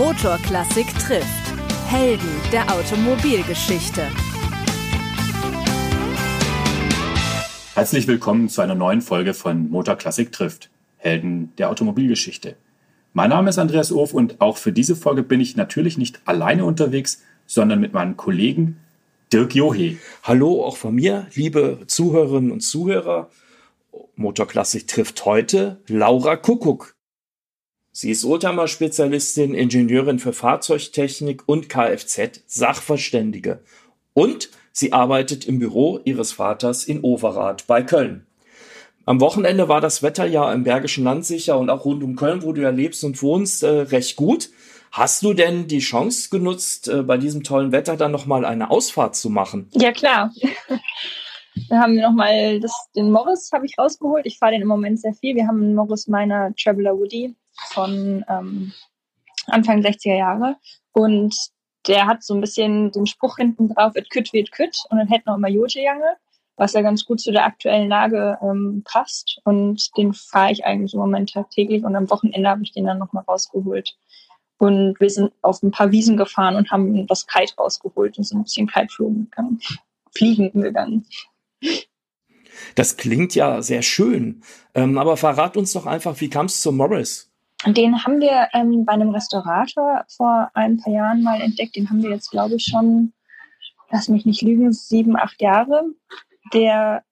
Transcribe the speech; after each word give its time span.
Motorklassik 0.00 0.86
trifft. 0.98 1.52
Helden 1.86 2.30
der 2.52 2.72
Automobilgeschichte. 2.72 4.06
Herzlich 7.74 8.06
willkommen 8.06 8.48
zu 8.48 8.62
einer 8.62 8.74
neuen 8.74 9.02
Folge 9.02 9.34
von 9.34 9.68
Motorklassik 9.68 10.32
trifft. 10.32 10.70
Helden 10.96 11.52
der 11.58 11.68
Automobilgeschichte. 11.68 12.56
Mein 13.12 13.28
Name 13.28 13.50
ist 13.50 13.58
Andreas 13.58 13.92
Urf 13.92 14.14
und 14.14 14.40
auch 14.40 14.56
für 14.56 14.72
diese 14.72 14.96
Folge 14.96 15.22
bin 15.22 15.38
ich 15.38 15.56
natürlich 15.56 15.98
nicht 15.98 16.22
alleine 16.24 16.64
unterwegs, 16.64 17.22
sondern 17.44 17.78
mit 17.78 17.92
meinem 17.92 18.16
Kollegen 18.16 18.78
Dirk 19.34 19.54
Johe. 19.54 19.98
Hallo 20.22 20.64
auch 20.64 20.78
von 20.78 20.94
mir, 20.94 21.26
liebe 21.34 21.80
Zuhörerinnen 21.86 22.52
und 22.52 22.60
Zuhörer. 22.60 23.28
Motorklassik 24.16 24.88
trifft 24.88 25.26
heute 25.26 25.78
Laura 25.88 26.36
Kuckuck. 26.36 26.96
Sie 28.00 28.10
ist 28.10 28.24
Oldtimer-Spezialistin, 28.24 29.52
Ingenieurin 29.52 30.18
für 30.18 30.32
Fahrzeugtechnik 30.32 31.42
und 31.44 31.68
Kfz-Sachverständige. 31.68 33.60
Und 34.14 34.48
sie 34.72 34.94
arbeitet 34.94 35.44
im 35.44 35.58
Büro 35.58 36.00
ihres 36.04 36.32
Vaters 36.32 36.84
in 36.84 37.02
Overath 37.02 37.66
bei 37.66 37.82
Köln. 37.82 38.24
Am 39.04 39.20
Wochenende 39.20 39.68
war 39.68 39.82
das 39.82 40.02
Wetter 40.02 40.24
ja 40.24 40.50
im 40.50 40.64
Bergischen 40.64 41.04
Land 41.04 41.26
sicher 41.26 41.58
und 41.58 41.68
auch 41.68 41.84
rund 41.84 42.02
um 42.02 42.16
Köln, 42.16 42.42
wo 42.42 42.54
du 42.54 42.62
ja 42.62 42.70
lebst 42.70 43.04
und 43.04 43.20
wohnst, 43.22 43.62
äh, 43.64 43.68
recht 43.68 44.16
gut. 44.16 44.48
Hast 44.92 45.22
du 45.22 45.34
denn 45.34 45.66
die 45.66 45.80
Chance 45.80 46.30
genutzt, 46.30 46.88
äh, 46.88 47.02
bei 47.02 47.18
diesem 47.18 47.42
tollen 47.42 47.70
Wetter 47.70 47.98
dann 47.98 48.12
nochmal 48.12 48.46
eine 48.46 48.70
Ausfahrt 48.70 49.14
zu 49.14 49.28
machen? 49.28 49.68
Ja, 49.72 49.92
klar. 49.92 50.32
Wir 51.68 51.78
haben 51.78 51.96
nochmal 51.96 52.60
den 52.96 53.10
Morris 53.10 53.50
habe 53.52 53.66
ich 53.66 53.76
rausgeholt. 53.76 54.24
Ich 54.24 54.38
fahre 54.38 54.52
den 54.52 54.62
im 54.62 54.68
Moment 54.68 55.00
sehr 55.00 55.12
viel. 55.12 55.34
Wir 55.36 55.46
haben 55.46 55.62
einen 55.62 55.74
Morris 55.74 56.08
meiner 56.08 56.54
Traveler 56.56 56.96
Woody 56.96 57.36
von 57.68 58.24
ähm, 58.28 58.72
Anfang 59.46 59.80
60er 59.80 60.16
Jahre. 60.16 60.56
Und 60.92 61.34
der 61.86 62.06
hat 62.06 62.22
so 62.22 62.34
ein 62.34 62.40
bisschen 62.40 62.92
den 62.92 63.06
Spruch 63.06 63.36
hinten 63.36 63.68
drauf, 63.68 63.94
could 64.12 64.32
wie 64.32 64.40
it 64.40 64.52
could. 64.52 64.76
Und 64.90 64.98
dann 64.98 65.08
hätten 65.08 65.24
noch 65.26 65.36
immer 65.36 65.48
Jote-Jange, 65.48 66.16
was 66.56 66.72
ja 66.74 66.82
ganz 66.82 67.04
gut 67.04 67.20
zu 67.20 67.32
der 67.32 67.44
aktuellen 67.44 67.88
Lage 67.88 68.38
ähm, 68.42 68.82
passt. 68.84 69.40
Und 69.44 69.96
den 69.96 70.12
fahre 70.12 70.52
ich 70.52 70.64
eigentlich 70.64 70.94
im 70.94 71.00
Moment 71.00 71.32
tagtäglich. 71.32 71.84
Und 71.84 71.96
am 71.96 72.10
Wochenende 72.10 72.48
habe 72.48 72.62
ich 72.62 72.72
den 72.72 72.86
dann 72.86 72.98
nochmal 72.98 73.24
rausgeholt. 73.26 73.96
Und 74.58 75.00
wir 75.00 75.08
sind 75.08 75.32
auf 75.40 75.62
ein 75.62 75.70
paar 75.70 75.90
Wiesen 75.90 76.18
gefahren 76.18 76.56
und 76.56 76.70
haben 76.70 77.06
das 77.06 77.26
Kite 77.26 77.54
rausgeholt 77.56 78.18
und 78.18 78.24
sind 78.24 78.38
ein 78.40 78.44
bisschen 78.44 78.66
Kiteflogen 78.66 79.30
gegangen, 79.30 79.60
fliegen 80.14 80.60
gegangen. 80.60 81.06
Das 82.74 82.98
klingt 82.98 83.34
ja 83.34 83.62
sehr 83.62 83.80
schön. 83.80 84.42
Ähm, 84.74 84.98
aber 84.98 85.16
verrat 85.16 85.56
uns 85.56 85.72
doch 85.72 85.86
einfach, 85.86 86.20
wie 86.20 86.28
kam 86.28 86.46
es 86.46 86.60
zu 86.60 86.72
Morris? 86.72 87.29
Den 87.66 88.04
haben 88.04 88.20
wir 88.20 88.48
ähm, 88.54 88.84
bei 88.86 88.94
einem 88.94 89.10
Restaurator 89.10 90.04
vor 90.08 90.50
ein 90.54 90.78
paar 90.78 90.92
Jahren 90.92 91.22
mal 91.22 91.40
entdeckt. 91.40 91.76
Den 91.76 91.90
haben 91.90 92.02
wir 92.02 92.10
jetzt, 92.10 92.30
glaube 92.30 92.54
ich, 92.54 92.64
schon, 92.64 93.12
lass 93.90 94.08
mich 94.08 94.24
nicht 94.24 94.40
lügen, 94.42 94.72
sieben, 94.72 95.16
acht 95.16 95.40
Jahre. 95.42 95.84
Der 96.54 97.02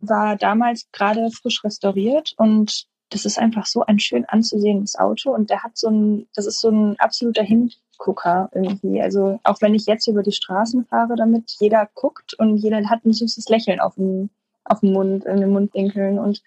war 0.00 0.36
damals 0.36 0.88
gerade 0.92 1.30
frisch 1.30 1.64
restauriert 1.64 2.34
und 2.36 2.86
das 3.10 3.24
ist 3.24 3.38
einfach 3.38 3.66
so 3.66 3.84
ein 3.84 3.98
schön 3.98 4.24
anzusehendes 4.26 4.96
Auto 4.96 5.34
und 5.34 5.50
der 5.50 5.62
hat 5.62 5.76
so 5.76 5.88
ein, 5.88 6.28
das 6.34 6.46
ist 6.46 6.60
so 6.60 6.68
ein 6.68 6.96
absoluter 7.00 7.42
Hingucker 7.42 8.50
irgendwie. 8.52 9.00
Also 9.00 9.40
auch 9.44 9.60
wenn 9.60 9.74
ich 9.74 9.86
jetzt 9.86 10.06
über 10.06 10.22
die 10.22 10.32
Straßen 10.32 10.84
fahre 10.84 11.16
damit, 11.16 11.56
jeder 11.58 11.88
guckt 11.94 12.34
und 12.34 12.58
jeder 12.58 12.88
hat 12.88 13.04
ein 13.04 13.12
süßes 13.12 13.48
Lächeln 13.48 13.80
auf 13.80 13.94
dem, 13.94 14.30
auf 14.64 14.80
dem 14.80 14.92
Mund, 14.92 15.24
in 15.24 15.40
den 15.40 15.50
Mundwinkeln 15.50 16.18
und 16.18 16.42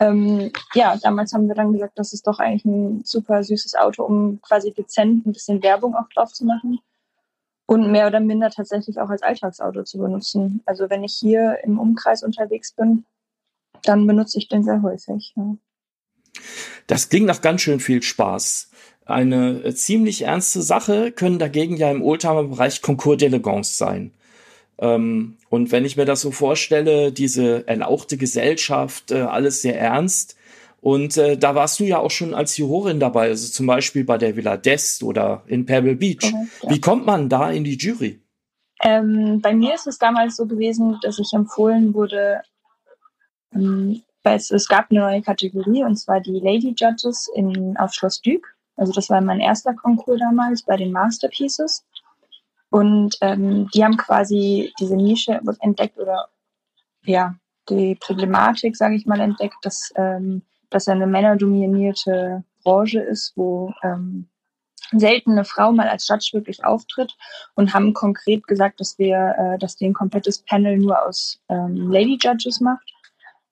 ähm, 0.00 0.52
ja, 0.74 0.96
damals 0.96 1.32
haben 1.32 1.48
wir 1.48 1.54
dann 1.54 1.72
gesagt, 1.72 1.98
das 1.98 2.12
ist 2.12 2.26
doch 2.26 2.38
eigentlich 2.38 2.64
ein 2.64 3.02
super 3.04 3.42
süßes 3.42 3.74
Auto, 3.74 4.04
um 4.04 4.40
quasi 4.42 4.72
dezent 4.72 5.26
ein 5.26 5.32
bisschen 5.32 5.62
Werbung 5.62 5.94
auch 5.94 6.08
drauf 6.14 6.32
zu 6.32 6.44
machen 6.44 6.80
und 7.66 7.90
mehr 7.90 8.06
oder 8.06 8.20
minder 8.20 8.50
tatsächlich 8.50 8.98
auch 9.00 9.10
als 9.10 9.22
Alltagsauto 9.22 9.82
zu 9.82 9.98
benutzen. 9.98 10.62
Also 10.66 10.88
wenn 10.88 11.04
ich 11.04 11.14
hier 11.14 11.58
im 11.64 11.78
Umkreis 11.78 12.22
unterwegs 12.22 12.72
bin, 12.72 13.04
dann 13.82 14.06
benutze 14.06 14.38
ich 14.38 14.48
den 14.48 14.64
sehr 14.64 14.82
häufig. 14.82 15.34
Ja. 15.36 15.56
Das 16.86 17.08
klingt 17.08 17.26
nach 17.26 17.42
ganz 17.42 17.60
schön 17.60 17.80
viel 17.80 18.02
Spaß. 18.02 18.70
Eine 19.04 19.74
ziemlich 19.74 20.22
ernste 20.22 20.62
Sache 20.62 21.12
können 21.12 21.38
dagegen 21.38 21.76
ja 21.76 21.90
im 21.90 22.02
Oldtimer-Bereich 22.02 22.82
Concours 22.82 23.18
d'Elegance 23.18 23.76
sein. 23.76 24.12
Ähm, 24.78 25.36
und 25.48 25.72
wenn 25.72 25.84
ich 25.84 25.96
mir 25.96 26.04
das 26.04 26.20
so 26.20 26.30
vorstelle, 26.30 27.12
diese 27.12 27.66
erlauchte 27.66 28.16
Gesellschaft, 28.16 29.10
äh, 29.10 29.22
alles 29.22 29.62
sehr 29.62 29.78
ernst. 29.78 30.36
Und 30.80 31.16
äh, 31.16 31.36
da 31.36 31.54
warst 31.54 31.80
du 31.80 31.84
ja 31.84 31.98
auch 31.98 32.10
schon 32.10 32.34
als 32.34 32.56
Jurorin 32.56 33.00
dabei, 33.00 33.28
also 33.28 33.50
zum 33.50 33.66
Beispiel 33.66 34.04
bei 34.04 34.16
der 34.16 34.36
Villa 34.36 34.54
d'Est 34.54 35.02
oder 35.02 35.42
in 35.46 35.66
Pebble 35.66 35.96
Beach. 35.96 36.32
Mhm, 36.32 36.48
ja. 36.62 36.70
Wie 36.70 36.80
kommt 36.80 37.04
man 37.04 37.28
da 37.28 37.50
in 37.50 37.64
die 37.64 37.76
Jury? 37.76 38.20
Ähm, 38.82 39.40
bei 39.42 39.54
mir 39.54 39.74
ist 39.74 39.88
es 39.88 39.98
damals 39.98 40.36
so 40.36 40.46
gewesen, 40.46 40.98
dass 41.02 41.18
ich 41.18 41.32
empfohlen 41.32 41.94
wurde, 41.94 42.42
ähm, 43.52 44.02
weil 44.22 44.36
es, 44.36 44.52
es, 44.52 44.68
gab 44.68 44.90
eine 44.90 45.00
neue 45.00 45.22
Kategorie 45.22 45.82
und 45.82 45.96
zwar 45.96 46.20
die 46.20 46.38
Lady 46.38 46.74
Judges 46.76 47.28
in, 47.34 47.76
auf 47.76 47.92
Schloss 47.92 48.22
Duke. 48.22 48.48
Also 48.76 48.92
das 48.92 49.10
war 49.10 49.20
mein 49.20 49.40
erster 49.40 49.74
Konkurs 49.74 50.20
damals 50.20 50.62
bei 50.62 50.76
den 50.76 50.92
Masterpieces. 50.92 51.84
Und 52.70 53.16
ähm, 53.20 53.68
die 53.74 53.84
haben 53.84 53.96
quasi 53.96 54.72
diese 54.78 54.96
Nische 54.96 55.40
entdeckt 55.60 55.98
oder 55.98 56.28
ja, 57.04 57.34
die 57.68 57.94
Problematik, 57.94 58.76
sage 58.76 58.96
ich 58.96 59.06
mal, 59.06 59.20
entdeckt, 59.20 59.56
dass 59.62 59.92
ähm, 59.96 60.42
das 60.70 60.88
eine 60.88 61.06
männerdominierte 61.06 62.44
Branche 62.62 63.00
ist, 63.00 63.32
wo 63.36 63.72
ähm, 63.82 64.28
selten 64.92 65.32
eine 65.32 65.44
Frau 65.44 65.72
mal 65.72 65.88
als 65.88 66.08
Judge 66.08 66.30
wirklich 66.32 66.64
auftritt 66.64 67.16
und 67.54 67.74
haben 67.74 67.94
konkret 67.94 68.46
gesagt, 68.46 68.80
dass 68.80 68.98
wir, 68.98 69.34
äh, 69.38 69.58
dass 69.58 69.76
die 69.76 69.86
ein 69.86 69.94
komplettes 69.94 70.38
Panel 70.40 70.78
nur 70.78 71.02
aus 71.04 71.40
ähm, 71.48 71.90
Lady 71.90 72.18
Judges 72.20 72.60
macht. 72.60 72.92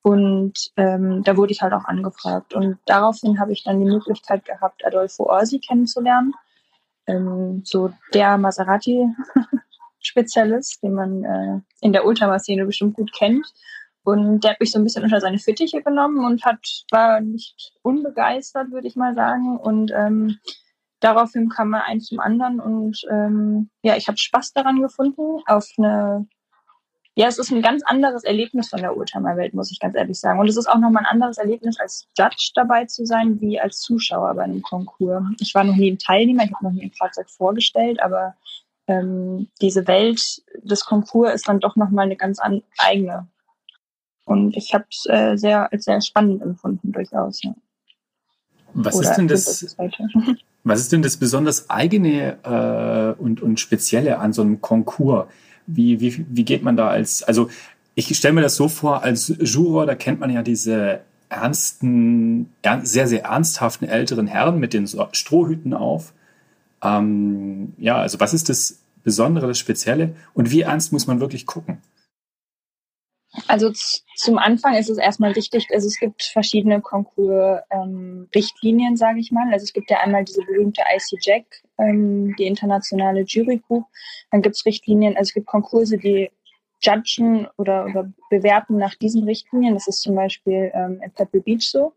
Und 0.01 0.71
ähm, 0.77 1.23
da 1.23 1.35
wurde 1.35 1.51
ich 1.51 1.61
halt 1.61 1.73
auch 1.73 1.85
angefragt. 1.85 2.53
Und 2.53 2.77
daraufhin 2.85 3.39
habe 3.39 3.51
ich 3.51 3.63
dann 3.63 3.79
die 3.79 3.89
Möglichkeit 3.89 4.45
gehabt, 4.45 4.85
Adolfo 4.85 5.25
Orsi 5.25 5.59
kennenzulernen 5.59 6.33
ähm, 7.07 7.63
so 7.65 7.91
der 8.13 8.37
Maserati-Spezialist, 8.37 10.83
den 10.83 10.93
man 10.93 11.23
äh, 11.23 11.59
in 11.81 11.93
der 11.93 12.05
Ultramar-Szene 12.05 12.65
bestimmt 12.65 12.95
gut 12.95 13.11
kennt. 13.13 13.47
Und 14.03 14.43
der 14.43 14.51
hat 14.51 14.59
mich 14.59 14.71
so 14.71 14.77
ein 14.79 14.85
bisschen 14.85 15.03
unter 15.03 15.19
seine 15.19 15.39
Fittiche 15.39 15.81
genommen 15.81 16.23
und 16.25 16.45
hat, 16.45 16.59
war 16.91 17.19
nicht 17.19 17.73
unbegeistert, 17.81 18.71
würde 18.71 18.87
ich 18.87 18.95
mal 18.95 19.15
sagen. 19.15 19.57
Und 19.57 19.91
ähm, 19.93 20.37
daraufhin 20.99 21.49
kam 21.49 21.73
er 21.73 21.85
eins 21.85 22.05
zum 22.05 22.19
anderen 22.19 22.59
und 22.59 23.01
ähm, 23.09 23.71
ja, 23.81 23.97
ich 23.97 24.07
habe 24.07 24.17
Spaß 24.17 24.53
daran 24.53 24.81
gefunden, 24.81 25.41
auf 25.45 25.67
eine 25.77 26.27
ja, 27.17 27.27
es 27.27 27.39
ist 27.39 27.51
ein 27.51 27.63
ganz 27.63 27.81
anderes 27.83 28.23
Erlebnis 28.23 28.69
von 28.69 28.79
der 28.79 28.95
Oldtimer-Welt, 28.95 29.55
muss 29.55 29.71
ich 29.71 29.79
ganz 29.79 29.95
ehrlich 29.95 30.19
sagen. 30.19 30.39
Und 30.39 30.47
es 30.47 30.55
ist 30.55 30.67
auch 30.67 30.77
nochmal 30.77 31.01
ein 31.03 31.13
anderes 31.13 31.39
Erlebnis, 31.39 31.79
als 31.79 32.07
Judge 32.15 32.51
dabei 32.53 32.85
zu 32.85 33.07
sein, 33.07 33.41
wie 33.41 33.59
als 33.59 33.79
Zuschauer 33.79 34.35
bei 34.35 34.43
einem 34.43 34.61
Konkurs. 34.61 35.23
Ich 35.39 35.55
war 35.55 35.63
noch 35.63 35.75
nie 35.75 35.89
ein 35.89 35.97
Teilnehmer, 35.97 36.43
ich 36.43 36.53
habe 36.53 36.65
noch 36.65 36.71
nie 36.71 36.83
ein 36.83 36.91
Fahrzeug 36.91 37.27
vorgestellt, 37.27 38.03
aber 38.03 38.35
ähm, 38.85 39.47
diese 39.61 39.87
Welt 39.87 40.43
des 40.61 40.85
Konkurs 40.85 41.33
ist 41.33 41.47
dann 41.47 41.59
doch 41.59 41.75
nochmal 41.75 42.05
eine 42.05 42.17
ganz 42.17 42.39
eigene. 42.77 43.27
Und 44.25 44.55
ich 44.55 44.75
habe 44.75 44.85
es 44.91 45.07
äh, 45.09 45.37
sehr, 45.37 45.71
als 45.71 45.85
sehr 45.85 45.99
spannend 46.01 46.43
empfunden, 46.43 46.91
durchaus. 46.91 47.41
Ja. 47.41 47.55
Was 48.75 48.93
Oder 48.93 49.09
ist 49.09 49.15
denn 49.15 49.27
das? 49.27 49.75
Was 50.63 50.81
ist 50.81 50.91
denn 50.91 51.01
das 51.01 51.17
besonders 51.17 51.69
eigene 51.69 52.37
äh, 52.43 53.19
und, 53.19 53.41
und 53.41 53.59
spezielle 53.59 54.19
an 54.19 54.33
so 54.33 54.43
einem 54.43 54.61
Konkurs? 54.61 55.27
Wie, 55.67 55.99
wie, 55.99 56.25
wie 56.29 56.45
geht 56.45 56.63
man 56.63 56.77
da 56.77 56.87
als, 56.87 57.23
also 57.23 57.49
ich 57.95 58.15
stelle 58.15 58.33
mir 58.33 58.41
das 58.41 58.55
so 58.55 58.69
vor, 58.69 59.03
als 59.03 59.33
Juror, 59.39 59.85
da 59.85 59.95
kennt 59.95 60.19
man 60.19 60.29
ja 60.29 60.41
diese 60.41 61.01
ernsten, 61.29 62.49
sehr, 62.83 63.07
sehr 63.07 63.23
ernsthaften 63.23 63.87
älteren 63.87 64.27
Herren 64.27 64.59
mit 64.59 64.73
den 64.73 64.87
Strohhüten 65.11 65.73
auf. 65.73 66.13
Ähm, 66.81 67.73
ja, 67.77 67.97
also 67.97 68.19
was 68.19 68.33
ist 68.33 68.49
das 68.49 68.79
Besondere, 69.03 69.47
das 69.47 69.59
Spezielle 69.59 70.15
und 70.33 70.51
wie 70.51 70.61
ernst 70.61 70.93
muss 70.93 71.07
man 71.07 71.19
wirklich 71.19 71.45
gucken? 71.45 71.79
Also 73.45 73.71
zum 74.15 74.39
Anfang 74.39 74.75
ist 74.75 74.89
es 74.89 74.97
erstmal 74.97 75.35
wichtig, 75.35 75.67
also 75.71 75.87
es 75.87 75.99
gibt 75.99 76.23
verschiedene 76.23 76.81
Konkurs-Richtlinien, 76.81 78.93
ähm, 78.93 78.97
sage 78.97 79.19
ich 79.19 79.31
mal. 79.31 79.53
Also 79.53 79.65
es 79.65 79.73
gibt 79.73 79.91
ja 79.91 79.99
einmal 79.99 80.25
diese 80.25 80.41
berühmte 80.41 80.81
IC-Jack, 80.81 81.45
ähm, 81.77 82.35
die 82.37 82.47
internationale 82.47 83.21
Jury 83.21 83.61
Group. 83.67 83.85
Dann 84.31 84.41
gibt 84.41 84.55
es 84.55 84.65
Richtlinien, 84.65 85.15
also 85.15 85.29
es 85.29 85.33
gibt 85.33 85.45
Konkurse, 85.45 85.97
die 85.97 86.31
judgen 86.81 87.47
oder, 87.57 87.85
oder 87.85 88.11
bewerten 88.29 88.77
nach 88.77 88.95
diesen 88.95 89.23
Richtlinien. 89.23 89.75
Das 89.75 89.87
ist 89.87 90.01
zum 90.01 90.15
Beispiel 90.15 90.71
ähm, 90.73 90.99
in 91.03 91.11
Pebble 91.11 91.41
Beach 91.41 91.69
so, 91.69 91.93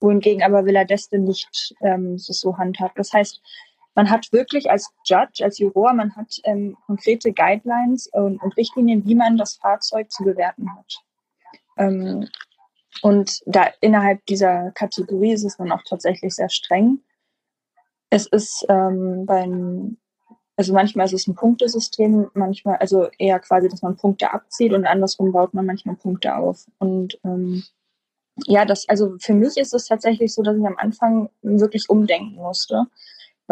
wohingegen 0.00 0.42
aber 0.42 0.66
Villa 0.66 0.82
d'Este 0.82 1.18
nicht 1.18 1.74
ähm, 1.82 2.18
so 2.18 2.58
handhabt. 2.58 2.98
Das 2.98 3.12
heißt, 3.12 3.40
man 3.94 4.10
hat 4.10 4.32
wirklich 4.32 4.70
als 4.70 4.90
Judge, 5.04 5.44
als 5.44 5.58
Juror, 5.58 5.92
man 5.92 6.14
hat 6.16 6.40
ähm, 6.44 6.76
konkrete 6.86 7.32
Guidelines 7.32 8.06
und, 8.08 8.42
und, 8.42 8.56
Richtlinien, 8.56 9.04
wie 9.06 9.14
man 9.14 9.36
das 9.36 9.56
Fahrzeug 9.56 10.10
zu 10.10 10.24
bewerten 10.24 10.74
hat. 10.74 10.94
Ähm, 11.76 12.28
und 13.02 13.42
da 13.46 13.68
innerhalb 13.80 14.24
dieser 14.26 14.70
Kategorie 14.72 15.32
ist 15.32 15.44
es 15.44 15.56
dann 15.56 15.72
auch 15.72 15.82
tatsächlich 15.88 16.34
sehr 16.34 16.48
streng. 16.48 17.00
Es 18.10 18.26
ist 18.26 18.64
ähm, 18.68 19.24
beim, 19.26 19.96
also 20.56 20.72
manchmal 20.74 21.06
ist 21.06 21.14
es 21.14 21.26
ein 21.26 21.34
Punktesystem, 21.34 22.30
manchmal, 22.34 22.76
also 22.76 23.08
eher 23.18 23.40
quasi, 23.40 23.68
dass 23.68 23.82
man 23.82 23.96
Punkte 23.96 24.32
abzieht 24.32 24.72
und 24.72 24.86
andersrum 24.86 25.32
baut 25.32 25.54
man 25.54 25.66
manchmal 25.66 25.96
Punkte 25.96 26.36
auf. 26.36 26.66
Und 26.78 27.18
ähm, 27.24 27.64
ja, 28.46 28.64
das, 28.64 28.88
also 28.88 29.16
für 29.18 29.34
mich 29.34 29.56
ist 29.56 29.74
es 29.74 29.86
tatsächlich 29.86 30.32
so, 30.34 30.42
dass 30.42 30.56
ich 30.56 30.66
am 30.66 30.78
Anfang 30.78 31.30
wirklich 31.42 31.88
umdenken 31.88 32.36
musste, 32.36 32.86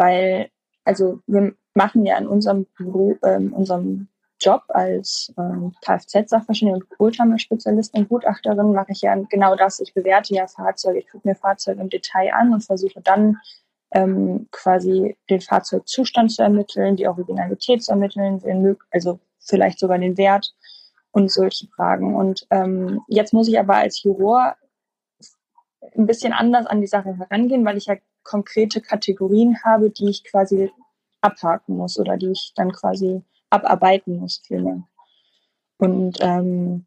weil, 0.01 0.49
also 0.83 1.19
wir 1.27 1.53
machen 1.75 2.05
ja 2.05 2.17
in 2.17 2.27
unserem 2.27 2.65
Büro, 2.75 3.17
äh, 3.21 3.37
unserem 3.37 4.07
Job 4.39 4.63
als 4.69 5.31
ähm, 5.37 5.73
Kfz-Sachverständige 5.81 6.77
und 6.77 6.99
Oldtimer-Spezialistin 6.99 8.01
und 8.01 8.09
Gutachterin 8.09 8.73
mache 8.73 8.91
ich 8.91 9.01
ja 9.01 9.15
genau 9.29 9.55
das. 9.55 9.79
Ich 9.79 9.93
bewerte 9.93 10.33
ja 10.33 10.47
Fahrzeuge, 10.47 10.99
ich 10.99 11.09
gucke 11.09 11.27
mir 11.27 11.35
Fahrzeuge 11.35 11.81
im 11.81 11.89
Detail 11.89 12.33
an 12.33 12.51
und 12.51 12.61
versuche 12.61 12.99
dann 13.01 13.37
ähm, 13.91 14.47
quasi 14.51 15.15
den 15.29 15.41
Fahrzeugzustand 15.41 16.31
zu 16.31 16.41
ermitteln, 16.41 16.95
die 16.95 17.07
Originalität 17.07 17.83
zu 17.83 17.91
ermitteln, 17.91 18.41
also 18.89 19.19
vielleicht 19.39 19.77
sogar 19.77 19.99
den 19.99 20.17
Wert 20.17 20.51
und 21.11 21.31
solche 21.31 21.67
Fragen. 21.67 22.15
Und 22.15 22.47
ähm, 22.49 23.01
jetzt 23.07 23.33
muss 23.33 23.47
ich 23.47 23.59
aber 23.59 23.75
als 23.75 24.01
Juror 24.01 24.55
ein 25.95 26.07
bisschen 26.07 26.33
anders 26.33 26.65
an 26.65 26.81
die 26.81 26.87
Sache 26.87 27.15
herangehen, 27.15 27.65
weil 27.65 27.77
ich 27.77 27.85
ja 27.85 27.95
konkrete 28.23 28.81
Kategorien 28.81 29.63
habe, 29.63 29.89
die 29.89 30.09
ich 30.09 30.23
quasi 30.23 30.71
abhaken 31.21 31.77
muss 31.77 31.99
oder 31.99 32.17
die 32.17 32.31
ich 32.31 32.53
dann 32.55 32.71
quasi 32.71 33.21
abarbeiten 33.49 34.17
muss 34.17 34.41
vielmehr. 34.45 34.83
Und 35.77 36.17
ähm, 36.21 36.85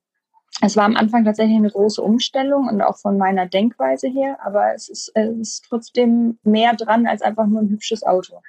es 0.60 0.76
war 0.76 0.84
am 0.84 0.96
Anfang 0.96 1.25
tatsächlich 1.25 1.56
eine 1.56 1.70
große 1.70 2.00
Umstellung 2.00 2.69
und 2.69 2.81
auch 2.81 2.98
von 2.98 3.19
meiner 3.19 3.46
Denkweise 3.46 4.08
her, 4.08 4.38
aber 4.44 4.75
es 4.75 4.88
ist, 4.88 5.10
es 5.14 5.36
ist 5.36 5.64
trotzdem 5.69 6.38
mehr 6.42 6.75
dran 6.75 7.06
als 7.06 7.22
einfach 7.22 7.46
nur 7.46 7.60
ein 7.60 7.70
hübsches 7.70 8.02
Auto. 8.02 8.40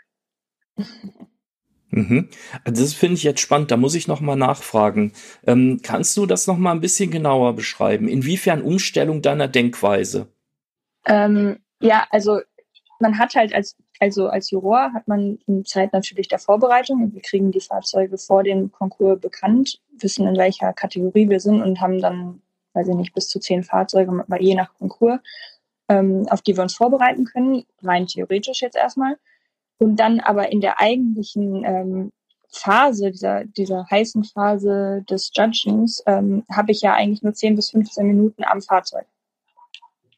Mhm. 1.92 2.28
Also 2.66 2.84
das 2.84 2.94
finde 2.94 3.16
ich 3.16 3.24
jetzt 3.24 3.40
spannend. 3.40 3.72
Da 3.72 3.78
muss 3.78 3.96
ich 3.96 4.08
noch 4.08 4.20
mal 4.20 4.36
nachfragen. 4.36 5.14
Ähm, 5.48 5.80
kannst 5.82 6.18
du 6.18 6.26
das 6.26 6.46
noch 6.46 6.58
mal 6.58 6.74
ein 6.74 6.82
bisschen 6.82 7.10
genauer 7.10 7.56
beschreiben? 7.56 8.10
Inwiefern 8.10 8.62
Umstellung 8.62 9.22
deiner 9.22 9.48
Denkweise? 9.48 10.28
Ähm, 11.06 11.60
ja, 11.80 12.06
also 12.10 12.42
man 13.00 13.18
hat 13.18 13.36
halt 13.36 13.54
als 13.54 13.76
also 14.00 14.28
als 14.28 14.52
Juror 14.52 14.92
hat 14.94 15.08
man 15.08 15.40
Zeit 15.66 15.94
natürlich 15.94 16.28
der 16.28 16.40
Vorbereitung. 16.40 17.14
Wir 17.14 17.22
kriegen 17.22 17.52
die 17.52 17.62
Fahrzeuge 17.62 18.18
vor 18.18 18.44
dem 18.44 18.72
Konkurs 18.72 19.20
bekannt, 19.20 19.82
wissen 20.00 20.28
in 20.28 20.38
welcher 20.38 20.74
Kategorie 20.74 21.30
wir 21.30 21.40
sind 21.40 21.62
und 21.62 21.80
haben 21.80 22.00
dann, 22.00 22.42
weiß 22.74 22.90
ich 22.90 22.96
nicht, 22.96 23.14
bis 23.14 23.30
zu 23.30 23.40
zehn 23.40 23.64
Fahrzeuge, 23.64 24.26
je 24.40 24.56
nach 24.56 24.74
Konkurs, 24.74 25.20
ähm, 25.88 26.28
auf 26.30 26.42
die 26.42 26.56
wir 26.56 26.64
uns 26.64 26.76
vorbereiten 26.76 27.26
können, 27.26 27.64
rein 27.82 28.08
theoretisch 28.08 28.62
jetzt 28.62 28.76
erstmal. 28.76 29.18
Und 29.78 29.98
dann 29.98 30.20
aber 30.20 30.52
in 30.52 30.62
der 30.62 30.80
eigentlichen 30.80 31.64
ähm, 31.64 32.12
Phase, 32.50 33.12
dieser, 33.12 33.46
dieser 33.46 33.86
heißen 33.90 34.24
Phase 34.24 35.04
des 35.10 35.32
Judgens, 35.36 36.04
ähm, 36.06 36.46
habe 36.50 36.72
ich 36.72 36.82
ja 36.82 36.94
eigentlich 36.94 37.22
nur 37.22 37.34
10 37.34 37.56
bis 37.56 37.72
15 37.72 38.06
Minuten 38.08 38.44
am 38.44 38.62
Fahrzeug. 38.62 39.06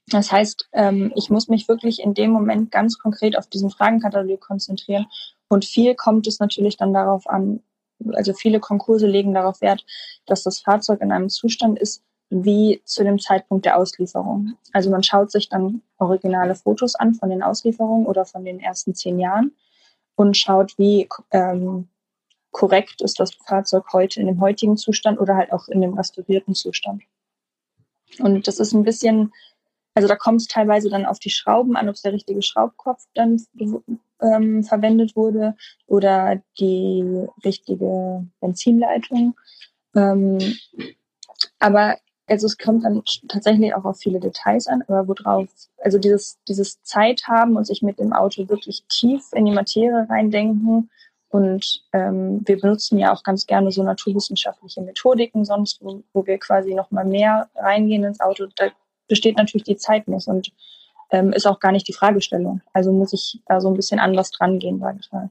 Das 0.10 0.32
heißt, 0.32 0.70
ähm, 0.72 1.12
ich 1.16 1.30
muss 1.30 1.50
mich 1.50 1.68
wirklich 1.68 2.02
in 2.02 2.14
dem 2.14 2.32
Moment 2.32 2.72
ganz 2.72 2.98
konkret 2.98 3.38
auf 3.38 3.48
diesen 3.48 3.70
Fragenkatalog 3.70 4.40
konzentrieren. 4.40 5.08
Und 5.50 5.66
viel 5.66 5.96
kommt 5.96 6.28
es 6.28 6.40
natürlich 6.40 6.78
dann 6.78 6.94
darauf 6.94 7.28
an, 7.28 7.62
also 8.14 8.34
viele 8.34 8.60
Konkurse 8.60 9.08
legen 9.08 9.34
darauf 9.34 9.62
Wert, 9.62 9.86
dass 10.26 10.44
das 10.44 10.60
Fahrzeug 10.60 11.02
in 11.02 11.12
einem 11.12 11.30
Zustand 11.30 11.80
ist, 11.80 12.04
wie 12.30 12.82
zu 12.86 13.04
dem 13.04 13.20
Zeitpunkt 13.20 13.66
der 13.66 13.78
Auslieferung. 13.78 14.54
Also 14.74 14.90
man 14.90 15.04
schaut 15.04 15.32
sich 15.32 15.50
dann 15.50 15.82
originale 15.98 16.56
Fotos 16.56 16.96
an 16.96 17.14
von 17.14 17.30
den 17.30 17.44
Auslieferungen 17.44 18.06
oder 18.06 18.26
von 18.26 18.44
den 18.44 18.60
ersten 18.60 18.94
zehn 18.94 19.20
Jahren 19.20 19.56
und 20.16 20.36
schaut, 20.38 20.78
wie 20.78 21.08
ähm, 21.32 21.88
korrekt 22.52 23.02
ist 23.02 23.20
das 23.20 23.34
Fahrzeug 23.34 23.94
heute 23.94 24.20
in 24.20 24.28
dem 24.28 24.42
heutigen 24.42 24.78
Zustand 24.78 25.20
oder 25.20 25.36
halt 25.36 25.52
auch 25.52 25.68
in 25.68 25.82
dem 25.82 25.94
restaurierten 25.94 26.56
Zustand. 26.56 27.04
Und 28.20 28.48
das 28.48 28.60
ist 28.60 28.74
ein 28.74 28.84
bisschen 28.84 29.34
also 29.98 30.08
da 30.08 30.16
kommt 30.16 30.42
es 30.42 30.48
teilweise 30.48 30.92
dann 30.92 31.08
auf 31.08 31.18
die 31.18 31.32
Schrauben 31.32 31.76
an, 31.76 31.90
ob 31.90 31.96
der 31.96 32.14
richtige 32.14 32.44
Schraubkopf 32.44 33.08
dann 33.16 33.44
ähm, 34.22 34.64
verwendet 34.64 35.16
wurde 35.16 35.56
oder 35.88 36.40
die 36.60 37.26
richtige 37.44 38.24
Benzinleitung. 38.40 39.36
Ähm, 39.96 40.38
aber 41.58 41.98
also 42.28 42.46
es 42.46 42.60
kommt 42.60 42.86
dann 42.86 43.02
tatsächlich 43.28 43.74
auch 43.74 43.86
auf 43.86 43.98
viele 43.98 44.20
Details 44.20 44.68
an, 44.68 44.84
aber 44.88 45.08
worauf, 45.08 45.48
also 45.80 45.98
dieses, 45.98 46.38
dieses 46.48 46.80
Zeit 46.84 47.24
haben 47.26 47.58
und 47.58 47.66
sich 47.66 47.82
mit 47.82 47.98
dem 47.98 48.14
Auto 48.14 48.48
wirklich 48.50 48.84
tief 48.90 49.24
in 49.34 49.46
die 49.46 49.52
Materie 49.52 50.06
reindenken. 50.08 50.92
Und 51.30 51.82
ähm, 51.92 52.44
wir 52.46 52.60
benutzen 52.62 53.00
ja 53.00 53.12
auch 53.12 53.24
ganz 53.24 53.48
gerne 53.48 53.72
so 53.72 53.82
naturwissenschaftliche 53.82 54.82
Methodiken 54.82 55.44
sonst, 55.44 55.82
wo, 55.82 56.04
wo 56.14 56.28
wir 56.28 56.38
quasi 56.38 56.76
nochmal 56.76 57.06
mehr 57.06 57.50
reingehen 57.56 58.04
ins 58.04 58.20
Auto. 58.20 58.46
Da 58.56 58.70
besteht 59.08 59.38
natürlich 59.38 59.66
die 59.66 59.78
Zeit 59.78 60.08
nicht 60.08 60.28
und 60.28 60.52
ähm, 61.10 61.32
ist 61.32 61.48
auch 61.48 61.60
gar 61.60 61.72
nicht 61.72 61.88
die 61.88 61.94
Fragestellung. 61.94 62.62
Also 62.74 62.92
muss 62.92 63.14
ich 63.14 63.42
da 63.46 63.62
so 63.62 63.70
ein 63.70 63.76
bisschen 63.76 64.00
anders 64.00 64.32
dran 64.32 64.60
gehen, 64.60 64.80
sage 64.80 64.98
ich 65.02 65.12
mal. 65.12 65.30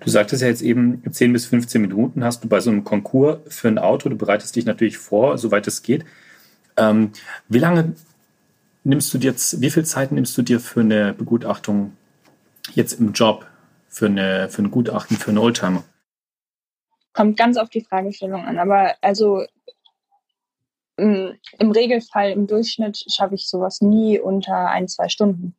Du 0.00 0.10
sagtest 0.10 0.42
ja 0.42 0.48
jetzt 0.48 0.62
eben, 0.62 1.02
10 1.10 1.32
bis 1.32 1.46
15 1.46 1.80
Minuten 1.80 2.24
hast 2.24 2.44
du 2.44 2.48
bei 2.48 2.60
so 2.60 2.70
einem 2.70 2.84
Konkurs 2.84 3.38
für 3.48 3.68
ein 3.68 3.78
Auto. 3.78 4.08
Du 4.08 4.16
bereitest 4.16 4.54
dich 4.54 4.66
natürlich 4.66 4.98
vor, 4.98 5.38
soweit 5.38 5.66
es 5.66 5.82
geht. 5.82 6.04
Ähm, 6.76 7.12
wie 7.48 7.58
lange 7.58 7.94
nimmst 8.84 9.12
du 9.14 9.18
dir 9.18 9.30
jetzt, 9.30 9.60
wie 9.60 9.70
viel 9.70 9.84
Zeit 9.84 10.12
nimmst 10.12 10.36
du 10.36 10.42
dir 10.42 10.60
für 10.60 10.80
eine 10.80 11.14
Begutachtung 11.14 11.96
jetzt 12.74 13.00
im 13.00 13.12
Job, 13.12 13.46
für, 13.88 14.06
eine, 14.06 14.48
für 14.50 14.62
ein 14.62 14.70
Gutachten, 14.70 15.16
für 15.16 15.30
einen 15.30 15.38
Oldtimer? 15.38 15.82
Kommt 17.12 17.36
ganz 17.36 17.56
auf 17.56 17.70
die 17.70 17.82
Fragestellung 17.82 18.44
an. 18.44 18.58
Aber 18.58 18.94
also 19.00 19.44
im 20.96 21.70
Regelfall, 21.70 22.30
im 22.30 22.46
Durchschnitt 22.46 23.04
schaffe 23.12 23.34
ich 23.34 23.48
sowas 23.48 23.80
nie 23.80 24.18
unter 24.18 24.68
ein, 24.68 24.88
zwei 24.88 25.08
Stunden. 25.08 25.56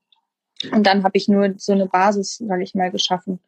Und 0.72 0.88
dann 0.88 1.04
habe 1.04 1.18
ich 1.18 1.28
nur 1.28 1.54
so 1.58 1.74
eine 1.74 1.88
Basis, 1.88 2.38
sage 2.38 2.64
ich 2.64 2.76
mal, 2.76 2.92
geschaffen. 2.92 3.40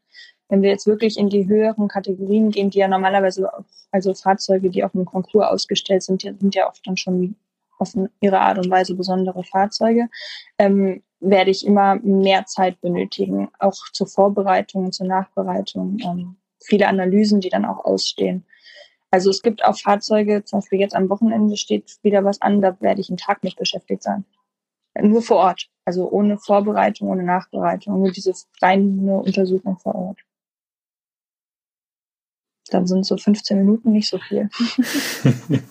Wenn 0.49 0.61
wir 0.61 0.69
jetzt 0.69 0.87
wirklich 0.87 1.17
in 1.17 1.29
die 1.29 1.47
höheren 1.47 1.87
Kategorien 1.87 2.51
gehen, 2.51 2.69
die 2.69 2.79
ja 2.79 2.87
normalerweise, 2.87 3.49
also 3.91 4.13
Fahrzeuge, 4.13 4.69
die 4.69 4.83
auf 4.83 4.93
einem 4.95 5.05
Konkurs 5.05 5.47
ausgestellt 5.47 6.03
sind, 6.03 6.23
die 6.23 6.33
sind 6.39 6.55
ja 6.55 6.67
oft 6.67 6.85
dann 6.85 6.97
schon 6.97 7.35
auf 7.79 7.93
ihre 8.21 8.39
Art 8.39 8.57
und 8.57 8.69
Weise 8.69 8.95
besondere 8.95 9.43
Fahrzeuge, 9.43 10.09
ähm, 10.57 11.03
werde 11.19 11.51
ich 11.51 11.65
immer 11.65 11.95
mehr 11.95 12.45
Zeit 12.45 12.79
benötigen, 12.81 13.49
auch 13.59 13.75
zur 13.91 14.07
Vorbereitung, 14.07 14.91
zur 14.91 15.07
Nachbereitung, 15.07 15.97
ähm, 16.03 16.35
viele 16.59 16.87
Analysen, 16.87 17.39
die 17.39 17.49
dann 17.49 17.65
auch 17.65 17.85
ausstehen. 17.85 18.45
Also 19.11 19.29
es 19.29 19.41
gibt 19.41 19.63
auch 19.63 19.77
Fahrzeuge, 19.77 20.43
zum 20.43 20.59
Beispiel 20.59 20.79
jetzt 20.79 20.95
am 20.95 21.09
Wochenende 21.09 21.55
steht 21.55 21.97
wieder 22.01 22.23
was 22.25 22.41
an, 22.41 22.61
da 22.61 22.79
werde 22.81 23.01
ich 23.01 23.09
einen 23.09 23.17
Tag 23.17 23.43
mit 23.43 23.55
beschäftigt 23.55 24.03
sein. 24.03 24.25
Nur 24.99 25.21
vor 25.21 25.37
Ort, 25.37 25.69
also 25.85 26.09
ohne 26.09 26.37
Vorbereitung, 26.37 27.09
ohne 27.09 27.23
Nachbereitung, 27.23 27.99
nur 27.99 28.11
diese 28.11 28.33
reine 28.61 29.19
Untersuchung 29.19 29.77
vor 29.77 29.95
Ort. 29.95 30.19
Dann 32.69 32.85
sind 32.87 33.05
so 33.05 33.15
15 33.15 33.59
Minuten 33.59 33.91
nicht 33.91 34.09
so 34.09 34.17
viel. 34.17 34.49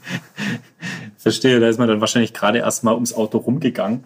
Verstehe, 1.18 1.60
da 1.60 1.68
ist 1.68 1.78
man 1.78 1.88
dann 1.88 2.00
wahrscheinlich 2.00 2.32
gerade 2.32 2.58
erstmal 2.58 2.94
ums 2.94 3.12
Auto 3.12 3.38
rumgegangen. 3.38 4.04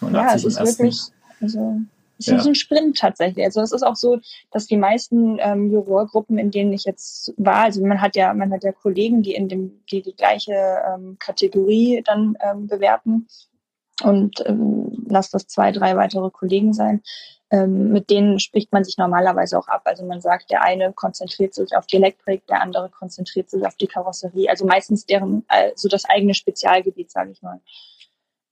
ja, 0.00 0.34
es 0.34 0.44
ist 0.44 0.58
wirklich, 0.58 1.00
also 1.40 1.80
es 2.22 2.32
ja. 2.32 2.36
ist 2.36 2.46
ein 2.46 2.54
Sprint 2.54 2.98
tatsächlich. 2.98 3.44
Also 3.44 3.60
es 3.60 3.72
ist 3.72 3.82
auch 3.82 3.96
so, 3.96 4.18
dass 4.50 4.66
die 4.66 4.76
meisten 4.76 5.38
ähm, 5.40 5.70
Jurorgruppen, 5.70 6.38
in 6.38 6.50
denen 6.50 6.72
ich 6.72 6.84
jetzt 6.84 7.32
war, 7.36 7.64
also 7.64 7.84
man 7.84 8.00
hat 8.00 8.16
ja, 8.16 8.32
man 8.34 8.52
hat 8.52 8.64
ja 8.64 8.72
Kollegen, 8.72 9.22
die 9.22 9.34
in 9.34 9.48
dem, 9.48 9.82
die 9.90 10.02
die 10.02 10.14
gleiche 10.14 10.52
ähm, 10.52 11.16
Kategorie 11.18 12.02
dann 12.04 12.36
ähm, 12.40 12.66
bewerten 12.66 13.26
und 14.02 14.42
ähm, 14.46 15.04
lass 15.08 15.30
das 15.30 15.46
zwei, 15.46 15.72
drei 15.72 15.96
weitere 15.96 16.30
Kollegen 16.30 16.72
sein. 16.72 17.02
Ähm, 17.50 17.92
mit 17.92 18.08
denen 18.08 18.38
spricht 18.38 18.72
man 18.72 18.82
sich 18.82 18.96
normalerweise 18.96 19.58
auch 19.58 19.68
ab. 19.68 19.82
Also 19.84 20.06
man 20.06 20.22
sagt, 20.22 20.50
der 20.50 20.62
eine 20.62 20.92
konzentriert 20.94 21.52
sich 21.52 21.76
auf 21.76 21.86
die 21.86 21.96
Elektrik, 21.96 22.46
der 22.46 22.62
andere 22.62 22.88
konzentriert 22.88 23.50
sich 23.50 23.66
auf 23.66 23.76
die 23.76 23.86
Karosserie. 23.86 24.48
Also 24.48 24.64
meistens 24.64 25.04
deren, 25.04 25.44
also 25.48 25.88
das 25.88 26.06
eigene 26.06 26.32
Spezialgebiet, 26.32 27.10
sage 27.10 27.32
ich 27.32 27.42
mal 27.42 27.60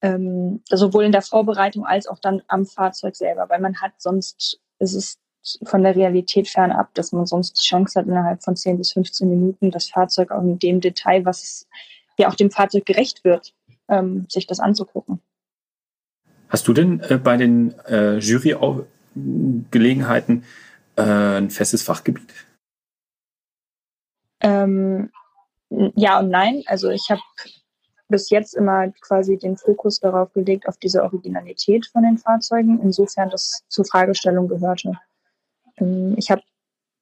ähm, 0.02 0.62
sowohl 0.70 1.04
in 1.04 1.12
der 1.12 1.22
Vorbereitung 1.22 1.86
als 1.86 2.06
auch 2.06 2.18
dann 2.18 2.42
am 2.48 2.66
Fahrzeug 2.66 3.16
selber, 3.16 3.48
weil 3.48 3.60
man 3.60 3.80
hat 3.80 3.92
sonst, 3.98 4.60
ist 4.78 4.94
es 4.94 5.18
von 5.64 5.82
der 5.82 5.96
Realität 5.96 6.48
fernab, 6.48 6.92
dass 6.94 7.12
man 7.12 7.26
sonst 7.26 7.54
die 7.54 7.66
Chance 7.66 7.98
hat, 7.98 8.06
innerhalb 8.06 8.42
von 8.42 8.56
10 8.56 8.78
bis 8.78 8.92
15 8.92 9.28
Minuten 9.28 9.70
das 9.70 9.88
Fahrzeug 9.88 10.30
auch 10.30 10.42
in 10.42 10.58
dem 10.58 10.80
Detail, 10.80 11.24
was 11.24 11.42
es 11.42 11.68
ja 12.18 12.28
auch 12.28 12.34
dem 12.34 12.50
Fahrzeug 12.50 12.84
gerecht 12.84 13.24
wird, 13.24 13.54
ähm, 13.88 14.26
sich 14.28 14.46
das 14.46 14.60
anzugucken. 14.60 15.20
Hast 16.48 16.68
du 16.68 16.72
denn 16.72 17.00
äh, 17.00 17.16
bei 17.16 17.36
den 17.36 17.74
äh, 17.86 18.18
Jury-Gelegenheiten 18.18 20.44
äh, 20.96 21.02
ein 21.02 21.50
festes 21.50 21.82
Fachgebiet? 21.82 22.32
Ähm, 24.40 25.10
ja 25.68 26.18
und 26.18 26.30
nein. 26.30 26.62
Also 26.66 26.90
ich 26.90 27.06
habe 27.08 27.20
bis 28.10 28.30
jetzt 28.30 28.54
immer 28.54 28.88
quasi 29.00 29.38
den 29.38 29.56
Fokus 29.56 30.00
darauf 30.00 30.32
gelegt, 30.32 30.68
auf 30.68 30.76
diese 30.76 31.02
Originalität 31.02 31.86
von 31.86 32.02
den 32.02 32.18
Fahrzeugen, 32.18 32.80
insofern 32.82 33.30
das 33.30 33.62
zur 33.68 33.84
Fragestellung 33.84 34.48
gehörte. 34.48 34.98
Ähm, 35.78 36.14
ich 36.18 36.30
habe 36.30 36.42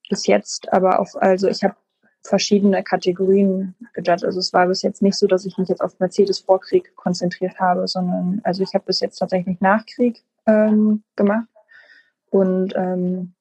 bis 0.08 0.26
jetzt 0.26 0.72
aber 0.72 1.00
auch, 1.00 1.14
also 1.16 1.48
ich 1.48 1.64
habe 1.64 1.74
verschiedene 2.22 2.82
Kategorien 2.82 3.74
gejudged. 3.94 4.24
Also 4.24 4.38
es 4.38 4.52
war 4.52 4.66
bis 4.66 4.82
jetzt 4.82 5.02
nicht 5.02 5.16
so, 5.16 5.26
dass 5.26 5.46
ich 5.46 5.56
mich 5.58 5.68
jetzt 5.68 5.80
auf 5.80 5.98
Mercedes 5.98 6.40
Vorkrieg 6.40 6.94
konzentriert 6.96 7.58
habe, 7.58 7.86
sondern 7.88 8.40
also 8.44 8.62
ich 8.62 8.74
habe 8.74 8.84
bis 8.84 9.00
jetzt 9.00 9.18
tatsächlich 9.18 9.60
Nachkrieg 9.60 10.22
ähm, 10.46 11.02
gemacht 11.16 11.48
und 12.30 12.74
ähm, 12.76 13.32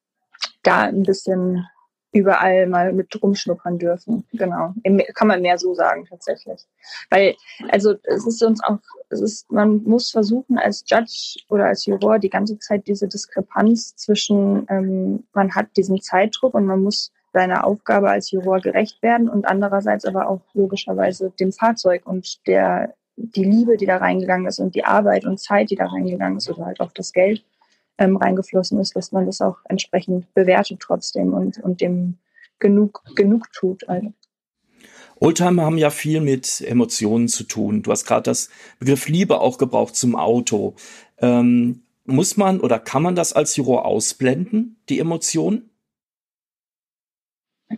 da 0.64 0.84
ein 0.84 1.04
bisschen 1.04 1.66
überall 2.12 2.68
mal 2.68 2.94
mit 2.94 3.22
rumschnuppern 3.22 3.78
dürfen. 3.78 4.26
Genau. 4.34 4.74
Kann 5.14 5.28
man 5.28 5.42
mehr 5.42 5.58
so 5.58 5.74
sagen 5.74 6.06
tatsächlich. 6.06 6.62
Weil, 7.10 7.36
also 7.70 7.96
es 8.04 8.26
ist 8.26 8.42
uns 8.44 8.64
auch, 8.64 8.80
es 9.10 9.22
ist, 9.22 9.52
man 9.52 9.84
muss 9.84 10.12
versuchen 10.12 10.58
als 10.58 10.84
Judge 10.88 11.38
oder 11.50 11.66
als 11.66 11.86
Juror 11.86 12.20
die 12.20 12.30
ganze 12.30 12.58
Zeit 12.60 12.88
diese 12.88 13.08
Diskrepanz 13.08 13.96
zwischen, 13.96 14.66
ähm, 14.70 15.26
man 15.34 15.54
hat 15.54 15.68
diesen 15.76 16.02
Zeitdruck 16.02 16.54
und 16.54 16.66
man 16.66 16.82
muss 16.82 17.12
seiner 17.34 17.66
Aufgabe 17.66 18.10
als 18.10 18.32
Juror 18.32 18.62
gerecht 18.62 19.02
werden 19.04 19.30
und 19.30 19.46
andererseits 19.46 20.06
aber 20.06 20.30
auch 20.30 20.42
logischerweise 20.54 21.32
dem 21.40 21.52
Fahrzeug 21.52 22.06
und 22.06 22.48
der 22.48 22.94
die 23.18 23.44
Liebe, 23.44 23.78
die 23.78 23.88
da 23.88 23.98
reingegangen 23.98 24.46
ist 24.46 24.60
und 24.60 24.76
die 24.76 24.86
Arbeit 24.86 25.26
und 25.26 25.40
Zeit, 25.40 25.72
die 25.72 25.76
da 25.76 25.88
reingegangen 25.88 26.38
ist 26.38 26.50
oder 26.50 26.68
halt 26.68 26.80
auch 26.80 26.92
das 26.92 27.14
Geld 27.14 27.44
ähm, 27.98 28.18
reingeflossen 28.18 28.80
ist, 28.80 28.96
dass 28.96 29.12
man 29.12 29.26
das 29.26 29.42
auch 29.42 29.58
entsprechend 29.66 30.34
bewertet 30.34 30.80
trotzdem 30.80 31.34
und, 31.34 31.60
und 31.60 31.82
dem 31.82 32.18
genug, 32.60 33.04
genug 33.16 33.52
tut. 33.54 33.88
Also. 33.88 34.14
Oldtimer 35.20 35.64
haben 35.64 35.78
ja 35.78 35.90
viel 35.90 36.22
mit 36.22 36.62
Emotionen 36.62 37.28
zu 37.28 37.44
tun. 37.44 37.84
Du 37.84 37.92
hast 37.92 38.06
gerade 38.06 38.24
das 38.24 38.50
Begriff 38.80 39.08
Liebe 39.08 39.40
auch 39.40 39.58
gebraucht 39.58 39.96
zum 39.96 40.16
Auto. 40.16 40.76
Ähm, 41.20 41.84
muss 42.06 42.38
man 42.38 42.60
oder 42.60 42.80
kann 42.80 43.04
man 43.04 43.16
das 43.16 43.34
als 43.34 43.56
Juror 43.56 43.86
ausblenden, 43.86 44.78
die 44.90 45.00
Emotionen? 45.00 45.70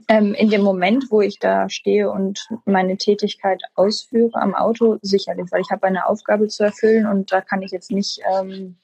Ähm, 0.07 0.35
in 0.35 0.51
dem 0.51 0.61
Moment, 0.61 1.05
wo 1.09 1.21
ich 1.21 1.39
da 1.39 1.67
stehe 1.67 2.11
und 2.11 2.47
meine 2.65 2.97
Tätigkeit 2.97 3.63
ausführe 3.73 4.39
am 4.39 4.53
Auto, 4.53 4.99
sicherlich, 5.01 5.51
weil 5.51 5.61
ich 5.61 5.71
habe 5.71 5.87
eine 5.87 6.05
Aufgabe 6.05 6.47
zu 6.47 6.63
erfüllen 6.63 7.07
und 7.07 7.31
da 7.31 7.41
kann 7.41 7.63
ich 7.63 7.71
jetzt 7.71 7.89
nicht 7.89 8.21
ähm, 8.31 8.77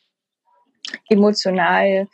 emotional 1.10 2.08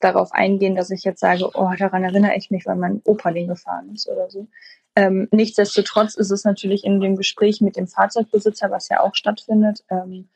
darauf 0.00 0.32
eingehen, 0.32 0.76
dass 0.76 0.90
ich 0.90 1.04
jetzt 1.04 1.20
sage, 1.20 1.50
oh, 1.54 1.70
daran 1.78 2.04
erinnere 2.04 2.36
ich 2.36 2.50
mich, 2.50 2.66
weil 2.66 2.76
mein 2.76 3.00
Opa 3.04 3.30
den 3.30 3.48
gefahren 3.48 3.94
ist 3.94 4.08
oder 4.08 4.30
so. 4.30 4.46
Ähm, 4.94 5.28
nichtsdestotrotz 5.30 6.14
ist 6.14 6.30
es 6.30 6.44
natürlich 6.44 6.84
in 6.84 7.00
dem 7.00 7.16
Gespräch 7.16 7.60
mit 7.60 7.76
dem 7.76 7.86
Fahrzeugbesitzer, 7.86 8.70
was 8.70 8.88
ja 8.88 9.00
auch 9.00 9.14
stattfindet, 9.14 9.84
ähm, 9.90 10.28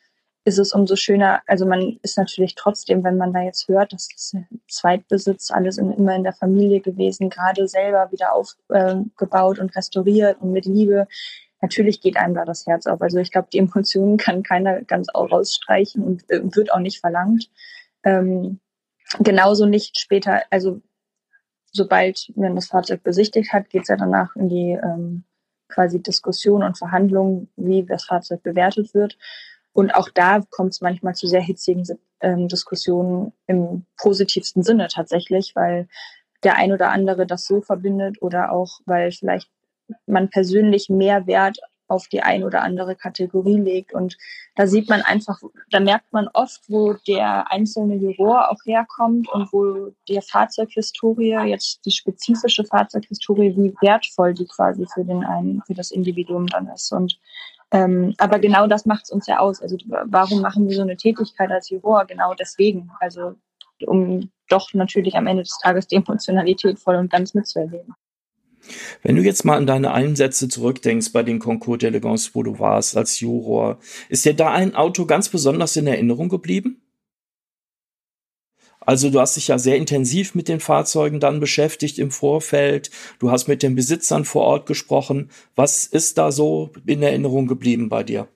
ist 0.44 0.58
es 0.58 0.72
umso 0.72 0.96
schöner, 0.96 1.42
also 1.46 1.66
man 1.66 1.98
ist 2.02 2.16
natürlich 2.16 2.54
trotzdem, 2.54 3.04
wenn 3.04 3.18
man 3.18 3.32
da 3.32 3.40
jetzt 3.40 3.68
hört, 3.68 3.92
dass 3.92 4.08
das 4.08 4.34
Zweitbesitz, 4.68 5.50
alles 5.50 5.76
in, 5.76 5.92
immer 5.92 6.14
in 6.16 6.24
der 6.24 6.32
Familie 6.32 6.80
gewesen, 6.80 7.28
gerade 7.28 7.68
selber 7.68 8.10
wieder 8.10 8.32
aufgebaut 8.32 9.58
äh, 9.58 9.60
und 9.60 9.76
restauriert 9.76 10.40
und 10.40 10.52
mit 10.52 10.64
Liebe, 10.64 11.06
natürlich 11.60 12.00
geht 12.00 12.16
einem 12.16 12.34
da 12.34 12.44
das 12.44 12.66
Herz 12.66 12.86
auf. 12.86 13.00
Also 13.02 13.18
ich 13.18 13.30
glaube, 13.30 13.48
die 13.52 13.58
Emotionen 13.58 14.16
kann 14.16 14.42
keiner 14.42 14.82
ganz 14.82 15.08
rausstreichen 15.14 16.02
und 16.02 16.30
äh, 16.30 16.40
wird 16.42 16.72
auch 16.72 16.78
nicht 16.78 17.00
verlangt. 17.00 17.50
Ähm, 18.02 18.60
genauso 19.18 19.66
nicht 19.66 19.98
später, 19.98 20.42
also 20.50 20.80
sobald 21.72 22.32
man 22.36 22.54
das 22.54 22.68
Fahrzeug 22.68 23.02
besichtigt 23.02 23.52
hat, 23.52 23.70
geht 23.70 23.82
es 23.82 23.88
ja 23.88 23.96
danach 23.96 24.34
in 24.36 24.48
die 24.48 24.78
ähm, 24.82 25.24
quasi 25.68 26.02
Diskussion 26.02 26.62
und 26.62 26.78
Verhandlung, 26.78 27.48
wie 27.56 27.84
das 27.84 28.04
Fahrzeug 28.04 28.42
bewertet 28.42 28.92
wird. 28.94 29.16
Und 29.72 29.94
auch 29.94 30.08
da 30.08 30.40
kommt 30.50 30.72
es 30.72 30.80
manchmal 30.80 31.14
zu 31.14 31.26
sehr 31.26 31.40
hitzigen 31.40 31.84
ähm, 32.20 32.48
Diskussionen 32.48 33.32
im 33.46 33.86
positivsten 33.96 34.62
Sinne 34.62 34.88
tatsächlich, 34.88 35.54
weil 35.54 35.88
der 36.42 36.56
ein 36.56 36.72
oder 36.72 36.90
andere 36.90 37.26
das 37.26 37.46
so 37.46 37.60
verbindet 37.60 38.20
oder 38.20 38.50
auch, 38.50 38.80
weil 38.86 39.12
vielleicht 39.12 39.48
man 40.06 40.30
persönlich 40.30 40.88
mehr 40.88 41.26
Wert 41.26 41.59
auf 41.90 42.06
die 42.06 42.23
ein 42.23 42.44
oder 42.44 42.62
andere 42.62 42.94
Kategorie 42.94 43.59
legt. 43.59 43.92
Und 43.92 44.16
da 44.54 44.66
sieht 44.66 44.88
man 44.88 45.02
einfach, 45.02 45.40
da 45.70 45.80
merkt 45.80 46.12
man 46.12 46.28
oft, 46.32 46.62
wo 46.68 46.94
der 47.06 47.50
einzelne 47.50 47.97
Juror 47.97 48.50
auch 48.50 48.64
herkommt 48.64 49.28
und 49.28 49.52
wo 49.52 49.92
die 50.09 50.20
Fahrzeughistorie, 50.20 51.35
jetzt 51.49 51.85
die 51.85 51.90
spezifische 51.90 52.64
Fahrzeughistorie, 52.64 53.56
wie 53.56 53.75
wertvoll 53.80 54.35
die 54.35 54.47
quasi 54.47 54.87
für 54.87 55.04
den 55.04 55.25
einen, 55.25 55.62
für 55.66 55.75
das 55.75 55.90
Individuum 55.90 56.47
dann 56.47 56.68
ist. 56.68 56.92
Und 56.92 57.18
ähm, 57.73 58.14
aber 58.18 58.38
genau 58.38 58.66
das 58.66 58.85
macht 58.87 59.04
es 59.04 59.11
uns 59.11 59.26
ja 59.26 59.38
aus. 59.38 59.61
Also 59.61 59.76
warum 59.87 60.40
machen 60.40 60.68
wir 60.68 60.76
so 60.76 60.82
eine 60.82 60.97
Tätigkeit 60.97 61.50
als 61.50 61.70
Juror? 61.70 62.04
Genau 62.04 62.35
deswegen. 62.35 62.90
Also 63.00 63.35
um 63.87 64.30
doch 64.49 64.75
natürlich 64.75 65.16
am 65.16 65.26
Ende 65.26 65.42
des 65.42 65.59
Tages 65.59 65.87
die 65.87 65.97
Emotionalität 65.97 66.78
voll 66.78 66.97
und 66.97 67.11
ganz 67.11 67.35
mitzuerleben. 67.35 67.94
Wenn 69.02 69.16
du 69.16 69.22
jetzt 69.22 69.44
mal 69.44 69.56
an 69.56 69.66
deine 69.66 69.92
Einsätze 69.92 70.48
zurückdenkst 70.48 71.12
bei 71.12 71.22
den 71.22 71.38
Concours 71.38 71.78
d'Elegance, 71.78 72.30
wo 72.34 72.42
du 72.42 72.58
warst 72.58 72.96
als 72.96 73.20
Juror, 73.20 73.78
ist 74.08 74.24
dir 74.24 74.34
da 74.34 74.52
ein 74.52 74.74
Auto 74.74 75.06
ganz 75.06 75.28
besonders 75.28 75.76
in 75.76 75.86
Erinnerung 75.86 76.28
geblieben? 76.28 76.82
Also 78.80 79.10
du 79.10 79.20
hast 79.20 79.36
dich 79.36 79.48
ja 79.48 79.58
sehr 79.58 79.76
intensiv 79.76 80.34
mit 80.34 80.48
den 80.48 80.58
Fahrzeugen 80.58 81.20
dann 81.20 81.38
beschäftigt 81.38 81.98
im 81.98 82.10
Vorfeld. 82.10 82.90
Du 83.18 83.30
hast 83.30 83.46
mit 83.46 83.62
den 83.62 83.74
Besitzern 83.74 84.24
vor 84.24 84.42
Ort 84.42 84.66
gesprochen. 84.66 85.30
Was 85.54 85.86
ist 85.86 86.18
da 86.18 86.32
so 86.32 86.70
in 86.86 87.02
Erinnerung 87.02 87.46
geblieben 87.46 87.88
bei 87.88 88.02
dir? 88.02 88.26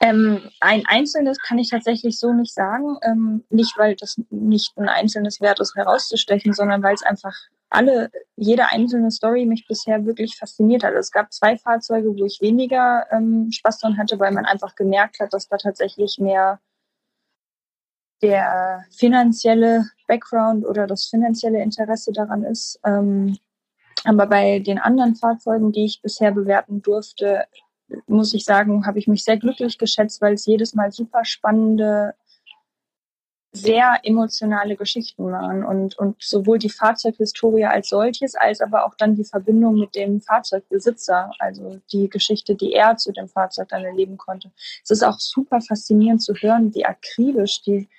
Ähm, 0.00 0.50
ein 0.58 0.84
einzelnes 0.86 1.38
kann 1.38 1.58
ich 1.58 1.70
tatsächlich 1.70 2.18
so 2.18 2.32
nicht 2.32 2.52
sagen. 2.52 2.96
Ähm, 3.02 3.44
nicht, 3.50 3.74
weil 3.76 3.94
das 3.94 4.20
nicht 4.30 4.76
ein 4.76 4.88
einzelnes 4.88 5.40
Wert 5.40 5.60
ist, 5.60 5.76
herauszustechen, 5.76 6.52
sondern 6.54 6.82
weil 6.82 6.94
es 6.94 7.04
einfach 7.04 7.36
alle, 7.72 8.10
jede 8.36 8.66
einzelne 8.66 9.10
Story 9.10 9.46
mich 9.46 9.66
bisher 9.66 10.04
wirklich 10.04 10.36
fasziniert 10.36 10.84
hat. 10.84 10.94
Es 10.94 11.10
gab 11.10 11.32
zwei 11.32 11.56
Fahrzeuge, 11.56 12.16
wo 12.16 12.24
ich 12.24 12.40
weniger 12.40 13.06
ähm, 13.10 13.50
Spaß 13.50 13.78
dran 13.78 13.98
hatte, 13.98 14.18
weil 14.18 14.32
man 14.32 14.44
einfach 14.44 14.74
gemerkt 14.74 15.20
hat, 15.20 15.32
dass 15.32 15.48
da 15.48 15.56
tatsächlich 15.56 16.18
mehr 16.18 16.60
der 18.22 18.84
finanzielle 18.96 19.86
Background 20.06 20.64
oder 20.64 20.86
das 20.86 21.06
finanzielle 21.06 21.62
Interesse 21.62 22.12
daran 22.12 22.44
ist. 22.44 22.78
Ähm, 22.84 23.36
aber 24.04 24.26
bei 24.26 24.58
den 24.58 24.78
anderen 24.78 25.16
Fahrzeugen, 25.16 25.72
die 25.72 25.84
ich 25.84 26.02
bisher 26.02 26.32
bewerten 26.32 26.82
durfte, 26.82 27.46
muss 28.06 28.34
ich 28.34 28.44
sagen, 28.44 28.86
habe 28.86 28.98
ich 28.98 29.06
mich 29.06 29.24
sehr 29.24 29.36
glücklich 29.36 29.78
geschätzt, 29.78 30.20
weil 30.22 30.34
es 30.34 30.46
jedes 30.46 30.74
Mal 30.74 30.92
super 30.92 31.24
spannende 31.24 32.14
sehr 33.54 34.00
emotionale 34.02 34.76
Geschichten 34.76 35.30
waren 35.30 35.62
und, 35.62 35.98
und 35.98 36.16
sowohl 36.22 36.58
die 36.58 36.70
Fahrzeughistorie 36.70 37.66
als 37.66 37.90
solches, 37.90 38.34
als 38.34 38.62
aber 38.62 38.86
auch 38.86 38.94
dann 38.94 39.14
die 39.14 39.24
Verbindung 39.24 39.78
mit 39.78 39.94
dem 39.94 40.22
Fahrzeugbesitzer, 40.22 41.30
also 41.38 41.78
die 41.92 42.08
Geschichte, 42.08 42.54
die 42.54 42.72
er 42.72 42.96
zu 42.96 43.12
dem 43.12 43.28
Fahrzeug 43.28 43.68
dann 43.68 43.84
erleben 43.84 44.16
konnte. 44.16 44.50
Es 44.82 44.90
ist 44.90 45.02
auch 45.02 45.18
super 45.18 45.60
faszinierend 45.60 46.22
zu 46.22 46.32
hören, 46.34 46.74
wie 46.74 46.86
akribisch 46.86 47.60
die 47.60 47.90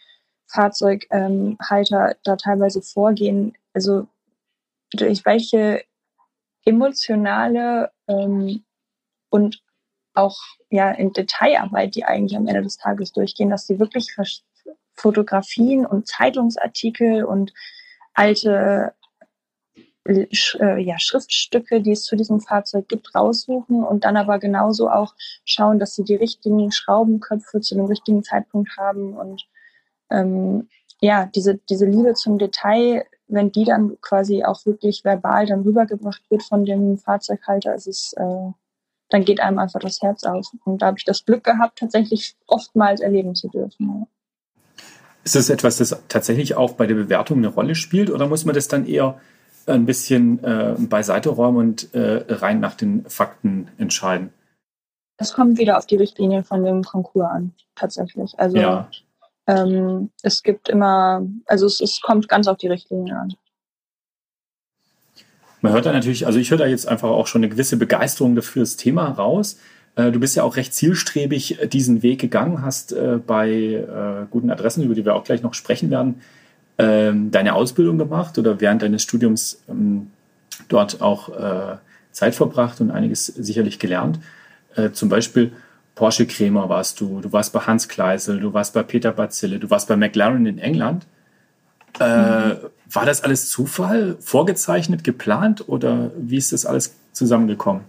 Fahrzeughalter 0.47 2.15
da 2.23 2.35
teilweise 2.35 2.81
vorgehen. 2.81 3.55
Also 3.73 4.07
durch 4.91 5.23
welche 5.23 5.83
emotionale 6.65 7.91
ähm, 8.07 8.63
und 9.29 9.61
auch 10.15 10.37
ja 10.69 10.91
in 10.91 11.13
Detailarbeit, 11.13 11.95
die 11.95 12.05
eigentlich 12.05 12.37
am 12.37 12.47
Ende 12.47 12.63
des 12.63 12.77
Tages 12.77 13.11
durchgehen, 13.11 13.49
dass 13.51 13.67
sie 13.67 13.79
wirklich 13.79 14.15
Fotografien 14.95 15.85
und 15.85 16.07
Zeitungsartikel 16.07 17.23
und 17.23 17.53
alte 18.13 18.93
äh, 20.05 20.81
ja, 20.81 20.99
Schriftstücke, 20.99 21.81
die 21.81 21.91
es 21.91 22.03
zu 22.03 22.15
diesem 22.15 22.41
Fahrzeug 22.41 22.87
gibt, 22.89 23.15
raussuchen 23.15 23.83
und 23.83 24.03
dann 24.03 24.17
aber 24.17 24.39
genauso 24.39 24.89
auch 24.89 25.13
schauen, 25.45 25.79
dass 25.79 25.95
sie 25.95 26.03
die 26.03 26.15
richtigen 26.15 26.71
Schraubenköpfe 26.71 27.61
zu 27.61 27.75
dem 27.75 27.85
richtigen 27.85 28.23
Zeitpunkt 28.23 28.77
haben 28.77 29.13
und 29.13 29.47
ähm, 30.09 30.67
ja, 31.01 31.25
diese, 31.25 31.57
diese 31.69 31.85
Liebe 31.85 32.13
zum 32.13 32.37
Detail, 32.37 33.05
wenn 33.27 33.51
die 33.51 33.65
dann 33.65 33.99
quasi 34.01 34.43
auch 34.43 34.65
wirklich 34.65 35.03
verbal 35.03 35.45
dann 35.45 35.61
rübergebracht 35.61 36.21
wird 36.29 36.43
von 36.43 36.65
dem 36.65 36.97
Fahrzeughalter, 36.97 37.75
ist 37.75 37.87
es, 37.87 38.13
äh, 38.13 38.51
dann 39.09 39.25
geht 39.25 39.41
einem 39.41 39.59
einfach 39.59 39.81
das 39.81 40.01
Herz 40.01 40.23
auf. 40.23 40.47
Und 40.63 40.81
da 40.81 40.87
habe 40.87 40.97
ich 40.97 41.05
das 41.05 41.25
Glück 41.25 41.43
gehabt, 41.43 41.79
tatsächlich 41.79 42.35
oftmals 42.47 43.01
erleben 43.01 43.35
zu 43.35 43.49
dürfen. 43.49 43.87
Ja. 43.87 44.07
Ist 45.23 45.35
das 45.35 45.49
etwas, 45.49 45.77
das 45.77 45.95
tatsächlich 46.09 46.55
auch 46.55 46.73
bei 46.73 46.85
der 46.85 46.95
Bewertung 46.95 47.37
eine 47.37 47.47
Rolle 47.47 47.75
spielt 47.75 48.09
oder 48.09 48.27
muss 48.27 48.45
man 48.45 48.55
das 48.55 48.67
dann 48.67 48.85
eher 48.85 49.19
ein 49.65 49.85
bisschen 49.85 50.43
äh, 50.43 50.75
beiseite 50.77 51.29
räumen 51.29 51.57
und 51.57 51.93
äh, 51.93 52.25
rein 52.27 52.59
nach 52.59 52.75
den 52.75 53.05
Fakten 53.05 53.69
entscheiden? 53.77 54.33
Es 55.17 55.33
kommt 55.33 55.57
wieder 55.57 55.77
auf 55.77 55.85
die 55.85 55.95
Richtlinien 55.95 56.43
von 56.43 56.63
dem 56.65 56.83
Konkurs 56.83 57.29
an, 57.29 57.53
tatsächlich. 57.75 58.37
Also 58.37 58.57
ja. 58.57 58.89
ähm, 59.47 60.09
es 60.21 60.43
gibt 60.43 60.67
immer, 60.67 61.25
also 61.45 61.65
es, 61.65 61.79
es 61.79 62.01
kommt 62.01 62.27
ganz 62.27 62.47
auf 62.47 62.57
die 62.57 62.67
Richtlinien 62.67 63.15
an. 63.15 63.33
Man 65.61 65.71
hört 65.71 65.85
da 65.85 65.93
natürlich, 65.93 66.25
also 66.25 66.39
ich 66.39 66.51
höre 66.51 66.57
da 66.57 66.65
jetzt 66.65 66.89
einfach 66.89 67.09
auch 67.09 67.27
schon 67.27 67.39
eine 67.39 67.49
gewisse 67.49 67.77
Begeisterung 67.77 68.35
dafür 68.35 68.63
das 68.63 68.75
Thema 68.75 69.07
raus. 69.11 69.57
Äh, 69.95 70.11
du 70.11 70.19
bist 70.19 70.35
ja 70.35 70.43
auch 70.43 70.55
recht 70.55 70.73
zielstrebig 70.73 71.59
diesen 71.71 72.03
Weg 72.03 72.19
gegangen, 72.19 72.61
hast 72.61 72.93
äh, 72.93 73.19
bei 73.25 73.49
äh, 73.49 74.25
guten 74.29 74.49
Adressen, 74.49 74.83
über 74.83 74.95
die 74.95 75.05
wir 75.05 75.15
auch 75.15 75.23
gleich 75.23 75.43
noch 75.43 75.53
sprechen 75.53 75.89
werden, 75.89 76.21
ähm, 76.77 77.31
deine 77.31 77.53
Ausbildung 77.53 77.97
gemacht 77.97 78.37
oder 78.37 78.59
während 78.59 78.81
deines 78.81 79.03
Studiums 79.03 79.63
ähm, 79.69 80.07
dort 80.67 81.01
auch 81.01 81.29
äh, 81.29 81.77
Zeit 82.11 82.35
verbracht 82.35 82.81
und 82.81 82.91
einiges 82.91 83.27
sicherlich 83.27 83.79
gelernt. 83.79 84.19
Äh, 84.75 84.91
zum 84.91 85.09
Beispiel 85.09 85.51
Porsche 85.95 86.25
Kremer 86.25 86.69
warst 86.69 86.99
du, 86.99 87.21
du 87.21 87.31
warst 87.31 87.53
bei 87.53 87.59
Hans 87.59 87.87
Kleisel, 87.87 88.39
du 88.39 88.53
warst 88.53 88.73
bei 88.73 88.81
Peter 88.81 89.11
Bazille, 89.11 89.59
du 89.59 89.69
warst 89.69 89.87
bei 89.87 89.95
McLaren 89.95 90.45
in 90.45 90.57
England. 90.57 91.05
Äh, 91.99 92.47
mhm. 92.47 92.57
War 92.91 93.05
das 93.05 93.23
alles 93.23 93.49
Zufall, 93.49 94.17
vorgezeichnet, 94.19 95.03
geplant 95.03 95.67
oder 95.67 96.11
wie 96.17 96.37
ist 96.37 96.51
das 96.51 96.65
alles 96.65 96.95
zusammengekommen? 97.11 97.83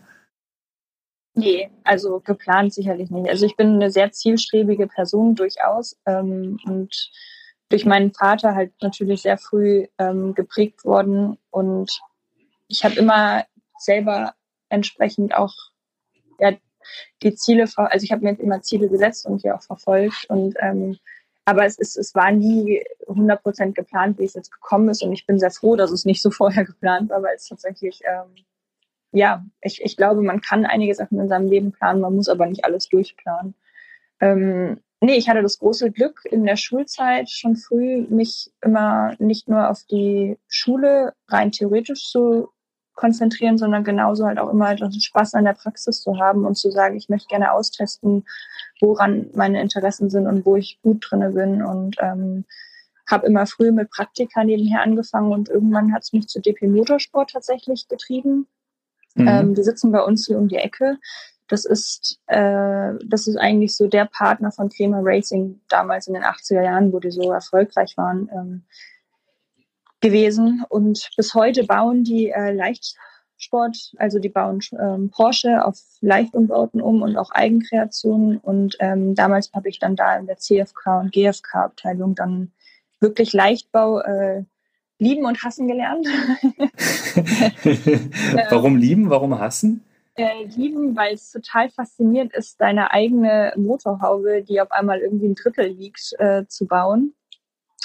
Nee, 1.35 1.69
also 1.83 2.21
geplant 2.21 2.73
sicherlich 2.73 3.11
nicht. 3.11 3.29
Also 3.29 3.45
ich 3.45 3.57
bin 3.57 3.75
eine 3.75 3.91
sehr 3.91 4.13
zielstrebige 4.13 4.87
Person 4.87 5.35
durchaus 5.35 5.97
ähm, 6.07 6.61
und 6.65 7.11
durch 7.69 7.85
meinen 7.85 8.13
Vater 8.13 8.55
halt 8.55 8.73
natürlich 8.83 9.23
sehr 9.23 9.37
früh 9.37 9.87
ähm, 9.99 10.35
geprägt 10.35 10.85
worden. 10.85 11.39
Und 11.51 11.91
ich 12.69 12.85
habe 12.85 12.95
immer 12.95 13.45
selber 13.79 14.35
entsprechend 14.69 15.35
auch 15.35 15.53
ja, 16.39 16.53
die 17.23 17.35
Ziele, 17.35 17.69
also 17.77 18.05
ich 18.05 18.13
habe 18.13 18.23
mir 18.25 18.39
immer 18.39 18.63
Ziele 18.63 18.89
gesetzt 18.89 19.27
und 19.27 19.43
die 19.43 19.51
auch 19.51 19.63
verfolgt. 19.63 20.27
Und 20.29 20.55
ähm, 20.61 20.99
aber 21.47 21.67
es, 21.67 21.79
ist, 21.79 21.97
es 21.97 22.15
war 22.15 22.31
nie 22.31 22.83
100% 23.07 23.73
geplant, 23.73 24.19
wie 24.19 24.25
es 24.25 24.35
jetzt 24.35 24.53
gekommen 24.53 24.89
ist. 24.89 25.03
Und 25.03 25.13
ich 25.13 25.27
bin 25.27 25.39
sehr 25.39 25.51
froh, 25.51 25.75
dass 25.75 25.91
es 25.91 26.05
nicht 26.05 26.23
so 26.23 26.31
vorher 26.31 26.65
geplant 26.65 27.11
war, 27.11 27.23
weil 27.23 27.35
es 27.35 27.49
tatsächlich 27.49 28.03
ähm, 28.05 28.45
ja, 29.15 29.45
ich, 29.63 29.81
ich 29.83 29.97
glaube, 29.97 30.23
man 30.23 30.41
kann 30.41 30.67
einige 30.67 30.95
Sachen 30.95 31.21
in 31.21 31.29
seinem 31.29 31.49
Leben 31.49 31.73
planen, 31.73 32.01
man 32.01 32.15
muss 32.15 32.29
aber 32.29 32.47
nicht 32.47 32.65
alles 32.65 32.89
durchplanen. 32.89 33.55
Ähm, 34.21 34.81
nee, 35.01 35.15
ich 35.15 35.29
hatte 35.29 35.43
das 35.43 35.59
große 35.61 35.93
Glück 35.93 36.23
in 36.25 36.45
der 36.45 36.57
Schulzeit 36.57 37.31
schon 37.31 37.57
früh, 37.57 38.07
mich 38.09 38.53
immer 38.61 39.15
nicht 39.19 39.49
nur 39.49 39.71
auf 39.71 39.85
die 39.85 40.37
Schule 40.49 41.13
rein 41.29 41.53
theoretisch 41.53 42.11
zu 42.11 42.49
konzentrieren, 42.95 43.57
sondern 43.57 43.85
genauso 43.85 44.27
halt 44.27 44.39
auch 44.39 44.51
immer 44.51 44.75
den 44.75 44.93
Spaß 44.93 45.35
an 45.35 45.45
der 45.45 45.55
Praxis 45.55 46.01
zu 46.01 46.19
haben 46.19 46.45
und 46.45 46.57
zu 46.57 46.71
sagen, 46.71 46.97
ich 46.97 47.09
möchte 47.09 47.29
gerne 47.29 47.53
austesten, 47.53 48.25
woran 48.81 49.31
meine 49.35 49.61
Interessen 49.61 50.11
sind 50.11 50.27
und 50.27 50.45
wo 50.45 50.57
ich 50.57 50.81
gut 50.83 51.07
drinne 51.09 51.31
bin 51.31 51.63
und 51.63 51.97
ähm, 52.01 52.45
habe 53.09 53.27
immer 53.27 53.47
früh 53.47 53.71
mit 53.71 53.91
Praktika 53.91 54.43
nebenher 54.43 54.83
angefangen 54.83 55.33
und 55.33 55.49
irgendwann 55.49 55.93
hat 55.93 56.03
es 56.03 56.13
mich 56.13 56.27
zu 56.27 56.41
DP 56.41 56.67
Motorsport 56.69 57.31
tatsächlich 57.31 57.87
getrieben. 57.89 58.47
Mhm. 59.15 59.29
Ähm, 59.29 59.55
die 59.55 59.63
sitzen 59.63 59.93
bei 59.93 60.03
uns 60.03 60.27
hier 60.27 60.39
um 60.39 60.49
die 60.49 60.57
Ecke. 60.57 60.99
Das 61.49 61.65
ist, 61.65 62.19
äh, 62.27 62.93
das 63.05 63.27
ist 63.27 63.37
eigentlich 63.37 63.77
so 63.77 63.87
der 63.87 64.07
Partner 64.07 64.51
von 64.51 64.71
Crema 64.71 65.01
Racing 65.03 65.61
damals 65.69 66.07
in 66.07 66.15
den 66.15 66.25
80er 66.25 66.63
Jahren, 66.63 66.93
wo 66.93 67.01
die 67.01 67.11
so 67.11 67.33
erfolgreich 67.33 67.97
waren, 67.97 68.31
ähm, 68.33 68.63
gewesen. 70.01 70.65
Und 70.69 71.11
bis 71.17 71.35
heute 71.35 71.65
bauen 71.65 72.05
die 72.05 72.31
äh, 72.31 72.53
Leichtsport, 72.53 73.93
also 73.99 74.19
die 74.19 74.31
bauen 74.31 74.61
ähm, 74.79 75.11
Porsche 75.11 75.65
auf 75.65 75.79
Leichtumbauten 76.01 76.81
um 76.81 77.03
und 77.03 77.17
auch 77.17 77.31
Eigenkreationen. 77.31 78.39
Und 78.39 78.77
ähm, 78.81 79.15
damals 79.15 79.53
habe 79.53 79.69
ich 79.69 79.79
dann 79.79 79.97
da 79.97 80.17
in 80.17 80.27
der 80.27 80.39
CFK 80.39 81.01
und 81.01 81.13
GFK-Abteilung 81.13 82.15
dann 82.15 82.53
wirklich 83.01 83.33
Leichtbau 83.35 84.01
äh, 84.01 84.45
lieben 84.99 85.27
und 85.27 85.43
hassen 85.43 85.69
gelernt. 85.69 86.07
warum 88.51 88.77
lieben, 88.77 89.11
warum 89.11 89.39
hassen? 89.39 89.85
Äh, 90.17 90.45
lieben, 90.45 90.97
weil 90.97 91.15
es 91.15 91.33
total 91.33 91.71
faszinierend 91.71 92.33
ist, 92.35 92.61
deine 92.61 92.93
eigene 92.93 93.53
Motorhaube, 93.57 94.43
die 94.43 94.61
auf 94.61 94.71
einmal 94.71 95.01
irgendwie 95.01 95.27
ein 95.27 95.35
Drittel 95.35 95.77
wiegt, 95.77 96.15
äh, 96.19 96.47
zu 96.47 96.67
bauen 96.67 97.15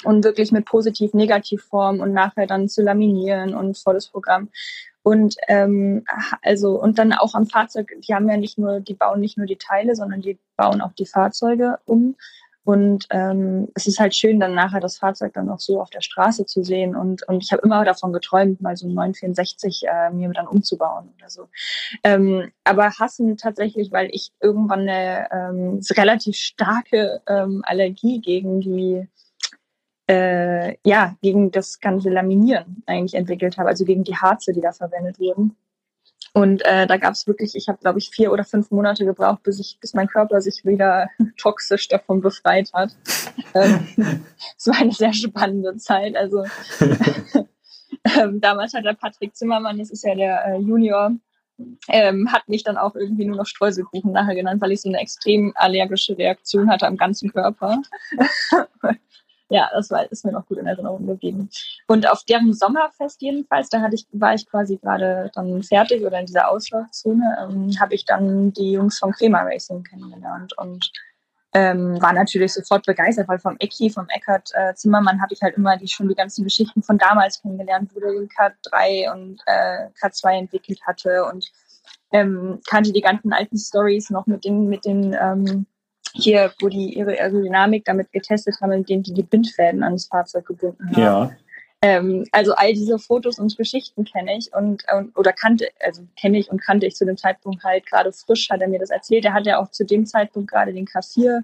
und 0.04 0.24
wirklich 0.24 0.52
mit 0.52 0.64
Positiv-Negativ-Form 0.64 1.98
und 1.98 2.12
nachher 2.12 2.46
dann 2.46 2.68
zu 2.68 2.82
laminieren 2.82 3.54
und 3.54 3.76
volles 3.76 4.08
Programm. 4.08 4.48
Und 5.02 5.36
ähm, 5.48 6.04
also 6.42 6.80
und 6.80 6.98
dann 6.98 7.12
auch 7.12 7.34
am 7.34 7.46
Fahrzeug, 7.46 7.90
die 7.98 8.14
haben 8.14 8.28
ja 8.28 8.36
nicht 8.36 8.58
nur, 8.58 8.80
die 8.80 8.94
bauen 8.94 9.20
nicht 9.20 9.38
nur 9.38 9.46
die 9.46 9.56
Teile, 9.56 9.96
sondern 9.96 10.20
die 10.20 10.38
bauen 10.56 10.82
auch 10.82 10.92
die 10.92 11.06
Fahrzeuge 11.06 11.78
um 11.86 12.16
und 12.64 13.06
ähm, 13.10 13.68
es 13.74 13.86
ist 13.86 13.98
halt 13.98 14.14
schön, 14.14 14.38
dann 14.38 14.54
nachher 14.54 14.80
das 14.80 14.98
Fahrzeug 14.98 15.32
dann 15.32 15.48
auch 15.48 15.60
so 15.60 15.80
auf 15.80 15.90
der 15.90 16.02
Straße 16.02 16.44
zu 16.44 16.62
sehen. 16.62 16.94
Und, 16.94 17.26
und 17.26 17.42
ich 17.42 17.52
habe 17.52 17.62
immer 17.62 17.84
davon 17.84 18.12
geträumt, 18.12 18.60
mal 18.60 18.76
so 18.76 18.86
ein 18.86 18.94
964 18.94 19.84
äh, 19.88 20.10
mir 20.10 20.30
dann 20.30 20.46
umzubauen 20.46 21.10
oder 21.16 21.30
so. 21.30 21.48
Ähm, 22.04 22.50
aber 22.64 22.90
hassen 22.90 23.36
tatsächlich, 23.36 23.92
weil 23.92 24.10
ich 24.12 24.32
irgendwann 24.40 24.80
eine 24.80 25.28
ähm, 25.32 25.80
relativ 25.96 26.36
starke 26.36 27.22
ähm, 27.26 27.62
Allergie 27.64 28.20
gegen 28.20 28.60
die 28.60 29.08
äh, 30.10 30.76
ja, 30.84 31.16
gegen 31.22 31.52
das 31.52 31.78
ganze 31.80 32.10
Laminieren 32.10 32.82
eigentlich 32.86 33.14
entwickelt 33.14 33.56
habe, 33.58 33.68
also 33.68 33.84
gegen 33.84 34.02
die 34.02 34.16
Harze, 34.16 34.52
die 34.52 34.60
da 34.60 34.72
verwendet 34.72 35.20
wurden. 35.20 35.56
Und 36.32 36.64
äh, 36.64 36.86
da 36.86 36.96
gab 36.96 37.14
es 37.14 37.26
wirklich, 37.26 37.56
ich 37.56 37.68
habe 37.68 37.78
glaube 37.78 37.98
ich 37.98 38.10
vier 38.10 38.32
oder 38.32 38.44
fünf 38.44 38.70
Monate 38.70 39.04
gebraucht, 39.04 39.42
bis 39.42 39.58
ich, 39.58 39.78
bis 39.80 39.94
mein 39.94 40.06
Körper 40.06 40.40
sich 40.40 40.64
wieder 40.64 41.08
toxisch 41.36 41.88
davon 41.88 42.20
befreit 42.20 42.70
hat. 42.72 42.94
ähm, 43.54 44.24
es 44.56 44.66
war 44.66 44.78
eine 44.78 44.92
sehr 44.92 45.12
spannende 45.12 45.76
Zeit. 45.76 46.16
Also 46.16 46.44
ähm, 48.18 48.40
damals 48.40 48.74
hat 48.74 48.84
der 48.84 48.94
Patrick 48.94 49.34
Zimmermann, 49.34 49.78
das 49.78 49.90
ist 49.90 50.04
ja 50.04 50.14
der 50.14 50.44
äh, 50.46 50.58
Junior, 50.58 51.12
ähm, 51.88 52.32
hat 52.32 52.48
mich 52.48 52.62
dann 52.62 52.76
auch 52.76 52.94
irgendwie 52.94 53.24
nur 53.24 53.36
noch 53.36 53.46
Streuselkuchen 53.46 54.12
nachher 54.12 54.34
genannt, 54.34 54.62
weil 54.62 54.72
ich 54.72 54.80
so 54.80 54.88
eine 54.88 54.98
extrem 54.98 55.52
allergische 55.56 56.16
Reaktion 56.16 56.70
hatte 56.70 56.86
am 56.86 56.96
ganzen 56.96 57.30
Körper 57.32 57.82
ja, 59.50 59.68
das 59.74 59.90
war, 59.90 60.10
ist 60.10 60.24
mir 60.24 60.32
noch 60.32 60.46
gut 60.46 60.58
in 60.58 60.66
Erinnerung 60.66 61.06
geblieben. 61.06 61.50
Und 61.88 62.08
auf 62.08 62.22
deren 62.24 62.54
Sommerfest 62.54 63.20
jedenfalls, 63.20 63.68
da 63.68 63.80
hatte 63.80 63.96
ich, 63.96 64.06
war 64.12 64.32
ich 64.32 64.48
quasi 64.48 64.76
gerade 64.76 65.30
dann 65.34 65.62
fertig 65.64 66.02
oder 66.04 66.20
in 66.20 66.26
dieser 66.26 66.48
Auslauchzone, 66.48 67.36
ähm, 67.42 67.72
habe 67.80 67.94
ich 67.94 68.04
dann 68.04 68.52
die 68.52 68.72
Jungs 68.72 68.98
vom 68.98 69.10
Crema 69.10 69.42
Racing 69.42 69.82
kennengelernt 69.82 70.56
und 70.56 70.92
ähm, 71.52 72.00
war 72.00 72.12
natürlich 72.12 72.52
sofort 72.52 72.86
begeistert, 72.86 73.26
weil 73.26 73.40
vom 73.40 73.56
Ecki, 73.58 73.90
vom 73.90 74.08
Eckert 74.08 74.50
äh, 74.54 74.72
Zimmermann 74.74 75.20
habe 75.20 75.34
ich 75.34 75.42
halt 75.42 75.56
immer 75.56 75.76
die 75.76 75.88
schon 75.88 76.08
die 76.08 76.14
ganzen 76.14 76.44
Geschichten 76.44 76.80
von 76.84 76.96
damals 76.96 77.42
kennengelernt, 77.42 77.90
wo 77.92 77.98
der 77.98 78.12
den 78.12 78.28
K3 78.28 79.12
und 79.12 79.42
äh, 79.46 79.88
K2 80.00 80.38
entwickelt 80.38 80.80
hatte 80.86 81.24
und 81.24 81.50
ähm, 82.12 82.60
kannte 82.68 82.92
die 82.92 83.00
ganzen 83.00 83.32
alten 83.32 83.58
Stories 83.58 84.10
noch 84.10 84.28
mit 84.28 84.44
den 84.44 84.68
mit 84.68 84.84
den 84.84 85.16
ähm, 85.20 85.66
hier, 86.12 86.52
wo 86.60 86.68
die 86.68 86.94
ihre 86.94 87.18
Aerodynamik 87.18 87.84
damit 87.84 88.12
getestet 88.12 88.60
haben, 88.60 88.72
indem 88.72 89.02
die 89.02 89.14
die 89.14 89.22
Bindfäden 89.22 89.82
ans 89.82 90.06
Fahrzeug 90.06 90.46
gebunden 90.46 90.90
haben. 90.90 91.02
Ja. 91.02 91.30
Ähm, 91.82 92.26
also 92.30 92.54
all 92.54 92.74
diese 92.74 92.98
Fotos 92.98 93.38
und 93.38 93.56
Geschichten 93.56 94.04
kenne 94.04 94.36
ich 94.36 94.52
und, 94.54 94.84
und 94.92 95.16
oder 95.16 95.32
kannte, 95.32 95.68
also 95.80 96.02
kenne 96.18 96.38
ich 96.38 96.50
und 96.50 96.60
kannte 96.60 96.86
ich 96.86 96.94
zu 96.94 97.06
dem 97.06 97.16
Zeitpunkt 97.16 97.64
halt 97.64 97.86
gerade 97.86 98.12
frisch, 98.12 98.50
hat 98.50 98.60
er 98.60 98.68
mir 98.68 98.78
das 98.78 98.90
erzählt. 98.90 99.24
Er 99.24 99.32
hat 99.32 99.46
ja 99.46 99.58
auch 99.58 99.70
zu 99.70 99.86
dem 99.86 100.04
Zeitpunkt 100.04 100.50
gerade 100.50 100.74
den 100.74 100.86
K4 100.86 101.42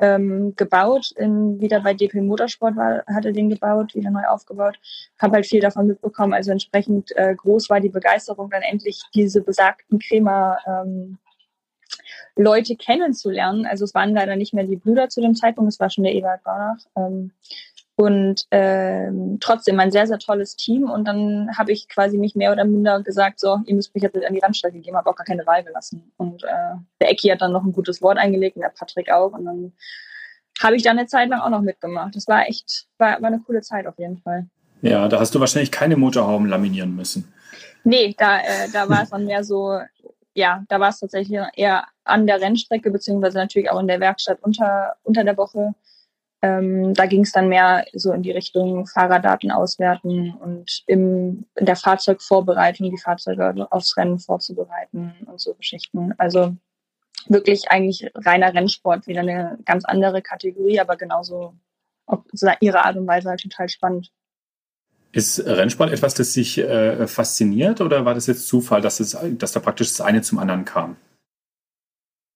ähm, 0.00 0.54
gebaut, 0.56 1.12
in, 1.16 1.60
wieder 1.60 1.80
bei 1.80 1.94
DP 1.94 2.22
Motorsport 2.22 2.76
war, 2.76 3.04
hat 3.06 3.24
er 3.24 3.32
den 3.32 3.50
gebaut, 3.50 3.94
wieder 3.94 4.10
neu 4.10 4.24
aufgebaut. 4.28 4.78
Habe 5.18 5.36
halt 5.36 5.46
viel 5.46 5.60
davon 5.60 5.86
mitbekommen. 5.86 6.34
Also 6.34 6.50
entsprechend 6.50 7.16
äh, 7.16 7.34
groß 7.34 7.70
war 7.70 7.80
die 7.80 7.88
Begeisterung, 7.88 8.50
dann 8.50 8.62
endlich 8.62 9.00
diese 9.14 9.42
besagten 9.42 9.98
Crema 9.98 10.58
ähm, 10.66 11.18
Leute 12.38 12.76
kennenzulernen. 12.76 13.66
Also 13.66 13.84
es 13.84 13.94
waren 13.94 14.14
leider 14.14 14.36
nicht 14.36 14.54
mehr 14.54 14.64
die 14.64 14.76
Brüder 14.76 15.08
zu 15.08 15.20
dem 15.20 15.34
Zeitpunkt, 15.34 15.72
es 15.72 15.80
war 15.80 15.90
schon 15.90 16.04
der 16.04 16.14
Ewald 16.14 16.42
Barnach. 16.44 16.78
Ähm, 16.96 17.32
und 17.96 18.46
ähm, 18.52 19.38
trotzdem 19.40 19.80
ein 19.80 19.90
sehr, 19.90 20.06
sehr 20.06 20.20
tolles 20.20 20.54
Team. 20.54 20.88
Und 20.88 21.04
dann 21.04 21.50
habe 21.58 21.72
ich 21.72 21.88
quasi 21.88 22.16
mich 22.16 22.36
mehr 22.36 22.52
oder 22.52 22.64
minder 22.64 23.02
gesagt, 23.02 23.40
so, 23.40 23.58
ihr 23.66 23.74
müsst 23.74 23.92
mich 23.92 24.04
jetzt 24.04 24.16
an 24.24 24.34
die 24.34 24.38
Randstrecke 24.38 24.78
geben, 24.78 24.96
habe 24.96 25.10
auch 25.10 25.16
gar 25.16 25.26
keine 25.26 25.44
Wahl 25.46 25.64
gelassen. 25.64 26.12
Und 26.16 26.44
äh, 26.44 26.76
der 27.00 27.10
Ecki 27.10 27.28
hat 27.28 27.42
dann 27.42 27.50
noch 27.50 27.64
ein 27.64 27.72
gutes 27.72 28.00
Wort 28.00 28.16
eingelegt 28.16 28.54
und 28.54 28.62
der 28.62 28.68
Patrick 28.68 29.10
auch. 29.10 29.32
Und 29.32 29.46
dann 29.46 29.72
habe 30.62 30.76
ich 30.76 30.84
da 30.84 30.90
eine 30.90 31.06
Zeit 31.06 31.28
lang 31.28 31.40
auch 31.40 31.50
noch 31.50 31.60
mitgemacht. 31.60 32.14
Das 32.14 32.28
war 32.28 32.46
echt, 32.46 32.86
war, 32.98 33.20
war 33.20 33.28
eine 33.28 33.40
coole 33.40 33.62
Zeit 33.62 33.88
auf 33.88 33.98
jeden 33.98 34.18
Fall. 34.18 34.46
Ja, 34.80 35.08
da 35.08 35.18
hast 35.18 35.34
du 35.34 35.40
wahrscheinlich 35.40 35.72
keine 35.72 35.96
Motorhauben 35.96 36.46
laminieren 36.46 36.94
müssen. 36.94 37.32
Nee, 37.82 38.14
da, 38.16 38.38
äh, 38.38 38.68
da 38.72 38.88
war 38.88 39.02
es 39.02 39.10
dann 39.10 39.24
mehr 39.24 39.42
so, 39.42 39.80
ja, 40.38 40.64
da 40.68 40.78
war 40.78 40.90
es 40.90 41.00
tatsächlich 41.00 41.38
eher 41.56 41.84
an 42.04 42.26
der 42.26 42.40
Rennstrecke, 42.40 42.90
beziehungsweise 42.90 43.38
natürlich 43.38 43.70
auch 43.70 43.80
in 43.80 43.88
der 43.88 43.98
Werkstatt 43.98 44.38
unter, 44.40 44.94
unter 45.02 45.24
der 45.24 45.36
Woche. 45.36 45.74
Ähm, 46.40 46.94
da 46.94 47.06
ging 47.06 47.22
es 47.22 47.32
dann 47.32 47.48
mehr 47.48 47.84
so 47.92 48.12
in 48.12 48.22
die 48.22 48.30
Richtung 48.30 48.86
Fahrerdaten 48.86 49.50
auswerten 49.50 50.34
und 50.40 50.84
im, 50.86 51.44
in 51.56 51.66
der 51.66 51.74
Fahrzeugvorbereitung 51.74 52.88
die 52.88 53.02
Fahrzeuge 53.02 53.66
aufs 53.70 53.96
Rennen 53.96 54.20
vorzubereiten 54.20 55.14
und 55.26 55.40
so 55.40 55.54
Geschichten. 55.54 56.14
Also 56.18 56.54
wirklich 57.26 57.72
eigentlich 57.72 58.08
reiner 58.14 58.54
Rennsport, 58.54 59.08
wieder 59.08 59.22
eine 59.22 59.58
ganz 59.64 59.84
andere 59.84 60.22
Kategorie, 60.22 60.78
aber 60.78 60.96
genauso 60.96 61.54
auf 62.06 62.20
ihre 62.60 62.84
Art 62.84 62.96
und 62.96 63.08
Weise 63.08 63.30
halt 63.30 63.40
total 63.40 63.68
spannend. 63.68 64.12
Ist 65.12 65.40
Rennsport 65.44 65.90
etwas, 65.90 66.14
das 66.14 66.34
sich 66.34 66.58
äh, 66.58 67.06
fasziniert 67.06 67.80
oder 67.80 68.04
war 68.04 68.14
das 68.14 68.26
jetzt 68.26 68.46
Zufall, 68.46 68.82
dass, 68.82 69.00
es, 69.00 69.16
dass 69.38 69.52
da 69.52 69.60
praktisch 69.60 69.88
das 69.88 70.00
eine 70.00 70.20
zum 70.20 70.38
anderen 70.38 70.64
kam? 70.64 70.96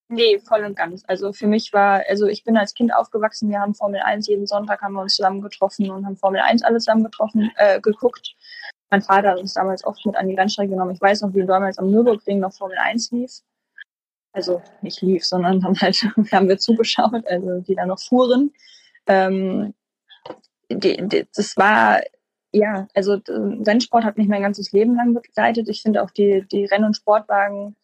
Nee, 0.09 0.39
voll 0.41 0.65
und 0.65 0.77
ganz. 0.77 1.05
Also 1.07 1.33
für 1.33 1.47
mich 1.47 1.73
war, 1.73 2.03
also 2.07 2.27
ich 2.27 2.45
bin 2.45 2.57
als 2.59 2.75
Kind 2.75 2.95
aufgewachsen, 2.95 3.49
wir 3.49 3.61
haben 3.61 3.75
Formel 3.75 4.01
1, 4.01 4.27
jeden 4.27 4.47
Sonntag 4.47 4.83
haben 4.83 4.93
wir 4.93 5.01
uns 5.01 5.17
zusammen 5.17 5.41
getroffen 5.41 5.91
und 5.91 6.05
haben 6.05 6.17
Formel 6.17 6.41
1 6.41 6.63
alle 6.63 6.79
zusammen 6.79 7.05
getroffen, 7.05 7.51
äh, 7.57 7.81
geguckt. 7.81 8.35
Mein 8.91 9.01
Vater 9.01 9.31
hat 9.31 9.39
uns 9.39 9.55
damals 9.55 9.85
oft 9.85 10.05
mit 10.05 10.17
an 10.17 10.29
die 10.29 10.35
Rennstrecke 10.35 10.71
genommen. 10.71 10.95
Ich 10.95 11.01
weiß 11.01 11.23
noch, 11.23 11.33
wie 11.33 11.47
damals 11.47 11.79
am 11.79 11.91
Nürburgring 11.91 12.41
noch 12.41 12.53
Formel 12.53 12.77
1 12.77 13.11
lief. 13.13 13.41
Also 14.33 14.63
nicht 14.83 15.01
lief, 15.01 15.25
sondern 15.25 15.61
dann 15.61 15.81
halt 15.81 16.03
haben 16.33 16.49
wir 16.49 16.59
zugeschaut, 16.59 17.27
also 17.27 17.61
die 17.61 17.75
da 17.75 17.87
noch 17.87 18.01
fuhren. 18.01 18.53
Ähm, 19.07 19.73
die, 20.71 21.09
die, 21.09 21.27
das 21.35 21.57
war 21.57 22.03
ja, 22.53 22.87
also 22.95 23.19
Rennsport 23.27 24.05
hat 24.05 24.19
mich 24.19 24.29
mein 24.29 24.43
ganzes 24.43 24.73
Leben 24.73 24.95
lang 24.95 25.15
begleitet. 25.15 25.69
Ich 25.69 25.83
finde 25.83 26.03
auch 26.03 26.11
die, 26.11 26.47
die 26.51 26.67
Renn- 26.67 26.85
und 26.85 26.97
Sportwagen 26.97 27.77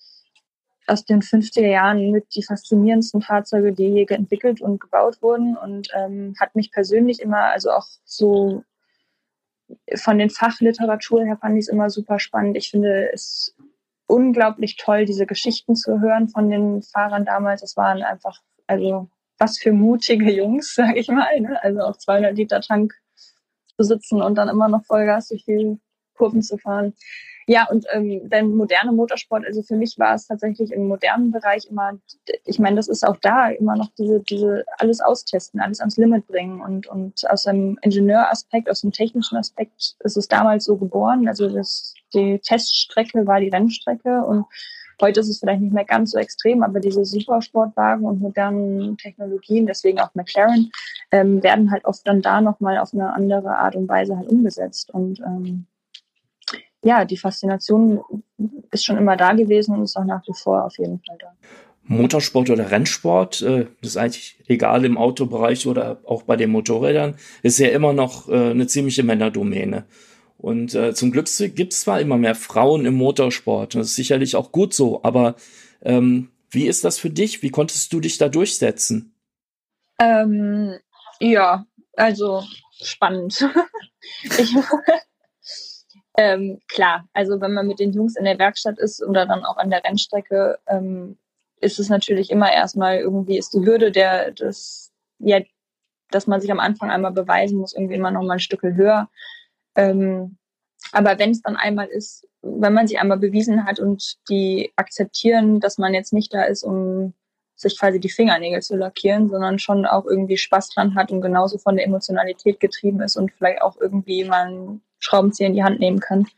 aus 0.86 1.04
den 1.04 1.20
50er 1.20 1.66
Jahren 1.66 2.10
mit 2.10 2.34
die 2.34 2.42
faszinierendsten 2.42 3.22
Fahrzeuge, 3.22 3.72
die 3.72 3.88
je 3.88 4.06
entwickelt 4.08 4.60
und 4.60 4.80
gebaut 4.80 5.20
wurden 5.22 5.56
und 5.56 5.88
ähm, 5.94 6.34
hat 6.38 6.54
mich 6.54 6.70
persönlich 6.70 7.20
immer, 7.20 7.44
also 7.44 7.70
auch 7.70 7.86
so 8.04 8.62
von 9.96 10.18
den 10.18 10.30
Fachliteratur 10.30 11.24
her 11.24 11.36
fand 11.36 11.54
ich 11.56 11.60
es 11.60 11.68
immer 11.68 11.90
super 11.90 12.18
spannend. 12.18 12.56
Ich 12.56 12.70
finde 12.70 13.10
es 13.12 13.54
unglaublich 14.06 14.76
toll, 14.76 15.04
diese 15.04 15.26
Geschichten 15.26 15.76
zu 15.76 16.00
hören 16.00 16.28
von 16.28 16.50
den 16.50 16.82
Fahrern 16.82 17.26
damals. 17.26 17.62
Es 17.62 17.76
waren 17.76 18.02
einfach, 18.02 18.40
also 18.66 19.08
was 19.38 19.58
für 19.58 19.72
mutige 19.72 20.32
Jungs, 20.32 20.74
sage 20.74 20.98
ich 20.98 21.08
mal. 21.08 21.40
Ne? 21.40 21.62
Also 21.62 21.80
auf 21.80 21.98
200 21.98 22.36
Liter 22.36 22.60
Tank 22.60 22.94
zu 23.78 23.84
sitzen 23.84 24.20
und 24.22 24.34
dann 24.36 24.48
immer 24.48 24.68
noch 24.68 24.84
Vollgas 24.84 25.28
durch 25.28 25.44
die 25.44 25.78
Kurven 26.16 26.42
zu 26.42 26.58
fahren. 26.58 26.94
Ja, 27.46 27.66
und 27.70 27.86
ähm, 27.92 28.28
dann 28.28 28.54
moderne 28.54 28.92
Motorsport, 28.92 29.46
also 29.46 29.62
für 29.62 29.76
mich 29.76 29.98
war 29.98 30.14
es 30.14 30.26
tatsächlich 30.26 30.70
im 30.70 30.86
modernen 30.86 31.32
Bereich 31.32 31.64
immer, 31.70 31.92
ich 32.44 32.58
meine, 32.58 32.76
das 32.76 32.88
ist 32.88 33.06
auch 33.06 33.16
da 33.22 33.48
immer 33.48 33.74
noch 33.74 33.88
diese, 33.96 34.20
diese 34.20 34.66
alles 34.76 35.00
austesten, 35.00 35.58
alles 35.58 35.80
ans 35.80 35.96
Limit 35.96 36.26
bringen 36.26 36.60
und, 36.60 36.88
und 36.88 37.22
aus 37.30 37.46
einem 37.46 37.78
Ingenieuraspekt, 37.80 38.68
aus 38.68 38.82
dem 38.82 38.92
technischen 38.92 39.38
Aspekt 39.38 39.96
ist 40.00 40.18
es 40.18 40.28
damals 40.28 40.64
so 40.64 40.76
geboren. 40.76 41.26
Also 41.26 41.48
das, 41.48 41.94
die 42.12 42.38
Teststrecke 42.38 43.26
war 43.26 43.40
die 43.40 43.48
Rennstrecke 43.48 44.22
und 44.26 44.44
heute 45.00 45.20
ist 45.20 45.28
es 45.28 45.38
vielleicht 45.38 45.60
nicht 45.60 45.72
mehr 45.72 45.84
ganz 45.84 46.12
so 46.12 46.18
extrem, 46.18 46.62
aber 46.62 46.80
diese 46.80 47.04
Supersportwagen 47.04 48.04
und 48.04 48.20
modernen 48.20 48.96
Technologien, 48.96 49.66
deswegen 49.66 50.00
auch 50.00 50.14
McLaren, 50.14 50.70
ähm, 51.10 51.42
werden 51.42 51.70
halt 51.70 51.84
oft 51.84 52.06
dann 52.06 52.22
da 52.22 52.40
nochmal 52.40 52.78
auf 52.78 52.92
eine 52.92 53.12
andere 53.12 53.56
Art 53.56 53.76
und 53.76 53.88
Weise 53.88 54.16
halt 54.16 54.28
umgesetzt 54.28 54.92
und 54.92 55.20
ähm, 55.20 55.66
ja, 56.84 57.04
die 57.04 57.16
Faszination 57.16 58.00
ist 58.70 58.84
schon 58.84 58.98
immer 58.98 59.16
da 59.16 59.32
gewesen 59.32 59.74
und 59.74 59.82
ist 59.82 59.96
auch 59.96 60.04
nach 60.04 60.22
wie 60.28 60.34
vor 60.34 60.64
auf 60.64 60.78
jeden 60.78 61.00
Fall 61.06 61.16
da. 61.18 61.32
Motorsport 61.88 62.50
oder 62.50 62.70
Rennsport, 62.70 63.42
äh, 63.42 63.66
das 63.80 63.90
ist 63.90 63.96
eigentlich 63.96 64.36
egal 64.46 64.84
im 64.84 64.98
Autobereich 64.98 65.66
oder 65.66 66.00
auch 66.04 66.22
bei 66.22 66.36
den 66.36 66.50
Motorrädern, 66.50 67.14
ist 67.42 67.58
ja 67.58 67.68
immer 67.68 67.92
noch 67.92 68.28
äh, 68.28 68.50
eine 68.50 68.66
ziemliche 68.66 69.02
Männerdomäne. 69.02 69.86
Und 70.38 70.74
äh, 70.74 70.94
zum 70.94 71.10
Glück 71.10 71.26
gibt 71.54 71.72
es 71.72 71.80
zwar 71.80 72.00
immer 72.00 72.16
mehr 72.16 72.36
Frauen 72.36 72.86
im 72.86 72.94
Motorsport, 72.94 73.74
das 73.74 73.88
ist 73.88 73.96
sicherlich 73.96 74.36
auch 74.36 74.52
gut 74.52 74.72
so, 74.72 75.02
aber 75.02 75.34
ähm, 75.82 76.30
wie 76.50 76.66
ist 76.66 76.84
das 76.84 76.98
für 76.98 77.10
dich? 77.10 77.42
Wie 77.42 77.50
konntest 77.50 77.92
du 77.92 78.00
dich 78.00 78.18
da 78.18 78.28
durchsetzen? 78.28 79.14
Ähm, 80.00 80.78
ja, 81.20 81.66
also 81.96 82.44
spannend. 82.80 83.44
ich, 84.22 84.54
ähm, 86.16 86.60
klar, 86.68 87.08
also 87.12 87.40
wenn 87.40 87.52
man 87.52 87.66
mit 87.66 87.80
den 87.80 87.92
Jungs 87.92 88.16
in 88.16 88.24
der 88.24 88.38
Werkstatt 88.38 88.78
ist 88.78 89.02
oder 89.02 89.26
dann 89.26 89.44
auch 89.44 89.56
an 89.56 89.70
der 89.70 89.82
Rennstrecke, 89.84 90.58
ähm, 90.68 91.18
ist 91.60 91.80
es 91.80 91.88
natürlich 91.88 92.30
immer 92.30 92.52
erstmal 92.52 92.98
irgendwie 92.98 93.36
ist 93.36 93.52
die 93.52 93.66
Hürde 93.66 93.90
der 93.90 94.30
das 94.30 94.92
ja, 95.18 95.40
dass 96.10 96.26
man 96.26 96.40
sich 96.40 96.50
am 96.52 96.60
Anfang 96.60 96.90
einmal 96.90 97.12
beweisen 97.12 97.58
muss, 97.58 97.74
irgendwie 97.74 97.96
immer 97.96 98.12
noch 98.12 98.22
mal 98.22 98.34
ein 98.34 98.40
Stück 98.40 98.62
höher. 98.62 99.08
Ähm, 99.74 100.36
aber 100.92 101.18
wenn 101.18 101.30
es 101.30 101.42
dann 101.42 101.56
einmal 101.56 101.86
ist, 101.86 102.26
wenn 102.42 102.72
man 102.72 102.86
sich 102.86 102.98
einmal 102.98 103.18
bewiesen 103.18 103.64
hat 103.64 103.80
und 103.80 104.16
die 104.28 104.72
akzeptieren, 104.76 105.60
dass 105.60 105.78
man 105.78 105.94
jetzt 105.94 106.12
nicht 106.12 106.32
da 106.32 106.44
ist, 106.44 106.62
um 106.62 107.14
sich 107.56 107.78
quasi 107.78 107.98
die 107.98 108.10
Fingernägel 108.10 108.62
zu 108.62 108.76
lackieren, 108.76 109.28
sondern 109.28 109.58
schon 109.58 109.84
auch 109.84 110.06
irgendwie 110.06 110.36
Spaß 110.36 110.70
dran 110.70 110.94
hat 110.94 111.10
und 111.10 111.20
genauso 111.20 111.58
von 111.58 111.76
der 111.76 111.84
Emotionalität 111.84 112.60
getrieben 112.60 113.02
ist 113.02 113.16
und 113.16 113.32
vielleicht 113.32 113.62
auch 113.62 113.76
irgendwie 113.80 114.24
mal 114.24 114.78
Schraubenzieher 115.00 115.48
in 115.48 115.54
die 115.54 115.64
Hand 115.64 115.80
nehmen 115.80 115.98
kann, 115.98 116.28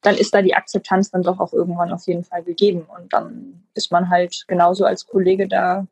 dann 0.00 0.16
ist 0.16 0.32
da 0.32 0.40
die 0.40 0.54
Akzeptanz 0.54 1.10
dann 1.10 1.22
doch 1.22 1.40
auch 1.40 1.52
irgendwann 1.52 1.92
auf 1.92 2.06
jeden 2.06 2.24
Fall 2.24 2.42
gegeben. 2.42 2.86
Und 2.96 3.12
dann 3.12 3.64
ist 3.74 3.92
man 3.92 4.08
halt 4.08 4.44
genauso 4.48 4.86
als 4.86 5.06
Kollege 5.06 5.46
da 5.46 5.86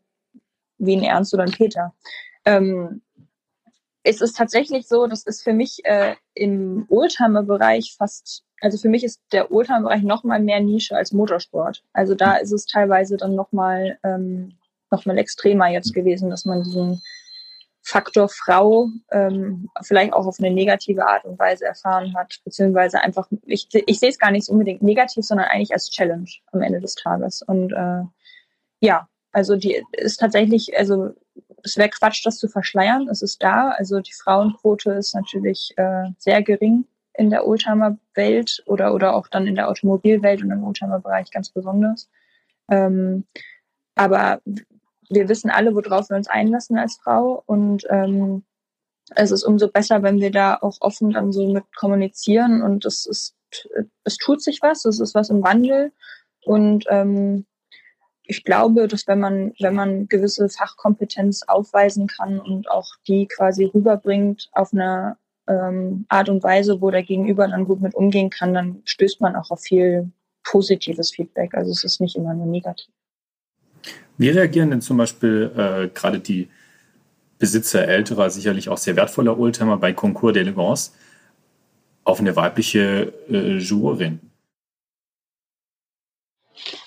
wie 0.79 0.97
ein 0.97 1.03
Ernst 1.03 1.35
oder 1.35 1.43
ein 1.43 1.53
Peter. 1.53 1.95
Ähm, 2.47 3.03
es 4.03 4.21
ist 4.21 4.37
tatsächlich 4.37 4.87
so, 4.87 5.07
das 5.07 5.25
ist 5.25 5.43
für 5.43 5.53
mich 5.53 5.85
äh, 5.85 6.15
im 6.35 6.87
Oldtimer-Bereich 6.89 7.95
fast, 7.97 8.45
also 8.61 8.79
für 8.79 8.89
mich 8.89 9.05
ist 9.05 9.21
der 9.33 9.51
Oldtimer-Bereich 9.51 10.03
noch 10.03 10.25
mal 10.25 10.41
mehr 10.41 10.61
Nische 10.61 10.97
als 10.97 11.13
Motorsport. 11.13 11.83
Also 11.93 12.15
da 12.15 12.37
ist 12.37 12.53
es 12.53 12.67
teilweise 12.67 13.17
dann 13.17 13.35
noch 13.35 13.53
mal, 13.53 13.99
ähm, 14.05 14.59
noch 14.91 15.05
extremer 15.07 15.69
jetzt 15.69 15.93
gewesen, 15.93 16.31
dass 16.31 16.45
man 16.45 16.63
diesen 16.63 17.03
Faktor 17.83 18.29
Frau 18.29 18.89
ähm, 19.11 19.69
vielleicht 19.83 20.13
auch 20.13 20.27
auf 20.27 20.39
eine 20.39 20.51
negative 20.51 21.07
Art 21.07 21.25
und 21.25 21.39
Weise 21.39 21.65
erfahren 21.65 22.15
hat, 22.15 22.39
beziehungsweise 22.45 23.01
einfach, 23.01 23.29
ich, 23.47 23.69
ich 23.73 23.99
sehe 23.99 24.11
es 24.11 24.19
gar 24.19 24.31
nicht 24.31 24.49
unbedingt 24.49 24.83
negativ, 24.83 25.25
sondern 25.25 25.47
eigentlich 25.47 25.73
als 25.73 25.91
Challenge 25.91 26.29
am 26.53 26.61
Ende 26.61 26.81
des 26.81 26.97
Tages. 26.97 27.41
Und 27.41 27.73
äh, 27.73 28.03
ja, 28.81 29.09
also 29.33 29.57
die 29.57 29.83
ist 29.93 30.19
tatsächlich, 30.19 30.77
also 30.77 31.15
es 31.63 31.77
wäre 31.77 31.89
Quatsch, 31.89 32.25
das 32.25 32.39
zu 32.39 32.49
verschleiern. 32.49 33.09
Es 33.09 33.23
ist 33.23 33.43
da. 33.43 33.71
Also 33.71 34.01
die 34.01 34.13
Frauenquote 34.13 34.93
ist 34.93 35.15
natürlich 35.15 35.73
äh, 35.77 36.05
sehr 36.19 36.43
gering 36.43 36.85
in 37.15 37.31
der 37.31 37.47
Oldtimer-Welt 37.47 38.63
oder, 38.67 38.95
oder 38.95 39.15
auch 39.15 39.29
dann 39.29 39.47
in 39.47 39.57
der 39.57 39.69
Automobilwelt 39.69 40.43
und 40.43 40.51
im 40.51 40.65
Oldtimer-Bereich 40.65 41.31
ganz 41.31 41.51
besonders. 41.51 42.09
Ähm, 42.71 43.25
aber 43.97 44.41
wir 45.11 45.29
wissen 45.29 45.51
alle, 45.51 45.75
worauf 45.75 46.11
wir 46.11 46.17
uns 46.17 46.29
einlassen 46.29 46.79
als 46.79 46.97
Frau 46.97 47.43
und 47.47 47.85
ähm, 47.91 48.45
es 49.17 49.31
ist 49.31 49.43
umso 49.43 49.69
besser, 49.69 50.03
wenn 50.03 50.21
wir 50.21 50.31
da 50.31 50.59
auch 50.61 50.77
offen 50.81 51.11
dann 51.11 51.33
so 51.33 51.49
mit 51.49 51.65
kommunizieren 51.75 52.63
und 52.63 52.85
es 52.85 53.07
ist, 53.07 53.35
es 54.05 54.17
tut 54.19 54.43
sich 54.43 54.61
was, 54.63 54.85
es 54.85 55.01
ist 55.01 55.15
was 55.15 55.31
im 55.31 55.43
Wandel 55.43 55.93
und 56.45 56.85
ähm, 56.89 57.47
ich 58.29 58.45
glaube, 58.45 58.87
dass 58.89 59.07
wenn 59.07 59.21
man, 59.21 59.55
wenn 59.59 59.75
man 59.75 60.07
gewisse 60.07 60.49
Fachkompetenz 60.51 61.45
aufweisen 61.45 62.07
kann 62.07 62.39
und 62.39 62.71
auch 62.71 62.87
die 63.09 63.27
quasi 63.27 63.65
rüberbringt 63.65 64.51
auf 64.53 64.73
eine 64.75 65.17
ähm, 65.49 66.05
Art 66.11 66.29
und 66.29 66.43
Weise, 66.43 66.83
wo 66.83 66.91
der 66.91 67.03
Gegenüber 67.03 67.49
dann 67.49 67.65
gut 67.65 67.81
mit 67.81 67.95
umgehen 67.95 68.29
kann, 68.29 68.53
dann 68.53 68.83
stößt 68.85 69.23
man 69.23 69.35
auch 69.35 69.51
auf 69.51 69.63
viel 69.63 70.13
positives 70.45 71.11
Feedback. 71.11 71.55
Also 71.55 71.71
es 71.71 71.85
ist 71.85 72.03
nicht 72.03 72.17
immer 72.17 72.35
nur 72.35 72.47
negativ. 72.47 72.93
Wie 74.19 74.29
reagieren 74.29 74.71
denn 74.71 74.83
zum 74.83 74.99
Beispiel 74.99 75.51
äh, 75.57 75.89
gerade 75.89 76.21
die 76.21 76.49
Besitzer 77.39 77.89
älterer, 77.89 78.29
sicherlich 78.29 78.69
auch 78.69 78.77
sehr 78.77 78.97
wertvoller 78.97 79.39
Oldtimer 79.39 79.79
bei 79.79 79.95
Concours 79.95 80.35
d'Elegance 80.35 80.91
auf 82.05 82.21
eine 82.21 82.37
weibliche 82.37 83.15
äh, 83.31 83.57
Jurorin? 83.57 84.21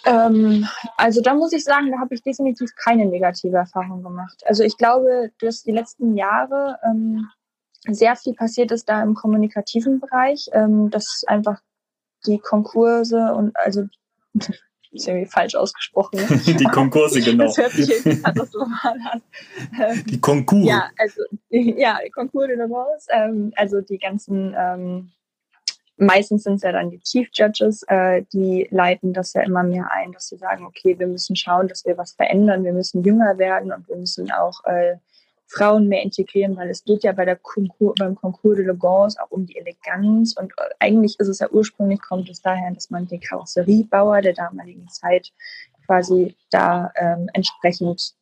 Ähm, 0.05 0.67
also 0.97 1.21
da 1.21 1.34
muss 1.34 1.53
ich 1.53 1.63
sagen, 1.63 1.91
da 1.91 1.99
habe 1.99 2.15
ich 2.15 2.23
definitiv 2.23 2.75
keine 2.75 3.05
negative 3.05 3.57
Erfahrung 3.57 4.03
gemacht. 4.03 4.41
Also 4.45 4.63
ich 4.63 4.77
glaube, 4.77 5.31
dass 5.39 5.63
die 5.63 5.71
letzten 5.71 6.15
Jahre 6.15 6.77
ähm, 6.84 7.27
sehr 7.88 8.15
viel 8.15 8.34
passiert 8.34 8.71
ist 8.71 8.88
da 8.89 9.01
im 9.01 9.15
kommunikativen 9.15 9.99
Bereich, 9.99 10.49
ähm, 10.53 10.89
dass 10.89 11.23
einfach 11.27 11.62
die 12.25 12.39
Konkurse 12.39 13.34
und 13.34 13.57
also 13.57 13.86
ist 14.91 15.07
irgendwie 15.07 15.29
falsch 15.29 15.55
ausgesprochen. 15.55 16.19
Ne? 16.19 16.27
die 16.60 16.65
Konkurse, 16.65 17.21
genau. 17.25 17.45
Das 17.45 17.57
hört 17.57 17.71
sich 17.71 17.89
irgendwie 17.89 18.21
katastrophal 18.21 18.97
an. 19.12 19.21
Ähm, 19.79 20.03
die 20.05 20.19
Konkurs. 20.19 20.65
Ja, 20.65 20.89
also, 20.97 21.21
ja, 21.49 21.99
Konkurs 22.13 22.47
de 22.47 22.57
ähm, 23.10 23.53
also 23.55 23.81
die 23.81 23.97
ganzen, 23.97 24.55
ähm, 24.57 25.12
meistens 26.01 26.43
sind 26.43 26.55
es 26.55 26.63
ja 26.63 26.71
dann 26.71 26.89
die 26.89 26.99
Chief 26.99 27.29
Judges, 27.31 27.83
äh, 27.87 28.23
die 28.33 28.67
leiten 28.71 29.13
das 29.13 29.33
ja 29.33 29.41
immer 29.41 29.63
mehr 29.63 29.89
ein, 29.91 30.11
dass 30.11 30.27
sie 30.27 30.37
sagen, 30.37 30.65
okay, 30.65 30.97
wir 30.97 31.07
müssen 31.07 31.35
schauen, 31.35 31.67
dass 31.67 31.85
wir 31.85 31.97
was 31.97 32.13
verändern, 32.13 32.63
wir 32.63 32.73
müssen 32.73 33.03
jünger 33.03 33.37
werden 33.37 33.71
und 33.71 33.87
wir 33.87 33.95
müssen 33.95 34.31
auch 34.31 34.65
äh, 34.65 34.95
Frauen 35.47 35.87
mehr 35.87 36.01
integrieren, 36.01 36.57
weil 36.57 36.69
es 36.69 36.83
geht 36.83 37.03
ja 37.03 37.11
bei 37.11 37.25
der 37.25 37.35
Konkur, 37.35 37.93
beim 37.99 38.15
Concours 38.15 38.57
de 38.57 38.65
Legance 38.65 39.21
auch 39.21 39.29
um 39.31 39.45
die 39.45 39.57
Eleganz. 39.57 40.35
Und 40.37 40.53
äh, 40.57 40.69
eigentlich 40.79 41.19
ist 41.19 41.27
es 41.27 41.39
ja 41.39 41.49
ursprünglich 41.51 42.01
kommt 42.01 42.29
es 42.29 42.41
daher, 42.41 42.71
dass 42.71 42.89
man 42.89 43.07
den 43.07 43.19
Karosseriebauer 43.19 44.21
der 44.21 44.33
damaligen 44.33 44.87
Zeit 44.89 45.31
quasi 45.85 46.35
da 46.49 46.91
ähm, 46.95 47.29
entsprechend 47.33 48.13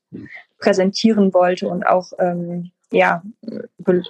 präsentieren 0.59 1.33
wollte 1.33 1.67
und 1.67 1.85
auch 1.85 2.11
ähm, 2.19 2.71
ja, 2.91 3.21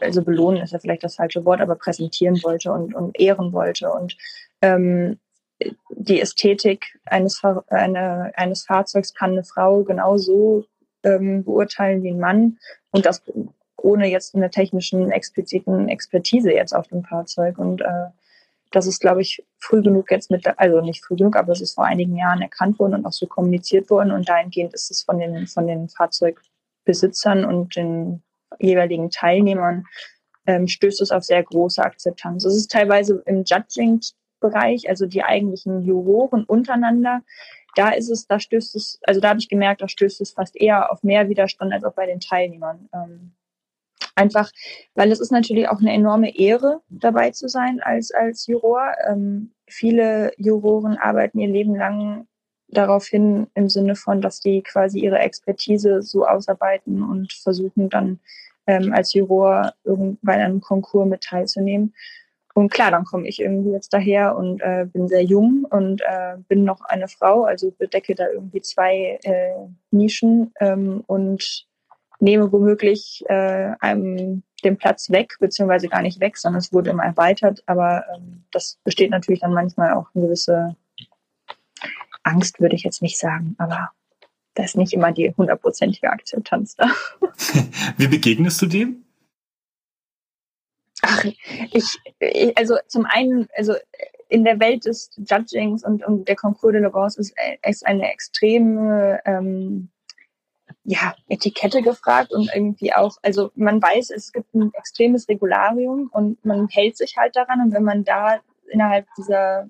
also 0.01 0.23
belohnen 0.23 0.61
ist 0.61 0.73
ja 0.73 0.79
vielleicht 0.79 1.03
das 1.03 1.15
falsche 1.15 1.43
Wort, 1.45 1.61
aber 1.61 1.75
präsentieren 1.75 2.41
wollte 2.43 2.71
und, 2.71 2.93
und 2.95 3.19
ehren 3.19 3.51
wollte. 3.51 3.91
Und 3.91 4.17
ähm, 4.61 5.19
die 5.89 6.21
Ästhetik 6.21 6.97
eines, 7.05 7.41
eine, 7.67 8.31
eines 8.35 8.63
Fahrzeugs 8.63 9.13
kann 9.13 9.31
eine 9.31 9.43
Frau 9.43 9.83
genauso 9.83 10.65
ähm, 11.03 11.43
beurteilen 11.43 12.03
wie 12.03 12.11
ein 12.11 12.19
Mann 12.19 12.57
und 12.91 13.05
das 13.05 13.21
ohne 13.81 14.07
jetzt 14.07 14.35
eine 14.35 14.49
technischen 14.49 15.11
expliziten 15.11 15.89
Expertise 15.89 16.51
jetzt 16.51 16.73
auf 16.73 16.87
dem 16.87 17.03
Fahrzeug. 17.03 17.57
Und 17.57 17.81
äh, 17.81 18.07
das 18.71 18.87
ist, 18.87 18.99
glaube 18.99 19.21
ich, 19.21 19.43
früh 19.57 19.81
genug 19.81 20.11
jetzt 20.11 20.29
mit, 20.31 20.45
also 20.57 20.81
nicht 20.81 21.03
früh 21.03 21.15
genug, 21.15 21.35
aber 21.35 21.53
es 21.53 21.61
ist 21.61 21.75
vor 21.75 21.85
einigen 21.85 22.15
Jahren 22.15 22.41
erkannt 22.41 22.77
worden 22.79 22.95
und 22.95 23.05
auch 23.05 23.13
so 23.13 23.25
kommuniziert 23.25 23.89
worden. 23.89 24.11
Und 24.11 24.27
dahingehend 24.27 24.73
ist 24.73 24.91
es 24.91 25.03
von 25.03 25.17
den, 25.19 25.47
von 25.47 25.65
den 25.67 25.89
Fahrzeugbesitzern 25.89 27.45
und 27.45 27.75
den 27.75 28.21
jeweiligen 28.57 29.09
Teilnehmern 29.09 29.85
ähm, 30.45 30.67
stößt 30.67 31.01
es 31.01 31.11
auf 31.11 31.23
sehr 31.23 31.43
große 31.43 31.83
Akzeptanz. 31.83 32.45
Es 32.45 32.55
ist 32.55 32.71
teilweise 32.71 33.21
im 33.25 33.43
Judging-Bereich, 33.45 34.89
also 34.89 35.05
die 35.05 35.23
eigentlichen 35.23 35.83
Juroren 35.83 36.43
untereinander, 36.43 37.21
da 37.75 37.89
ist 37.89 38.09
es, 38.09 38.27
da 38.27 38.39
stößt 38.39 38.75
es, 38.75 38.99
also 39.03 39.21
da 39.21 39.29
habe 39.29 39.39
ich 39.39 39.49
gemerkt, 39.49 39.81
da 39.81 39.87
stößt 39.87 40.21
es 40.21 40.31
fast 40.31 40.59
eher 40.59 40.91
auf 40.91 41.03
mehr 41.03 41.29
Widerstand 41.29 41.73
als 41.73 41.83
auch 41.83 41.93
bei 41.93 42.05
den 42.05 42.19
Teilnehmern. 42.19 42.89
Ähm, 42.93 43.31
einfach, 44.15 44.51
weil 44.95 45.11
es 45.11 45.19
ist 45.19 45.31
natürlich 45.31 45.69
auch 45.69 45.79
eine 45.79 45.93
enorme 45.93 46.35
Ehre, 46.35 46.81
dabei 46.89 47.31
zu 47.31 47.47
sein 47.47 47.79
als, 47.81 48.11
als 48.11 48.47
Juror. 48.47 48.93
Ähm, 49.07 49.53
viele 49.67 50.31
Juroren 50.37 50.97
arbeiten 50.97 51.39
ihr 51.39 51.47
Leben 51.47 51.75
lang 51.75 52.27
darauf 52.71 53.05
hin, 53.05 53.47
im 53.55 53.69
Sinne 53.69 53.95
von, 53.95 54.21
dass 54.21 54.39
die 54.39 54.61
quasi 54.61 54.99
ihre 54.99 55.19
Expertise 55.19 56.01
so 56.01 56.25
ausarbeiten 56.25 57.03
und 57.03 57.33
versuchen 57.33 57.89
dann 57.89 58.19
ähm, 58.67 58.93
als 58.93 59.13
Juror 59.13 59.73
irgendwann 59.83 60.35
an 60.35 60.41
einem 60.41 60.61
Konkurs 60.61 61.07
mit 61.07 61.21
teilzunehmen. 61.21 61.93
Und 62.53 62.71
klar, 62.71 62.91
dann 62.91 63.05
komme 63.05 63.27
ich 63.27 63.39
irgendwie 63.39 63.71
jetzt 63.71 63.93
daher 63.93 64.35
und 64.35 64.61
äh, 64.61 64.85
bin 64.91 65.07
sehr 65.07 65.23
jung 65.23 65.65
und 65.69 66.01
äh, 66.01 66.37
bin 66.47 66.63
noch 66.63 66.81
eine 66.81 67.07
Frau, 67.07 67.43
also 67.43 67.71
bedecke 67.71 68.15
da 68.15 68.27
irgendwie 68.27 68.61
zwei 68.61 69.19
äh, 69.23 69.53
Nischen 69.91 70.51
ähm, 70.59 71.03
und 71.07 71.67
nehme 72.19 72.51
womöglich 72.51 73.23
äh, 73.27 73.71
einem 73.79 74.43
den 74.63 74.77
Platz 74.77 75.09
weg, 75.09 75.35
beziehungsweise 75.39 75.87
gar 75.87 76.01
nicht 76.01 76.19
weg, 76.19 76.37
sondern 76.37 76.59
es 76.59 76.73
wurde 76.73 76.89
immer 76.89 77.05
erweitert. 77.05 77.63
Aber 77.65 78.03
ähm, 78.13 78.43
das 78.51 78.77
besteht 78.83 79.11
natürlich 79.11 79.39
dann 79.39 79.53
manchmal 79.53 79.93
auch 79.93 80.07
eine 80.13 80.25
gewisse 80.25 80.75
Angst, 82.23 82.59
würde 82.59 82.75
ich 82.75 82.83
jetzt 82.83 83.01
nicht 83.01 83.19
sagen, 83.19 83.55
aber 83.57 83.91
da 84.55 84.63
ist 84.63 84.77
nicht 84.77 84.93
immer 84.93 85.11
die 85.11 85.33
hundertprozentige 85.35 86.11
Akzeptanz 86.11 86.75
da. 86.75 86.89
Wie 87.97 88.07
begegnest 88.07 88.61
du 88.61 88.65
dem? 88.65 89.05
Ach, 91.01 91.23
ich, 91.71 91.97
ich, 92.19 92.57
also 92.57 92.77
zum 92.87 93.05
einen, 93.05 93.47
also 93.55 93.75
in 94.27 94.43
der 94.43 94.59
Welt 94.59 94.85
des 94.85 95.11
Judgings 95.17 95.83
und, 95.83 96.05
und 96.05 96.27
der 96.27 96.35
Concours 96.35 96.73
de 96.73 96.81
Logos 96.81 97.17
ist, 97.17 97.33
ist 97.65 97.85
eine 97.85 98.11
extreme 98.11 99.19
ähm, 99.25 99.89
ja, 100.83 101.15
Etikette 101.27 101.81
gefragt 101.81 102.31
und 102.31 102.49
irgendwie 102.53 102.93
auch, 102.93 103.17
also 103.21 103.51
man 103.55 103.81
weiß, 103.81 104.11
es 104.11 104.31
gibt 104.31 104.53
ein 104.53 104.71
extremes 104.73 105.27
Regularium 105.27 106.09
und 106.11 106.43
man 106.45 106.67
hält 106.67 106.97
sich 106.97 107.17
halt 107.17 107.35
daran 107.35 107.61
und 107.61 107.73
wenn 107.73 107.83
man 107.83 108.03
da 108.03 108.39
innerhalb 108.67 109.07
dieser, 109.17 109.67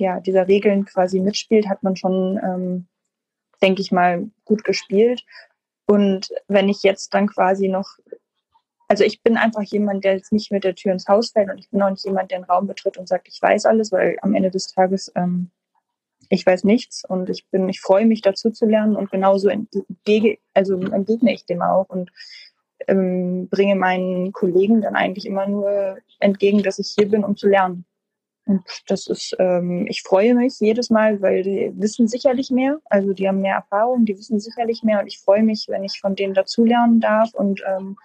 ja, 0.00 0.20
dieser 0.20 0.48
Regeln 0.48 0.84
quasi 0.84 1.20
mitspielt, 1.20 1.68
hat 1.68 1.82
man 1.82 1.96
schon, 1.96 2.40
ähm, 2.42 2.86
denke 3.62 3.82
ich 3.82 3.92
mal, 3.92 4.28
gut 4.44 4.64
gespielt. 4.64 5.24
Und 5.86 6.30
wenn 6.48 6.68
ich 6.68 6.82
jetzt 6.82 7.14
dann 7.14 7.28
quasi 7.28 7.68
noch 7.68 7.98
also 8.88 9.04
ich 9.04 9.22
bin 9.22 9.36
einfach 9.36 9.62
jemand, 9.62 10.02
der 10.02 10.14
jetzt 10.14 10.32
nicht 10.32 10.50
mit 10.50 10.64
der 10.64 10.74
Tür 10.74 10.90
ins 10.90 11.06
Haus 11.06 11.30
fällt 11.30 11.48
und 11.48 11.58
ich 11.58 11.70
bin 11.70 11.80
auch 11.80 11.90
nicht 11.90 12.04
jemand, 12.04 12.32
der 12.32 12.38
einen 12.38 12.44
Raum 12.44 12.66
betritt 12.66 12.98
und 12.98 13.08
sagt, 13.08 13.28
ich 13.28 13.40
weiß 13.40 13.66
alles, 13.66 13.92
weil 13.92 14.18
am 14.20 14.34
Ende 14.34 14.50
des 14.50 14.66
Tages 14.66 15.12
ähm, 15.14 15.52
ich 16.30 16.46
weiß 16.46 16.64
nichts 16.64 17.04
und 17.04 17.28
ich 17.28 17.46
bin, 17.50 17.68
ich 17.68 17.80
freue 17.80 18.06
mich 18.06 18.22
dazu 18.22 18.50
zu 18.50 18.64
lernen 18.64 18.96
und 18.96 19.10
genauso 19.10 19.48
entgege, 19.48 20.38
also 20.54 20.80
entgegne 20.80 21.32
ich 21.32 21.44
dem 21.44 21.60
auch 21.60 21.88
und 21.88 22.10
ähm, 22.86 23.48
bringe 23.48 23.74
meinen 23.74 24.32
Kollegen 24.32 24.80
dann 24.80 24.94
eigentlich 24.94 25.26
immer 25.26 25.46
nur 25.46 25.98
entgegen, 26.20 26.62
dass 26.62 26.78
ich 26.78 26.94
hier 26.96 27.08
bin, 27.08 27.24
um 27.24 27.36
zu 27.36 27.48
lernen. 27.48 27.84
Und 28.50 28.64
das 28.88 29.06
ist, 29.06 29.36
ähm, 29.38 29.86
ich 29.88 30.02
freue 30.02 30.34
mich 30.34 30.58
jedes 30.58 30.90
Mal, 30.90 31.22
weil 31.22 31.44
die 31.44 31.72
wissen 31.76 32.08
sicherlich 32.08 32.50
mehr, 32.50 32.78
also 32.86 33.12
die 33.12 33.28
haben 33.28 33.40
mehr 33.40 33.54
Erfahrung, 33.54 34.06
die 34.06 34.18
wissen 34.18 34.40
sicherlich 34.40 34.82
mehr. 34.82 34.98
Und 34.98 35.06
ich 35.06 35.20
freue 35.20 35.44
mich, 35.44 35.66
wenn 35.68 35.84
ich 35.84 36.00
von 36.00 36.16
denen 36.16 36.34
dazulernen 36.34 36.98
darf. 36.98 37.32
Und 37.32 37.62
ähm, 37.64 37.96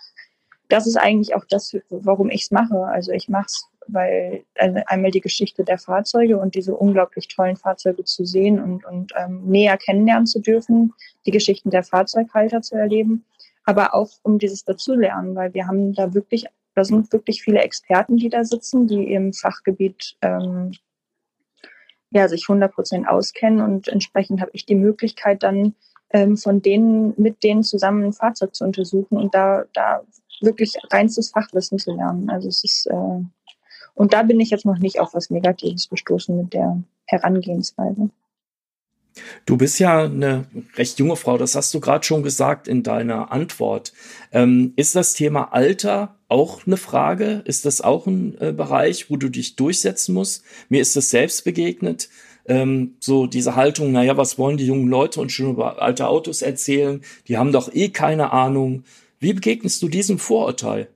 das 0.68 0.86
ist 0.86 0.98
eigentlich 0.98 1.34
auch 1.34 1.46
das, 1.50 1.76
warum 1.90 2.30
ich 2.30 2.44
es 2.44 2.52
mache. 2.52 2.78
Also 2.78 3.12
ich 3.12 3.28
mache 3.28 3.48
es, 3.48 3.68
weil 3.88 4.44
einmal 4.56 5.10
die 5.10 5.22
Geschichte 5.22 5.64
der 5.64 5.80
Fahrzeuge 5.80 6.38
und 6.38 6.54
diese 6.54 6.76
unglaublich 6.76 7.28
tollen 7.28 7.56
Fahrzeuge 7.56 8.04
zu 8.04 8.24
sehen 8.24 8.62
und, 8.62 8.86
und 8.86 9.14
ähm, 9.18 9.46
näher 9.46 9.78
kennenlernen 9.78 10.28
zu 10.28 10.42
dürfen, 10.42 10.94
die 11.26 11.32
Geschichten 11.32 11.72
der 11.72 11.84
Fahrzeughalter 11.84 12.62
zu 12.62 12.76
erleben, 12.76 13.26
aber 13.64 13.96
auch 13.96 14.12
um 14.22 14.38
dieses 14.38 14.64
Dazulernen, 14.64 15.34
weil 15.36 15.56
wir 15.56 15.66
haben 15.66 15.94
da 15.94 16.14
wirklich, 16.14 16.46
da 16.76 16.84
sind 16.84 17.12
wirklich 17.14 17.42
viele 17.42 17.62
Experten, 17.62 18.18
die 18.18 18.30
da 18.30 18.44
sitzen, 18.44 18.88
die 18.88 19.14
im 19.14 19.34
Fachgebiet 19.34 20.18
ähm, 20.22 20.74
ja, 22.12 22.28
sich 22.28 22.46
100 22.48 22.74
Prozent 22.74 23.08
auskennen 23.08 23.62
und 23.62 23.88
entsprechend 23.88 24.42
habe 24.42 24.52
ich 24.54 24.66
die 24.66 24.76
Möglichkeit 24.76 25.44
dann 25.44 25.76
ähm, 26.12 26.38
von 26.38 26.62
denen, 26.62 27.14
mit 27.18 27.44
denen 27.44 27.64
zusammen 27.64 28.04
ein 28.04 28.14
Fahrzeug 28.14 28.56
zu 28.56 28.64
untersuchen 28.64 29.18
und 29.18 29.34
da, 29.34 29.66
da 29.74 30.02
wirklich 30.42 30.76
reinstes 30.92 31.32
Fachwissen 31.32 31.80
zu 31.80 31.94
lernen. 31.94 32.30
Also 32.30 32.48
es 32.48 32.64
ist, 32.64 32.88
äh, 32.88 33.22
und 33.96 34.14
da 34.14 34.24
bin 34.24 34.40
ich 34.40 34.50
jetzt 34.50 34.66
noch 34.66 34.78
nicht 34.78 35.00
auf 35.00 35.14
was 35.14 35.30
Negatives 35.30 35.90
gestoßen 35.90 36.38
mit 36.38 36.54
der 36.54 36.84
Herangehensweise. 37.06 38.10
Du 39.46 39.58
bist 39.58 39.80
ja 39.80 40.04
eine 40.04 40.46
recht 40.76 41.00
junge 41.00 41.16
Frau, 41.16 41.38
das 41.38 41.56
hast 41.56 41.74
du 41.74 41.80
gerade 41.80 42.04
schon 42.04 42.24
gesagt 42.24 42.68
in 42.68 42.84
deiner 42.84 43.32
Antwort. 43.32 43.94
Ähm, 44.32 44.74
ist 44.76 44.96
das 44.96 45.14
Thema 45.14 45.54
Alter 45.54 46.15
auch 46.28 46.66
eine 46.66 46.78
Frage? 46.78 47.42
Ist 47.46 47.66
das 47.66 47.82
auch 47.82 48.08
ein 48.08 48.40
äh, 48.40 48.52
Bereich, 48.52 49.10
wo 49.10 49.18
du 49.18 49.30
dich 49.30 49.56
durchsetzen 49.56 50.14
musst? 50.14 50.44
Mir 50.70 50.82
ist 50.82 50.96
das 50.96 51.10
selbst 51.10 51.44
begegnet. 51.44 52.10
Ähm, 52.48 52.96
so 53.00 53.28
diese 53.28 53.56
Haltung, 53.56 53.92
naja, 53.92 54.18
was 54.18 54.38
wollen 54.38 54.58
die 54.58 54.68
jungen 54.68 54.88
Leute 54.88 55.20
und 55.20 55.32
schon 55.32 55.52
über 55.52 55.82
alte 55.82 56.08
Autos 56.08 56.42
erzählen? 56.42 57.02
Die 57.28 57.38
haben 57.38 57.52
doch 57.52 57.74
eh 57.74 57.90
keine 57.90 58.32
Ahnung. 58.32 58.84
Wie 59.20 59.34
begegnest 59.34 59.82
du 59.82 59.90
diesem 59.90 60.20
Vorurteil? 60.20 60.88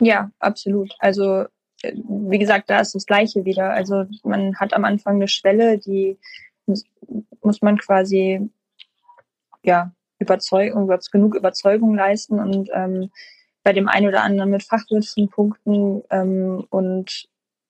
Ja, 0.00 0.30
absolut. 0.38 0.94
Also 0.98 1.44
äh, 1.82 1.94
wie 1.94 2.38
gesagt, 2.38 2.70
da 2.70 2.80
ist 2.80 2.94
das 2.94 3.06
Gleiche 3.06 3.44
wieder. 3.44 3.70
Also 3.70 4.04
man 4.24 4.56
hat 4.56 4.74
am 4.74 4.84
Anfang 4.84 5.16
eine 5.16 5.28
Schwelle, 5.28 5.78
die 5.78 6.16
muss 7.42 7.62
man 7.62 7.78
quasi 7.78 8.40
ja 9.64 9.92
Überzeugung, 10.18 10.90
genug 11.10 11.34
Überzeugung 11.34 11.94
leisten 11.94 12.38
und 12.38 12.70
ähm, 12.72 13.10
bei 13.62 13.72
dem 13.72 13.88
einen 13.88 14.08
oder 14.08 14.22
anderen 14.22 14.50
mit 14.50 14.62
Fachwissen 14.62 15.28
punkten 15.28 16.02
ähm, 16.10 16.66
und 16.70 17.28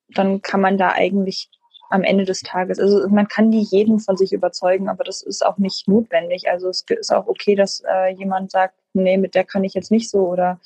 dann 0.09 0.43
kann 0.43 0.61
man 0.61 0.79
da 0.79 0.93
eigentlich 0.93 1.51
am 1.91 2.03
Ende 2.03 2.25
des 2.25 2.41
Tages, 2.41 2.79
also 2.79 3.07
man 3.09 3.29
kann 3.29 3.51
nie 3.51 3.67
jeden 3.71 4.01
von 4.01 4.17
sich 4.17 4.33
überzeugen, 4.33 4.89
aber 4.89 5.05
das 5.05 5.21
ist 5.23 5.45
auch 5.45 5.59
nicht 5.59 5.87
notwendig. 5.89 6.49
Also 6.49 6.71
es 6.71 6.85
ist 6.89 7.13
auch 7.13 7.27
okay, 7.27 7.55
dass 7.55 7.83
äh, 7.87 8.15
jemand 8.15 8.51
sagt, 8.51 8.75
nee, 8.95 9.19
mit 9.19 9.35
der 9.35 9.45
kann 9.45 9.63
ich 9.63 9.75
jetzt 9.75 9.91
nicht 9.91 10.09
so 10.09 10.27
oder 10.27 10.59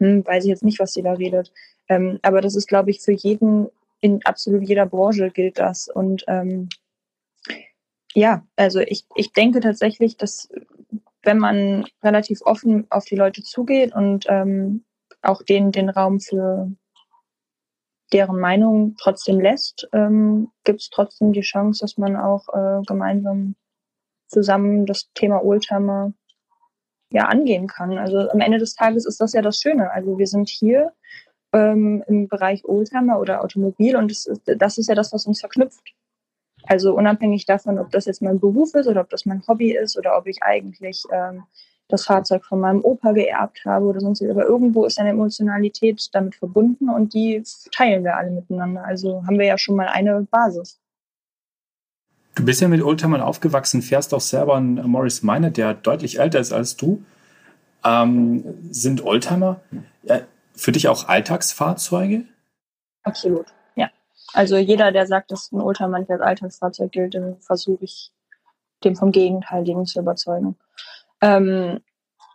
hm, 0.00 0.26
weiß 0.26 0.42
ich 0.44 0.50
jetzt 0.50 0.64
nicht, 0.64 0.80
was 0.80 0.92
sie 0.92 1.02
da 1.02 1.12
redet. 1.12 1.52
Ähm, 1.88 2.18
aber 2.22 2.40
das 2.40 2.56
ist, 2.56 2.66
glaube 2.66 2.90
ich, 2.90 3.00
für 3.00 3.12
jeden, 3.12 3.68
in 4.00 4.24
absolut 4.24 4.62
jeder 4.68 4.86
Branche 4.86 5.30
gilt 5.30 5.60
das. 5.60 5.88
Und 5.88 6.24
ähm, 6.26 6.68
ja, 8.14 8.44
also 8.56 8.80
ich, 8.80 9.04
ich 9.14 9.32
denke 9.32 9.60
tatsächlich, 9.60 10.16
dass 10.16 10.48
wenn 11.22 11.38
man 11.38 11.84
relativ 12.02 12.40
offen 12.42 12.86
auf 12.90 13.04
die 13.04 13.16
Leute 13.16 13.42
zugeht 13.42 13.94
und 13.94 14.26
ähm, 14.28 14.84
auch 15.22 15.42
denen 15.42 15.72
den 15.72 15.88
Raum 15.88 16.20
für 16.20 16.70
deren 18.12 18.38
Meinung 18.38 18.96
trotzdem 18.98 19.40
lässt, 19.40 19.88
ähm, 19.92 20.50
gibt 20.64 20.80
es 20.80 20.90
trotzdem 20.90 21.32
die 21.32 21.40
Chance, 21.40 21.80
dass 21.82 21.96
man 21.96 22.16
auch 22.16 22.48
äh, 22.52 22.82
gemeinsam 22.86 23.54
zusammen 24.28 24.86
das 24.86 25.10
Thema 25.14 25.44
Oldtimer 25.44 26.12
ja 27.10 27.26
angehen 27.26 27.66
kann. 27.66 27.98
Also 27.98 28.30
am 28.30 28.40
Ende 28.40 28.58
des 28.58 28.74
Tages 28.74 29.06
ist 29.06 29.20
das 29.20 29.32
ja 29.32 29.42
das 29.42 29.60
Schöne. 29.60 29.90
Also 29.90 30.18
wir 30.18 30.26
sind 30.26 30.48
hier 30.48 30.92
ähm, 31.52 32.02
im 32.06 32.28
Bereich 32.28 32.64
Oldtimer 32.64 33.18
oder 33.18 33.42
Automobil 33.42 33.96
und 33.96 34.10
das 34.10 34.26
ist, 34.26 34.42
das 34.44 34.78
ist 34.78 34.88
ja 34.88 34.94
das, 34.94 35.12
was 35.12 35.26
uns 35.26 35.40
verknüpft. 35.40 35.94
Also 36.66 36.94
unabhängig 36.94 37.46
davon, 37.46 37.78
ob 37.78 37.90
das 37.90 38.06
jetzt 38.06 38.22
mein 38.22 38.38
Beruf 38.38 38.74
ist 38.74 38.86
oder 38.86 39.00
ob 39.00 39.10
das 39.10 39.26
mein 39.26 39.42
Hobby 39.46 39.76
ist 39.76 39.98
oder 39.98 40.16
ob 40.16 40.26
ich 40.26 40.42
eigentlich 40.42 41.04
ähm, 41.12 41.44
das 41.88 42.06
Fahrzeug 42.06 42.44
von 42.44 42.60
meinem 42.60 42.82
Opa 42.82 43.12
geerbt 43.12 43.62
habe 43.64 43.86
oder 43.86 44.00
sonst 44.00 44.22
aber 44.22 44.44
irgendwo 44.44 44.84
ist 44.84 44.98
eine 44.98 45.10
Emotionalität 45.10 46.08
damit 46.12 46.34
verbunden 46.34 46.88
und 46.88 47.12
die 47.14 47.42
teilen 47.70 48.04
wir 48.04 48.16
alle 48.16 48.30
miteinander. 48.30 48.84
Also 48.84 49.22
haben 49.26 49.38
wir 49.38 49.46
ja 49.46 49.58
schon 49.58 49.76
mal 49.76 49.88
eine 49.88 50.26
Basis. 50.30 50.78
Du 52.34 52.44
bist 52.46 52.62
ja 52.62 52.68
mit 52.68 52.82
Oldtimern 52.82 53.20
aufgewachsen, 53.20 53.82
fährst 53.82 54.14
auch 54.14 54.20
selber 54.20 54.56
einen 54.56 54.88
Morris 54.88 55.22
Minor, 55.22 55.50
der 55.50 55.74
deutlich 55.74 56.18
älter 56.18 56.40
ist 56.40 56.52
als 56.52 56.76
du. 56.76 57.04
Ähm, 57.84 58.42
sind 58.70 59.04
Oldtimer 59.04 59.60
ja, 60.02 60.20
für 60.54 60.72
dich 60.72 60.88
auch 60.88 61.08
Alltagsfahrzeuge? 61.08 62.24
Absolut. 63.02 63.46
Also 64.32 64.56
jeder, 64.56 64.92
der 64.92 65.06
sagt, 65.06 65.30
dass 65.30 65.52
ein 65.52 65.60
nicht 65.98 66.10
als 66.10 66.20
Alltagsfahrzeug 66.20 66.92
gilt, 66.92 67.14
dann 67.14 67.38
versuche 67.40 67.84
ich, 67.84 68.10
dem 68.84 68.96
vom 68.96 69.12
Gegenteiligen 69.12 69.86
zu 69.86 70.00
überzeugen. 70.00 70.56
Ähm, 71.20 71.80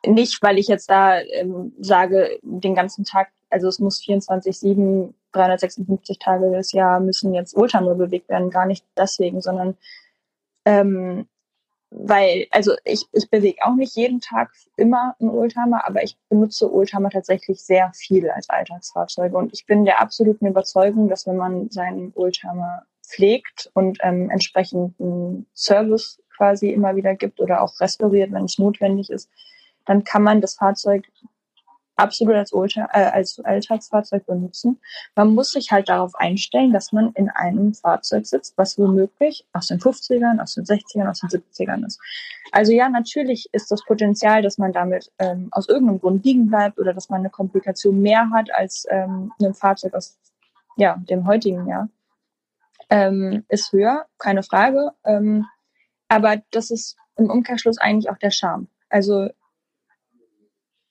nicht, 0.06 0.42
weil 0.42 0.58
ich 0.58 0.68
jetzt 0.68 0.90
da 0.90 1.20
ähm, 1.20 1.74
sage, 1.80 2.40
den 2.42 2.76
ganzen 2.76 3.04
Tag, 3.04 3.30
also 3.50 3.68
es 3.68 3.80
muss 3.80 4.02
24-7, 4.02 5.14
356 5.34 6.20
Tage 6.20 6.52
des 6.52 6.72
Jahr 6.72 7.00
müssen 7.00 7.34
jetzt 7.34 7.56
Oldtimer 7.56 7.96
bewegt 7.96 8.30
werden, 8.30 8.50
gar 8.50 8.66
nicht 8.66 8.86
deswegen, 8.96 9.42
sondern 9.42 9.76
ähm, 10.66 11.28
weil, 11.90 12.48
also 12.52 12.74
ich, 12.84 13.06
ich 13.14 13.30
bewege 13.30 13.66
auch 13.66 13.76
nicht 13.76 13.96
jeden 13.96 14.20
Tag 14.20 14.52
immer 14.76 15.16
einen 15.20 15.30
Oldtimer, 15.30 15.88
aber 15.88 16.04
ich 16.04 16.18
benutze 16.30 16.72
Oldtimer 16.72 17.10
tatsächlich 17.10 17.62
sehr 17.62 17.92
viel 17.96 18.30
als 18.30 18.50
Alltagsfahrzeuge. 18.50 19.38
Und 19.38 19.54
ich 19.54 19.66
bin 19.66 19.86
der 19.86 20.02
absoluten 20.02 20.48
Überzeugung, 20.48 21.08
dass 21.08 21.26
wenn 21.28 21.38
man 21.38 21.70
seinen 21.70 22.12
Oldtimer 22.16 22.84
pflegt 23.06 23.72
und 23.74 24.00
ähm, 24.02 24.30
entsprechenden 24.30 25.48
Service 25.56 26.22
quasi 26.36 26.70
immer 26.70 26.96
wieder 26.96 27.16
gibt 27.16 27.40
oder 27.40 27.62
auch 27.62 27.80
restauriert, 27.80 28.32
wenn 28.32 28.46
es 28.46 28.60
notwendig 28.60 29.10
ist, 29.10 29.30
dann 29.86 30.04
kann 30.04 30.24
man 30.24 30.42
das 30.42 30.56
Fahrzeug 30.56 31.06
absolut 31.98 32.36
als, 32.36 32.54
Ultra, 32.54 32.88
äh, 32.94 33.10
als 33.12 33.40
Alltagsfahrzeug 33.40 34.26
benutzen. 34.26 34.80
Man 35.16 35.34
muss 35.34 35.52
sich 35.52 35.72
halt 35.72 35.90
darauf 35.90 36.16
einstellen, 36.16 36.72
dass 36.72 36.92
man 36.92 37.12
in 37.14 37.30
einem 37.30 37.74
Fahrzeug 37.74 38.26
sitzt, 38.26 38.58
was 38.58 38.78
womöglich 38.78 39.46
aus 39.52 39.68
den 39.68 39.80
50ern, 39.80 40.42
aus 40.42 40.54
den 40.54 40.64
60ern, 40.64 41.10
aus 41.10 41.20
den 41.20 41.30
70ern 41.30 41.86
ist. 41.86 42.00
Also 42.52 42.72
ja, 42.72 42.88
natürlich 42.88 43.50
ist 43.52 43.72
das 43.72 43.84
Potenzial, 43.84 44.42
dass 44.42 44.58
man 44.58 44.72
damit 44.72 45.12
ähm, 45.20 45.50
aus 45.52 45.68
irgendeinem 45.68 46.00
Grund 46.00 46.24
liegen 46.24 46.48
bleibt 46.48 46.80
oder 46.80 46.94
dass 46.94 47.10
man 47.10 47.20
eine 47.20 47.30
Komplikation 47.30 48.02
mehr 48.02 48.30
hat 48.32 48.54
als 48.54 48.86
ähm, 48.90 49.34
ein 49.42 49.54
Fahrzeug 49.54 49.94
aus 49.96 50.18
ja, 50.78 50.96
dem 51.10 51.26
heutigen 51.26 51.68
Jahr, 51.68 51.90
ähm, 52.90 53.44
ist 53.50 53.72
höher, 53.74 54.06
keine 54.20 54.44
Frage. 54.44 54.92
Ähm, 55.04 55.46
aber 56.08 56.38
das 56.52 56.70
ist 56.70 56.96
im 57.18 57.30
Umkehrschluss 57.30 57.80
eigentlich 57.80 58.10
auch 58.10 58.18
der 58.18 58.32
Charme. 58.32 58.68
Also 58.90 59.30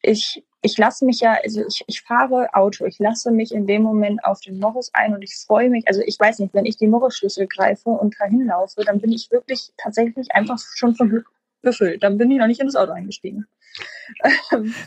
ich 0.03 0.45
ich 0.67 0.77
lasse 0.77 1.05
mich 1.05 1.21
ja, 1.21 1.39
also 1.43 1.65
ich, 1.67 1.85
ich 1.87 2.03
fahre 2.03 2.53
Auto, 2.53 2.85
ich 2.87 2.99
lasse 2.99 3.31
mich 3.31 3.55
in 3.55 3.67
dem 3.67 3.83
Moment 3.83 4.25
auf 4.25 4.41
den 4.41 4.59
Morris 4.59 4.91
ein 4.93 5.15
und 5.15 5.23
ich 5.23 5.35
freue 5.37 5.71
mich, 5.71 5.87
also 5.87 6.03
ich 6.05 6.19
weiß 6.19 6.41
nicht, 6.41 6.53
wenn 6.55 6.67
ich 6.67 6.77
die 6.77 6.89
Morris-Schlüssel 6.89 7.47
greife 7.47 7.91
und 7.91 8.17
dahin 8.19 8.47
laufe, 8.47 8.83
dann 8.85 9.01
bin 9.01 9.13
ich 9.13 9.31
wirklich 9.31 9.73
tatsächlich 9.77 10.33
einfach 10.33 10.59
schon 10.59 10.97
von 10.97 11.09
Glück 11.09 11.31
befüllt. 11.63 12.03
Dann 12.03 12.19
bin 12.19 12.31
ich 12.33 12.39
noch 12.39 12.49
nicht 12.49 12.61
in 12.61 12.67
das 12.67 12.75
Auto 12.75 12.93
eingestiegen. 12.93 13.47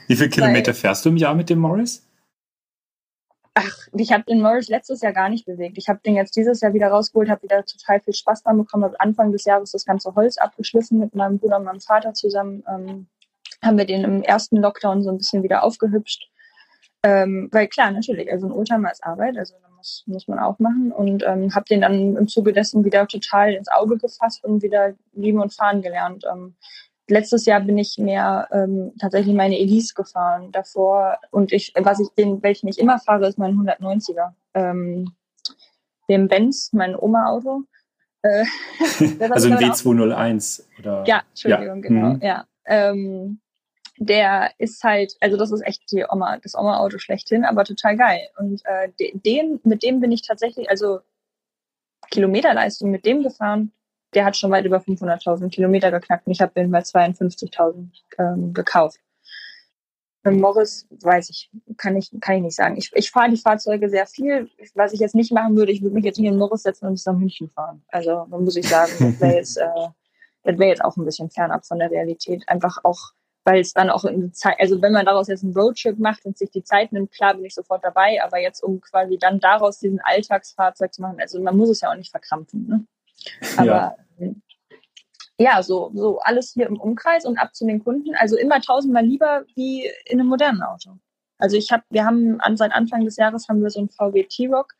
Wie 0.08 0.15
viele 0.15 0.30
Kilometer 0.30 0.74
Weil, 0.74 0.80
fährst 0.80 1.06
du 1.06 1.10
im 1.10 1.18
Jahr 1.18 1.34
mit 1.34 1.50
dem 1.50 1.60
Morris? 1.60 2.06
Ach, 3.54 3.88
ich 3.94 4.12
habe 4.12 4.24
den 4.26 4.42
Morris 4.42 4.68
letztes 4.68 5.02
Jahr 5.02 5.13
gar 5.13 5.30
nicht 5.30 5.46
bewegt. 5.46 5.78
Ich 5.78 5.88
habe 5.88 6.00
den 6.06 6.15
jetzt 6.15 6.36
dieses 6.36 6.60
Jahr 6.60 6.74
wieder 6.74 6.89
rausgeholt, 6.89 7.30
habe 7.30 7.44
wieder 7.44 7.63
total 7.65 8.02
viel 8.02 8.13
Spaß 8.13 8.44
dran 8.44 8.58
bekommen, 8.58 8.84
habe 8.84 9.00
Anfang 9.00 9.32
des 9.32 9.46
Jahres 9.46 9.72
das 9.72 9.86
ganze 9.86 10.13
Holz 10.15 10.38
abgeschliffen 10.38 11.00
mit 11.00 11.15
meinem 11.15 11.39
Bruder 11.39 11.58
und 11.58 11.63
meinem 11.63 11.82
Vater 11.82 12.13
zusammen. 12.13 12.63
Ähm, 12.68 13.08
haben 13.63 13.78
wir 13.78 13.86
den 13.86 14.04
im 14.04 14.24
ersten 14.24 14.58
Lockdown 14.58 15.04
so 15.04 15.10
ein 15.10 15.17
bisschen 15.17 15.43
wieder 15.43 15.63
aufgehübscht. 15.63 16.30
Ähm, 17.04 17.50
weil 17.52 17.67
klar, 17.67 17.91
natürlich, 17.91 18.32
also 18.32 18.48
ein 18.48 18.52
Oldtimer 18.52 18.91
ist 18.91 19.04
Arbeit, 19.04 19.38
also 19.38 19.56
muss, 19.80 20.04
muss 20.06 20.28
man 20.28 20.39
auch 20.39 20.60
machen. 20.60 20.91
Und 20.91 21.24
ähm, 21.26 21.54
habe 21.56 21.65
den 21.65 21.82
dann 21.82 22.15
im 22.15 22.28
Zuge 22.28 22.54
dessen 22.54 22.86
wieder 22.86 23.08
total 23.08 23.54
ins 23.54 23.69
Auge 23.69 23.98
gefasst 23.98 24.43
und 24.43 24.62
wieder 24.62 24.93
lieben 25.13 25.41
und 25.41 25.54
fahren 25.54 25.82
gelernt. 25.82 26.26
Ähm, 26.32 26.56
letztes 27.08 27.45
Jahr 27.45 27.62
bin 27.62 27.78
ich 27.78 27.98
mehr 27.98 28.48
ähm, 28.52 28.93
tatsächlich 29.00 29.36
meine 29.36 29.58
Elise 29.58 29.93
gefahren 29.95 30.52
davor. 30.52 31.17
Und 31.32 31.52
ich, 31.52 31.74
was 31.76 32.00
ich 32.00 32.10
den, 32.17 32.43
welchen 32.43 32.67
ich 32.67 32.78
immer 32.78 33.00
fahre, 33.00 33.28
ist 33.28 33.38
mein 33.38 33.56
190er. 33.56 34.34
Ähm, 34.54 35.12
dem 36.10 36.28
Benz, 36.28 36.72
mein 36.74 36.95
Oma-Auto. 36.95 37.63
Äh, 38.22 38.43
also 39.30 39.50
ein 39.50 39.58
W201 39.58 40.63
oder? 40.80 41.04
Ja, 41.08 41.24
Entschuldigung, 41.30 41.84
ja. 41.84 41.89
genau, 41.89 42.10
mhm. 42.13 42.22
ja. 42.22 42.45
Ähm, 42.65 43.39
der 43.99 44.51
ist 44.57 44.81
halt, 44.83 45.17
also 45.19 45.35
das 45.35 45.51
ist 45.51 45.62
echt 45.62 45.91
die 45.91 46.05
Oma, 46.09 46.38
das 46.38 46.55
Oma-Auto 46.55 46.99
schlechthin, 46.99 47.43
aber 47.43 47.65
total 47.65 47.97
geil. 47.97 48.29
Und 48.38 48.62
äh, 48.65 48.89
den, 49.13 49.59
mit 49.63 49.83
dem 49.83 49.99
bin 49.99 50.12
ich 50.12 50.21
tatsächlich, 50.21 50.69
also 50.69 51.01
Kilometerleistung 52.09 52.89
mit 52.89 53.05
dem 53.05 53.23
gefahren, 53.23 53.73
der 54.13 54.23
hat 54.23 54.38
schon 54.38 54.51
weit 54.51 54.65
über 54.65 54.77
500.000 54.77 55.49
Kilometer 55.49 55.91
geknackt 55.91 56.25
und 56.25 56.31
ich 56.31 56.39
habe 56.39 56.53
den 56.55 56.71
bei 56.71 56.79
52.000 56.79 57.89
ähm, 58.17 58.53
gekauft. 58.53 58.99
Mit 60.23 60.39
Morris 60.39 60.88
weiß 60.89 61.29
ich, 61.29 61.49
kann 61.77 61.97
ich, 61.97 62.09
kann 62.21 62.38
ich 62.38 62.41
nicht 62.43 62.55
sagen. 62.55 62.77
Ich, 62.77 62.91
ich 62.93 63.12
fahre 63.12 63.29
die 63.29 63.38
Fahrzeuge 63.38 63.89
sehr 63.89 64.07
viel. 64.07 64.49
Was 64.75 64.93
ich 64.93 65.01
jetzt 65.01 65.15
nicht 65.15 65.31
machen 65.31 65.55
würde, 65.57 65.71
ich 65.73 65.81
würde 65.81 65.95
mich 65.95 66.05
jetzt 66.05 66.19
nicht 66.19 66.27
in 66.27 66.38
Morris 66.38 66.63
setzen 66.63 66.88
und 66.88 66.93
bis 66.93 67.05
nach 67.05 67.15
München 67.15 67.49
fahren. 67.49 67.83
Also, 67.89 68.25
dann 68.29 68.43
muss 68.43 68.55
ich 68.55 68.67
sagen, 68.67 68.91
das 68.99 69.19
wäre 69.19 69.35
jetzt, 69.35 69.57
äh, 69.57 69.88
das 70.43 70.57
wäre 70.57 70.69
jetzt 70.69 70.83
auch 70.83 70.95
ein 70.97 71.05
bisschen 71.05 71.29
fernab 71.29 71.65
von 71.65 71.79
der 71.79 71.91
Realität. 71.91 72.43
Einfach 72.47 72.79
auch 72.83 73.13
weil 73.45 73.62
es 73.62 73.73
dann 73.73 73.89
auch 73.89 74.06
in 74.06 74.34
Zeit, 74.34 74.58
also 74.60 74.82
wenn 74.82 74.93
man 74.93 75.06
daraus 75.06 75.28
jetzt 75.28 75.43
einen 75.43 75.54
Roadtrip 75.54 75.97
macht 75.99 76.25
und 76.25 76.38
sich 76.38 76.52
die 76.52 76.63
Zeit 76.63 76.91
nimmt, 76.91 77.12
klar 77.12 77.34
bin 77.34 77.45
ich 77.45 77.56
sofort 77.56 77.84
dabei, 77.84 78.21
aber 78.23 78.39
jetzt 78.39 78.63
um 78.63 78.82
quasi 78.82 79.17
dann 79.17 79.39
daraus 79.39 79.80
diesen 79.80 79.99
Alltagsfahrzeug 80.02 80.93
zu 80.93 81.02
machen, 81.02 81.17
also 81.19 81.41
man 81.41 81.58
muss 81.58 81.69
es 81.69 81.82
ja 81.82 81.91
auch 81.91 81.95
nicht 81.95 82.12
verkrampfen, 82.12 82.67
ne? 82.67 82.86
Aber 83.58 83.65
ja, 83.65 83.95
ähm, 84.19 84.41
ja 85.38 85.63
so, 85.63 85.91
so 85.93 86.19
alles 86.19 86.52
hier 86.54 86.67
im 86.67 86.80
Umkreis 86.80 87.25
und 87.25 87.38
ab 87.38 87.56
zu 87.56 87.65
den 87.65 87.84
Kunden, 87.84 88.15
also 88.15 88.38
immer 88.38 88.62
tausendmal 88.62 89.06
lieber 89.06 89.45
wie 89.56 89.89
in 90.06 90.19
einem 90.19 90.30
modernen 90.30 90.62
Auto. 90.62 90.97
Also 91.38 91.56
ich 91.56 91.71
habe, 91.71 91.84
wir 91.89 92.06
haben 92.06 92.39
an 92.41 92.58
seit 92.58 92.73
Anfang 92.73 93.06
des 93.06 93.15
Jahres 93.15 93.47
haben 93.47 93.62
wir 93.62 93.69
so 93.69 93.80
ein 93.80 93.89
VW 93.89 94.23
T-Rock, 94.23 94.73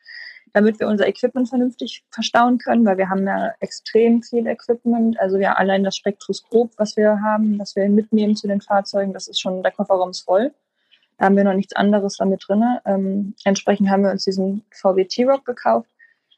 damit 0.54 0.80
wir 0.80 0.88
unser 0.88 1.08
Equipment 1.08 1.50
vernünftig 1.50 2.04
verstauen 2.10 2.58
können, 2.58 2.86
weil 2.86 2.98
wir 2.98 3.10
haben 3.10 3.26
ja 3.26 3.54
extrem 3.60 4.22
viel 4.24 4.48
Equipment. 4.48 5.20
Also 5.20 5.38
ja, 5.38 5.54
allein 5.54 5.84
das 5.84 5.96
Spektroskop, 5.96 6.72
was 6.78 6.98
wir 6.98 7.22
haben, 7.22 7.60
was 7.60 7.76
wir 7.76 7.88
mitnehmen 7.90 8.36
zu 8.36 8.48
den 8.48 8.62
Fahrzeugen, 8.62 9.14
das 9.14 9.28
ist 9.28 9.40
schon, 9.40 9.64
der 9.64 9.72
Kofferraum 9.72 10.12
ist 10.12 10.22
voll. 10.22 10.54
Da 11.18 11.26
haben 11.26 11.36
wir 11.36 11.44
noch 11.44 11.54
nichts 11.54 11.76
anderes 11.76 12.18
damit 12.18 12.44
drin. 12.48 12.64
Ähm, 12.86 13.36
entsprechend 13.44 13.90
haben 13.90 14.04
wir 14.04 14.12
uns 14.12 14.24
diesen 14.24 14.64
VW 14.72 15.06
T-Rock 15.06 15.46
gekauft. 15.46 15.90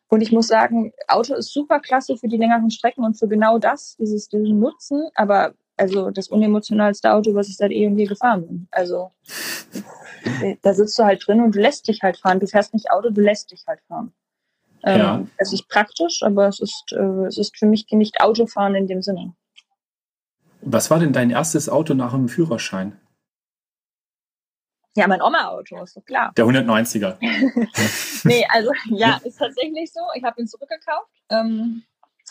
Und 0.09 0.21
ich 0.21 0.31
muss 0.31 0.47
sagen, 0.47 0.91
Auto 1.07 1.35
ist 1.35 1.53
super 1.53 1.79
klasse 1.79 2.17
für 2.17 2.27
die 2.27 2.37
längeren 2.37 2.69
Strecken 2.69 3.05
und 3.05 3.17
für 3.17 3.27
genau 3.27 3.59
das, 3.59 3.95
dieses, 3.97 4.27
diesen 4.27 4.59
Nutzen. 4.59 5.07
Aber 5.15 5.53
also 5.81 6.11
das 6.11 6.27
unemotionalste 6.27 7.11
Auto, 7.11 7.33
was 7.33 7.49
ich 7.49 7.57
seit 7.57 7.71
eh 7.71 7.87
und 7.87 7.97
je 7.97 8.05
gefahren 8.05 8.45
bin. 8.45 8.67
Also 8.69 9.11
da 10.61 10.73
sitzt 10.75 10.97
du 10.99 11.03
halt 11.03 11.25
drin 11.25 11.41
und 11.41 11.55
du 11.55 11.59
lässt 11.59 11.87
dich 11.87 12.03
halt 12.03 12.17
fahren. 12.17 12.39
Du 12.39 12.45
fährst 12.45 12.73
nicht 12.75 12.91
Auto, 12.91 13.09
du 13.09 13.19
lässt 13.19 13.51
dich 13.51 13.63
halt 13.67 13.81
fahren. 13.87 14.13
Ähm, 14.83 14.99
ja. 14.99 15.27
Es 15.37 15.51
ist 15.53 15.67
praktisch, 15.67 16.21
aber 16.21 16.47
es 16.47 16.59
ist, 16.59 16.91
äh, 16.91 17.25
es 17.25 17.39
ist 17.39 17.57
für 17.57 17.65
mich 17.65 17.87
nicht 17.91 18.21
Autofahren 18.21 18.75
in 18.75 18.85
dem 18.85 19.01
Sinne. 19.01 19.33
Was 20.61 20.91
war 20.91 20.99
denn 20.99 21.13
dein 21.13 21.31
erstes 21.31 21.67
Auto 21.67 21.95
nach 21.95 22.11
dem 22.11 22.29
Führerschein? 22.29 22.99
Ja, 24.95 25.07
mein 25.07 25.21
Oma-Auto, 25.21 25.81
ist 25.81 25.97
doch 25.97 26.05
klar. 26.05 26.31
Der 26.37 26.45
190er. 26.45 27.17
nee, 28.25 28.45
also 28.49 28.71
ja, 28.89 29.19
ist 29.23 29.39
tatsächlich 29.39 29.91
so. 29.91 30.01
Ich 30.13 30.23
habe 30.23 30.41
ihn 30.41 30.47
zurückgekauft. 30.47 31.09
Ähm, 31.29 31.83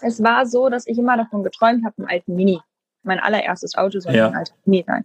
es 0.02 0.22
war 0.22 0.46
so, 0.46 0.68
dass 0.68 0.86
ich 0.86 0.98
immer 0.98 1.16
davon 1.16 1.42
geträumt 1.42 1.84
habe, 1.84 1.98
einen 1.98 2.08
alten 2.08 2.36
Mini 2.36 2.60
mein 3.02 3.20
allererstes 3.20 3.76
Auto 3.76 4.00
soll 4.00 4.14
ja. 4.14 4.28
ein 4.28 4.36
alter 4.36 4.54
Mini 4.64 4.84
sein. 4.86 5.04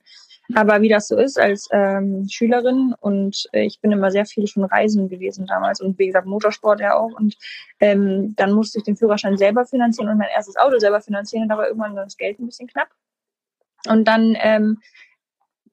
Aber 0.53 0.81
wie 0.81 0.89
das 0.89 1.07
so 1.07 1.17
ist 1.17 1.39
als 1.39 1.67
ähm, 1.71 2.27
Schülerin 2.29 2.93
und 2.99 3.47
äh, 3.51 3.63
ich 3.63 3.81
bin 3.81 3.91
immer 3.91 4.11
sehr 4.11 4.25
viel 4.25 4.45
schon 4.45 4.63
reisen 4.63 5.09
gewesen 5.09 5.47
damals 5.47 5.81
und 5.81 5.97
wie 5.97 6.05
gesagt 6.05 6.27
Motorsport 6.27 6.79
ja 6.81 6.93
auch 6.95 7.11
und 7.17 7.35
ähm, 7.79 8.35
dann 8.35 8.51
musste 8.51 8.77
ich 8.77 8.83
den 8.83 8.95
Führerschein 8.95 9.37
selber 9.37 9.65
finanzieren 9.65 10.09
und 10.09 10.19
mein 10.19 10.29
erstes 10.35 10.55
Auto 10.55 10.77
selber 10.77 11.01
finanzieren 11.01 11.43
und 11.43 11.49
da 11.49 11.57
war 11.57 11.67
irgendwann 11.67 11.95
das 11.95 12.17
Geld 12.17 12.39
ein 12.39 12.45
bisschen 12.45 12.67
knapp. 12.67 12.89
Und 13.87 14.07
dann 14.07 14.35
ähm, 14.39 14.79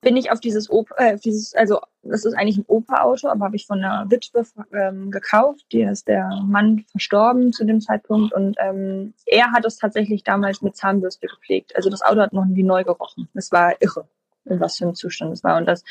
bin 0.03 0.17
ich 0.17 0.31
auf 0.31 0.41
dieses 0.41 0.69
Opa, 0.69 0.95
äh, 0.97 1.17
dieses, 1.17 1.55
also 1.55 1.81
das 2.03 2.25
ist 2.25 2.35
eigentlich 2.35 2.59
ein 2.59 2.65
Opa-Auto, 2.67 3.29
aber 3.29 3.47
habe 3.47 3.57
ich 3.57 3.67
von 3.67 3.83
einer 3.83 4.11
Witwe 4.11 4.45
ähm, 4.73 5.11
gekauft. 5.11 5.65
Die 5.73 5.83
ist 5.83 6.09
der 6.09 6.29
Mann 6.45 6.85
verstorben 6.91 7.53
zu 7.53 7.65
dem 7.65 7.81
Zeitpunkt 7.81 8.35
und 8.35 8.57
ähm, 8.61 9.15
er 9.25 9.53
hat 9.53 9.65
es 9.65 9.77
tatsächlich 9.77 10.25
damals 10.25 10.61
mit 10.61 10.77
Zahnbürste 10.77 11.29
gepflegt. 11.29 11.75
Also 11.77 11.89
das 11.89 12.03
Auto 12.03 12.21
hat 12.21 12.33
noch 12.33 12.45
nie 12.45 12.65
neu 12.65 12.83
gerochen. 12.83 13.29
Es 13.35 13.53
war 13.53 13.81
irre, 13.81 14.09
in 14.45 14.61
was 14.61 14.77
für 14.77 14.85
einem 14.85 14.97
Zustand 14.97 15.33
es 15.33 15.45
war. 15.45 15.57
Und 15.57 15.67
das, 15.67 15.85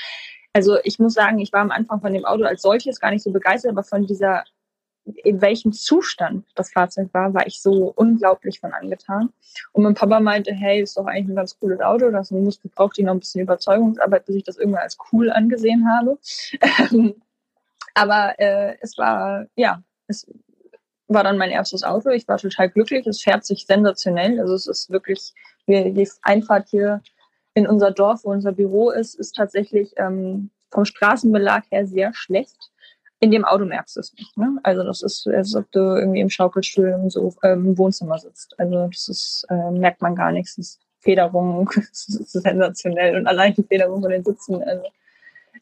also 0.51 0.78
ich 0.84 0.99
muss 0.99 1.14
sagen, 1.14 1.39
ich 1.39 1.53
war 1.53 1.62
am 1.62 1.72
Anfang 1.72 2.01
von 2.01 2.14
dem 2.14 2.26
Auto 2.26 2.43
als 2.43 2.62
solches 2.62 2.99
gar 2.99 3.12
nicht 3.12 3.24
so 3.24 3.32
begeistert, 3.32 3.72
aber 3.72 3.84
von 3.84 4.05
dieser 4.05 4.43
in 5.06 5.41
welchem 5.41 5.74
Zustand 5.74 6.45
das 6.56 6.72
Fahrzeug 6.72 7.10
war, 7.14 7.34
war 7.34 7.47
ich 7.47 7.62
so 7.62 7.91
unglaublich 7.95 8.60
von 8.60 8.74
angetan. 8.74 9.32
Und 9.72 9.84
mein 9.84 9.95
Papa 9.95 10.20
meinte, 10.20 10.54
hey, 10.54 10.82
ist 10.82 10.97
doch 10.97 11.06
eigentlich 11.06 11.30
ein 11.30 11.36
ganz 11.36 11.60
cooles 11.60 11.80
Auto, 11.82 12.12
das 12.12 12.32
muss, 12.32 12.60
braucht 12.76 12.97
die 12.97 13.04
noch 13.04 13.14
ein 13.14 13.20
bisschen 13.20 13.41
Überzeugungsarbeit, 13.41 14.26
bis 14.26 14.36
ich 14.36 14.43
das 14.43 14.58
irgendwann 14.58 14.84
als 14.84 14.97
cool 15.12 15.32
angesehen 15.32 15.88
habe. 15.89 16.20
Aber 17.93 18.39
äh, 18.39 18.78
es 18.80 18.97
war, 18.97 19.47
ja, 19.56 19.84
es 20.08 20.26
war 21.08 21.24
dann 21.24 21.38
mein 21.38 21.52
erstes 21.52 21.84
Auto. 21.84 22.10
Ich 22.10 22.28
war 22.28 22.38
total 22.38 22.70
glücklich. 22.70 23.06
Es 23.06 23.22
fährt 23.22 23.45
sich 23.45 23.66
sensationell. 23.66 24.39
Also 24.39 24.54
es 24.54 24.68
ist 24.68 24.89
wirklich, 24.89 25.34
die 25.68 26.10
Einfahrt 26.22 26.70
hier 26.70 27.02
in 27.54 27.68
unser 27.68 27.91
Dorf, 27.91 28.24
wo 28.24 28.32
unser 28.32 28.54
Büro 28.54 28.91
ist, 28.91 29.16
ist 29.16 29.36
tatsächlich 29.36 29.93
ähm, 29.97 30.52
vom 30.70 30.86
Straßenbelag 30.86 31.64
her 31.70 31.86
sehr 31.86 32.14
schlecht. 32.14 32.72
In 33.22 33.30
dem 33.30 33.45
Auto 33.45 33.65
merkst 33.65 33.95
du 33.95 33.99
es 33.99 34.13
nicht. 34.13 34.36
Ne? 34.36 34.59
Also 34.63 34.84
das 34.84 35.03
ist, 35.03 35.28
als 35.28 35.55
ob 35.55 35.72
du 35.72 35.80
irgendwie 35.80 36.19
im 36.22 36.30
Schaukelstuhl 36.30 36.88
im, 36.89 37.09
so, 37.09 37.34
ähm, 37.43 37.67
im 37.67 37.78
Wohnzimmer 37.78 38.17
sitzt. 38.17 38.59
Also 38.59 38.88
das 38.88 39.07
ist, 39.07 39.45
äh, 39.49 39.72
merkt 39.72 40.01
man 40.01 40.15
gar 40.15 40.32
nichts. 40.32 40.55
Das 40.55 40.65
ist 40.65 40.80
Federung, 40.99 41.69
das 41.76 42.09
ist 42.09 42.32
sensationell 42.32 43.15
und 43.15 43.28
allein 43.28 43.53
die 43.53 43.63
Federung 43.63 44.01
von 44.01 44.09
den 44.09 44.24
Sitzen. 44.24 44.63
Also, 44.63 44.84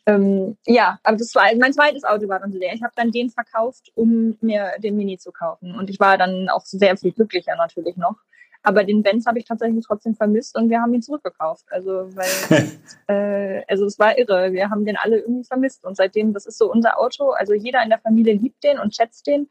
ähm, 0.06 0.58
ja, 0.66 1.00
aber 1.04 1.18
das 1.18 1.36
war 1.36 1.44
mein 1.60 1.74
zweites 1.74 2.06
Auto 2.06 2.30
war 2.30 2.40
dann 2.40 2.54
leer. 2.54 2.74
Ich 2.74 2.82
habe 2.82 2.94
dann 2.96 3.12
den 3.12 3.30
verkauft, 3.30 3.92
um 3.94 4.38
mir 4.40 4.72
den 4.80 4.96
Mini 4.96 5.18
zu 5.18 5.34
kaufen. 5.34 5.76
Und 5.76 5.90
ich 5.90 6.00
war 6.00 6.18
dann 6.18 6.48
auch 6.48 6.66
sehr 6.66 6.96
viel 6.96 7.12
glücklicher 7.12 7.58
natürlich 7.58 7.98
noch. 7.98 8.16
Aber 8.62 8.84
den 8.84 9.04
Benz 9.04 9.26
habe 9.26 9.40
ich 9.40 9.46
tatsächlich 9.46 9.86
trotzdem 9.86 10.16
vermisst 10.16 10.58
und 10.58 10.70
wir 10.70 10.82
haben 10.82 10.94
ihn 10.94 11.02
zurückgekauft. 11.02 11.66
Also, 11.70 12.10
weil, 12.16 12.68
äh, 13.08 13.64
also 13.68 13.86
es 13.86 13.98
war 14.00 14.18
irre. 14.18 14.52
Wir 14.52 14.70
haben 14.70 14.86
den 14.86 14.98
alle 14.98 15.20
irgendwie 15.20 15.46
vermisst. 15.46 15.86
Und 15.86 15.96
seitdem, 15.96 16.34
das 16.34 16.46
ist 16.46 16.58
so 16.58 16.72
unser 16.72 17.00
Auto. 17.00 17.32
Also 17.32 17.54
jeder 17.54 17.82
in 17.84 17.90
der 17.90 18.00
Familie 18.00 18.34
liebt 18.34 18.64
den 18.64 18.80
und 18.80 18.96
schätzt 18.96 19.28
den. 19.28 19.50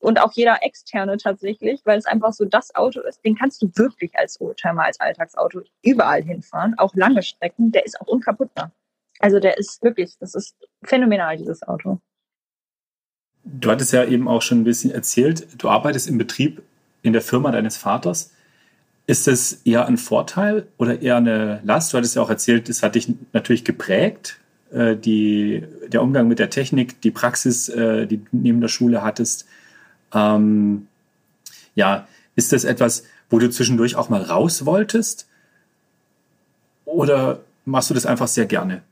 Und 0.00 0.20
auch 0.20 0.32
jeder 0.32 0.58
externe 0.62 1.16
tatsächlich, 1.16 1.80
weil 1.84 1.98
es 1.98 2.04
einfach 2.04 2.32
so 2.32 2.44
das 2.44 2.74
Auto 2.74 3.00
ist, 3.00 3.24
den 3.24 3.34
kannst 3.34 3.62
du 3.62 3.70
wirklich 3.76 4.14
als 4.14 4.40
Oldtimer, 4.40 4.84
als 4.84 5.00
Alltagsauto 5.00 5.62
überall 5.82 6.22
hinfahren, 6.22 6.74
auch 6.76 6.94
lange 6.94 7.22
Strecken. 7.22 7.72
Der 7.72 7.86
ist 7.86 7.98
auch 8.00 8.06
unkaputtbar. 8.06 8.72
Also 9.20 9.38
der 9.38 9.58
ist 9.58 9.82
wirklich, 9.82 10.18
das 10.18 10.34
ist 10.34 10.56
phänomenal, 10.82 11.36
dieses 11.36 11.62
Auto. 11.62 11.98
Du 13.44 13.70
hattest 13.70 13.92
ja 13.92 14.04
eben 14.04 14.28
auch 14.28 14.42
schon 14.42 14.60
ein 14.60 14.64
bisschen 14.64 14.90
erzählt, 14.90 15.62
du 15.62 15.68
arbeitest 15.68 16.08
im 16.08 16.18
Betrieb 16.18 16.62
in 17.02 17.12
der 17.12 17.22
Firma 17.22 17.50
deines 17.50 17.76
Vaters. 17.76 18.34
Ist 19.10 19.26
das 19.26 19.54
eher 19.64 19.88
ein 19.88 19.96
Vorteil 19.96 20.68
oder 20.78 21.02
eher 21.02 21.16
eine 21.16 21.60
Last? 21.64 21.92
Du 21.92 21.96
hattest 21.96 22.14
ja 22.14 22.22
auch 22.22 22.30
erzählt, 22.30 22.68
es 22.68 22.84
hat 22.84 22.94
dich 22.94 23.12
natürlich 23.32 23.64
geprägt, 23.64 24.38
äh, 24.70 24.94
die, 24.94 25.66
der 25.88 26.04
Umgang 26.04 26.28
mit 26.28 26.38
der 26.38 26.48
Technik, 26.48 27.00
die 27.00 27.10
Praxis, 27.10 27.68
äh, 27.68 28.06
die 28.06 28.18
du 28.18 28.26
neben 28.30 28.60
der 28.60 28.68
Schule 28.68 29.02
hattest. 29.02 29.48
Ähm, 30.14 30.86
ja, 31.74 32.06
ist 32.36 32.52
das 32.52 32.62
etwas, 32.62 33.02
wo 33.30 33.40
du 33.40 33.50
zwischendurch 33.50 33.96
auch 33.96 34.10
mal 34.10 34.22
raus 34.22 34.64
wolltest? 34.64 35.28
Oder 36.84 37.40
machst 37.64 37.90
du 37.90 37.94
das 37.94 38.06
einfach 38.06 38.28
sehr 38.28 38.46
gerne? 38.46 38.84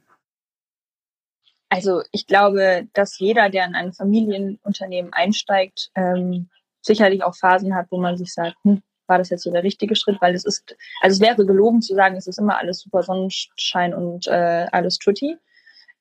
Also 1.69 2.03
ich 2.11 2.27
glaube, 2.27 2.89
dass 2.93 3.21
jeder, 3.21 3.51
der 3.51 3.67
in 3.67 3.77
ein 3.77 3.93
Familienunternehmen 3.93 5.13
einsteigt, 5.13 5.93
ähm, 5.95 6.49
sicherlich 6.83 7.23
auch 7.23 7.37
Phasen 7.37 7.77
hat, 7.77 7.87
wo 7.91 8.01
man 8.01 8.19
sich 8.19 8.35
sagt, 8.35 8.57
hm, 8.65 8.83
war 9.09 9.19
das 9.19 9.31
jetzt 9.31 9.43
so 9.43 9.51
der 9.51 9.63
richtige 9.63 9.97
Schritt, 9.97 10.21
weil 10.21 10.35
es 10.35 10.45
ist, 10.45 10.77
also 11.01 11.15
es 11.15 11.21
wäre 11.21 11.47
gelogen 11.47 11.83
zu 11.83 11.95
sagen, 11.95 12.17
es 12.17 12.27
ist 12.27 12.39
immer 12.39 12.59
alles 12.59 12.81
super 12.81 13.03
Sonnenschein 13.03 13.95
und 13.95 14.27
äh, 14.27 14.67
alles 14.71 14.99
tutti, 14.99 15.37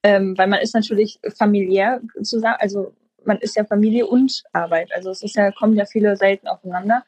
ähm, 0.03 0.37
weil 0.37 0.47
man 0.47 0.59
ist 0.59 0.75
natürlich 0.75 1.19
familiär 1.35 2.01
zusammen, 2.21 2.57
also 2.59 2.93
man 3.25 3.37
ist 3.39 3.55
ja 3.55 3.65
Familie 3.65 4.07
und 4.07 4.43
Arbeit, 4.53 4.91
also 4.93 5.09
es 5.09 5.23
ist 5.23 5.35
ja 5.35 5.51
kommen 5.51 5.75
ja 5.75 5.85
viele 5.85 6.15
selten 6.15 6.47
aufeinander. 6.47 7.03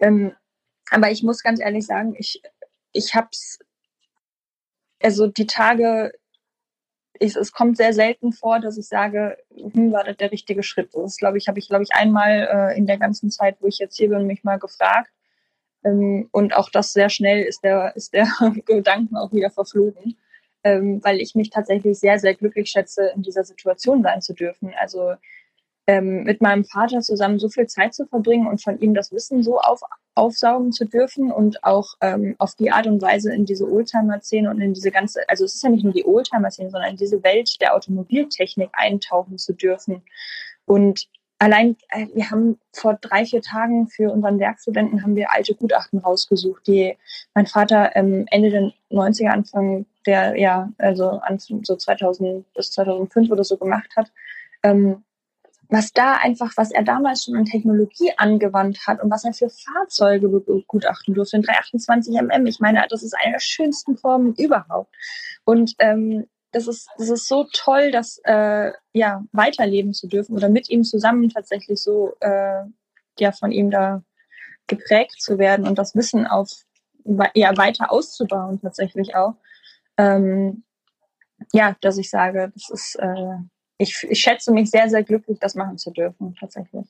Ähm, 0.00 0.32
aber 0.90 1.10
ich 1.10 1.22
muss 1.22 1.42
ganz 1.42 1.60
ehrlich 1.60 1.86
sagen, 1.86 2.14
ich 2.18 2.42
ich 2.92 3.14
hab's 3.14 3.58
also 5.00 5.26
die 5.26 5.46
Tage 5.46 6.12
ich, 7.22 7.36
es 7.36 7.52
kommt 7.52 7.76
sehr 7.76 7.92
selten 7.92 8.32
vor, 8.32 8.58
dass 8.58 8.76
ich 8.78 8.88
sage, 8.88 9.38
hm, 9.54 9.92
war 9.92 10.04
das 10.04 10.16
der 10.16 10.32
richtige 10.32 10.62
Schritt. 10.62 10.90
Das 10.92 11.16
glaube 11.16 11.38
ich, 11.38 11.46
habe 11.48 11.58
ich, 11.58 11.68
glaube 11.68 11.84
ich, 11.84 11.94
einmal 11.94 12.48
äh, 12.50 12.76
in 12.76 12.86
der 12.86 12.98
ganzen 12.98 13.30
Zeit, 13.30 13.56
wo 13.60 13.68
ich 13.68 13.78
jetzt 13.78 13.96
hier 13.96 14.08
bin, 14.08 14.26
mich 14.26 14.44
mal 14.44 14.58
gefragt. 14.58 15.10
Ähm, 15.84 16.28
und 16.32 16.54
auch 16.54 16.70
das 16.70 16.92
sehr 16.92 17.08
schnell 17.08 17.42
ist 17.42 17.62
der, 17.64 17.94
ist 17.96 18.12
der 18.12 18.26
Gedanken 18.66 19.16
auch 19.16 19.32
wieder 19.32 19.50
verflogen, 19.50 20.16
ähm, 20.64 21.00
weil 21.02 21.20
ich 21.20 21.34
mich 21.34 21.50
tatsächlich 21.50 21.98
sehr, 21.98 22.18
sehr 22.18 22.34
glücklich 22.34 22.70
schätze, 22.70 23.12
in 23.14 23.22
dieser 23.22 23.44
Situation 23.44 24.02
sein 24.02 24.20
zu 24.20 24.34
dürfen. 24.34 24.72
Also 24.78 25.14
ähm, 25.88 26.22
mit 26.22 26.40
meinem 26.40 26.64
Vater 26.64 27.00
zusammen 27.00 27.38
so 27.38 27.48
viel 27.48 27.66
Zeit 27.66 27.94
zu 27.94 28.06
verbringen 28.06 28.46
und 28.46 28.62
von 28.62 28.78
ihm 28.80 28.94
das 28.94 29.10
Wissen 29.10 29.42
so 29.42 29.58
auf, 29.58 29.80
aufsaugen 30.14 30.70
zu 30.70 30.84
dürfen 30.84 31.32
und 31.32 31.64
auch 31.64 31.94
ähm, 32.00 32.36
auf 32.38 32.54
die 32.54 32.70
Art 32.70 32.86
und 32.86 33.02
Weise 33.02 33.34
in 33.34 33.46
diese 33.46 33.68
Oldtimer-Szene 33.68 34.48
und 34.48 34.60
in 34.60 34.74
diese 34.74 34.92
ganze, 34.92 35.28
also 35.28 35.44
es 35.44 35.54
ist 35.54 35.62
ja 35.62 35.70
nicht 35.70 35.82
nur 35.82 35.92
die 35.92 36.04
Oldtimer-Szene, 36.04 36.70
sondern 36.70 36.90
in 36.90 36.96
diese 36.96 37.22
Welt 37.24 37.60
der 37.60 37.74
Automobiltechnik 37.74 38.70
eintauchen 38.72 39.38
zu 39.38 39.54
dürfen. 39.54 40.02
Und 40.66 41.08
allein, 41.42 41.76
äh, 41.88 42.06
wir 42.14 42.30
haben 42.30 42.58
vor 42.72 42.94
drei, 42.94 43.24
vier 43.24 43.42
Tagen 43.42 43.88
für 43.88 44.12
unseren 44.12 44.38
Werkstudenten 44.38 45.02
haben 45.02 45.16
wir 45.16 45.32
alte 45.32 45.54
Gutachten 45.54 45.98
rausgesucht, 45.98 46.66
die 46.68 46.96
mein 47.34 47.46
Vater 47.46 47.96
ähm, 47.96 48.26
Ende 48.30 48.50
der 48.50 48.72
90er, 48.90 49.30
Anfang 49.30 49.86
der, 50.06 50.38
ja, 50.38 50.70
also 50.78 51.20
so 51.62 51.76
2000 51.76 52.44
bis 52.54 52.70
2005 52.70 53.30
oder 53.30 53.42
so 53.42 53.56
gemacht 53.56 53.90
hat. 53.96 54.12
Ähm, 54.62 55.02
was 55.68 55.92
da 55.92 56.14
einfach, 56.16 56.52
was 56.56 56.70
er 56.70 56.84
damals 56.84 57.24
schon 57.24 57.34
an 57.34 57.46
Technologie 57.46 58.12
angewandt 58.18 58.86
hat 58.86 59.02
und 59.02 59.10
was 59.10 59.24
er 59.24 59.32
für 59.32 59.48
Fahrzeuge 59.48 60.28
begutachten 60.28 61.14
durfte, 61.14 61.36
in 61.36 61.42
328 61.42 62.20
mm. 62.20 62.46
Ich 62.46 62.60
meine, 62.60 62.84
das 62.88 63.02
ist 63.02 63.14
eine 63.14 63.32
der 63.32 63.40
schönsten 63.40 63.96
Formen 63.96 64.34
überhaupt. 64.34 64.94
Und 65.44 65.74
ähm, 65.78 66.26
das 66.52 66.68
ist, 66.68 66.88
das 66.98 67.08
ist 67.08 67.28
so 67.28 67.46
toll, 67.52 67.90
das 67.90 68.20
äh, 68.24 68.72
ja 68.92 69.24
weiterleben 69.32 69.94
zu 69.94 70.06
dürfen 70.06 70.36
oder 70.36 70.48
mit 70.48 70.70
ihm 70.70 70.84
zusammen 70.84 71.28
tatsächlich 71.28 71.80
so 71.80 72.14
äh, 72.20 72.64
ja 73.18 73.32
von 73.32 73.52
ihm 73.52 73.70
da 73.70 74.02
geprägt 74.66 75.20
zu 75.20 75.38
werden 75.38 75.66
und 75.66 75.78
das 75.78 75.94
Wissen 75.94 76.26
auf 76.26 76.50
ja 77.34 77.56
weiter 77.56 77.90
auszubauen 77.90 78.60
tatsächlich 78.60 79.14
auch. 79.16 79.34
Ähm, 79.96 80.62
ja, 81.52 81.76
dass 81.80 81.98
ich 81.98 82.08
sage, 82.08 82.52
das 82.54 82.70
ist 82.70 82.96
äh, 82.96 83.38
ich, 83.82 84.06
ich 84.08 84.20
schätze 84.20 84.52
mich 84.52 84.70
sehr, 84.70 84.88
sehr 84.88 85.02
glücklich, 85.02 85.38
das 85.40 85.54
machen 85.54 85.78
zu 85.78 85.90
dürfen, 85.90 86.34
tatsächlich. 86.38 86.86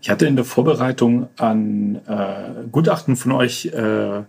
Ich 0.00 0.10
hatte 0.10 0.26
in 0.26 0.36
der 0.36 0.44
Vorbereitung 0.44 1.28
an 1.38 1.96
äh, 2.06 2.68
Gutachten 2.70 3.16
von 3.16 3.32
euch 3.32 3.66
äh, 3.66 4.24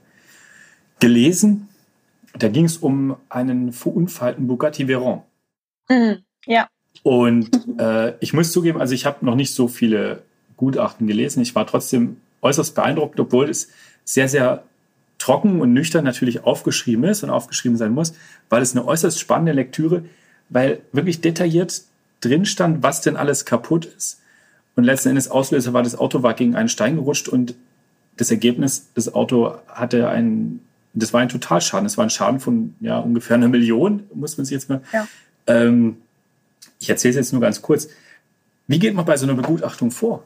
gelesen. 1.00 1.69
Da 2.38 2.48
ging 2.48 2.66
es 2.66 2.78
um 2.78 3.16
einen 3.30 3.72
verunfallten 3.72 4.48
Bugatti 4.48 4.88
Veyron. 4.88 5.22
Mhm, 5.90 6.24
ja. 6.46 6.68
Und 7.04 7.50
äh, 7.80 8.14
ich 8.20 8.34
muss 8.34 8.52
zugeben, 8.52 8.80
also 8.80 8.94
ich 8.94 9.06
habe 9.06 9.26
noch 9.26 9.36
nicht 9.36 9.54
so 9.54 9.68
viele 9.68 10.24
Gutachten 10.58 11.08
gelesen. 11.08 11.42
Ich 11.42 11.56
war 11.56 11.66
trotzdem 11.66 12.18
äußerst 12.42 12.76
beeindruckt, 12.76 13.20
obwohl 13.20 13.50
es 13.50 13.70
sehr, 14.04 14.28
sehr 14.28 14.64
trocken 15.18 15.60
und 15.60 15.74
nüchtern 15.74 16.06
natürlich 16.06 16.44
aufgeschrieben 16.44 17.04
ist 17.06 17.24
und 17.24 17.30
aufgeschrieben 17.30 17.78
sein 17.78 17.92
muss, 17.92 18.14
weil 18.50 18.62
es 18.62 18.76
eine 18.76 18.86
äußerst 18.86 19.20
spannende 19.20 19.52
Lektüre 19.52 20.04
weil 20.50 20.82
wirklich 20.92 21.22
detailliert 21.22 21.84
drin 22.22 22.46
stand, 22.46 22.84
was 22.84 23.02
denn 23.02 23.16
alles 23.16 23.46
kaputt 23.46 23.86
ist. 23.86 24.20
Und 24.76 24.84
letzten 24.84 25.10
Endes 25.10 25.30
Auslöser 25.30 25.74
war, 25.74 25.84
das 25.84 25.98
Auto 25.98 26.24
war 26.24 26.34
gegen 26.34 26.56
einen 26.56 26.70
Stein 26.70 26.96
gerutscht 26.96 27.30
und 27.30 27.56
das 28.18 28.32
Ergebnis, 28.32 28.90
das 28.96 29.14
Auto 29.14 29.56
hatte 29.68 30.10
einen, 30.10 30.62
das 30.94 31.14
war 31.14 31.22
ein 31.22 31.30
Totalschaden. 31.30 31.86
Das 31.86 31.98
war 31.98 32.06
ein 32.06 32.10
Schaden 32.10 32.40
von 32.40 32.76
ja, 32.80 33.00
ungefähr 33.00 33.36
einer 33.36 33.48
Million, 33.48 34.10
muss 34.14 34.38
man 34.38 34.46
sich 34.46 34.54
jetzt 34.54 34.70
mal. 34.70 34.82
Ja. 34.92 35.08
Ähm, 35.48 36.02
ich 36.80 36.90
erzähle 36.90 37.12
es 37.12 37.18
jetzt 37.18 37.32
nur 37.32 37.42
ganz 37.42 37.62
kurz. 37.62 37.90
Wie 38.68 38.80
geht 38.80 38.94
man 38.94 39.06
bei 39.06 39.18
so 39.18 39.26
einer 39.26 39.36
Begutachtung 39.36 39.92
vor? 39.92 40.26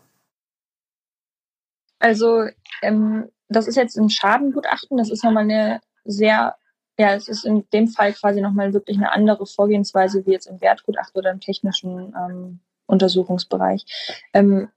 Also, 1.99 2.47
ähm, 2.82 3.30
das 3.47 3.68
ist 3.68 3.76
jetzt 3.76 3.97
ein 3.97 4.09
Schadengutachten. 4.09 4.97
Das 4.97 5.09
ist 5.09 5.24
nochmal 5.24 5.43
eine 5.43 5.82
sehr 6.05 6.55
ja, 6.97 7.16
es 7.16 7.28
ist 7.28 7.45
in 7.45 7.68
dem 7.74 7.88
Fall 7.88 8.14
quasi 8.14 8.41
nochmal 8.41 8.74
wirklich 8.74 8.97
eine 8.97 9.11
andere 9.11 9.45
Vorgehensweise 9.45 10.26
wie 10.26 10.32
jetzt 10.32 10.45
im 10.45 10.61
Wertgutachten 10.61 11.18
oder 11.18 11.32
im 11.32 11.39
technischen 11.39 12.14
ähm, 12.16 12.59
Untersuchungsbereich. 12.86 13.86
Ähm, 14.34 14.70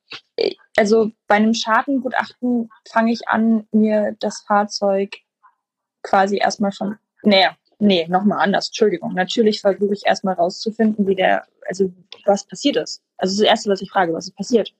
also 0.77 1.11
bei 1.27 1.35
einem 1.37 1.55
Schadengutachten 1.55 2.71
fange 2.89 3.13
ich 3.13 3.29
an, 3.29 3.67
mir 3.71 4.17
das 4.21 4.45
Fahrzeug 4.47 5.17
quasi 6.07 6.39
erstmal 6.39 6.73
von, 6.73 6.97
naja, 7.23 7.57
nee, 7.79 8.07
nochmal 8.09 8.39
anders, 8.39 8.69
Entschuldigung. 8.69 9.13
Natürlich 9.15 9.61
versuche 9.61 9.93
ich 9.93 10.07
erstmal 10.07 10.35
rauszufinden, 10.35 11.07
wie 11.07 11.17
der, 11.17 11.45
also 11.69 11.93
was 12.25 12.47
passiert 12.47 12.77
ist. 12.77 13.03
Also 13.19 13.43
das 13.43 13.49
Erste, 13.49 13.71
was 13.71 13.83
ich 13.83 13.91
frage, 13.91 14.13
was 14.13 14.29
ist 14.29 14.37
passiert? 14.37 14.73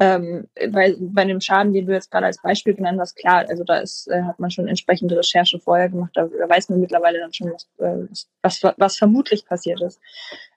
Ähm, 0.00 0.48
weil 0.70 0.96
bei 0.98 1.24
dem 1.24 1.40
Schaden, 1.40 1.72
den 1.72 1.86
du 1.86 1.92
jetzt 1.92 2.10
gerade 2.10 2.26
als 2.26 2.42
Beispiel 2.42 2.74
genannt 2.74 2.98
hast, 2.98 3.14
klar, 3.14 3.44
also 3.48 3.62
da 3.62 3.76
ist, 3.78 4.08
äh, 4.08 4.22
hat 4.22 4.40
man 4.40 4.50
schon 4.50 4.66
entsprechende 4.66 5.16
Recherche 5.16 5.60
vorher 5.60 5.90
gemacht, 5.90 6.10
da, 6.14 6.26
da 6.26 6.48
weiß 6.48 6.70
man 6.70 6.80
mittlerweile 6.80 7.20
dann 7.20 7.32
schon, 7.32 7.52
was, 7.52 7.68
äh, 7.78 8.08
was, 8.42 8.74
was 8.78 8.96
vermutlich 8.96 9.46
passiert 9.46 9.80
ist. 9.80 10.00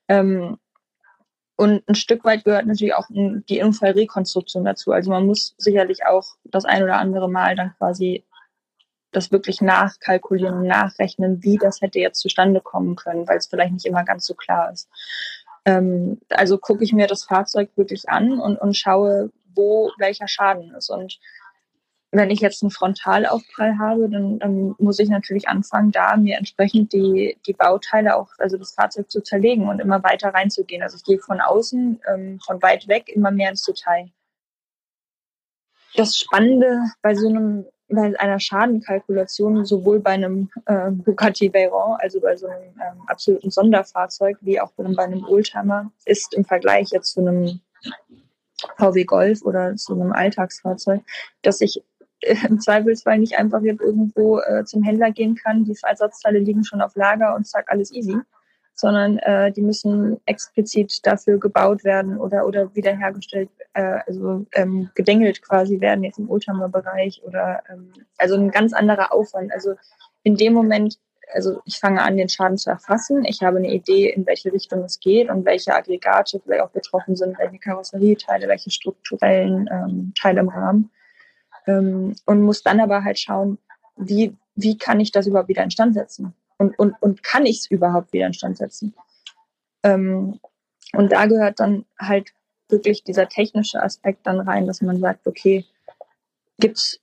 Ähm, 0.08 0.58
und 1.58 1.88
ein 1.88 1.96
Stück 1.96 2.26
weit 2.26 2.44
gehört 2.44 2.66
natürlich 2.66 2.96
auch 2.96 3.08
die 3.10 3.62
Unfallrekonstruktion 3.62 4.66
dazu. 4.66 4.92
Also 4.92 5.10
man 5.12 5.26
muss 5.26 5.56
sicherlich 5.58 6.06
auch 6.06 6.26
das 6.44 6.66
ein 6.66 6.84
oder 6.84 6.98
andere 6.98 7.30
Mal 7.30 7.56
dann 7.56 7.74
quasi 7.78 8.26
das 9.16 9.32
wirklich 9.32 9.62
nachkalkulieren 9.62 10.60
und 10.60 10.68
nachrechnen, 10.68 11.44
wie 11.44 11.58
das 11.58 11.82
hätte 11.82 12.00
jetzt 12.00 12.20
zustande 12.20 12.62
kommen 12.62 12.96
können, 12.96 13.28
weil 13.28 13.38
es 13.38 13.48
vielleicht 13.48 13.74
nicht 13.74 13.86
immer 13.86 14.04
ganz 14.04 14.26
so 14.26 14.34
klar 14.34 14.72
ist. 14.72 14.90
Ähm, 15.66 16.20
also 16.30 16.58
gucke 16.58 16.84
ich 16.84 16.94
mir 16.94 17.08
das 17.08 17.24
Fahrzeug 17.24 17.70
wirklich 17.76 18.10
an 18.10 18.40
und, 18.40 18.58
und 18.58 18.78
schaue, 18.78 19.32
wo 19.56 19.92
welcher 19.98 20.28
Schaden 20.28 20.74
ist. 20.76 20.90
Und 20.90 21.20
wenn 22.12 22.30
ich 22.30 22.40
jetzt 22.40 22.64
einen 22.64 22.72
Frontalaufprall 22.72 23.78
habe, 23.78 24.10
dann, 24.10 24.40
dann 24.40 24.76
muss 24.78 25.00
ich 25.00 25.10
natürlich 25.10 25.48
anfangen, 25.48 25.92
da 25.92 26.16
mir 26.18 26.38
entsprechend 26.38 26.94
die, 26.94 27.38
die 27.46 27.54
Bauteile 27.54 28.16
auch, 28.16 28.30
also 28.38 28.58
das 28.58 28.74
Fahrzeug 28.74 29.10
zu 29.10 29.22
zerlegen 29.22 29.68
und 29.68 29.80
immer 29.80 30.04
weiter 30.04 30.30
reinzugehen. 30.30 30.84
Also 30.84 30.98
ich 30.98 31.04
gehe 31.04 31.20
von 31.20 31.42
außen, 31.42 32.02
ähm, 32.14 32.40
von 32.46 32.62
weit 32.62 32.88
weg 32.88 33.10
immer 33.10 33.32
mehr 33.32 33.50
ins 33.50 33.64
Detail. 33.64 34.12
Das 35.96 36.18
Spannende 36.18 36.92
bei 37.02 37.16
so 37.16 37.28
einem, 37.28 37.66
bei 37.88 38.20
einer 38.20 38.40
Schadenkalkulation, 38.40 39.66
sowohl 39.66 40.00
bei 40.00 40.12
einem 40.12 40.50
äh, 40.66 40.92
Bugatti 40.92 41.54
Veyron, 41.54 41.98
also 42.00 42.20
bei 42.20 42.36
so 42.36 42.48
einem 42.48 42.64
ähm, 42.64 43.02
absoluten 43.08 43.52
Sonderfahrzeug, 43.52 44.38
wie 44.42 44.60
auch 44.60 44.72
bei 44.72 45.04
einem 45.04 45.24
Oldtimer, 45.26 45.92
ist 46.06 46.34
im 46.34 46.46
Vergleich 46.46 46.90
jetzt 46.92 47.14
zu 47.14 47.22
einem 47.22 47.60
VW 48.78 49.04
Golf 49.04 49.44
oder 49.44 49.76
zu 49.76 49.94
einem 49.94 50.12
Alltagsfahrzeug, 50.14 51.02
dass 51.42 51.62
ich 51.62 51.84
im 52.22 52.60
Zweifelsfall 52.60 53.20
nicht 53.20 53.38
einfach 53.38 53.62
jetzt 53.62 53.82
irgendwo 53.82 54.40
äh, 54.40 54.64
zum 54.66 54.82
Händler 54.82 55.12
gehen 55.12 55.36
kann, 55.36 55.66
die 55.66 55.78
Ersatzteile 55.82 56.40
liegen 56.40 56.64
schon 56.64 56.82
auf 56.82 56.96
Lager 56.96 57.36
und 57.36 57.46
zack, 57.46 57.66
alles 57.70 57.92
easy, 57.92 58.18
sondern 58.76 59.18
äh, 59.20 59.52
die 59.54 59.62
müssen 59.62 60.20
explizit 60.26 61.06
dafür 61.08 61.40
gebaut 61.40 61.84
werden 61.86 62.18
oder, 62.18 62.46
oder 62.46 62.76
wiederhergestellt, 62.76 63.50
äh, 63.74 64.00
also 64.06 64.46
ähm, 64.54 64.90
gedengelt 64.96 65.42
quasi 65.42 65.80
werden, 65.80 66.04
jetzt 66.04 66.20
im 66.20 66.30
Oldtimer-Bereich 66.30 67.24
oder 67.24 67.64
ähm, 67.72 67.94
also 68.18 68.36
ein 68.36 68.52
ganz 68.52 68.74
anderer 68.74 69.14
Aufwand. 69.14 69.54
Also 69.54 69.76
in 70.24 70.36
dem 70.36 70.54
Moment, 70.54 71.00
also 71.34 71.62
ich 71.66 71.80
fange 71.80 72.02
an, 72.02 72.18
den 72.18 72.28
Schaden 72.28 72.58
zu 72.58 72.70
erfassen. 72.70 73.24
Ich 73.24 73.42
habe 73.42 73.58
eine 73.58 73.74
Idee, 73.74 74.10
in 74.10 74.26
welche 74.26 74.52
Richtung 74.52 74.84
es 74.84 75.00
geht 75.00 75.30
und 75.30 75.46
welche 75.46 75.74
Aggregate 75.74 76.42
vielleicht 76.44 76.62
auch 76.62 76.72
betroffen 76.72 77.16
sind, 77.16 77.40
welche 77.40 77.60
Karosserieteile, 77.60 78.50
welche 78.50 78.72
strukturellen 78.72 79.70
ähm, 79.72 80.14
Teile 80.20 80.42
im 80.42 80.50
Rahmen 80.50 80.92
ähm, 81.66 82.16
und 82.26 82.42
muss 82.42 82.62
dann 82.62 82.82
aber 82.82 83.06
halt 83.06 83.20
schauen, 83.20 83.58
wie, 83.96 84.36
wie 84.56 84.78
kann 84.78 85.00
ich 85.00 85.14
das 85.14 85.28
überhaupt 85.28 85.48
wieder 85.50 85.64
instand 85.64 85.94
setzen? 85.94 86.34
Und, 86.58 86.78
und, 86.80 86.96
und 87.02 87.24
kann 87.24 87.46
ich 87.46 87.60
es 87.60 87.72
überhaupt 87.72 88.14
wieder 88.14 88.28
instand 88.28 88.58
setzen? 88.58 88.96
Ähm, 89.84 90.40
und 90.94 91.12
da 91.12 91.26
gehört 91.26 91.60
dann 91.60 91.86
halt 92.00 92.32
wirklich 92.70 93.04
dieser 93.04 93.28
technische 93.28 93.82
Aspekt 93.82 94.26
dann 94.26 94.40
rein, 94.40 94.66
dass 94.66 94.82
man 94.82 95.00
sagt, 95.00 95.28
okay, 95.28 95.66
gibt 96.60 96.78
es 96.78 97.00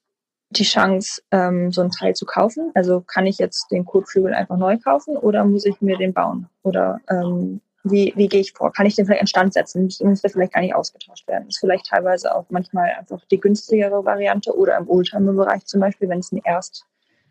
die 0.50 0.64
Chance, 0.64 1.22
ähm, 1.30 1.72
so 1.72 1.82
ein 1.82 1.90
Teil 1.90 2.14
zu 2.14 2.26
kaufen? 2.26 2.70
Also 2.74 3.00
kann 3.00 3.26
ich 3.26 3.38
jetzt 3.38 3.70
den 3.70 3.84
Kotflügel 3.84 4.34
einfach 4.34 4.56
neu 4.56 4.78
kaufen 4.78 5.16
oder 5.16 5.44
muss 5.44 5.64
ich 5.64 5.80
mir 5.80 5.96
den 5.96 6.12
bauen? 6.12 6.48
Oder 6.62 7.00
ähm, 7.08 7.60
wie, 7.84 8.12
wie 8.16 8.28
gehe 8.28 8.40
ich 8.40 8.52
vor? 8.52 8.72
Kann 8.72 8.86
ich 8.86 8.94
den 8.94 9.06
vielleicht 9.06 9.22
instand 9.22 9.54
setzen? 9.54 9.88
Müsste 10.00 10.28
vielleicht 10.28 10.52
gar 10.52 10.60
nicht 10.60 10.74
ausgetauscht 10.74 11.26
werden. 11.26 11.48
Ist 11.48 11.58
vielleicht 11.58 11.86
teilweise 11.86 12.34
auch 12.34 12.46
manchmal 12.50 12.90
einfach 12.98 13.24
die 13.30 13.40
günstigere 13.40 14.04
Variante 14.04 14.56
oder 14.56 14.76
im 14.76 14.88
Oldtimer-Bereich 14.88 15.64
zum 15.64 15.80
Beispiel, 15.80 16.08
wenn 16.08 16.20
es 16.20 16.32
ein 16.32 16.40
Erst, 16.44 16.86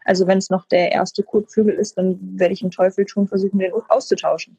also 0.05 0.27
wenn 0.27 0.37
es 0.37 0.49
noch 0.49 0.65
der 0.65 0.91
erste 0.91 1.23
Kotflügel 1.23 1.75
ist, 1.75 1.97
dann 1.97 2.17
werde 2.39 2.53
ich 2.53 2.63
im 2.63 2.71
Teufel 2.71 3.07
schon 3.07 3.27
versuchen, 3.27 3.59
den 3.59 3.73
auszutauschen. 3.89 4.57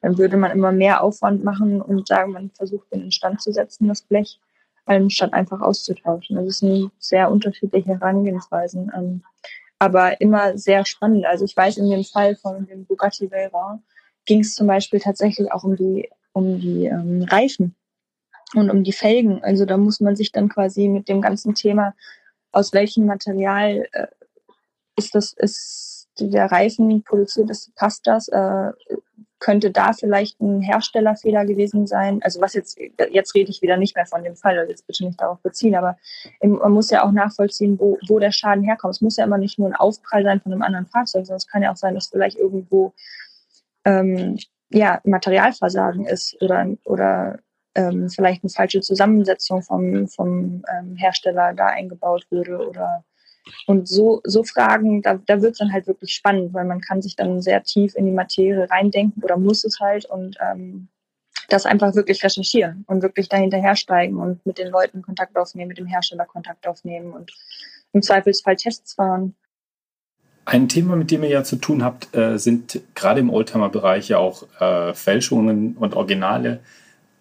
Dann 0.00 0.18
würde 0.18 0.36
man 0.36 0.50
immer 0.50 0.72
mehr 0.72 1.02
Aufwand 1.02 1.44
machen 1.44 1.80
und 1.80 2.06
sagen, 2.06 2.32
man 2.32 2.50
versucht 2.50 2.92
den 2.92 3.02
instand 3.02 3.40
zu 3.40 3.52
setzen, 3.52 3.88
das 3.88 4.02
Blech, 4.02 4.40
anstatt 4.86 5.32
einfach 5.32 5.60
auszutauschen. 5.60 6.36
Das 6.44 6.58
sind 6.58 6.90
sehr 6.98 7.30
unterschiedliche 7.30 7.88
Herangehensweisen, 7.88 8.92
ähm, 8.94 9.22
aber 9.78 10.20
immer 10.20 10.58
sehr 10.58 10.84
spannend. 10.84 11.24
Also 11.26 11.44
ich 11.44 11.56
weiß 11.56 11.78
in 11.78 11.90
dem 11.90 12.04
Fall 12.04 12.36
von 12.36 12.66
dem 12.66 12.84
Bugatti 12.84 13.30
Veyron, 13.30 13.82
ging 14.26 14.40
es 14.40 14.54
zum 14.54 14.66
Beispiel 14.66 15.00
tatsächlich 15.00 15.52
auch 15.52 15.64
um 15.64 15.76
die, 15.76 16.10
um 16.32 16.60
die 16.60 16.86
ähm, 16.86 17.22
Reifen 17.22 17.74
und 18.54 18.70
um 18.70 18.84
die 18.84 18.92
Felgen. 18.92 19.42
Also 19.42 19.64
da 19.64 19.76
muss 19.76 20.00
man 20.00 20.16
sich 20.16 20.32
dann 20.32 20.48
quasi 20.48 20.88
mit 20.88 21.08
dem 21.08 21.20
ganzen 21.20 21.54
Thema, 21.54 21.94
aus 22.52 22.72
welchem 22.72 23.06
Material 23.06 23.86
äh, 23.92 24.06
ist 24.96 25.14
das, 25.14 25.32
ist 25.34 26.08
der 26.20 26.50
Reifen 26.50 27.02
produziert 27.02 27.50
ist, 27.50 27.74
passt 27.74 28.06
das, 28.06 28.28
äh, 28.28 28.72
könnte 29.40 29.70
da 29.70 29.92
vielleicht 29.92 30.40
ein 30.40 30.62
Herstellerfehler 30.62 31.44
gewesen 31.44 31.86
sein. 31.86 32.20
Also 32.22 32.40
was 32.40 32.54
jetzt, 32.54 32.78
jetzt 33.10 33.34
rede 33.34 33.50
ich 33.50 33.60
wieder 33.60 33.76
nicht 33.76 33.94
mehr 33.94 34.06
von 34.06 34.22
dem 34.22 34.36
Fall, 34.36 34.58
also 34.58 34.70
jetzt 34.70 34.86
bitte 34.86 35.04
nicht 35.04 35.20
darauf 35.20 35.38
beziehen, 35.40 35.74
aber 35.74 35.98
man 36.42 36.72
muss 36.72 36.90
ja 36.90 37.04
auch 37.04 37.12
nachvollziehen, 37.12 37.78
wo, 37.78 37.98
wo 38.08 38.18
der 38.18 38.32
Schaden 38.32 38.64
herkommt. 38.64 38.94
Es 38.94 39.00
muss 39.02 39.18
ja 39.18 39.24
immer 39.24 39.36
nicht 39.36 39.58
nur 39.58 39.68
ein 39.68 39.74
Aufprall 39.74 40.22
sein 40.22 40.40
von 40.40 40.52
einem 40.52 40.62
anderen 40.62 40.86
Fahrzeug, 40.86 41.26
sondern 41.26 41.36
es 41.36 41.46
kann 41.46 41.62
ja 41.62 41.72
auch 41.72 41.76
sein, 41.76 41.94
dass 41.94 42.08
vielleicht 42.08 42.38
irgendwo 42.38 42.94
ähm, 43.84 44.38
ja, 44.70 45.00
Materialversagen 45.04 46.06
ist 46.06 46.40
oder, 46.40 46.66
oder 46.84 47.38
ähm, 47.74 48.08
vielleicht 48.08 48.44
eine 48.44 48.50
falsche 48.50 48.80
Zusammensetzung 48.80 49.62
vom, 49.62 50.08
vom 50.08 50.64
ähm, 50.72 50.96
Hersteller 50.96 51.52
da 51.52 51.66
eingebaut 51.66 52.26
wurde 52.30 52.66
oder 52.66 53.04
und 53.66 53.88
so, 53.88 54.20
so 54.24 54.44
Fragen, 54.44 55.02
da, 55.02 55.18
da 55.26 55.42
wird 55.42 55.52
es 55.52 55.58
dann 55.58 55.72
halt 55.72 55.86
wirklich 55.86 56.14
spannend, 56.14 56.54
weil 56.54 56.64
man 56.64 56.80
kann 56.80 57.02
sich 57.02 57.16
dann 57.16 57.42
sehr 57.42 57.62
tief 57.62 57.94
in 57.94 58.06
die 58.06 58.12
Materie 58.12 58.68
reindenken 58.70 59.22
oder 59.22 59.36
muss 59.36 59.64
es 59.64 59.80
halt 59.80 60.04
und 60.06 60.36
ähm, 60.40 60.88
das 61.48 61.66
einfach 61.66 61.94
wirklich 61.94 62.22
recherchieren 62.22 62.84
und 62.86 63.02
wirklich 63.02 63.28
dahinterher 63.28 63.76
steigen 63.76 64.16
und 64.16 64.44
mit 64.46 64.58
den 64.58 64.68
Leuten 64.68 65.02
Kontakt 65.02 65.36
aufnehmen, 65.36 65.68
mit 65.68 65.78
dem 65.78 65.86
Hersteller 65.86 66.24
Kontakt 66.24 66.66
aufnehmen 66.66 67.12
und 67.12 67.32
im 67.92 68.02
Zweifelsfall 68.02 68.56
Tests 68.56 68.94
fahren. 68.94 69.34
Ein 70.46 70.68
Thema, 70.68 70.96
mit 70.96 71.10
dem 71.10 71.22
ihr 71.22 71.30
ja 71.30 71.44
zu 71.44 71.56
tun 71.56 71.82
habt, 71.82 72.14
äh, 72.14 72.38
sind 72.38 72.80
gerade 72.94 73.20
im 73.20 73.30
Oldtimer-Bereich 73.30 74.08
ja 74.10 74.18
auch 74.18 74.44
äh, 74.60 74.92
Fälschungen 74.92 75.76
und 75.76 75.94
Originale. 75.94 76.60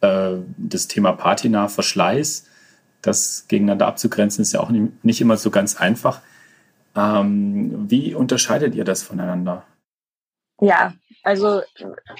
Äh, 0.01 0.31
das 0.57 0.87
Thema 0.87 1.13
Patina, 1.13 1.69
Verschleiß, 1.69 2.49
das 3.03 3.45
gegeneinander 3.47 3.87
abzugrenzen, 3.87 4.41
ist 4.41 4.53
ja 4.53 4.61
auch 4.61 4.69
nicht, 4.69 5.21
immer 5.21 5.37
so 5.37 5.51
ganz 5.51 5.75
einfach. 5.75 6.21
Ähm, 6.95 7.89
wie 7.89 8.15
unterscheidet 8.15 8.75
ihr 8.75 8.83
das 8.83 9.03
voneinander? 9.03 9.65
Ja, 10.61 10.93
also 11.23 11.61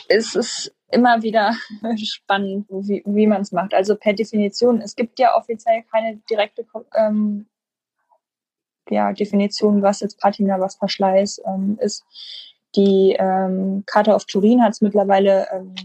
es 0.10 0.36
ist 0.36 0.76
immer 0.92 1.22
wieder 1.24 1.54
spannend, 1.98 2.68
wie, 2.70 3.02
wie 3.06 3.28
man 3.28 3.42
es 3.42 3.52
macht. 3.52 3.74
Also 3.74 3.96
per 3.96 4.14
Definition, 4.14 4.82
es 4.82 4.96
gibt 4.96 5.20
ja 5.20 5.36
offiziell 5.36 5.84
keine 5.92 6.18
direkte 6.30 6.66
ähm, 6.96 7.48
ja, 8.90 9.14
Definition, 9.14 9.82
was 9.82 10.02
jetzt 10.02 10.20
Patina, 10.20 10.60
was 10.60 10.76
Verschleiß 10.76 11.42
ähm, 11.46 11.78
ist. 11.80 12.04
Die 12.76 13.16
ähm, 13.18 13.84
Charta 13.86 14.16
of 14.16 14.26
Turin 14.26 14.64
hat 14.64 14.74
es 14.74 14.82
mittlerweile 14.82 15.48
ähm, 15.52 15.76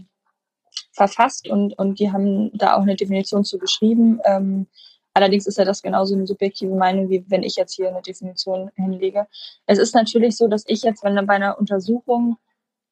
verfasst 0.91 1.47
und, 1.47 1.77
und 1.77 1.99
die 1.99 2.11
haben 2.11 2.51
da 2.57 2.75
auch 2.75 2.81
eine 2.81 2.95
Definition 2.95 3.43
zu 3.43 3.57
geschrieben. 3.57 4.19
Ähm, 4.25 4.67
allerdings 5.13 5.47
ist 5.47 5.57
ja 5.57 5.65
das 5.65 5.81
genauso 5.81 6.15
eine 6.15 6.27
subjektive 6.27 6.75
Meinung, 6.75 7.09
wie 7.09 7.25
wenn 7.27 7.43
ich 7.43 7.55
jetzt 7.55 7.75
hier 7.75 7.89
eine 7.89 8.01
Definition 8.01 8.71
hinlege. 8.75 9.27
Es 9.65 9.77
ist 9.77 9.95
natürlich 9.95 10.37
so, 10.37 10.47
dass 10.47 10.63
ich 10.67 10.83
jetzt, 10.83 11.03
wenn 11.03 11.25
bei 11.25 11.35
einer 11.35 11.57
Untersuchung 11.57 12.37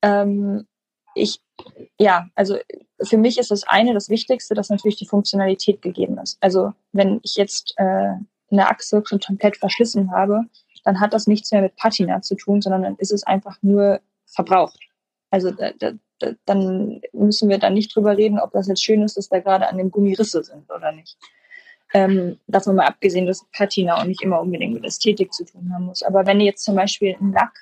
ähm, 0.01 0.67
ich, 1.17 1.41
ja, 1.99 2.29
also 2.35 2.57
für 3.01 3.17
mich 3.17 3.37
ist 3.37 3.51
das 3.51 3.63
eine, 3.63 3.93
das 3.93 4.09
Wichtigste, 4.09 4.53
dass 4.53 4.69
natürlich 4.69 4.97
die 4.97 5.07
Funktionalität 5.07 5.81
gegeben 5.81 6.17
ist. 6.19 6.37
Also 6.41 6.73
wenn 6.91 7.19
ich 7.23 7.35
jetzt 7.35 7.73
äh, 7.77 8.13
eine 8.49 8.67
Achse 8.69 9.01
schon 9.05 9.19
komplett 9.19 9.57
verschlissen 9.57 10.11
habe, 10.11 10.43
dann 10.83 10.99
hat 10.99 11.13
das 11.13 11.27
nichts 11.27 11.51
mehr 11.51 11.61
mit 11.61 11.75
Patina 11.75 12.21
zu 12.21 12.35
tun, 12.35 12.61
sondern 12.61 12.83
dann 12.83 12.95
ist 12.97 13.11
es 13.11 13.23
einfach 13.23 13.57
nur 13.61 13.99
verbraucht. 14.25 14.79
Also 15.29 15.51
da, 15.51 15.71
da, 15.77 15.91
da, 16.19 16.31
dann 16.45 17.01
müssen 17.11 17.49
wir 17.49 17.57
da 17.57 17.69
nicht 17.69 17.93
drüber 17.93 18.15
reden, 18.15 18.39
ob 18.39 18.51
das 18.51 18.67
jetzt 18.67 18.83
schön 18.83 19.03
ist, 19.03 19.17
dass 19.17 19.29
da 19.29 19.39
gerade 19.39 19.67
an 19.67 19.77
dem 19.77 19.91
Gummi 19.91 20.13
Risse 20.13 20.43
sind 20.43 20.71
oder 20.71 20.91
nicht. 20.91 21.17
Ähm, 21.93 22.37
davon 22.47 22.75
mal 22.75 22.87
abgesehen, 22.87 23.25
dass 23.25 23.45
Patina 23.53 23.97
auch 23.97 24.03
nicht 24.03 24.21
immer 24.21 24.41
unbedingt 24.41 24.73
mit 24.73 24.85
Ästhetik 24.85 25.33
zu 25.33 25.45
tun 25.45 25.71
haben 25.73 25.85
muss. 25.85 26.03
Aber 26.03 26.25
wenn 26.25 26.41
jetzt 26.41 26.63
zum 26.63 26.75
Beispiel 26.75 27.15
ein 27.19 27.31
Lack, 27.31 27.53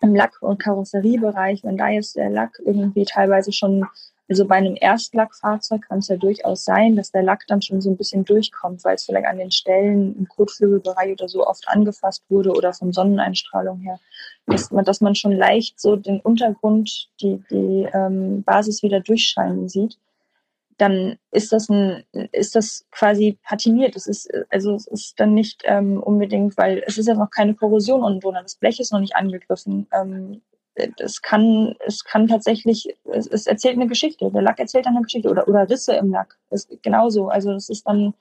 im 0.00 0.14
Lack- 0.14 0.42
und 0.42 0.62
Karosseriebereich, 0.62 1.64
wenn 1.64 1.76
da 1.76 1.88
jetzt 1.88 2.16
der 2.16 2.30
Lack 2.30 2.60
irgendwie 2.64 3.04
teilweise 3.04 3.52
schon 3.52 3.86
also 4.28 4.46
bei 4.46 4.54
einem 4.56 4.76
Erstlackfahrzeug 4.80 5.82
kann 5.82 5.98
es 5.98 6.08
ja 6.08 6.16
durchaus 6.16 6.64
sein, 6.64 6.96
dass 6.96 7.12
der 7.12 7.22
Lack 7.22 7.46
dann 7.46 7.60
schon 7.60 7.80
so 7.82 7.90
ein 7.90 7.96
bisschen 7.96 8.24
durchkommt, 8.24 8.82
weil 8.82 8.94
es 8.94 9.04
vielleicht 9.04 9.26
an 9.26 9.36
den 9.36 9.50
Stellen 9.50 10.16
im 10.16 10.28
Kotflügelbereich 10.28 11.12
oder 11.12 11.28
so 11.28 11.46
oft 11.46 11.68
angefasst 11.68 12.24
wurde 12.30 12.52
oder 12.52 12.72
von 12.72 12.92
Sonneneinstrahlung 12.92 13.80
her, 13.80 14.00
dass 14.46 14.70
man, 14.70 14.84
dass 14.84 15.02
man 15.02 15.14
schon 15.14 15.32
leicht 15.32 15.78
so 15.78 15.96
den 15.96 16.20
Untergrund, 16.20 17.10
die, 17.20 17.42
die 17.50 17.86
ähm, 17.92 18.42
Basis 18.44 18.82
wieder 18.82 19.00
durchscheinen 19.00 19.68
sieht. 19.68 19.98
Dann 20.78 21.18
ist 21.30 21.52
das 21.52 21.68
ein, 21.68 22.04
ist 22.32 22.56
das 22.56 22.86
quasi 22.90 23.38
patiniert. 23.42 23.96
Es 23.96 24.06
ist, 24.06 24.28
also 24.50 24.74
es 24.74 24.86
ist 24.86 25.20
dann 25.20 25.34
nicht 25.34 25.62
ähm, 25.64 26.02
unbedingt, 26.02 26.56
weil 26.56 26.82
es 26.86 26.98
ist 26.98 27.06
ja 27.06 27.14
noch 27.14 27.30
keine 27.30 27.54
Korrosion 27.54 28.02
unten 28.02 28.20
drunter. 28.20 28.42
Das 28.42 28.56
Blech 28.56 28.80
ist 28.80 28.92
noch 28.92 29.00
nicht 29.00 29.16
angegriffen. 29.16 29.86
Ähm, 29.92 30.42
es 30.74 31.22
kann, 31.22 31.76
es 31.86 32.04
kann 32.04 32.26
tatsächlich, 32.26 32.88
es, 33.12 33.26
es, 33.26 33.46
erzählt 33.46 33.76
eine 33.76 33.86
Geschichte. 33.86 34.30
Der 34.30 34.42
Lack 34.42 34.58
erzählt 34.58 34.86
eine 34.86 35.02
Geschichte 35.02 35.28
oder, 35.28 35.46
oder 35.46 35.68
Risse 35.68 35.94
im 35.94 36.10
Lack. 36.10 36.36
Das 36.50 36.64
ist 36.64 36.82
genauso. 36.82 37.28
Also 37.28 37.52
das 37.52 37.68
ist 37.68 37.86
dann, 37.86 38.14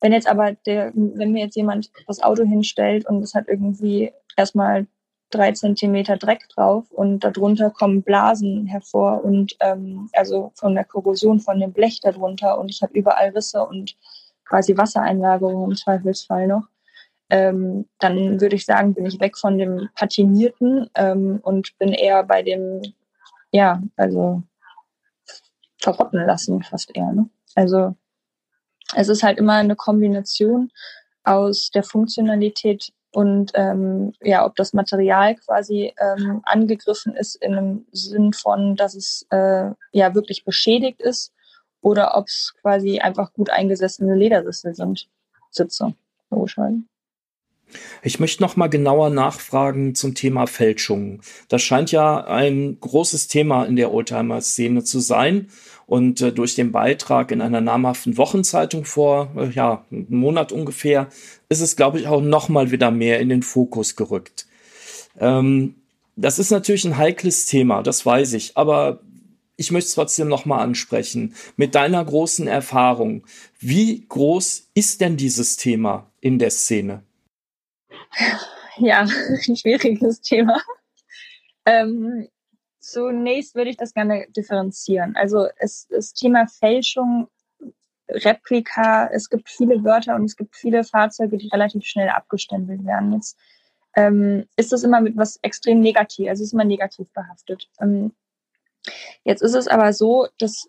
wenn 0.00 0.12
jetzt 0.12 0.28
aber 0.28 0.52
der, 0.66 0.92
wenn 0.94 1.32
mir 1.32 1.44
jetzt 1.44 1.56
jemand 1.56 1.90
das 2.06 2.22
Auto 2.22 2.44
hinstellt 2.44 3.06
und 3.06 3.22
es 3.22 3.34
hat 3.34 3.48
irgendwie 3.48 4.12
erstmal 4.36 4.86
drei 5.34 5.52
Zentimeter 5.52 6.16
Dreck 6.16 6.48
drauf 6.48 6.90
und 6.90 7.24
darunter 7.24 7.70
kommen 7.70 8.02
Blasen 8.02 8.66
hervor 8.66 9.24
und 9.24 9.56
ähm, 9.60 10.08
also 10.12 10.52
von 10.54 10.74
der 10.74 10.84
Korrosion 10.84 11.40
von 11.40 11.60
dem 11.60 11.72
Blech 11.72 12.00
darunter 12.00 12.58
und 12.58 12.70
ich 12.70 12.82
habe 12.82 12.92
überall 12.94 13.30
Risse 13.30 13.64
und 13.64 13.96
quasi 14.44 14.76
Wassereinlagerung 14.76 15.70
im 15.70 15.76
Zweifelsfall 15.76 16.46
noch, 16.46 16.68
ähm, 17.30 17.86
dann 17.98 18.40
würde 18.40 18.56
ich 18.56 18.64
sagen, 18.64 18.94
bin 18.94 19.06
ich 19.06 19.20
weg 19.20 19.36
von 19.36 19.58
dem 19.58 19.88
Patinierten 19.94 20.90
ähm, 20.94 21.40
und 21.42 21.76
bin 21.78 21.92
eher 21.92 22.22
bei 22.22 22.42
dem, 22.42 22.82
ja, 23.50 23.82
also 23.96 24.42
verrotten 25.80 26.24
lassen 26.24 26.62
fast 26.62 26.94
eher. 26.94 27.12
Ne? 27.12 27.28
Also 27.54 27.94
es 28.94 29.08
ist 29.08 29.22
halt 29.22 29.38
immer 29.38 29.54
eine 29.54 29.76
Kombination 29.76 30.70
aus 31.24 31.70
der 31.70 31.82
Funktionalität 31.82 32.92
und 33.14 33.52
ähm, 33.54 34.12
ja, 34.20 34.44
ob 34.44 34.56
das 34.56 34.72
Material 34.72 35.36
quasi 35.36 35.94
ähm, 35.98 36.40
angegriffen 36.44 37.14
ist 37.14 37.36
in 37.36 37.54
einem 37.54 37.86
Sinn 37.92 38.32
von, 38.32 38.74
dass 38.76 38.94
es 38.94 39.26
äh, 39.30 39.70
ja 39.92 40.14
wirklich 40.14 40.44
beschädigt 40.44 41.00
ist 41.00 41.32
oder 41.80 42.16
ob 42.16 42.26
es 42.26 42.54
quasi 42.60 42.98
einfach 42.98 43.32
gut 43.32 43.50
eingesessene 43.50 44.14
Ledersessel 44.14 44.74
sind. 44.74 45.08
Sitze, 45.50 45.94
logischerweise. 46.30 46.82
Ich 48.02 48.20
möchte 48.20 48.42
noch 48.42 48.56
mal 48.56 48.68
genauer 48.68 49.10
nachfragen 49.10 49.94
zum 49.94 50.14
Thema 50.14 50.46
Fälschungen. 50.46 51.20
Das 51.48 51.62
scheint 51.62 51.90
ja 51.90 52.24
ein 52.24 52.78
großes 52.80 53.28
Thema 53.28 53.64
in 53.64 53.76
der 53.76 53.92
Oldtimer-Szene 53.92 54.84
zu 54.84 55.00
sein. 55.00 55.48
Und 55.86 56.20
äh, 56.20 56.32
durch 56.32 56.54
den 56.54 56.72
Beitrag 56.72 57.30
in 57.30 57.42
einer 57.42 57.60
namhaften 57.60 58.16
Wochenzeitung 58.16 58.84
vor 58.84 59.30
äh, 59.36 59.50
ja, 59.50 59.84
einem 59.90 60.06
Monat 60.08 60.50
ungefähr 60.52 61.08
ist 61.48 61.60
es, 61.60 61.76
glaube 61.76 61.98
ich, 62.00 62.06
auch 62.06 62.22
noch 62.22 62.48
mal 62.48 62.70
wieder 62.70 62.90
mehr 62.90 63.20
in 63.20 63.28
den 63.28 63.42
Fokus 63.42 63.96
gerückt. 63.96 64.46
Ähm, 65.18 65.74
das 66.16 66.38
ist 66.38 66.50
natürlich 66.50 66.84
ein 66.84 66.96
heikles 66.96 67.46
Thema, 67.46 67.82
das 67.82 68.06
weiß 68.06 68.32
ich. 68.34 68.56
Aber 68.56 69.00
ich 69.56 69.70
möchte 69.70 69.88
es 69.88 69.94
trotzdem 69.94 70.28
noch 70.28 70.46
mal 70.46 70.58
ansprechen. 70.58 71.34
Mit 71.56 71.74
deiner 71.74 72.04
großen 72.04 72.46
Erfahrung, 72.46 73.24
wie 73.58 74.06
groß 74.08 74.70
ist 74.74 75.00
denn 75.00 75.16
dieses 75.16 75.56
Thema 75.56 76.10
in 76.20 76.38
der 76.38 76.50
Szene? 76.50 77.02
Ja, 78.76 79.00
ein 79.48 79.56
schwieriges 79.56 80.20
Thema. 80.20 80.60
Ähm, 81.64 82.28
zunächst 82.80 83.54
würde 83.54 83.70
ich 83.70 83.76
das 83.76 83.94
gerne 83.94 84.26
differenzieren. 84.36 85.16
Also 85.16 85.48
es, 85.56 85.86
das 85.88 86.12
Thema 86.12 86.46
Fälschung, 86.46 87.28
Replika, 88.08 89.08
es 89.12 89.30
gibt 89.30 89.48
viele 89.48 89.82
Wörter 89.82 90.14
und 90.14 90.24
es 90.24 90.36
gibt 90.36 90.56
viele 90.56 90.84
Fahrzeuge, 90.84 91.38
die 91.38 91.48
relativ 91.48 91.84
schnell 91.84 92.10
abgestempelt 92.10 92.84
werden. 92.84 93.14
Jetzt 93.14 93.38
ähm, 93.96 94.46
ist 94.56 94.72
das 94.72 94.82
immer 94.82 95.00
mit 95.00 95.16
was 95.16 95.38
extrem 95.42 95.80
negativ, 95.80 96.28
also 96.28 96.44
ist 96.44 96.52
immer 96.52 96.64
negativ 96.64 97.10
behaftet. 97.12 97.70
Ähm, 97.80 98.12
jetzt 99.24 99.40
ist 99.40 99.54
es 99.54 99.68
aber 99.68 99.92
so, 99.92 100.28
dass 100.38 100.68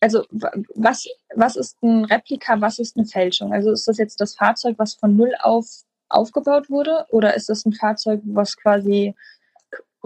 also 0.00 0.26
was, 0.74 1.06
was 1.34 1.56
ist 1.56 1.82
ein 1.82 2.04
Replika, 2.04 2.60
was 2.60 2.78
ist 2.78 2.96
eine 2.96 3.06
Fälschung? 3.06 3.54
Also 3.54 3.72
ist 3.72 3.88
das 3.88 3.96
jetzt 3.96 4.20
das 4.20 4.36
Fahrzeug, 4.36 4.74
was 4.78 4.94
von 4.94 5.16
null 5.16 5.32
auf 5.40 5.66
aufgebaut 6.08 6.70
wurde? 6.70 7.06
Oder 7.10 7.34
ist 7.34 7.48
das 7.48 7.64
ein 7.64 7.72
Fahrzeug, 7.72 8.20
was 8.24 8.56
quasi 8.56 9.14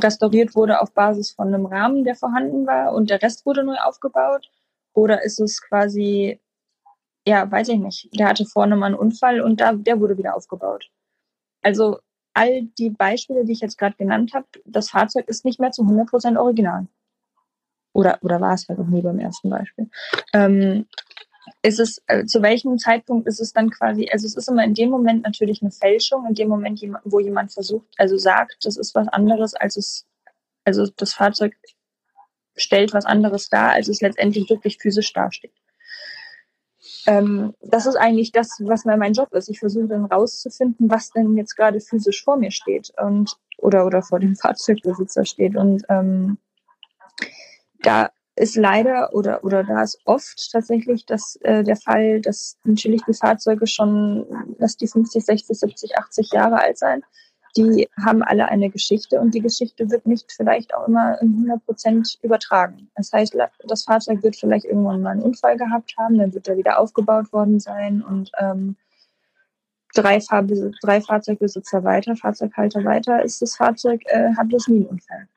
restauriert 0.01 0.55
wurde 0.55 0.81
auf 0.81 0.93
Basis 0.93 1.33
von 1.33 1.49
einem 1.49 1.67
Rahmen, 1.67 2.05
der 2.05 2.15
vorhanden 2.15 2.67
war 2.67 2.93
und 2.93 3.11
der 3.11 3.23
Rest 3.23 3.45
wurde 3.47 3.65
neu 3.65 3.77
aufgebaut? 3.77 4.51
Oder 4.95 5.23
ist 5.23 5.41
es 5.41 5.61
quasi, 5.61 6.41
ja, 7.27 7.51
weiß 7.51 7.69
ich 7.69 7.79
nicht, 7.79 8.09
der 8.19 8.29
hatte 8.29 8.45
vorne 8.45 8.77
mal 8.77 8.87
einen 8.87 8.95
Unfall 8.95 9.41
und 9.41 9.61
da, 9.61 9.73
der 9.73 10.01
wurde 10.01 10.17
wieder 10.17 10.37
aufgebaut? 10.37 10.91
Also 11.63 11.99
all 12.35 12.63
die 12.79 12.91
Beispiele, 12.91 13.45
die 13.45 13.53
ich 13.53 13.61
jetzt 13.61 13.79
gerade 13.79 13.97
genannt 13.97 14.33
habe, 14.35 14.47
das 14.65 14.91
Fahrzeug 14.91 15.29
ist 15.29 15.45
nicht 15.45 15.59
mehr 15.59 15.73
zu 15.73 15.83
100% 15.83 16.39
original. 16.39 16.87
Oder, 17.93 18.19
oder 18.23 18.41
war 18.41 18.55
es 18.55 18.69
halt 18.69 18.79
noch 18.79 18.87
nie 18.87 19.03
beim 19.03 19.19
ersten 19.19 19.51
Beispiel. 19.51 19.91
Ähm, 20.33 20.87
ist 21.63 21.81
es, 21.81 22.03
äh, 22.07 22.25
zu 22.25 22.43
welchem 22.43 22.79
Zeitpunkt 22.79 23.27
ist 23.27 23.41
es 23.41 23.53
dann 23.53 23.71
quasi, 23.71 24.09
also 24.13 24.27
es 24.27 24.37
ist 24.37 24.49
immer 24.49 24.65
in 24.65 24.75
dem 24.75 24.91
Moment 24.91 25.25
natürlich 25.25 25.61
eine 25.61 25.73
Fälschung, 25.73 26.27
in 26.27 26.35
dem 26.35 26.49
Moment, 26.49 26.81
wo 27.05 27.21
jemand 27.21 27.53
versucht, 27.53 27.87
also 27.97 28.17
sagt, 28.17 28.65
das 28.65 28.77
ist 28.77 28.95
was 28.95 29.09
anderes, 29.09 29.55
als 29.55 29.77
es, 29.77 30.07
also 30.65 30.87
das 30.97 31.15
Fahrzeug 31.15 31.55
stellt 32.57 32.93
was 32.93 33.07
anderes 33.07 33.49
dar, 33.49 33.73
als 33.73 33.89
es 33.89 34.01
letztendlich 34.01 34.49
wirklich 34.51 34.79
physisch 34.79 35.13
dasteht. 35.13 35.53
Ähm, 37.07 37.55
das 37.61 37.87
ist 37.87 37.97
eigentlich 37.97 38.33
das, 38.33 38.61
was 38.65 38.85
mein 38.85 39.13
Job 39.13 39.33
ist. 39.33 39.49
Ich 39.49 39.59
versuche 39.61 39.89
dann 39.89 40.05
rauszufinden, 40.05 40.91
was 40.91 41.11
denn 41.11 41.37
jetzt 41.37 41.57
gerade 41.57 41.81
physisch 41.81 42.23
vor 42.23 42.37
mir 42.37 42.51
steht 42.51 42.93
und 43.03 43.37
oder 43.57 43.87
oder 43.87 44.03
vor 44.03 44.21
dem 44.21 44.37
Fahrzeugbesitzer 44.37 45.25
steht. 45.25 45.57
Und 45.57 45.85
ähm, 45.89 46.39
da 47.81 48.11
ist 48.39 48.57
leider 48.57 49.15
oder 49.15 49.43
oder 49.45 49.65
da 49.65 49.83
ist 49.83 50.01
oft 50.05 50.51
tatsächlich 50.53 51.05
das 51.07 51.37
äh, 51.43 51.65
der 51.65 51.77
Fall, 51.77 52.21
dass 52.21 52.57
natürlich 52.65 53.03
die 53.05 53.15
Fahrzeuge 53.15 53.67
schon, 53.67 54.27
dass 54.59 54.77
die 54.77 54.89
50, 54.89 55.25
60, 55.25 55.59
70, 55.59 55.99
80 55.99 56.33
Jahre 56.33 56.61
alt 56.61 56.79
sein. 56.79 57.03
Die 57.57 57.89
haben 58.01 58.23
alle 58.23 58.47
eine 58.49 58.71
Geschichte 58.71 59.21
und 59.21 59.35
die 59.35 59.41
Geschichte 59.41 59.91
wird 59.91 60.07
nicht 60.07 60.31
vielleicht 60.31 60.75
auch 60.75 60.87
immer 60.87 61.21
in 61.21 61.33
100 61.33 61.65
Prozent 61.65 62.19
übertragen. 62.23 62.91
Das 62.95 63.13
heißt, 63.13 63.37
das 63.67 63.85
Fahrzeug 63.85 64.23
wird 64.23 64.37
vielleicht 64.37 64.67
irgendwann 64.67 65.03
mal 65.03 65.11
einen 65.11 65.23
Unfall 65.23 65.57
gehabt 65.57 65.95
haben, 65.99 66.19
dann 66.19 66.35
wird 66.35 66.47
er 66.47 66.57
wieder 66.57 66.79
aufgebaut 66.79 67.33
worden 67.33 67.59
sein 67.59 68.03
und 68.03 68.31
ähm, 68.39 68.77
drei, 69.95 70.21
Fahr 70.21 70.45
drei 70.45 71.01
Fahrzeugbesitzer 71.01 71.83
weiter, 71.85 72.15
Fahrzeughalter 72.15 72.85
weiter, 72.85 73.25
ist 73.25 73.43
das 73.43 73.57
Fahrzeug, 73.57 74.03
äh, 74.07 74.35
hat 74.37 74.49
bloß 74.49 74.69
nie 74.69 74.77
einen 74.77 74.87
Unfall. 74.87 75.29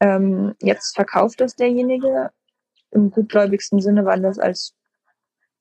Ähm, 0.00 0.54
jetzt 0.60 0.94
verkauft 0.94 1.40
das 1.40 1.56
derjenige 1.56 2.30
im 2.90 3.10
gutgläubigsten 3.10 3.80
Sinne, 3.80 4.04
weil 4.04 4.24
er 4.24 4.30
es 4.30 4.38
als 4.38 4.74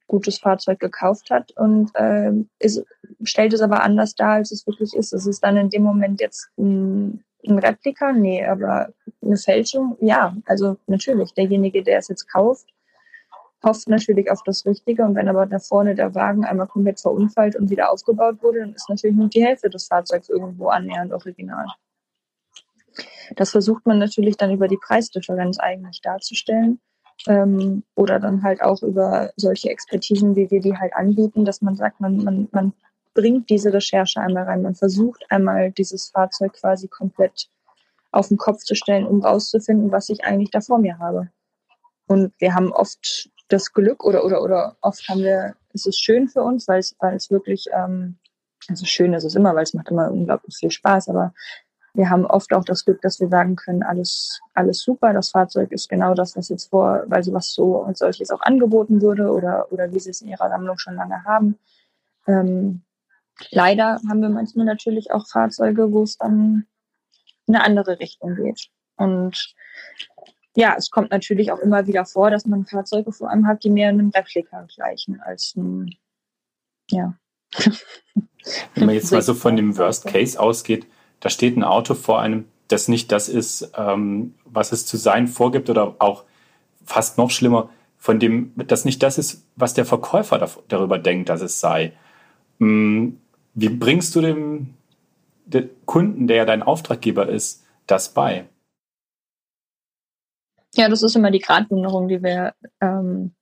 gutes 0.07 0.37
Fahrzeug 0.37 0.79
gekauft 0.79 1.29
hat 1.31 1.51
und 1.57 1.91
ähm, 1.95 2.49
ist, 2.59 2.83
stellt 3.23 3.53
es 3.53 3.61
aber 3.61 3.81
anders 3.83 4.15
dar, 4.15 4.33
als 4.33 4.51
es 4.51 4.67
wirklich 4.67 4.93
ist. 4.93 5.13
Ist 5.13 5.25
es 5.25 5.39
dann 5.39 5.57
in 5.57 5.69
dem 5.69 5.83
Moment 5.83 6.21
jetzt 6.21 6.49
ein, 6.57 7.23
ein 7.47 7.59
Replika? 7.59 8.11
Nee, 8.13 8.45
aber 8.45 8.89
eine 9.21 9.37
Fälschung? 9.37 9.97
Ja, 10.01 10.35
also 10.45 10.77
natürlich. 10.87 11.33
Derjenige, 11.33 11.83
der 11.83 11.99
es 11.99 12.07
jetzt 12.07 12.31
kauft, 12.31 12.67
hofft 13.63 13.89
natürlich 13.89 14.29
auf 14.29 14.43
das 14.43 14.65
Richtige 14.65 15.03
und 15.03 15.15
wenn 15.15 15.27
aber 15.27 15.47
da 15.47 15.59
vorne 15.59 15.95
der 15.95 16.13
Wagen 16.13 16.45
einmal 16.45 16.67
komplett 16.67 16.99
verunfallt 16.99 17.55
und 17.55 17.69
wieder 17.69 17.91
aufgebaut 17.91 18.43
wurde, 18.43 18.59
dann 18.59 18.73
ist 18.73 18.89
natürlich 18.89 19.15
nur 19.15 19.27
die 19.27 19.43
Hälfte 19.43 19.69
des 19.69 19.87
Fahrzeugs 19.87 20.29
irgendwo 20.29 20.67
annähernd 20.67 21.11
original. 21.11 21.65
Das 23.35 23.51
versucht 23.51 23.85
man 23.85 23.99
natürlich 23.99 24.37
dann 24.37 24.51
über 24.51 24.67
die 24.67 24.77
Preisdifferenz 24.77 25.59
eigentlich 25.59 26.01
darzustellen. 26.01 26.79
Ähm, 27.27 27.83
oder 27.95 28.19
dann 28.19 28.43
halt 28.43 28.61
auch 28.61 28.83
über 28.83 29.31
solche 29.37 29.69
Expertisen, 29.69 30.35
wie 30.35 30.51
wir 30.51 30.59
die 30.59 30.77
halt 30.77 30.93
anbieten, 30.93 31.45
dass 31.45 31.61
man 31.61 31.75
sagt, 31.75 32.01
man, 32.01 32.17
man, 32.17 32.49
man 32.51 32.73
bringt 33.13 33.49
diese 33.49 33.73
Recherche 33.73 34.19
einmal 34.19 34.43
rein. 34.43 34.61
Man 34.61 34.75
versucht 34.75 35.25
einmal 35.29 35.71
dieses 35.71 36.09
Fahrzeug 36.09 36.53
quasi 36.53 36.87
komplett 36.87 37.49
auf 38.11 38.27
den 38.27 38.37
Kopf 38.37 38.63
zu 38.63 38.75
stellen, 38.75 39.07
um 39.07 39.21
rauszufinden, 39.21 39.91
was 39.91 40.09
ich 40.09 40.23
eigentlich 40.23 40.51
da 40.51 40.61
vor 40.61 40.77
mir 40.77 40.99
habe. 40.99 41.29
Und 42.07 42.33
wir 42.39 42.53
haben 42.53 42.71
oft 42.71 43.29
das 43.47 43.73
Glück 43.73 44.03
oder, 44.03 44.25
oder, 44.25 44.41
oder 44.41 44.77
oft 44.81 45.07
haben 45.09 45.21
wir, 45.21 45.55
ist 45.73 45.87
es 45.87 45.97
schön 45.97 46.27
für 46.27 46.41
uns, 46.41 46.67
weil 46.67 46.79
es, 46.79 46.95
weil 46.99 47.15
es 47.15 47.29
wirklich, 47.31 47.67
ähm, 47.73 48.17
also 48.67 48.85
schön 48.85 49.13
ist 49.13 49.23
es 49.23 49.35
immer, 49.35 49.55
weil 49.55 49.63
es 49.63 49.73
macht 49.73 49.89
immer 49.89 50.11
unglaublich 50.11 50.55
viel 50.55 50.71
Spaß, 50.71 51.09
aber 51.09 51.33
wir 51.95 52.09
haben 52.09 52.25
oft 52.25 52.53
auch 52.53 52.65
das 52.65 52.85
Glück, 52.85 53.01
dass 53.01 53.19
wir 53.19 53.29
sagen 53.29 53.55
können, 53.55 53.83
alles, 53.83 54.41
alles 54.53 54.81
super, 54.81 55.13
das 55.13 55.29
Fahrzeug 55.29 55.71
ist 55.71 55.87
genau 55.89 56.13
das, 56.13 56.35
was 56.35 56.49
jetzt 56.49 56.69
vor, 56.69 57.03
weil 57.07 57.23
sowas 57.23 57.53
so 57.53 57.77
und 57.77 57.97
solches 57.97 58.31
auch 58.31 58.41
angeboten 58.41 59.01
wurde 59.01 59.31
oder, 59.31 59.71
oder 59.71 59.91
wie 59.93 59.99
sie 59.99 60.09
es 60.09 60.21
in 60.21 60.27
ihrer 60.27 60.49
Sammlung 60.49 60.77
schon 60.77 60.95
lange 60.95 61.23
haben. 61.23 61.57
Ähm, 62.27 62.81
leider 63.51 63.99
haben 64.09 64.21
wir 64.21 64.29
manchmal 64.29 64.65
natürlich 64.65 65.11
auch 65.11 65.27
Fahrzeuge, 65.27 65.91
wo 65.91 66.03
es 66.03 66.17
dann 66.17 66.65
in 67.47 67.55
eine 67.55 67.63
andere 67.63 67.99
Richtung 67.99 68.35
geht. 68.35 68.67
Und 68.97 69.55
ja, 70.55 70.75
es 70.77 70.89
kommt 70.89 71.11
natürlich 71.11 71.51
auch 71.51 71.59
immer 71.59 71.87
wieder 71.87 72.05
vor, 72.05 72.29
dass 72.29 72.45
man 72.45 72.65
Fahrzeuge 72.65 73.11
vor 73.11 73.29
allem 73.29 73.47
hat, 73.47 73.63
die 73.63 73.69
mehr 73.69 73.89
einem 73.89 74.09
Replika 74.09 74.67
gleichen 74.73 75.21
als 75.21 75.53
ein, 75.55 75.95
ja. 76.89 77.17
Wenn 78.73 78.85
man 78.85 78.95
jetzt 78.95 79.11
mal 79.11 79.21
so 79.21 79.33
von 79.33 79.55
dem 79.55 79.77
Worst 79.77 80.05
Case 80.05 80.39
ausgeht, 80.39 80.87
da 81.25 81.31
steht 81.31 81.57
ein 81.57 81.63
Auto 81.63 81.95
vor 81.95 82.21
einem, 82.21 82.45
das 82.67 82.87
nicht 82.87 83.11
das 83.11 83.29
ist, 83.29 83.71
ähm, 83.75 84.35
was 84.45 84.71
es 84.71 84.85
zu 84.85 84.95
sein 84.95 85.27
vorgibt 85.27 85.71
oder 85.71 85.95
auch 85.97 86.23
fast 86.85 87.17
noch 87.17 87.31
schlimmer, 87.31 87.71
von 87.97 88.19
dem 88.19 88.53
das 88.55 88.85
nicht 88.85 89.01
das 89.01 89.17
ist, 89.17 89.43
was 89.55 89.73
der 89.73 89.85
Verkäufer 89.85 90.47
darüber 90.67 90.99
denkt, 90.99 91.29
dass 91.29 91.41
es 91.41 91.59
sei. 91.59 91.93
Hm, 92.59 93.19
wie 93.55 93.69
bringst 93.69 94.15
du 94.15 94.21
dem, 94.21 94.75
dem 95.47 95.67
Kunden, 95.85 96.27
der 96.27 96.37
ja 96.37 96.45
dein 96.45 96.61
Auftraggeber 96.61 97.27
ist, 97.27 97.65
das 97.87 98.13
bei? 98.13 98.45
Ja, 100.75 100.89
das 100.89 101.01
ist 101.01 101.15
immer 101.15 101.31
die 101.31 101.39
Gratwanderung, 101.39 102.07
die 102.07 102.21
wir, 102.21 102.53
ähm, 102.81 103.33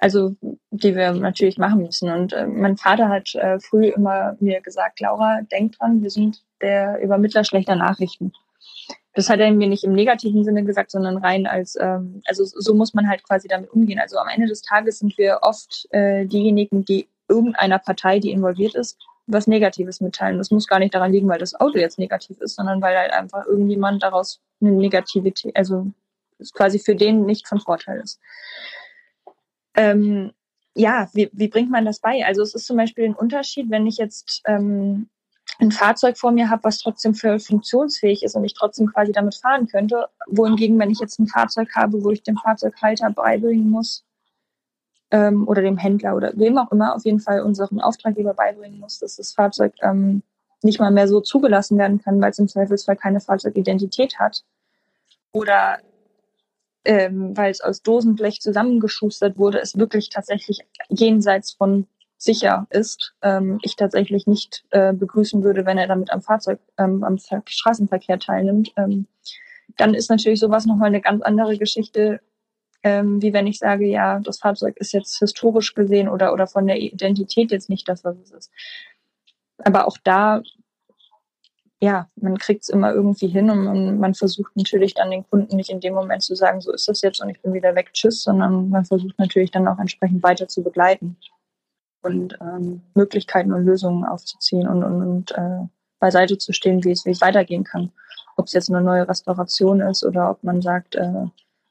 also 0.00 0.34
die 0.72 0.96
wir 0.96 1.12
natürlich 1.12 1.58
machen 1.58 1.82
müssen. 1.82 2.10
Und 2.10 2.32
äh, 2.32 2.48
mein 2.48 2.76
Vater 2.76 3.08
hat 3.08 3.36
äh, 3.36 3.60
früh 3.60 3.86
immer 3.86 4.36
mir 4.40 4.60
gesagt, 4.62 4.98
Laura, 4.98 5.42
denk 5.42 5.78
dran, 5.78 6.02
wir 6.02 6.10
sind 6.10 6.42
der 6.60 7.00
Übermittler 7.02 7.44
schlechter 7.44 7.76
Nachrichten. 7.76 8.32
das 9.14 9.28
hat 9.28 9.40
er 9.40 9.50
mir 9.50 9.66
nicht 9.66 9.84
im 9.84 9.92
negativen 9.92 10.44
Sinne 10.44 10.64
gesagt, 10.64 10.90
sondern 10.90 11.18
rein 11.18 11.46
als, 11.46 11.76
ähm, 11.80 12.22
also 12.26 12.44
so 12.44 12.74
muss 12.74 12.94
man 12.94 13.08
halt 13.08 13.24
quasi 13.24 13.48
damit 13.48 13.70
umgehen. 13.70 13.98
Also 13.98 14.18
am 14.18 14.28
Ende 14.28 14.46
des 14.46 14.62
Tages 14.62 15.00
sind 15.00 15.18
wir 15.18 15.40
oft 15.42 15.88
äh, 15.90 16.26
diejenigen, 16.26 16.84
die 16.84 17.08
irgendeiner 17.28 17.78
Partei, 17.78 18.18
die 18.18 18.30
involviert 18.30 18.74
ist, 18.74 18.98
was 19.26 19.46
Negatives 19.46 20.00
mitteilen. 20.00 20.38
Das 20.38 20.50
muss 20.50 20.66
gar 20.66 20.78
nicht 20.78 20.94
daran 20.94 21.12
liegen, 21.12 21.28
weil 21.28 21.38
das 21.38 21.54
Auto 21.54 21.78
jetzt 21.78 21.98
negativ 21.98 22.40
ist, 22.40 22.56
sondern 22.56 22.82
weil 22.82 22.96
halt 22.96 23.12
einfach 23.12 23.46
irgendjemand 23.46 24.02
daraus 24.02 24.40
eine 24.60 24.72
Negativität, 24.72 25.56
also 25.56 25.86
quasi 26.52 26.78
für 26.78 26.96
den 26.96 27.26
nicht 27.26 27.46
von 27.46 27.60
Vorteil 27.60 28.00
ist. 28.00 28.20
Ähm, 29.74 30.32
ja, 30.74 31.08
wie, 31.12 31.30
wie 31.32 31.48
bringt 31.48 31.70
man 31.70 31.84
das 31.84 32.00
bei? 32.00 32.24
Also 32.24 32.42
es 32.42 32.54
ist 32.54 32.66
zum 32.66 32.76
Beispiel 32.76 33.04
ein 33.04 33.14
Unterschied, 33.14 33.70
wenn 33.70 33.86
ich 33.86 33.96
jetzt 33.96 34.42
ähm, 34.46 35.08
ein 35.60 35.72
Fahrzeug 35.72 36.16
vor 36.16 36.32
mir 36.32 36.48
habe, 36.48 36.64
was 36.64 36.78
trotzdem 36.78 37.14
voll 37.14 37.38
funktionsfähig 37.38 38.22
ist 38.22 38.34
und 38.34 38.44
ich 38.44 38.54
trotzdem 38.54 38.86
quasi 38.86 39.12
damit 39.12 39.34
fahren 39.34 39.66
könnte. 39.66 40.08
Wohingegen, 40.26 40.78
wenn 40.78 40.90
ich 40.90 41.00
jetzt 41.00 41.18
ein 41.18 41.26
Fahrzeug 41.26 41.68
habe, 41.74 42.02
wo 42.02 42.10
ich 42.10 42.22
dem 42.22 42.36
Fahrzeughalter 42.36 43.10
beibringen 43.10 43.70
muss 43.70 44.04
ähm, 45.10 45.46
oder 45.46 45.62
dem 45.62 45.76
Händler 45.76 46.16
oder 46.16 46.32
wem 46.36 46.58
auch 46.58 46.72
immer, 46.72 46.94
auf 46.94 47.04
jeden 47.04 47.20
Fall 47.20 47.42
unseren 47.42 47.80
Auftraggeber 47.80 48.34
beibringen 48.34 48.80
muss, 48.80 48.98
dass 48.98 49.16
das 49.16 49.32
Fahrzeug 49.32 49.74
ähm, 49.82 50.22
nicht 50.62 50.80
mal 50.80 50.90
mehr 50.90 51.08
so 51.08 51.20
zugelassen 51.20 51.78
werden 51.78 52.02
kann, 52.02 52.20
weil 52.20 52.30
es 52.30 52.38
im 52.38 52.48
Zweifelsfall 52.48 52.96
keine 52.96 53.20
Fahrzeugidentität 53.20 54.18
hat. 54.18 54.44
Oder 55.32 55.78
ähm, 56.84 57.36
weil 57.36 57.50
es 57.50 57.60
aus 57.60 57.82
Dosenblech 57.82 58.40
zusammengeschustert 58.40 59.36
wurde, 59.38 59.60
es 59.60 59.78
wirklich 59.78 60.08
tatsächlich 60.08 60.60
jenseits 60.88 61.52
von 61.52 61.86
sicher 62.20 62.66
ist, 62.68 63.14
ähm, 63.22 63.58
ich 63.62 63.76
tatsächlich 63.76 64.26
nicht 64.26 64.64
äh, 64.70 64.92
begrüßen 64.92 65.42
würde, 65.42 65.64
wenn 65.64 65.78
er 65.78 65.86
damit 65.86 66.12
am 66.12 66.20
Fahrzeug, 66.20 66.60
ähm, 66.76 67.02
am 67.02 67.18
Ver 67.18 67.42
Straßenverkehr 67.46 68.18
teilnimmt. 68.18 68.72
Ähm, 68.76 69.06
dann 69.78 69.94
ist 69.94 70.10
natürlich 70.10 70.38
sowas 70.38 70.66
nochmal 70.66 70.88
eine 70.88 71.00
ganz 71.00 71.22
andere 71.22 71.56
Geschichte, 71.56 72.20
ähm, 72.82 73.22
wie 73.22 73.32
wenn 73.32 73.46
ich 73.46 73.58
sage, 73.58 73.86
ja, 73.86 74.20
das 74.20 74.38
Fahrzeug 74.38 74.76
ist 74.76 74.92
jetzt 74.92 75.18
historisch 75.18 75.74
gesehen 75.74 76.08
oder, 76.08 76.34
oder 76.34 76.46
von 76.46 76.66
der 76.66 76.78
Identität 76.78 77.50
jetzt 77.52 77.70
nicht 77.70 77.88
das, 77.88 78.04
was 78.04 78.16
es 78.18 78.30
ist. 78.32 78.50
Aber 79.58 79.86
auch 79.86 79.96
da 80.04 80.42
ja, 81.82 82.10
man 82.16 82.36
kriegt 82.36 82.64
es 82.64 82.68
immer 82.68 82.92
irgendwie 82.92 83.28
hin 83.28 83.48
und 83.48 83.64
man, 83.64 83.98
man, 83.98 84.12
versucht 84.12 84.54
natürlich 84.54 84.92
dann 84.92 85.10
den 85.10 85.26
Kunden 85.30 85.56
nicht 85.56 85.70
in 85.70 85.80
dem 85.80 85.94
Moment 85.94 86.22
zu 86.22 86.34
sagen, 86.34 86.60
so 86.60 86.72
ist 86.74 86.86
das 86.88 87.00
jetzt 87.00 87.22
und 87.22 87.30
ich 87.30 87.40
bin 87.40 87.54
wieder 87.54 87.74
weg, 87.74 87.94
tschüss, 87.94 88.22
sondern 88.22 88.68
man 88.68 88.84
versucht 88.84 89.18
natürlich 89.18 89.50
dann 89.50 89.66
auch 89.66 89.78
entsprechend 89.78 90.22
weiter 90.22 90.46
zu 90.46 90.62
begleiten 90.62 91.16
und 92.02 92.38
ähm, 92.40 92.82
Möglichkeiten 92.94 93.52
und 93.52 93.64
Lösungen 93.64 94.04
aufzuziehen 94.04 94.68
und, 94.68 94.82
und, 94.82 95.02
und 95.02 95.32
äh, 95.32 95.66
beiseite 95.98 96.38
zu 96.38 96.52
stehen, 96.52 96.82
wie 96.84 96.92
es, 96.92 97.04
wie 97.04 97.10
es 97.10 97.20
weitergehen 97.20 97.64
kann. 97.64 97.92
Ob 98.36 98.46
es 98.46 98.52
jetzt 98.52 98.70
eine 98.70 98.80
neue 98.80 99.06
Restauration 99.08 99.80
ist 99.80 100.04
oder 100.04 100.30
ob 100.30 100.42
man 100.42 100.62
sagt, 100.62 100.94
äh, 100.96 101.26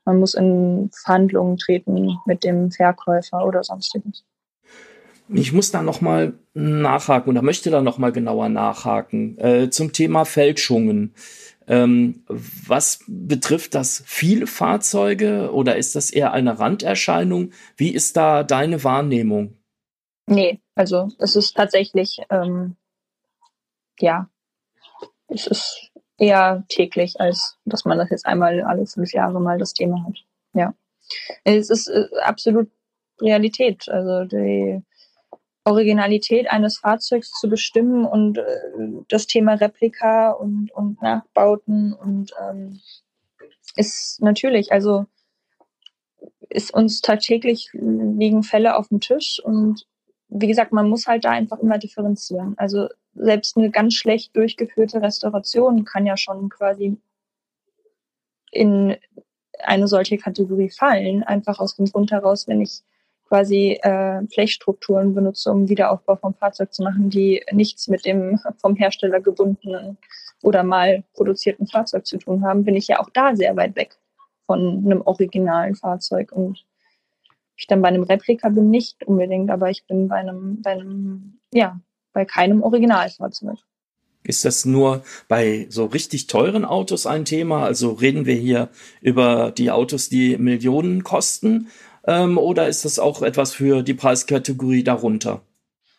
man 0.06 0.20
muss 0.20 0.34
in 0.34 0.90
Verhandlungen 0.94 1.58
treten 1.58 2.18
mit 2.26 2.44
dem 2.44 2.72
Verkäufer 2.72 3.46
oder 3.46 3.64
sonstiges. 3.64 4.24
Ich 5.32 5.54
muss 5.54 5.70
da 5.70 5.84
noch 5.84 6.02
mal 6.02 6.34
nachhaken 6.56 7.30
oder 7.30 7.44
möchte 7.44 7.70
da 7.70 7.82
noch 7.82 8.00
mal 8.00 8.12
genauer 8.12 8.50
nachhaken 8.50 9.38
äh, 9.38 9.70
zum 9.70 9.94
Thema 9.94 10.26
Fälschungen. 10.26 11.14
Ähm, 11.68 12.24
was 12.28 13.02
betrifft 13.08 13.76
das 13.76 14.02
viele 14.08 14.48
Fahrzeuge 14.48 15.54
oder 15.54 15.76
ist 15.76 15.96
das 15.96 16.10
eher 16.10 16.34
eine 16.34 16.58
Randerscheinung? 16.58 17.52
Wie 17.78 17.94
ist 17.94 18.18
da 18.18 18.42
deine 18.42 18.84
Wahrnehmung? 18.84 19.59
Nee, 20.30 20.62
also 20.76 21.10
es 21.18 21.36
ist 21.36 21.56
tatsächlich, 21.56 22.22
ähm, 22.30 22.76
ja, 24.00 24.30
es 25.28 25.48
ist 25.48 25.92
eher 26.20 26.66
täglich, 26.70 27.20
als 27.20 27.58
dass 27.66 27.84
man 27.84 27.98
das 27.98 28.12
jetzt 28.12 28.28
einmal 28.28 28.62
alle 28.62 28.86
fünf 28.86 29.12
Jahre 29.12 29.42
mal 29.42 29.58
das 29.58 29.74
Thema 29.74 30.06
hat. 30.06 30.24
Ja, 30.54 30.76
es 31.44 31.72
ist 31.72 31.88
äh, 31.88 32.06
absolut 32.22 32.70
Realität. 33.20 33.90
Also 33.90 34.26
die 34.26 34.84
Originalität 35.64 36.52
eines 36.52 36.78
Fahrzeugs 36.78 37.32
zu 37.32 37.50
bestimmen 37.50 38.06
und 38.06 38.38
äh, 38.38 38.44
das 39.08 39.26
Thema 39.26 39.56
Replika 39.56 40.30
und, 40.30 40.70
und 40.72 41.02
Nachbauten 41.02 41.94
und 41.94 42.34
ähm, 42.40 42.80
ist 43.76 44.22
natürlich, 44.22 44.72
also 44.72 45.08
ist 46.50 46.72
uns 46.72 47.02
tagtäglich 47.02 47.70
liegen 47.74 48.44
Fälle 48.44 48.76
auf 48.78 48.90
dem 48.90 49.00
Tisch 49.00 49.42
und 49.44 49.88
wie 50.30 50.48
gesagt, 50.48 50.72
man 50.72 50.90
muss 50.90 51.08
halt 51.08 51.26
da 51.26 51.32
einfach 51.32 51.60
immer 51.60 51.78
differenzieren. 51.78 52.54
Also 52.58 52.88
selbst 53.16 53.58
eine 53.58 53.72
ganz 53.72 53.96
schlecht 53.96 54.36
durchgeführte 54.36 55.02
Restauration 55.02 55.86
kann 55.86 56.06
ja 56.06 56.18
schon 56.18 56.50
quasi 56.50 56.98
in 58.52 58.96
eine 59.60 59.88
solche 59.88 60.18
Kategorie 60.18 60.70
fallen, 60.70 61.24
einfach 61.24 61.60
aus 61.60 61.76
dem 61.76 61.86
Grund 61.86 62.12
heraus, 62.12 62.48
wenn 62.48 62.62
ich 62.62 62.82
quasi 63.28 63.80
äh, 63.84 64.22
Blechstrukturen 64.24 65.14
benutze, 65.14 65.52
um 65.52 65.70
Wiederaufbau 65.70 66.16
vom 66.16 66.34
Fahrzeug 66.34 66.74
zu 66.74 66.84
machen, 66.84 67.10
die 67.10 67.44
nichts 67.52 67.88
mit 67.88 68.06
dem 68.06 68.40
vom 68.58 68.76
Hersteller 68.76 69.20
gebundenen 69.20 69.98
oder 70.42 70.64
mal 70.64 71.04
produzierten 71.14 71.68
Fahrzeug 71.68 72.06
zu 72.06 72.18
tun 72.18 72.44
haben, 72.44 72.64
bin 72.64 72.76
ich 72.76 72.88
ja 72.88 73.00
auch 73.00 73.10
da 73.12 73.36
sehr 73.36 73.56
weit 73.56 73.76
weg 73.76 73.98
von 74.46 74.84
einem 74.84 75.02
originalen 75.02 75.76
Fahrzeug. 75.76 76.32
Und 76.32 76.66
ich 77.60 77.68
dann 77.68 77.82
bei 77.82 77.90
einem 77.90 78.04
Replika 78.04 78.50
bin 78.50 78.70
nicht 78.70 79.04
unbedingt, 79.04 79.52
aber 79.52 79.70
ich 79.70 79.86
bin 79.86 80.08
bei 80.08 80.16
einem, 80.16 80.62
bei 80.62 80.72
einem, 80.72 81.40
ja, 81.54 81.80
bei 82.14 82.26
keinem 82.26 82.64
Originalfahrzeug. 82.64 83.58
Ist 84.24 84.46
das 84.46 84.66
nur 84.66 85.04
bei 85.28 85.68
so 85.70 85.86
richtig 85.86 86.28
teuren 86.28 86.66
Autos 86.66 87.06
ein 87.06 87.26
Thema? 87.26 87.64
Also 87.64 87.94
reden 87.94 88.26
wir 88.26 88.36
hier 88.36 88.70
über 89.02 89.52
die 89.52 89.72
Autos, 89.72 90.10
die 90.10 90.38
Millionen 90.38 91.04
kosten? 91.04 91.70
ähm, 92.10 92.38
oder 92.38 92.68
ist 92.68 92.86
das 92.86 93.00
auch 93.00 93.22
etwas 93.22 93.54
für 93.54 93.84
die 93.84 93.94
Preiskategorie 93.94 94.84
darunter? 94.84 95.42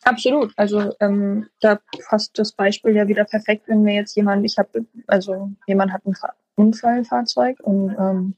Absolut. 0.02 0.52
Also 0.56 0.92
ähm, 1.00 1.46
da 1.60 1.78
passt 2.08 2.38
das 2.38 2.52
Beispiel 2.52 2.96
ja 2.96 3.06
wieder 3.06 3.24
perfekt, 3.24 3.68
wenn 3.68 3.82
mir 3.82 3.94
jetzt 3.94 4.16
jemand, 4.16 4.44
ich 4.44 4.56
habe, 4.58 4.86
also 5.06 5.50
jemand 5.66 5.92
hat 5.92 6.06
ein 6.06 6.14
Unfallfahrzeug 6.56 7.60
und 7.60 7.90
ähm, 7.98 8.34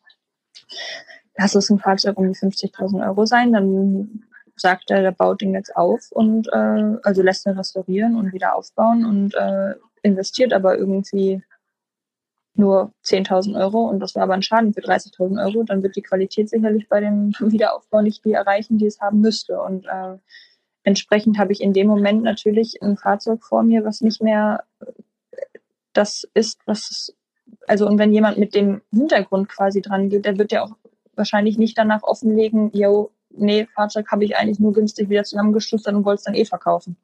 lass 1.37 1.55
es 1.55 1.70
ein 1.70 1.78
Fahrzeug 1.78 2.18
um 2.18 2.33
die 2.33 2.39
50.000 2.39 3.07
Euro 3.07 3.26
sein, 3.26 3.53
dann 3.53 4.24
sagt 4.57 4.91
er, 4.91 5.03
der 5.03 5.12
baut 5.12 5.41
den 5.41 5.55
jetzt 5.55 5.74
auf 5.76 6.11
und 6.11 6.49
äh, 6.53 6.97
also 7.03 7.22
lässt 7.22 7.47
ihn 7.47 7.57
restaurieren 7.57 8.16
und 8.16 8.33
wieder 8.33 8.55
aufbauen 8.55 9.05
und 9.05 9.35
äh, 9.35 9.74
investiert 10.03 10.53
aber 10.53 10.76
irgendwie 10.76 11.43
nur 12.55 12.93
10.000 13.05 13.59
Euro 13.59 13.89
und 13.89 14.01
das 14.01 14.14
war 14.14 14.24
aber 14.24 14.35
ein 14.35 14.43
Schaden 14.43 14.74
für 14.74 14.83
30.000 14.83 15.43
Euro, 15.45 15.62
dann 15.64 15.83
wird 15.83 15.97
die 15.97 16.03
Qualität 16.03 16.51
sicherlich 16.51 16.89
bei 16.89 17.01
dem 17.01 17.33
Wiederaufbau 17.41 18.03
nicht 18.03 18.24
die 18.24 18.33
erreichen, 18.33 18.78
die 18.78 18.87
es 18.87 19.01
haben 19.01 19.20
müsste. 19.20 19.61
Und 19.61 19.87
äh, 19.87 20.18
entsprechend 20.83 21.39
habe 21.39 21.53
ich 21.53 21.62
in 21.62 21.72
dem 21.72 21.87
Moment 21.87 22.22
natürlich 22.22 22.83
ein 22.83 22.97
Fahrzeug 22.97 23.43
vor 23.43 23.62
mir, 23.62 23.85
was 23.85 24.03
nicht 24.03 24.22
mehr 24.22 24.64
das 25.95 26.28
ist, 26.35 26.61
was 26.66 26.91
es, 26.91 27.16
also 27.66 27.87
und 27.87 27.99
wenn 27.99 28.12
jemand 28.12 28.39
mit 28.39 28.55
dem 28.55 28.83
Hintergrund 28.91 29.49
quasi 29.49 29.80
dran 29.80 30.09
geht, 30.09 30.24
der 30.24 30.39
wird 30.39 30.53
ja 30.53 30.62
auch 30.62 30.76
wahrscheinlich 31.14 31.58
nicht 31.58 31.76
danach 31.78 32.02
offenlegen, 32.02 32.70
yo, 32.72 33.10
nee, 33.30 33.66
Fahrzeug 33.74 34.10
habe 34.10 34.24
ich 34.24 34.36
eigentlich 34.36 34.60
nur 34.60 34.72
günstig 34.72 35.08
wieder 35.08 35.24
zusammengeschustert 35.24 35.94
und 35.94 36.04
wollte 36.04 36.20
es 36.20 36.24
dann 36.24 36.34
eh 36.34 36.44
verkaufen. 36.44 36.96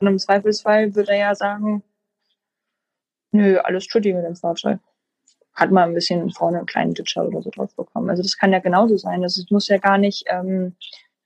Und 0.00 0.06
im 0.06 0.18
Zweifelsfall 0.18 0.94
würde 0.94 1.12
er 1.12 1.18
ja 1.18 1.34
sagen, 1.34 1.82
Nö, 3.32 3.58
alles 3.58 3.86
tutti 3.86 4.12
mit 4.12 4.24
dem 4.24 4.36
Fahrzeug. 4.36 4.80
Hat 5.54 5.70
mal 5.70 5.84
ein 5.84 5.94
bisschen 5.94 6.30
vorne 6.30 6.58
einen 6.58 6.66
kleinen 6.66 6.94
Ditcher 6.94 7.26
oder 7.26 7.42
so 7.42 7.50
drauf 7.50 7.74
bekommen. 7.74 8.10
Also 8.10 8.22
das 8.22 8.36
kann 8.36 8.52
ja 8.52 8.58
genauso 8.58 8.96
sein. 8.96 9.22
Das 9.22 9.42
muss 9.50 9.68
ja 9.68 9.78
gar 9.78 9.98
nicht, 9.98 10.24
ähm, 10.26 10.74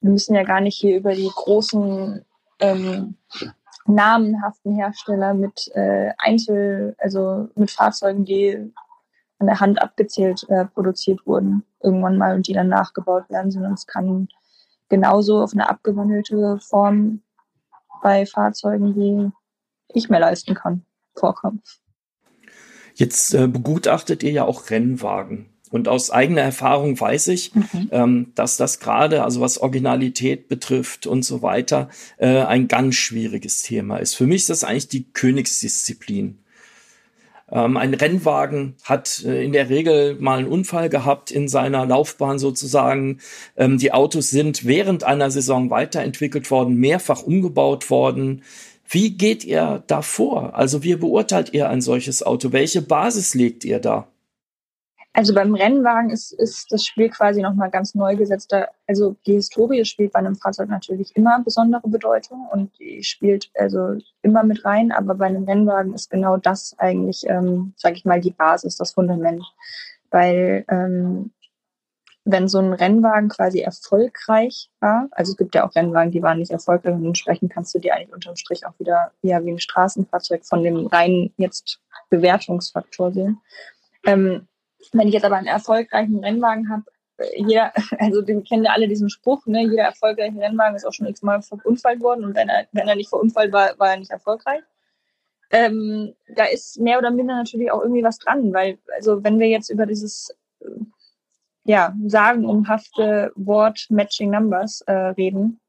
wir 0.01 0.11
müssen 0.11 0.35
ja 0.35 0.43
gar 0.43 0.61
nicht 0.61 0.77
hier 0.77 0.97
über 0.97 1.15
die 1.15 1.31
großen 1.35 2.25
ähm, 2.61 3.17
namenhaften 3.87 4.75
Hersteller 4.75 5.35
mit 5.35 5.71
äh, 5.75 6.13
Einzel, 6.19 6.95
also 6.99 7.49
mit 7.55 7.71
Fahrzeugen, 7.71 8.25
die 8.25 8.73
an 9.45 9.47
der 9.47 9.61
Hand 9.61 9.83
abgezählt 9.83 10.47
äh, 10.49 10.65
produziert 10.65 11.27
wurden, 11.27 11.65
irgendwann 11.83 12.17
mal 12.17 12.35
und 12.35 12.49
die 12.49 12.55
dann 12.55 12.69
nachgebaut 12.69 13.29
werden, 13.29 13.51
sondern 13.51 13.75
es 13.75 13.87
kann 13.87 14.29
genauso 14.89 15.43
auf 15.43 15.53
eine 15.53 15.69
abgewandelte 15.69 16.59
Form 16.61 17.21
bei 18.03 18.25
Fahrzeugen, 18.27 18.95
die 18.95 19.31
ich 19.89 20.09
mir 20.09 20.19
leisten 20.19 20.55
kann, 20.55 20.85
vorkommen. 21.15 21.63
Jetzt 22.95 23.35
äh, 23.35 23.47
begutachtet 23.47 24.23
ihr 24.23 24.33
ja 24.33 24.45
auch 24.45 24.71
Rennwagen. 24.71 25.51
Und 25.71 25.89
aus 25.89 26.11
eigener 26.11 26.43
Erfahrung 26.43 26.99
weiß 26.99 27.29
ich, 27.29 27.55
mhm. 27.55 27.89
ähm, 27.91 28.33
dass 28.37 28.57
das 28.57 28.79
gerade, 28.79 29.25
also 29.25 29.41
was 29.41 29.59
Originalität 29.59 30.49
betrifft 30.49 31.07
und 31.07 31.25
so 31.25 31.43
weiter, 31.43 31.89
äh, 32.17 32.43
ein 32.43 32.69
ganz 32.69 32.95
schwieriges 32.95 33.63
Thema 33.63 33.97
ist. 33.97 34.15
Für 34.15 34.27
mich 34.27 34.43
ist 34.43 34.51
das 34.51 34.65
eigentlich 34.65 34.89
die 34.89 35.13
Königsdisziplin. 35.13 36.44
Ähm, 37.55 37.77
ein 37.77 37.95
Rennwagen 37.95 38.75
hat 38.83 39.25
äh, 39.25 39.45
in 39.45 39.53
der 39.53 39.71
Regel 39.71 40.17
mal 40.17 40.41
einen 40.41 40.49
Unfall 40.49 40.89
gehabt 40.89 41.31
in 41.31 41.49
seiner 41.49 41.87
Laufbahn 41.87 42.39
sozusagen. 42.39 43.21
Ähm, 43.57 43.79
die 43.79 43.93
Autos 43.93 44.31
sind 44.31 44.67
während 44.67 45.05
einer 45.05 45.31
Saison 45.31 45.71
weiterentwickelt 45.71 46.51
worden, 46.51 46.75
mehrfach 46.77 47.23
umgebaut 47.23 47.89
worden 47.91 48.43
Wie 48.89 49.11
geht 49.17 49.45
ihr 49.45 49.83
da 49.87 50.03
vor? 50.03 50.55
Also 50.55 50.83
wie 50.83 50.97
beurteilt 50.97 51.55
ihr 51.55 51.69
ein 51.69 51.81
solches 51.81 52.23
Auto? 52.23 52.53
Welche 52.53 52.83
Basis 52.83 53.35
legt 53.35 53.65
ihr 53.65 53.79
da? 53.81 54.09
Also 55.17 55.33
beim 55.33 55.55
Rennwagen 55.55 56.11
ist, 56.11 56.33
ist 56.33 56.73
das 56.73 56.85
Spiel 56.85 57.09
quasi 57.09 57.41
nochmal 57.41 57.71
ganz 57.71 57.95
neu 57.95 58.17
gesetzt. 58.17 58.53
Also 58.89 59.15
die 59.27 59.35
Historie 59.35 59.85
spielt 59.85 60.13
bei 60.13 60.19
einem 60.19 60.35
Fahrzeug 60.35 60.69
natürlich 60.69 61.15
immer 61.15 61.41
besondere 61.45 61.89
Bedeutung 61.89 62.49
und 62.51 62.77
die 62.81 63.05
spielt 63.05 63.49
also 63.55 63.97
immer 64.23 64.43
mit 64.43 64.65
rein, 64.65 64.91
aber 64.91 65.15
bei 65.15 65.27
einem 65.27 65.45
Rennwagen 65.45 65.95
ist 65.95 66.11
genau 66.11 66.37
das 66.37 66.75
eigentlich, 66.79 67.23
ähm, 67.29 67.75
sage 67.77 67.95
ich 67.95 68.05
mal, 68.05 68.21
die 68.21 68.33
Basis, 68.33 68.77
das 68.77 68.91
Fundament. 68.91 69.45
Weil 70.11 70.65
ähm, 70.69 71.31
wenn 72.25 72.49
so 72.49 72.59
ein 72.59 72.73
Rennwagen 72.73 73.29
quasi 73.29 73.61
erfolgreich 73.61 74.69
war, 74.81 75.07
also 75.13 75.31
es 75.31 75.37
gibt 75.37 75.55
ja 75.55 75.65
auch 75.65 75.77
Rennwagen, 75.77 76.11
die 76.11 76.23
waren 76.23 76.41
nicht 76.41 76.51
erfolgreich 76.51 76.95
und 76.95 77.07
entsprechend 77.07 77.53
kannst 77.53 77.73
du 77.73 77.79
die 77.79 77.93
eigentlich 77.93 78.13
unterm 78.13 78.35
Strich 78.35 78.67
auch 78.67 78.77
wieder 78.81 79.13
eher 79.23 79.45
wie 79.45 79.53
ein 79.53 79.61
Straßenfahrzeug 79.61 80.45
von 80.45 80.65
dem 80.65 80.89
reinen 80.89 81.33
jetzt 81.37 81.81
Bewertungsfaktor 82.11 83.13
sehen. 83.13 83.41
Ähm, 84.05 84.49
wenn 84.93 85.09
ich 85.09 85.15
jetzt 85.15 85.25
aber 85.25 85.37
einen 85.37 85.47
erfolgreichen 85.47 86.23
Rennwagen 86.23 86.71
habe, 86.71 86.85
äh, 87.19 87.43
jeder, 87.43 87.73
also 87.99 88.23
den 88.23 88.45
kennen 88.45 88.65
ja 88.65 88.73
alle 88.73 88.89
diesen 88.89 89.11
Spruch, 89.11 89.47
ne, 89.47 89.63
jeder 89.63 89.85
erfolgreiche 89.85 90.39
Rennwagen 90.39 90.77
ist 90.77 90.87
auch 90.87 90.93
schon 90.93 91.07
x-mal 91.07 91.43
verunfallt 91.43 92.01
worden 92.01 92.25
und 92.25 92.35
wenn 92.35 92.49
er, 92.49 92.67
wenn 92.73 92.89
er 92.89 92.97
nicht 92.97 93.09
verunfallt 93.09 93.53
war, 93.53 93.79
war 93.79 93.91
er 93.91 93.99
nicht 93.99 94.11
erfolgreich. 94.11 94.63
Ähm, 95.51 96.15
da 96.35 96.45
ist 96.45 96.81
mehr 96.81 96.99
oder 96.99 97.11
minder 97.11 97.37
natürlich 97.37 97.71
auch 97.71 97.83
irgendwie 97.83 98.03
was 98.03 98.19
dran, 98.19 98.53
weil, 98.53 98.79
also 98.97 99.23
wenn 99.23 99.39
wir 99.39 99.49
jetzt 99.49 99.71
über 99.71 99.87
dieses 99.87 100.35
äh, 100.61 100.67
ja, 101.65 101.95
sagenumhafte 102.07 103.33
Wort 103.37 103.87
Matching 103.89 104.31
Numbers 104.31 104.83
äh, 104.83 104.93
reden, 104.93 105.61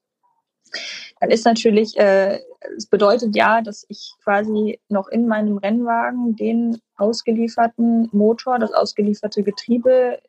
dann 1.19 1.31
ist 1.31 1.45
natürlich, 1.45 1.97
äh, 1.97 2.39
es 2.75 2.87
bedeutet 2.87 3.35
ja, 3.35 3.61
dass 3.61 3.85
ich 3.89 4.13
quasi 4.23 4.79
noch 4.89 5.07
in 5.07 5.27
meinem 5.27 5.57
Rennwagen 5.57 6.35
den 6.35 6.79
ausgelieferten 6.97 8.09
Motor, 8.11 8.59
das 8.59 8.71
ausgelieferte 8.71 9.43
Getriebe, 9.43 10.19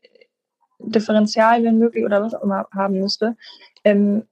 Differential, 0.79 1.65
wenn 1.65 1.79
möglich, 1.79 2.05
oder 2.05 2.23
was 2.23 2.35
auch 2.35 2.43
immer 2.43 2.69
haben 2.73 3.01
müsste. 3.01 3.37
Ähm, 3.85 4.27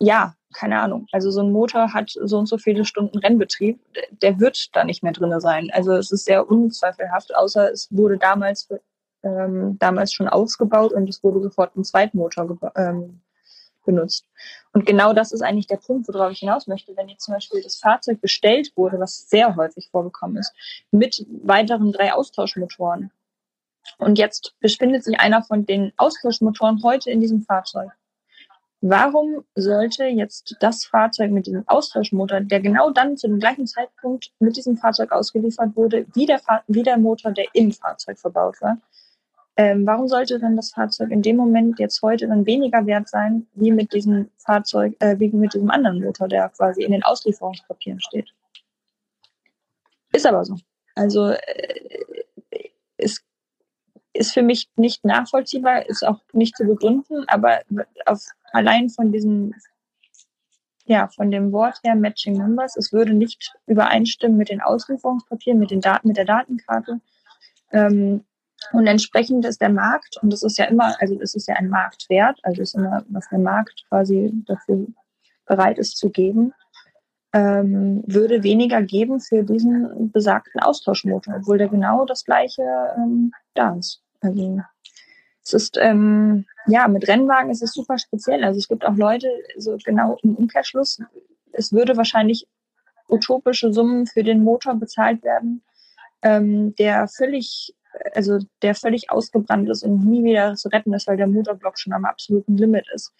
ja, 0.00 0.34
keine 0.52 0.80
Ahnung. 0.80 1.06
Also 1.12 1.30
so 1.30 1.40
ein 1.40 1.52
Motor 1.52 1.92
hat 1.92 2.10
so 2.10 2.38
und 2.38 2.46
so 2.46 2.58
viele 2.58 2.84
Stunden 2.84 3.18
Rennbetrieb, 3.18 3.78
der 4.10 4.40
wird 4.40 4.74
da 4.74 4.84
nicht 4.84 5.02
mehr 5.02 5.12
drin 5.12 5.38
sein. 5.40 5.70
Also 5.72 5.92
es 5.92 6.10
ist 6.10 6.24
sehr 6.24 6.48
unzweifelhaft, 6.48 7.34
außer 7.34 7.70
es 7.70 7.88
wurde 7.90 8.18
damals 8.18 8.68
ähm, 9.22 9.76
damals 9.78 10.12
schon 10.12 10.28
ausgebaut 10.28 10.92
und 10.92 11.08
es 11.08 11.22
wurde 11.22 11.42
sofort 11.42 11.76
ein 11.76 11.84
Zweitmotor 11.84 12.72
ähm, 12.76 13.20
benutzt. 13.86 14.26
Und 14.72 14.84
genau 14.84 15.14
das 15.14 15.32
ist 15.32 15.40
eigentlich 15.40 15.66
der 15.66 15.78
Punkt, 15.78 16.06
worauf 16.08 16.32
ich 16.32 16.40
hinaus 16.40 16.66
möchte. 16.66 16.94
Wenn 16.96 17.08
jetzt 17.08 17.24
zum 17.24 17.32
Beispiel 17.32 17.62
das 17.62 17.76
Fahrzeug 17.76 18.20
bestellt 18.20 18.72
wurde, 18.76 19.00
was 19.00 19.30
sehr 19.30 19.56
häufig 19.56 19.88
vorgekommen 19.90 20.36
ist, 20.36 20.52
mit 20.90 21.24
weiteren 21.42 21.92
drei 21.92 22.12
Austauschmotoren. 22.12 23.10
Und 23.98 24.18
jetzt 24.18 24.54
befindet 24.60 25.04
sich 25.04 25.18
einer 25.18 25.42
von 25.42 25.64
den 25.64 25.92
Austauschmotoren 25.96 26.82
heute 26.82 27.10
in 27.10 27.20
diesem 27.20 27.40
Fahrzeug. 27.40 27.90
Warum 28.82 29.44
sollte 29.54 30.04
jetzt 30.04 30.56
das 30.60 30.84
Fahrzeug 30.84 31.30
mit 31.30 31.46
diesem 31.46 31.66
Austauschmotor, 31.66 32.40
der 32.40 32.60
genau 32.60 32.90
dann 32.90 33.16
zu 33.16 33.26
dem 33.26 33.40
gleichen 33.40 33.66
Zeitpunkt 33.66 34.32
mit 34.38 34.56
diesem 34.56 34.76
Fahrzeug 34.76 35.12
ausgeliefert 35.12 35.74
wurde, 35.74 36.06
wie 36.14 36.26
der, 36.26 36.40
wie 36.66 36.82
der 36.82 36.98
Motor, 36.98 37.32
der 37.32 37.46
im 37.54 37.72
Fahrzeug 37.72 38.18
verbaut 38.18 38.60
war, 38.60 38.78
ähm, 39.58 39.86
warum 39.86 40.06
sollte 40.06 40.38
dann 40.38 40.56
das 40.56 40.72
Fahrzeug 40.72 41.10
in 41.10 41.22
dem 41.22 41.36
Moment 41.36 41.78
jetzt 41.78 42.02
heute 42.02 42.28
dann 42.28 42.44
weniger 42.44 42.84
wert 42.84 43.08
sein, 43.08 43.46
wie 43.54 43.72
mit 43.72 43.94
diesem 43.94 44.28
Fahrzeug, 44.36 44.94
äh, 45.00 45.18
wie 45.18 45.30
mit 45.30 45.54
diesem 45.54 45.70
anderen 45.70 46.02
Motor, 46.02 46.28
der 46.28 46.50
quasi 46.50 46.82
in 46.82 46.92
den 46.92 47.02
Auslieferungspapieren 47.02 48.00
steht? 48.00 48.28
Ist 50.12 50.26
aber 50.26 50.44
so. 50.44 50.56
Also 50.94 51.30
äh, 51.30 51.80
ist, 52.98 53.24
ist 54.12 54.34
für 54.34 54.42
mich 54.42 54.68
nicht 54.76 55.04
nachvollziehbar, 55.06 55.86
ist 55.86 56.06
auch 56.06 56.20
nicht 56.34 56.56
zu 56.56 56.64
begründen, 56.64 57.24
aber 57.26 57.60
auf, 58.04 58.26
allein 58.52 58.90
von 58.90 59.10
diesem, 59.10 59.54
ja, 60.84 61.08
von 61.08 61.30
dem 61.30 61.50
Wort 61.52 61.80
her 61.82 61.94
Matching 61.94 62.36
Numbers, 62.36 62.76
es 62.76 62.92
würde 62.92 63.14
nicht 63.14 63.54
übereinstimmen 63.66 64.36
mit 64.36 64.50
den 64.50 64.60
Auslieferungspapieren, 64.60 65.58
mit 65.58 65.70
den 65.70 65.80
Daten, 65.80 66.08
mit 66.08 66.18
der 66.18 66.26
Datenkarte. 66.26 67.00
Ähm, 67.72 68.24
und 68.72 68.86
entsprechend 68.86 69.44
ist 69.44 69.60
der 69.60 69.70
Markt, 69.70 70.18
und 70.22 70.32
das 70.32 70.42
ist 70.42 70.58
ja 70.58 70.66
immer, 70.66 70.94
also 71.00 71.18
es 71.20 71.34
ist 71.34 71.48
ja 71.48 71.54
ein 71.56 71.68
Marktwert, 71.68 72.38
also 72.42 72.62
ist 72.62 72.74
immer, 72.74 73.04
was 73.08 73.28
der 73.28 73.38
Markt 73.38 73.84
quasi 73.88 74.32
dafür 74.46 74.86
bereit 75.46 75.78
ist 75.78 75.96
zu 75.96 76.10
geben, 76.10 76.52
ähm, 77.32 78.02
würde 78.06 78.42
weniger 78.42 78.82
geben 78.82 79.20
für 79.20 79.42
diesen 79.42 80.10
besagten 80.10 80.60
Austauschmotor, 80.60 81.36
obwohl 81.36 81.58
der 81.58 81.68
genau 81.68 82.04
das 82.04 82.24
gleiche 82.24 82.62
ähm, 82.96 83.32
da 83.54 83.74
ist. 83.74 84.02
Also 84.20 84.62
es 85.42 85.52
ist, 85.52 85.78
ähm, 85.80 86.46
ja, 86.66 86.88
mit 86.88 87.06
Rennwagen 87.06 87.50
ist 87.50 87.62
es 87.62 87.72
super 87.72 87.98
speziell. 87.98 88.42
Also 88.42 88.58
es 88.58 88.68
gibt 88.68 88.84
auch 88.84 88.96
Leute, 88.96 89.28
so 89.56 89.76
genau 89.84 90.16
im 90.22 90.34
Umkehrschluss, 90.34 91.00
es 91.52 91.72
würde 91.72 91.96
wahrscheinlich 91.96 92.48
utopische 93.08 93.72
Summen 93.72 94.06
für 94.06 94.24
den 94.24 94.42
Motor 94.42 94.74
bezahlt 94.74 95.22
werden, 95.22 95.62
ähm, 96.22 96.74
der 96.76 97.06
völlig 97.08 97.74
also 98.14 98.38
der 98.62 98.74
völlig 98.74 99.10
ausgebrannt 99.10 99.68
ist 99.68 99.82
und 99.82 100.04
nie 100.04 100.24
wieder 100.24 100.54
zu 100.54 100.68
retten 100.68 100.92
ist, 100.94 101.06
weil 101.06 101.16
der 101.16 101.26
Motorblock 101.26 101.78
schon 101.78 101.92
am 101.92 102.04
absoluten 102.04 102.56
Limit 102.56 102.86
ist, 102.94 103.12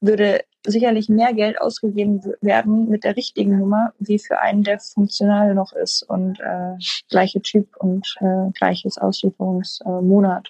würde 0.00 0.44
sicherlich 0.66 1.08
mehr 1.08 1.32
Geld 1.32 1.60
ausgegeben 1.60 2.20
werden 2.40 2.88
mit 2.88 3.04
der 3.04 3.16
richtigen 3.16 3.58
Nummer, 3.58 3.92
wie 3.98 4.18
für 4.18 4.40
einen, 4.40 4.62
der 4.62 4.80
funktional 4.80 5.54
noch 5.54 5.72
ist 5.72 6.02
und 6.02 6.40
äh, 6.40 6.76
gleiche 7.10 7.40
Typ 7.42 7.76
und 7.76 8.16
äh, 8.20 8.50
gleiches 8.54 8.98
Auslieferungsmonat. 8.98 10.48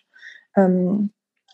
Äh, 0.55 0.63
ähm, 0.63 1.11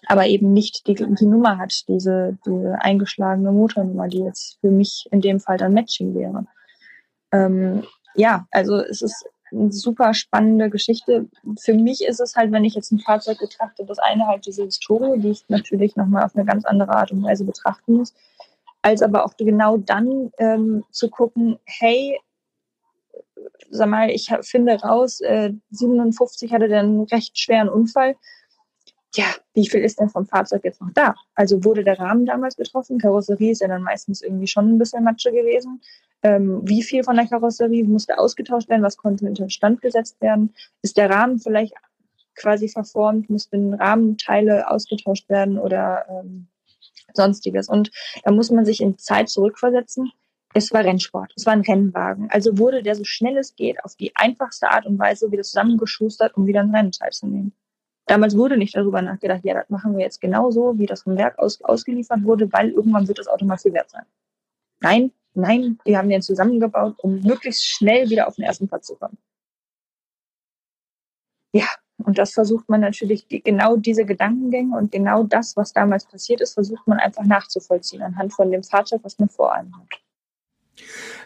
aber 0.07 0.27
eben 0.27 0.53
nicht 0.53 0.87
die, 0.87 0.95
die 0.95 1.27
Nummer 1.27 1.59
hat, 1.59 1.85
diese, 1.89 2.39
diese 2.47 2.81
eingeschlagene 2.81 3.53
Motornummer, 3.53 4.09
die 4.09 4.21
jetzt 4.21 4.59
für 4.61 4.71
mich 4.71 5.07
in 5.11 5.21
dem 5.21 5.41
Fall 5.41 5.59
dann 5.59 5.75
Matching 5.75 6.15
wäre. 6.15 6.47
Ähm, 7.33 7.85
ja, 8.15 8.47
also 8.51 8.77
es 8.77 9.03
ist 9.03 9.27
eine 9.53 9.73
super 9.73 10.15
spannende 10.15 10.71
Geschichte. 10.71 11.29
Für 11.59 11.75
mich 11.75 12.05
ist 12.05 12.21
es 12.21 12.37
halt, 12.37 12.53
wenn 12.53 12.65
ich 12.65 12.75
jetzt 12.75 12.93
ein 12.93 12.99
Fahrzeug 12.99 13.39
betrachte, 13.39 13.85
das 13.85 13.99
eine 13.99 14.27
halt 14.27 14.47
diese 14.47 14.65
Historie, 14.65 15.19
die 15.19 15.31
ich 15.31 15.45
natürlich 15.49 15.97
nochmal 15.97 16.25
auf 16.25 16.37
eine 16.37 16.45
ganz 16.45 16.65
andere 16.65 16.93
Art 16.93 17.13
und 17.13 17.23
Weise 17.23 17.45
betrachten 17.45 17.95
muss, 17.95 18.15
als 18.83 19.03
aber 19.03 19.25
auch 19.25 19.37
genau 19.37 19.77
dann 19.77 20.33
ähm, 20.39 20.85
zu 20.91 21.11
gucken, 21.11 21.59
hey, 21.65 22.19
sag 23.71 23.89
mal, 23.89 24.11
ich 24.11 24.31
finde 24.43 24.81
raus, 24.81 25.21
äh, 25.21 25.53
57 25.71 26.53
hatte 26.53 26.69
der 26.69 26.81
einen 26.81 27.03
recht 27.05 27.39
schweren 27.39 27.69
Unfall. 27.69 28.17
Ja, 29.15 29.27
wie 29.55 29.69
viel 29.69 29.81
ist 29.81 29.99
denn 29.99 30.09
vom 30.09 30.27
Fahrzeug 30.27 30.65
jetzt 30.65 30.81
noch 30.81 30.93
da? 30.95 31.17
Also 31.35 31.65
wurde 31.65 31.83
der 31.83 31.99
Rahmen 31.99 32.27
damals 32.27 32.57
getroffen? 32.57 32.99
Karosserie 32.99 33.51
ist 33.51 33.61
ja 33.61 33.69
dann 33.69 33.83
meistens 33.83 34.23
irgendwie 34.23 34.47
schon 34.47 34.69
ein 34.69 34.79
bisschen 34.79 35.03
Matsche 35.03 35.33
gewesen 35.33 35.81
ähm, 36.23 36.61
wie 36.65 36.83
viel 36.83 37.03
von 37.05 37.17
der 37.17 37.27
Karosserie 37.27 37.85
musste 37.85 38.19
ausgetauscht 38.19 38.69
werden, 38.69 38.83
was 38.83 38.97
konnte 38.97 39.27
in 39.27 39.35
den 39.35 39.51
Stand 39.51 39.81
gesetzt 39.81 40.21
werden, 40.21 40.55
ist 40.83 40.97
der 40.97 41.11
Rahmen 41.11 41.39
vielleicht 41.39 41.75
quasi 42.35 42.69
verformt, 42.69 43.31
mussten 43.31 43.75
Rahmenteile 43.75 44.71
ausgetauscht 44.71 45.29
werden 45.29 45.59
oder 45.59 46.07
ähm, 46.09 46.49
sonstiges. 47.15 47.69
Und 47.69 47.91
da 48.25 48.31
muss 48.31 48.51
man 48.51 48.65
sich 48.65 48.81
in 48.81 48.99
Zeit 48.99 49.29
zurückversetzen. 49.29 50.13
Es 50.53 50.73
war 50.73 50.85
Rennsport, 50.85 51.33
es 51.37 51.47
war 51.47 51.53
ein 51.53 51.61
Rennwagen. 51.61 52.29
Also 52.31 52.59
wurde 52.59 52.83
der 52.83 52.97
so 52.97 53.05
schnell 53.05 53.37
es 53.37 53.55
geht 53.55 53.85
auf 53.85 53.95
die 53.95 54.13
einfachste 54.17 54.71
Art 54.71 54.85
und 54.85 54.99
Weise 54.99 55.31
wieder 55.31 55.43
zusammengeschustert, 55.43 56.37
um 56.37 56.47
wieder 56.47 56.61
ein 56.61 56.75
Rennen 56.75 56.93
teilzunehmen. 56.93 57.53
Damals 58.07 58.37
wurde 58.37 58.57
nicht 58.57 58.75
darüber 58.75 59.01
nachgedacht, 59.01 59.45
ja, 59.45 59.55
das 59.55 59.71
machen 59.71 59.97
wir 59.97 60.05
jetzt 60.05 60.21
genauso, 60.21 60.77
wie 60.77 60.87
das 60.87 61.03
vom 61.03 61.17
Werk 61.17 61.39
aus, 61.39 61.63
ausgeliefert 61.63 62.25
wurde, 62.25 62.53
weil 62.53 62.71
irgendwann 62.71 63.07
wird 63.07 63.21
das 63.21 63.29
Auto 63.29 63.45
mal 63.45 63.59
viel 63.59 63.73
wert 63.73 63.91
sein. 63.91 64.03
Nein, 64.81 65.13
Nein, 65.35 65.79
die 65.87 65.97
haben 65.97 66.09
den 66.09 66.23
zusammengebaut, 66.23 66.97
um 66.99 67.21
möglichst 67.21 67.65
schnell 67.65 68.11
wieder 68.11 68.27
auf 68.27 68.37
den 68.37 68.45
ersten 68.45 68.69
Platz 68.69 68.87
zu 68.87 68.97
kommen. 68.97 69.19
Ja, 71.53 71.67
und 71.99 72.19
das 72.19 72.33
versucht 72.33 72.69
man 72.69 72.81
natürlich, 72.81 73.27
genau 73.29 73.77
diese 73.77 74.05
Gedankengänge 74.05 74.77
und 74.77 74.91
genau 74.91 75.23
das, 75.25 75.57
was 75.57 75.73
damals 75.73 76.07
passiert 76.07 76.41
ist, 76.41 76.55
versucht 76.55 76.87
man 76.87 76.99
einfach 76.99 77.25
nachzuvollziehen 77.25 78.03
anhand 78.03 78.33
von 78.33 78.51
dem 78.51 78.63
Fahrzeug, 78.63 79.01
was 79.03 79.19
man 79.19 79.29
vor 79.29 79.53
einem 79.53 79.77
hat. 79.77 80.01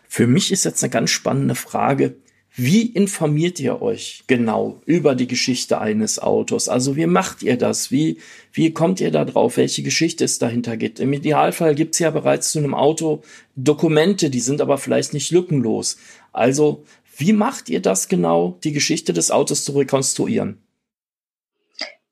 Für 0.08 0.26
mich 0.26 0.50
ist 0.52 0.64
jetzt 0.64 0.82
eine 0.82 0.90
ganz 0.90 1.10
spannende 1.10 1.54
Frage. 1.54 2.16
Wie 2.56 2.86
informiert 2.86 3.58
ihr 3.58 3.82
euch 3.82 4.22
genau 4.28 4.80
über 4.86 5.16
die 5.16 5.26
Geschichte 5.26 5.80
eines 5.80 6.20
Autos? 6.20 6.68
Also 6.68 6.94
wie 6.94 7.06
macht 7.06 7.42
ihr 7.42 7.58
das? 7.58 7.90
Wie, 7.90 8.18
wie 8.52 8.72
kommt 8.72 9.00
ihr 9.00 9.10
da 9.10 9.24
drauf? 9.24 9.56
Welche 9.56 9.82
Geschichte 9.82 10.24
es 10.24 10.38
dahinter 10.38 10.76
gibt? 10.76 11.00
Im 11.00 11.12
Idealfall 11.12 11.74
gibt 11.74 11.94
es 11.94 11.98
ja 11.98 12.10
bereits 12.10 12.52
zu 12.52 12.60
einem 12.60 12.72
Auto 12.72 13.22
Dokumente, 13.56 14.30
die 14.30 14.38
sind 14.38 14.60
aber 14.60 14.78
vielleicht 14.78 15.14
nicht 15.14 15.32
lückenlos. 15.32 15.96
Also 16.32 16.84
wie 17.16 17.32
macht 17.32 17.68
ihr 17.70 17.82
das 17.82 18.06
genau, 18.06 18.56
die 18.62 18.72
Geschichte 18.72 19.12
des 19.12 19.32
Autos 19.32 19.64
zu 19.64 19.72
rekonstruieren? 19.72 20.62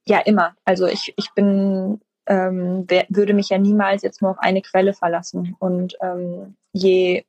Ja, 0.06 0.18
immer. 0.18 0.56
Also 0.64 0.88
ich, 0.88 1.14
ich 1.16 1.30
bin, 1.36 2.00
ähm, 2.26 2.84
würde 3.08 3.34
mich 3.34 3.50
ja 3.50 3.58
niemals 3.58 4.02
jetzt 4.02 4.20
nur 4.20 4.32
auf 4.32 4.38
eine 4.40 4.62
Quelle 4.62 4.92
verlassen. 4.92 5.54
Und 5.60 5.96
ähm, 6.02 6.56
je 6.72 7.22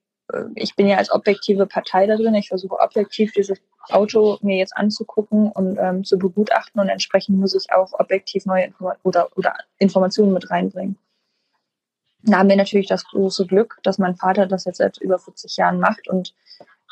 ich 0.55 0.75
bin 0.75 0.87
ja 0.87 0.97
als 0.97 1.11
objektive 1.11 1.65
Partei 1.65 2.07
da 2.07 2.15
drin. 2.15 2.35
Ich 2.35 2.47
versuche 2.47 2.79
objektiv 2.79 3.33
dieses 3.33 3.59
Auto 3.89 4.37
mir 4.41 4.57
jetzt 4.57 4.75
anzugucken 4.75 5.51
und 5.51 5.77
ähm, 5.77 6.03
zu 6.03 6.17
begutachten 6.17 6.79
und 6.79 6.89
entsprechend 6.89 7.37
muss 7.37 7.55
ich 7.55 7.71
auch 7.73 7.91
objektiv 7.99 8.45
neue 8.45 8.65
Inform 8.65 8.95
oder, 9.03 9.29
oder 9.35 9.55
Informationen 9.77 10.33
mit 10.33 10.49
reinbringen. 10.49 10.97
Da 12.23 12.37
haben 12.37 12.49
wir 12.49 12.55
natürlich 12.55 12.87
das 12.87 13.03
große 13.03 13.45
Glück, 13.47 13.79
dass 13.83 13.97
mein 13.97 14.15
Vater 14.15 14.45
das 14.45 14.63
jetzt 14.63 14.77
seit 14.77 14.97
über 14.99 15.19
40 15.19 15.57
Jahren 15.57 15.79
macht 15.79 16.07
und 16.07 16.33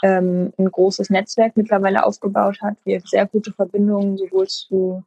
ähm, 0.03 0.51
ein 0.57 0.69
großes 0.69 1.09
Netzwerk 1.09 1.55
mittlerweile 1.55 2.05
aufgebaut 2.05 2.61
hat. 2.61 2.75
Wir 2.83 2.99
sehr 3.01 3.27
gute 3.27 3.53
Verbindungen 3.53 4.17
sowohl 4.17 4.47
zu 4.47 5.03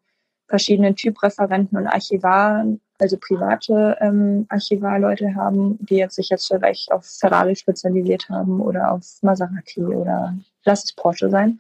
verschiedenen 0.47 0.97
Typreferenten 0.97 1.77
und 1.77 1.87
Archivaren, 1.87 2.81
also 2.99 3.17
private 3.19 3.97
ähm, 4.01 4.47
Archivarleute 4.49 5.35
haben, 5.35 5.79
die 5.81 5.97
jetzt 5.97 6.17
sich 6.17 6.29
jetzt 6.29 6.47
vielleicht 6.47 6.93
auf 6.93 7.05
Ferrari 7.05 7.57
spezialisiert 7.57 8.29
haben 8.29 8.61
oder 8.61 8.93
auf 8.93 9.05
Maserati 9.23 9.85
oder 9.85 10.35
lass 10.65 10.85
es 10.85 10.93
Porsche 10.93 11.31
sein, 11.31 11.59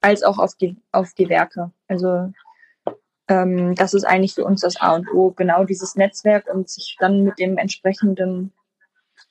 als 0.00 0.22
auch 0.22 0.38
auf 0.38 0.54
die, 0.54 0.76
auf 0.92 1.12
die 1.14 1.28
Werke. 1.28 1.70
Also 1.88 2.32
ähm, 3.28 3.74
das 3.74 3.94
ist 3.94 4.04
eigentlich 4.04 4.34
für 4.34 4.44
uns 4.44 4.62
das 4.62 4.80
A 4.80 4.94
und 4.94 5.08
O, 5.12 5.30
genau 5.30 5.64
dieses 5.64 5.94
Netzwerk 5.94 6.52
und 6.52 6.68
sich 6.68 6.96
dann 6.98 7.22
mit 7.22 7.38
dem 7.38 7.58
entsprechenden 7.58 8.52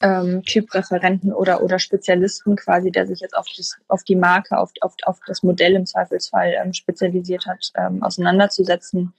ähm, 0.01 0.43
Typreferenten 0.43 1.33
oder, 1.33 1.61
oder 1.61 1.79
Spezialisten 1.79 2.55
quasi, 2.55 2.91
der 2.91 3.07
sich 3.07 3.19
jetzt 3.19 3.35
auf, 3.35 3.45
das, 3.55 3.77
auf 3.87 4.03
die 4.03 4.15
Marke, 4.15 4.57
auf, 4.57 4.71
auf, 4.81 4.95
auf 5.03 5.19
das 5.27 5.43
Modell 5.43 5.75
im 5.75 5.85
Zweifelsfall 5.85 6.55
ähm, 6.63 6.73
spezialisiert 6.73 7.45
hat, 7.45 7.71
ähm, 7.75 8.01
auseinanderzusetzen. 8.01 9.13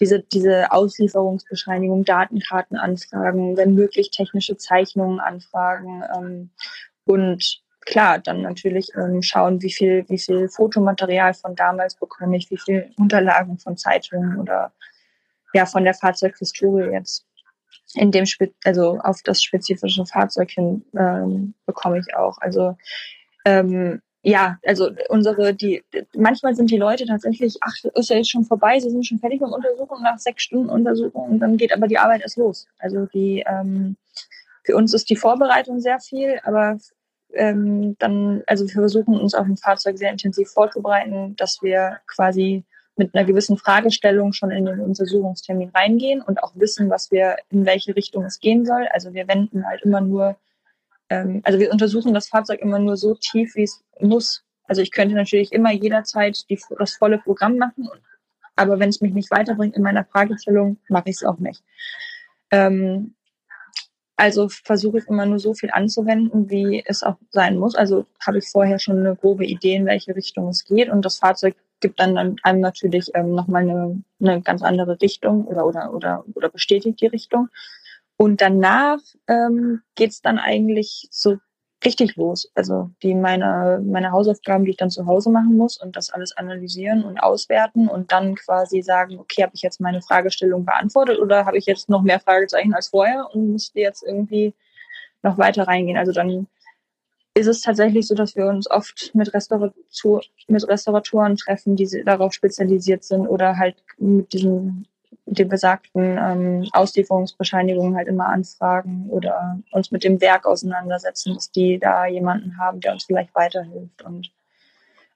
Diese, 0.00 0.20
diese 0.20 0.72
Auslieferungsbescheinigung, 0.72 2.04
Datenkarten 2.04 2.76
anfragen, 2.76 3.56
wenn 3.56 3.74
möglich 3.74 4.10
technische 4.10 4.56
Zeichnungen 4.56 5.20
anfragen 5.20 6.02
ähm, 6.16 6.50
und 7.04 7.62
klar, 7.80 8.18
dann 8.18 8.42
natürlich 8.42 8.90
ähm, 8.96 9.22
schauen, 9.22 9.62
wie 9.62 9.72
viel, 9.72 10.04
wie 10.08 10.18
viel 10.18 10.48
Fotomaterial 10.48 11.34
von 11.34 11.54
damals 11.54 11.96
bekomme 11.96 12.36
ich, 12.36 12.50
wie 12.50 12.58
viel 12.58 12.92
Unterlagen 12.98 13.58
von 13.58 13.76
Zeitungen 13.76 14.38
oder 14.38 14.72
ja 15.52 15.66
von 15.66 15.84
der 15.84 15.94
Fahrzeughistorie 15.94 16.92
jetzt 16.92 17.26
in 17.94 18.12
dem 18.12 18.26
Spe 18.26 18.52
also 18.64 18.98
auf 19.00 19.20
das 19.24 19.42
spezifische 19.42 20.06
Fahrzeug 20.06 20.50
hin 20.50 20.84
ähm, 20.96 21.54
bekomme 21.66 21.98
ich 21.98 22.14
auch. 22.14 22.38
Also 22.38 22.76
ähm, 23.44 24.00
ja, 24.22 24.58
also 24.66 24.90
unsere, 25.08 25.54
die, 25.54 25.82
manchmal 26.14 26.54
sind 26.54 26.70
die 26.70 26.76
Leute 26.76 27.06
tatsächlich, 27.06 27.56
ach, 27.62 27.74
ist 27.94 28.10
ja 28.10 28.16
jetzt 28.16 28.30
schon 28.30 28.44
vorbei, 28.44 28.78
sie 28.78 28.90
sind 28.90 29.06
schon 29.06 29.18
fertig 29.18 29.40
mit 29.40 29.50
Untersuchung 29.50 30.02
nach 30.02 30.18
sechs 30.18 30.42
Stunden 30.42 30.68
Untersuchung 30.68 31.30
und 31.30 31.40
dann 31.40 31.56
geht 31.56 31.72
aber 31.72 31.88
die 31.88 31.98
Arbeit 31.98 32.20
erst 32.20 32.36
los. 32.36 32.66
Also 32.78 33.06
die, 33.06 33.44
ähm, 33.46 33.96
für 34.64 34.76
uns 34.76 34.92
ist 34.92 35.08
die 35.08 35.16
Vorbereitung 35.16 35.80
sehr 35.80 36.00
viel, 36.00 36.38
aber 36.44 36.78
ähm, 37.32 37.96
dann, 37.98 38.42
also 38.46 38.64
wir 38.66 38.72
versuchen 38.72 39.18
uns 39.18 39.34
auf 39.34 39.46
dem 39.46 39.56
Fahrzeug 39.56 39.96
sehr 39.96 40.10
intensiv 40.10 40.50
vorzubereiten, 40.50 41.34
dass 41.36 41.62
wir 41.62 41.98
quasi 42.06 42.64
mit 42.96 43.14
einer 43.14 43.24
gewissen 43.24 43.56
Fragestellung 43.56 44.34
schon 44.34 44.50
in 44.50 44.66
den 44.66 44.80
Untersuchungstermin 44.80 45.70
reingehen 45.70 46.20
und 46.20 46.42
auch 46.42 46.52
wissen, 46.56 46.90
was 46.90 47.10
wir, 47.10 47.36
in 47.50 47.64
welche 47.64 47.96
Richtung 47.96 48.24
es 48.24 48.40
gehen 48.40 48.66
soll. 48.66 48.86
Also 48.92 49.14
wir 49.14 49.26
wenden 49.26 49.66
halt 49.66 49.82
immer 49.82 50.02
nur, 50.02 50.36
ähm, 51.10 51.42
also 51.44 51.58
wir 51.58 51.70
untersuchen 51.70 52.14
das 52.14 52.28
Fahrzeug 52.28 52.60
immer 52.60 52.78
nur 52.78 52.96
so 52.96 53.14
tief, 53.14 53.54
wie 53.56 53.64
es 53.64 53.82
muss. 54.00 54.44
Also 54.64 54.80
ich 54.82 54.92
könnte 54.92 55.14
natürlich 55.14 55.52
immer 55.52 55.72
jederzeit 55.72 56.48
die, 56.48 56.58
das 56.78 56.94
volle 56.94 57.18
Programm 57.18 57.56
machen, 57.56 57.88
aber 58.56 58.78
wenn 58.78 58.88
es 58.88 59.00
mich 59.00 59.12
nicht 59.12 59.30
weiterbringt 59.30 59.76
in 59.76 59.82
meiner 59.82 60.04
Fragestellung, 60.04 60.78
mache 60.88 61.10
ich 61.10 61.16
es 61.16 61.24
auch 61.24 61.38
nicht. 61.38 61.62
Ähm, 62.50 63.14
also 64.16 64.48
versuche 64.50 64.98
ich 64.98 65.08
immer 65.08 65.24
nur 65.24 65.38
so 65.38 65.54
viel 65.54 65.70
anzuwenden, 65.72 66.50
wie 66.50 66.84
es 66.84 67.02
auch 67.02 67.16
sein 67.30 67.56
muss. 67.56 67.74
Also 67.74 68.04
habe 68.24 68.38
ich 68.38 68.48
vorher 68.48 68.78
schon 68.78 68.98
eine 68.98 69.16
grobe 69.16 69.46
Idee, 69.46 69.76
in 69.76 69.86
welche 69.86 70.14
Richtung 70.14 70.48
es 70.48 70.66
geht. 70.66 70.90
Und 70.90 71.06
das 71.06 71.16
Fahrzeug 71.18 71.56
gibt 71.80 71.98
dann 71.98 72.36
einem 72.42 72.60
natürlich 72.60 73.10
ähm, 73.14 73.34
nochmal 73.34 73.62
eine, 73.62 74.02
eine 74.20 74.42
ganz 74.42 74.62
andere 74.62 75.00
Richtung 75.00 75.46
oder, 75.46 75.66
oder, 75.66 75.94
oder, 75.94 76.24
oder 76.34 76.50
bestätigt 76.50 77.00
die 77.00 77.06
Richtung. 77.06 77.48
Und 78.20 78.42
danach 78.42 78.98
ähm, 79.28 79.80
geht 79.94 80.10
es 80.10 80.20
dann 80.20 80.38
eigentlich 80.38 81.08
so 81.10 81.38
richtig 81.82 82.16
los. 82.16 82.50
Also 82.54 82.90
die 83.02 83.14
meine, 83.14 83.82
meine 83.82 84.12
Hausaufgaben, 84.12 84.66
die 84.66 84.72
ich 84.72 84.76
dann 84.76 84.90
zu 84.90 85.06
Hause 85.06 85.30
machen 85.30 85.56
muss 85.56 85.80
und 85.80 85.96
das 85.96 86.10
alles 86.10 86.36
analysieren 86.36 87.02
und 87.02 87.18
auswerten 87.18 87.88
und 87.88 88.12
dann 88.12 88.34
quasi 88.34 88.82
sagen, 88.82 89.18
okay, 89.18 89.42
habe 89.42 89.52
ich 89.54 89.62
jetzt 89.62 89.80
meine 89.80 90.02
Fragestellung 90.02 90.66
beantwortet 90.66 91.18
oder 91.18 91.46
habe 91.46 91.56
ich 91.56 91.64
jetzt 91.64 91.88
noch 91.88 92.02
mehr 92.02 92.20
Fragezeichen 92.20 92.74
als 92.74 92.88
vorher 92.88 93.26
und 93.32 93.52
müsste 93.52 93.80
jetzt 93.80 94.02
irgendwie 94.02 94.52
noch 95.22 95.38
weiter 95.38 95.66
reingehen. 95.66 95.96
Also 95.96 96.12
dann 96.12 96.46
ist 97.32 97.46
es 97.46 97.62
tatsächlich 97.62 98.06
so, 98.06 98.14
dass 98.14 98.36
wir 98.36 98.44
uns 98.48 98.70
oft 98.70 99.12
mit, 99.14 99.32
Restauratur, 99.32 100.20
mit 100.46 100.68
Restauratoren 100.68 101.36
treffen, 101.36 101.74
die 101.74 102.04
darauf 102.04 102.34
spezialisiert 102.34 103.02
sind 103.02 103.26
oder 103.26 103.56
halt 103.56 103.76
mit 103.96 104.34
diesen 104.34 104.89
den 105.34 105.48
besagten 105.48 106.18
ähm, 106.18 106.68
Auslieferungsbescheinigungen 106.72 107.96
halt 107.96 108.08
immer 108.08 108.26
anfragen 108.26 109.06
oder 109.08 109.58
uns 109.72 109.90
mit 109.90 110.04
dem 110.04 110.20
Werk 110.20 110.46
auseinandersetzen, 110.46 111.34
dass 111.34 111.50
die 111.50 111.78
da 111.78 112.06
jemanden 112.06 112.58
haben, 112.58 112.80
der 112.80 112.92
uns 112.92 113.04
vielleicht 113.04 113.34
weiterhilft. 113.34 114.02
Und 114.02 114.30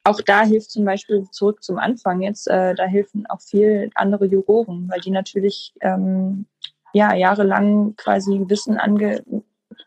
auch 0.05 0.21
da 0.21 0.43
hilft 0.43 0.71
zum 0.71 0.85
Beispiel 0.85 1.27
zurück 1.31 1.62
zum 1.62 1.79
Anfang 1.79 2.21
jetzt, 2.21 2.49
äh, 2.49 2.75
da 2.75 2.85
helfen 2.85 3.27
auch 3.27 3.41
viel 3.41 3.91
andere 3.95 4.27
Juroren, 4.27 4.89
weil 4.89 5.01
die 5.01 5.11
natürlich 5.11 5.75
ähm, 5.81 6.47
ja 6.93 7.15
jahrelang 7.15 7.97
quasi 7.97 8.45
Wissen 8.47 8.79
ange 8.79 9.25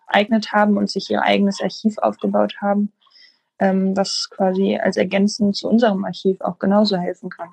angeeignet 0.07 0.51
haben 0.51 0.77
und 0.77 0.89
sich 0.89 1.09
ihr 1.09 1.21
eigenes 1.21 1.61
Archiv 1.61 1.97
aufgebaut 1.97 2.55
haben, 2.61 2.91
ähm, 3.59 3.95
was 3.95 4.29
quasi 4.29 4.77
als 4.77 4.97
ergänzend 4.97 5.55
zu 5.55 5.69
unserem 5.69 6.05
Archiv 6.05 6.41
auch 6.41 6.59
genauso 6.59 6.97
helfen 6.97 7.29
kann. 7.29 7.49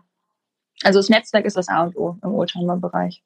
Also 0.84 0.98
das 0.98 1.08
Netzwerk 1.08 1.46
ist 1.46 1.56
das 1.56 1.68
A 1.68 1.82
und 1.82 1.96
O 1.96 2.18
im 2.22 2.34
Oldtimer-Bereich. 2.34 3.22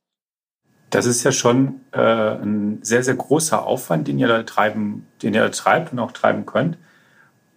Das 0.91 1.05
ist 1.05 1.25
ja 1.25 1.33
schon 1.33 1.81
äh, 1.93 2.01
ein 2.01 2.79
sehr, 2.83 3.03
sehr 3.03 3.17
großer 3.17 3.67
Aufwand, 3.67 4.09
den 4.09 4.19
ihr 4.19 4.29
da 4.29 4.43
treiben, 4.45 5.07
den 5.23 5.35
ihr 5.35 5.43
da 5.43 5.49
treibt 5.51 5.93
und 5.93 5.99
auch 5.99 6.13
treiben 6.13 6.47
könnt. 6.47 6.79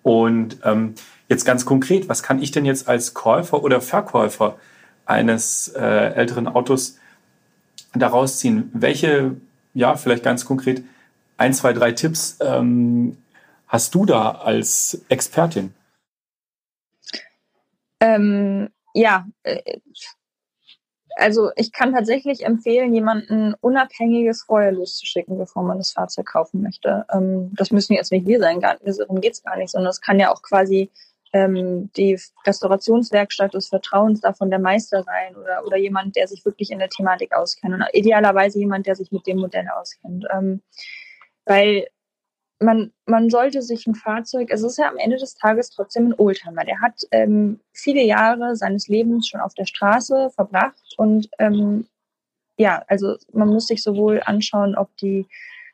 Und 0.03 0.57
ähm, 0.63 0.95
jetzt 1.29 1.45
ganz 1.45 1.65
konkret, 1.65 2.09
was 2.09 2.23
kann 2.23 2.41
ich 2.41 2.51
denn 2.51 2.65
jetzt 2.65 2.89
als 2.89 3.13
Käufer 3.13 3.63
oder 3.63 3.79
Verkäufer 3.79 4.57
eines 5.05 5.69
äh, 5.69 5.79
älteren 5.79 6.47
Autos 6.47 6.97
daraus 7.93 8.39
ziehen? 8.39 8.71
Welche, 8.73 9.35
ja, 9.75 9.95
vielleicht 9.95 10.23
ganz 10.23 10.45
konkret, 10.45 10.83
ein, 11.37 11.53
zwei, 11.53 11.73
drei 11.73 11.91
Tipps 11.91 12.39
ähm, 12.41 13.17
hast 13.67 13.93
du 13.93 14.05
da 14.05 14.31
als 14.31 15.05
Expertin? 15.09 15.73
Ähm, 17.99 18.69
ja, 18.93 19.27
äh, 19.43 19.79
also 21.17 21.51
ich 21.55 21.71
kann 21.71 21.93
tatsächlich 21.93 22.45
empfehlen, 22.45 22.93
jemanden 22.93 23.53
unabhängiges 23.59 24.43
vorher 24.43 24.71
loszuschicken, 24.71 25.37
bevor 25.37 25.63
man 25.63 25.77
das 25.77 25.91
Fahrzeug 25.91 26.25
kaufen 26.25 26.61
möchte. 26.61 27.05
Ähm, 27.11 27.51
das 27.55 27.71
müssen 27.71 27.93
jetzt 27.93 28.11
nicht 28.11 28.25
wir 28.25 28.39
sein, 28.39 28.61
darum 28.61 29.21
geht 29.21 29.33
es 29.33 29.43
gar 29.43 29.57
nicht, 29.57 29.71
sondern 29.71 29.89
es 29.89 30.01
kann 30.01 30.19
ja 30.19 30.31
auch 30.31 30.41
quasi 30.41 30.89
ähm, 31.33 31.91
die 31.95 32.19
Restaurationswerkstatt 32.45 33.53
des 33.53 33.69
Vertrauens 33.69 34.21
davon 34.21 34.49
der 34.49 34.59
Meister 34.59 35.03
sein 35.03 35.35
oder, 35.35 35.65
oder 35.65 35.77
jemand, 35.77 36.15
der 36.15 36.27
sich 36.27 36.43
wirklich 36.45 36.71
in 36.71 36.79
der 36.79 36.89
Thematik 36.89 37.33
auskennt 37.33 37.73
und 37.73 37.85
idealerweise 37.93 38.59
jemand, 38.59 38.87
der 38.87 38.95
sich 38.95 39.11
mit 39.11 39.27
dem 39.27 39.37
Modell 39.37 39.67
auskennt. 39.69 40.25
Ähm, 40.33 40.61
weil 41.45 41.87
man, 42.61 42.91
man 43.05 43.29
sollte 43.29 43.61
sich 43.61 43.87
ein 43.87 43.95
Fahrzeug, 43.95 44.49
es 44.51 44.63
ist 44.63 44.77
ja 44.77 44.87
am 44.87 44.97
Ende 44.97 45.17
des 45.17 45.35
Tages 45.35 45.71
trotzdem 45.71 46.07
ein 46.07 46.13
Oldtimer. 46.17 46.63
Der 46.63 46.79
hat 46.79 47.01
ähm, 47.11 47.59
viele 47.73 48.03
Jahre 48.03 48.55
seines 48.55 48.87
Lebens 48.87 49.27
schon 49.27 49.41
auf 49.41 49.53
der 49.55 49.65
Straße 49.65 50.29
verbracht 50.29 50.93
und 50.97 51.29
ähm, 51.39 51.87
ja, 52.57 52.83
also 52.87 53.15
man 53.33 53.49
muss 53.49 53.67
sich 53.67 53.81
sowohl 53.81 54.21
anschauen, 54.23 54.75
ob 54.75 54.95
die 54.97 55.25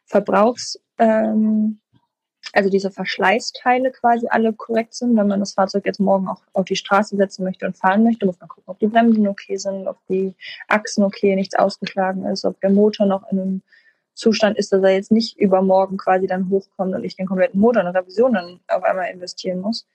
Verbrauchs, 0.05 0.79
ähm, 0.97 1.79
also 2.53 2.69
diese 2.69 2.91
Verschleißteile 2.91 3.91
quasi 3.91 4.27
alle 4.29 4.53
korrekt 4.53 4.93
sind. 4.93 5.17
Wenn 5.17 5.27
man 5.27 5.41
das 5.41 5.53
Fahrzeug 5.53 5.85
jetzt 5.85 5.99
morgen 5.99 6.29
auch 6.29 6.41
auf 6.53 6.63
die 6.63 6.77
Straße 6.77 7.17
setzen 7.17 7.43
möchte 7.43 7.65
und 7.65 7.75
fahren 7.75 8.03
möchte, 8.03 8.25
muss 8.25 8.39
man 8.39 8.47
gucken, 8.47 8.63
ob 8.67 8.79
die 8.79 8.87
Bremsen 8.87 9.27
okay 9.27 9.57
sind, 9.57 9.87
ob 9.87 9.97
die 10.07 10.33
Achsen 10.69 11.03
okay, 11.03 11.35
nichts 11.35 11.55
ausgeschlagen 11.55 12.25
ist, 12.25 12.45
ob 12.45 12.59
der 12.61 12.69
Motor 12.69 13.05
noch 13.05 13.29
in 13.31 13.39
einem 13.39 13.61
Zustand 14.17 14.57
ist, 14.57 14.73
dass 14.73 14.81
er 14.81 14.93
jetzt 14.93 15.11
nicht 15.11 15.37
übermorgen 15.37 15.97
quasi 15.97 16.27
dann 16.27 16.49
hochkommt 16.49 16.95
und 16.95 17.03
ich 17.03 17.15
den 17.15 17.27
kompletten 17.27 17.59
Motor 17.59 17.83
in 17.83 17.87
Revision 17.87 18.33
dann 18.33 18.59
auf 18.67 18.83
einmal 18.83 19.11
investieren 19.11 19.61
muss. 19.61 19.85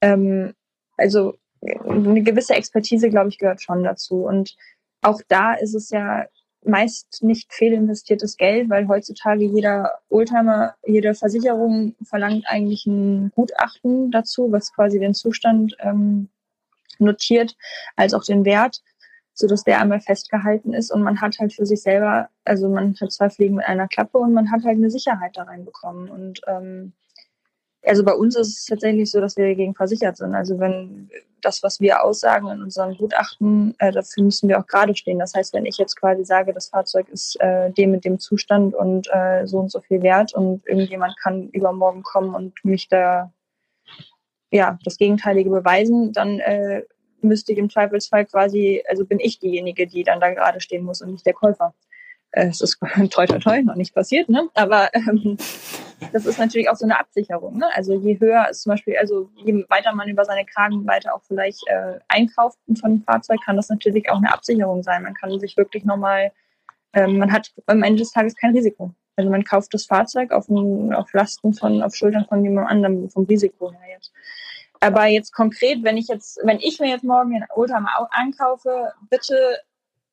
Ähm, 0.00 0.54
also 0.96 1.34
eine 1.84 2.22
gewisse 2.22 2.54
Expertise, 2.54 3.10
glaube 3.10 3.28
ich, 3.28 3.38
gehört 3.38 3.60
schon 3.60 3.82
dazu. 3.82 4.24
Und 4.24 4.56
auch 5.02 5.20
da 5.28 5.54
ist 5.54 5.74
es 5.74 5.90
ja 5.90 6.26
meist 6.64 7.22
nicht 7.22 7.52
fehlinvestiertes 7.52 8.36
Geld, 8.36 8.70
weil 8.70 8.88
heutzutage 8.88 9.44
jeder 9.44 9.98
Oldtimer, 10.08 10.74
jede 10.84 11.14
Versicherung 11.14 11.94
verlangt 12.02 12.44
eigentlich 12.46 12.86
ein 12.86 13.30
Gutachten 13.34 14.10
dazu, 14.10 14.50
was 14.52 14.72
quasi 14.72 14.98
den 14.98 15.14
Zustand 15.14 15.76
ähm, 15.80 16.28
notiert, 16.98 17.56
als 17.96 18.14
auch 18.14 18.24
den 18.24 18.44
Wert 18.44 18.82
so 19.38 19.46
dass 19.46 19.64
der 19.64 19.80
einmal 19.80 20.00
festgehalten 20.00 20.72
ist 20.72 20.90
und 20.90 21.02
man 21.02 21.20
hat 21.20 21.38
halt 21.38 21.52
für 21.52 21.66
sich 21.66 21.82
selber, 21.82 22.28
also 22.44 22.68
man 22.68 22.96
hat 23.00 23.12
zwei 23.12 23.30
Fliegen 23.30 23.56
mit 23.56 23.66
einer 23.66 23.86
Klappe 23.86 24.18
und 24.18 24.32
man 24.32 24.50
hat 24.50 24.64
halt 24.64 24.78
eine 24.78 24.90
Sicherheit 24.90 25.36
da 25.36 25.44
reinbekommen. 25.44 26.08
Und 26.10 26.40
ähm, 26.48 26.94
Also 27.82 28.02
bei 28.02 28.14
uns 28.14 28.34
ist 28.34 28.58
es 28.58 28.64
tatsächlich 28.64 29.10
so, 29.10 29.20
dass 29.20 29.36
wir 29.36 29.46
dagegen 29.46 29.74
versichert 29.74 30.16
sind. 30.16 30.34
Also 30.34 30.58
wenn 30.58 31.08
das, 31.40 31.62
was 31.62 31.78
wir 31.78 32.02
aussagen 32.02 32.48
in 32.48 32.62
unseren 32.62 32.96
Gutachten, 32.96 33.74
äh, 33.78 33.92
dafür 33.92 34.24
müssen 34.24 34.48
wir 34.48 34.58
auch 34.58 34.66
gerade 34.66 34.96
stehen. 34.96 35.20
Das 35.20 35.34
heißt, 35.34 35.52
wenn 35.54 35.66
ich 35.66 35.78
jetzt 35.78 35.94
quasi 35.94 36.24
sage, 36.24 36.52
das 36.52 36.70
Fahrzeug 36.70 37.08
ist 37.10 37.38
äh, 37.40 37.70
dem 37.70 37.92
mit 37.92 38.04
dem 38.04 38.18
Zustand 38.18 38.74
und 38.74 39.06
äh, 39.12 39.46
so 39.46 39.58
und 39.58 39.70
so 39.70 39.80
viel 39.80 40.02
wert 40.02 40.34
und 40.34 40.66
irgendjemand 40.66 41.16
kann 41.22 41.48
übermorgen 41.50 42.02
kommen 42.02 42.34
und 42.34 42.54
mich 42.64 42.88
da 42.88 43.30
ja 44.50 44.78
das 44.84 44.96
Gegenteilige 44.96 45.50
beweisen, 45.50 46.12
dann 46.12 46.40
äh, 46.40 46.82
müsste 47.22 47.52
ich 47.52 47.58
im 47.58 47.70
Zweifelsfall 47.70 48.26
quasi, 48.26 48.82
also 48.88 49.04
bin 49.04 49.20
ich 49.20 49.38
diejenige, 49.38 49.86
die 49.86 50.02
dann 50.02 50.20
da 50.20 50.30
gerade 50.32 50.60
stehen 50.60 50.84
muss 50.84 51.02
und 51.02 51.12
nicht 51.12 51.26
der 51.26 51.34
Käufer. 51.34 51.74
Es 52.32 52.60
ist 52.60 52.78
toi 53.10 53.26
toi 53.26 53.38
toi 53.38 53.62
noch 53.62 53.76
nicht 53.76 53.94
passiert, 53.94 54.28
ne? 54.28 54.48
Aber 54.54 54.90
ähm, 54.94 55.38
das 56.12 56.26
ist 56.26 56.38
natürlich 56.38 56.68
auch 56.68 56.76
so 56.76 56.84
eine 56.84 56.98
Absicherung. 56.98 57.58
Ne? 57.58 57.66
Also 57.74 57.94
je 57.94 58.18
höher 58.20 58.48
ist 58.50 58.62
zum 58.62 58.70
Beispiel, 58.70 58.96
also 58.98 59.30
je 59.36 59.64
weiter 59.68 59.94
man 59.94 60.08
über 60.08 60.24
seine 60.24 60.44
Kragenweite 60.44 61.14
auch 61.14 61.22
vielleicht 61.26 61.66
äh, 61.68 61.98
einkauft 62.08 62.58
von 62.80 62.96
dem 62.96 63.02
Fahrzeug, 63.02 63.38
kann 63.44 63.56
das 63.56 63.68
natürlich 63.68 64.10
auch 64.10 64.18
eine 64.18 64.32
Absicherung 64.32 64.82
sein. 64.82 65.02
Man 65.02 65.14
kann 65.14 65.38
sich 65.40 65.56
wirklich 65.56 65.84
nochmal, 65.84 66.32
ähm, 66.92 67.18
man 67.18 67.32
hat 67.32 67.52
am 67.66 67.82
Ende 67.82 68.00
des 68.00 68.12
Tages 68.12 68.36
kein 68.36 68.54
Risiko. 68.54 68.92
Also 69.16 69.30
man 69.30 69.44
kauft 69.44 69.72
das 69.72 69.86
Fahrzeug 69.86 70.30
auf, 70.30 70.50
auf 70.50 71.12
Lasten 71.14 71.54
von, 71.54 71.82
auf 71.82 71.94
Schultern 71.94 72.26
von 72.26 72.44
jemand 72.44 72.68
anderem 72.68 73.08
vom 73.08 73.24
Risiko 73.24 73.72
her 73.72 73.94
jetzt. 73.94 74.12
Aber 74.80 75.06
jetzt 75.06 75.32
konkret, 75.32 75.82
wenn 75.82 75.96
ich 75.96 76.08
jetzt, 76.08 76.38
wenn 76.42 76.58
ich 76.60 76.80
mir 76.80 76.88
jetzt 76.88 77.04
morgen 77.04 77.32
den 77.32 77.44
Oldtimer 77.54 78.08
ankaufe, 78.10 78.92
bitte 79.10 79.36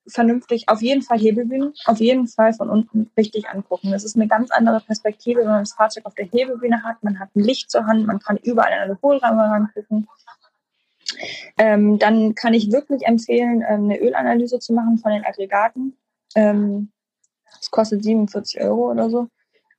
vernünftig, 0.07 0.67
auf 0.67 0.81
jeden 0.81 1.01
Fall 1.01 1.17
Hebelbühne, 1.17 1.73
auf 1.85 1.99
jeden 1.99 2.27
Fall 2.27 2.53
von 2.53 2.69
unten 2.69 3.09
richtig 3.17 3.47
angucken. 3.49 3.91
Das 3.91 4.03
ist 4.03 4.15
eine 4.15 4.27
ganz 4.27 4.51
andere 4.51 4.81
Perspektive, 4.81 5.41
wenn 5.41 5.47
man 5.47 5.61
das 5.61 5.73
Fahrzeug 5.73 6.05
auf 6.05 6.15
der 6.15 6.25
Hebelbühne 6.25 6.83
hat. 6.83 7.03
Man 7.03 7.19
hat 7.19 7.29
ein 7.35 7.43
Licht 7.43 7.71
zur 7.71 7.85
Hand, 7.85 8.05
man 8.05 8.19
kann 8.19 8.37
überall 8.37 8.71
in 8.73 8.79
eine 8.79 9.01
Hohlramme 9.01 9.43
rangucken. 9.43 10.07
Ähm, 11.57 11.99
dann 11.99 12.35
kann 12.35 12.53
ich 12.53 12.71
wirklich 12.71 13.05
empfehlen, 13.05 13.63
ähm, 13.67 13.85
eine 13.85 13.99
Ölanalyse 13.99 14.59
zu 14.59 14.73
machen 14.73 14.97
von 14.97 15.11
den 15.11 15.25
Aggregaten. 15.25 15.95
Ähm, 16.35 16.91
das 17.57 17.71
kostet 17.71 18.03
47 18.03 18.61
Euro 18.61 18.91
oder 18.91 19.09
so. 19.09 19.27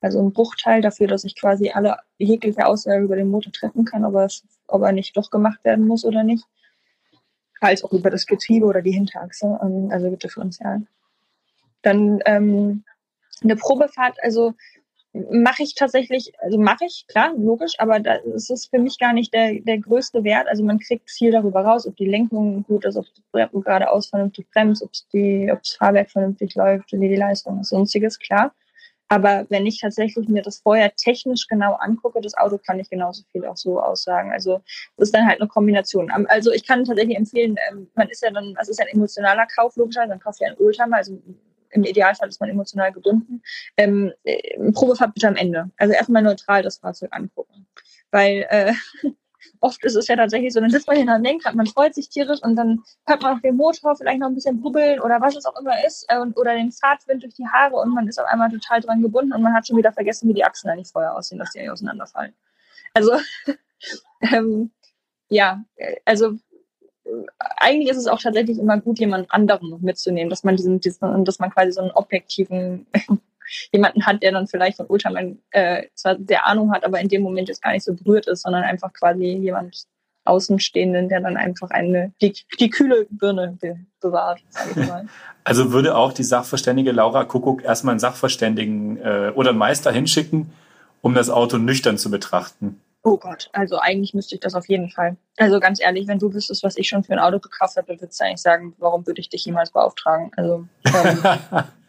Also 0.05 0.21
ein 0.21 0.33
Bruchteil 0.33 0.83
dafür, 0.83 1.07
dass 1.07 1.25
ich 1.25 1.35
quasi 1.35 1.71
alle 1.71 1.97
jegliche 2.19 2.67
Aussage 2.67 3.05
über 3.05 3.17
den 3.17 3.31
Motor 3.31 3.53
treffen 3.53 3.85
kann, 3.85 4.05
ob 4.05 4.15
er, 4.15 4.29
ob 4.69 4.83
er 4.83 4.93
nicht 4.93 5.17
doch 5.17 5.31
gemacht 5.31 5.65
werden 5.65 5.87
muss 5.87 6.05
oder 6.05 6.23
nicht 6.23 6.45
als 7.61 7.83
auch 7.83 7.93
über 7.93 8.11
das 8.11 8.27
Getriebe 8.27 8.67
oder 8.67 8.83
die 8.83 8.93
Hinterachse, 8.93 9.59
ähm, 9.63 9.89
also 9.91 10.15
Differential. 10.17 10.83
Dann 11.83 12.21
ähm, 12.27 12.85
eine 13.43 13.57
Probefahrt, 13.57 14.17
also 14.23 14.55
mache 15.31 15.63
ich 15.63 15.75
tatsächlich, 15.75 16.33
also 16.41 16.59
mache 16.59 16.85
ich, 16.87 17.07
klar, 17.07 17.33
logisch, 17.37 17.75
aber 17.79 18.01
das 18.01 18.51
ist 18.51 18.71
für 18.71 18.81
mich 18.81 18.99
gar 18.99 19.13
nicht 19.13 19.33
der, 19.33 19.61
der 19.61 19.79
größte 19.79 20.25
Wert. 20.25 20.49
Also 20.49 20.65
man 20.65 20.81
kriegt 20.81 21.09
viel 21.09 21.31
darüber 21.31 21.61
raus, 21.63 21.87
ob 21.87 21.97
die 21.97 22.09
Lenkung 22.09 22.65
gut 22.65 22.85
ist, 22.85 22.97
ob 22.97 23.07
die 23.15 23.61
geradeaus 23.61 24.09
vernünftig 24.09 24.47
bremst, 24.53 24.83
ob 24.83 24.91
das 24.93 25.71
Fahrwerk 25.77 26.11
vernünftig 26.11 26.55
läuft, 26.57 26.93
wie 26.93 27.09
die 27.09 27.17
Leistung 27.17 27.61
ist, 27.61 27.69
sonstiges, 27.69 28.19
klar. 28.19 28.53
Aber 29.09 29.47
wenn 29.51 29.67
ich 29.67 29.81
tatsächlich 29.81 30.29
mir 30.29 30.43
das 30.43 30.59
vorher 30.59 30.95
technisch 30.97 31.47
genau 31.49 31.75
angucke, 31.75 32.21
das 32.21 32.37
Auto 32.37 32.59
kann 32.59 32.81
ich 32.81 32.89
genauso 32.89 33.23
viel 33.33 33.45
auch 33.45 33.57
so 33.57 33.81
aussagen. 33.81 34.33
Also 34.33 34.61
das 34.97 35.09
ist 35.09 35.15
dann 35.15 35.27
halt 35.27 35.41
eine 35.41 35.49
Kombination. 35.49 36.11
Also 36.29 36.53
ich 36.53 36.67
kann 36.67 36.85
tatsächlich 36.85 37.17
empfehlen, 37.17 37.57
ähm, 37.71 37.89
man 37.95 38.09
ist 38.09 38.23
ja 38.23 38.31
dann, 38.31 38.55
das 38.55 38.69
ist 38.69 38.81
ein 38.81 38.89
emotionaler 38.89 39.47
Kauf, 39.47 39.77
logischerweise, 39.77 40.11
dann 40.11 40.21
kauft 40.21 40.41
ihr 40.41 40.49
einen 40.49 40.59
Oldtimer, 40.59 40.97
also 40.97 41.21
im 41.71 41.85
Idealfall 41.85 42.29
ist 42.29 42.41
man 42.41 42.51
emotional 42.51 42.93
gebunden. 42.93 43.43
Ähm, 43.77 44.13
äh, 44.23 44.73
Probefahrt 44.73 45.15
bitte 45.15 45.29
am 45.29 45.37
Ende. 45.37 45.71
Also 45.77 45.93
erstmal 45.93 46.23
neutral 46.23 46.63
das 46.63 46.79
Fahrzeug 46.79 47.11
angucken. 47.13 47.67
Weil 48.11 48.47
äh, 48.49 48.73
oft 49.61 49.85
ist 49.85 49.95
es 49.95 50.09
ja 50.09 50.17
tatsächlich 50.17 50.53
so, 50.53 50.61
dann 50.61 50.71
sitzt 50.71 50.87
man 50.87 50.97
hinter 50.97 51.19
dem 51.19 51.25
Lenkrad, 51.25 51.55
man 51.55 51.67
freut 51.67 51.95
sich 51.95 52.09
tierisch 52.09 52.43
und 52.43 52.57
dann 52.57 52.83
hört 53.07 53.23
man 53.23 53.37
auch 53.37 53.41
den 53.41 53.57
Motor 53.57 53.97
vielleicht 53.97 54.21
noch 54.21 54.29
ein 54.29 54.35
bisschen 54.35 54.61
bubbeln 54.61 55.01
oder 55.01 55.21
was 55.21 55.37
es 55.37 55.45
auch 55.47 55.59
immer 55.59 55.85
ist 55.87 56.07
äh, 56.09 56.19
oder 56.19 56.55
den 56.55 56.73
Fahrtwind 56.73 57.23
durch 57.23 57.35
die 57.35 57.47
Haare 57.47 57.77
und 57.77 57.95
man 57.95 58.09
ist 58.09 58.19
auf 58.19 58.27
einmal 58.27 58.51
total 58.51 58.81
dran 58.81 59.03
gebunden 59.03 59.33
und 59.33 59.43
man 59.43 59.55
hat 59.55 59.67
schon 59.67 59.77
wieder 59.77 59.93
vergessen, 59.93 60.29
wie 60.29 60.35
die 60.35 60.45
Achsen 60.45 60.71
eigentlich 60.71 60.93
vorher 60.93 61.17
aussehen, 61.17 61.39
dass 61.39 61.51
die 61.51 61.61
eigentlich 61.61 61.71
auseinanderfallen. 61.71 62.35
Also, 62.95 63.13
ähm, 64.21 64.71
ja, 65.29 65.65
äh, 65.77 65.97
also 66.05 66.33
äh, 67.05 67.11
eigentlich 67.57 67.91
ist 67.91 67.99
es 67.99 68.07
auch 68.07 68.21
tatsächlich 68.21 68.59
immer 68.59 68.79
gut, 68.81 68.99
jemand 68.99 69.31
anderen 69.33 69.81
mitzunehmen, 69.83 70.31
dass 70.31 70.45
man 70.45 70.57
diesen, 70.57 70.81
diesen 70.81 71.25
dass 71.25 71.39
man 71.39 71.51
quasi 71.51 71.73
so 71.73 71.81
einen 71.81 71.91
objektiven 71.91 72.87
jemanden 73.73 74.07
hat, 74.07 74.23
der 74.23 74.33
dann 74.33 74.47
vielleicht 74.47 74.77
von 74.77 74.87
Ultraman 74.87 75.39
äh, 75.51 75.85
zwar 75.95 76.17
der 76.17 76.47
Ahnung 76.47 76.73
hat, 76.73 76.85
aber 76.85 77.01
in 77.01 77.09
dem 77.09 77.23
Moment 77.23 77.49
jetzt 77.49 77.63
gar 77.63 77.73
nicht 77.73 77.85
so 77.85 77.95
berührt 77.95 78.27
ist, 78.27 78.43
sondern 78.43 78.63
einfach 78.63 78.93
quasi 78.93 79.25
jemand 79.25 79.87
Außenstehenden, 80.25 81.09
der 81.09 81.21
dann 81.21 81.37
einfach 81.37 81.71
eine 81.71 82.13
die, 82.21 82.35
die 82.59 82.71
kühle 82.71 83.07
Birne 83.11 83.59
be 83.61 83.79
bewahrt, 84.01 84.43
sage 84.51 84.81
ich 84.81 84.89
mal. 84.89 85.07
Also 85.47 85.73
würde 85.73 85.95
auch 85.95 86.15
die 86.15 86.23
Sachverständige 86.23 86.91
Laura 86.93 87.25
Kuckuck 87.25 87.63
erstmal 87.65 87.93
einen 87.93 88.01
Sachverständigen 88.01 88.97
äh, 88.97 89.31
oder 89.35 89.51
einen 89.51 89.59
Meister 89.59 89.93
hinschicken, 89.93 90.51
um 91.03 91.13
das 91.13 91.29
Auto 91.29 91.59
nüchtern 91.59 91.99
zu 91.99 92.11
betrachten. 92.11 92.81
Oh 93.03 93.19
Gott, 93.19 93.51
also 93.53 93.79
eigentlich 93.79 94.15
müsste 94.15 94.37
ich 94.37 94.41
das 94.41 94.55
auf 94.55 94.67
jeden 94.67 94.89
Fall. 94.89 95.19
Also 95.37 95.61
ganz 95.61 95.83
ehrlich, 95.83 96.09
wenn 96.09 96.19
du 96.19 96.33
wüsstest, 96.33 96.63
was 96.63 96.79
ich 96.79 96.89
schon 96.89 97.05
für 97.05 97.13
ein 97.13 97.19
Auto 97.19 97.39
gekauft 97.39 97.77
habe, 97.77 97.89
würdest 97.89 98.19
du 98.19 98.25
eigentlich 98.25 98.41
sagen, 98.41 98.73
warum 98.79 99.07
würde 99.07 99.21
ich 99.21 99.29
dich 99.29 99.45
jemals 99.45 99.71
beauftragen? 99.71 100.31
Also 100.35 100.65
ähm, 100.87 101.19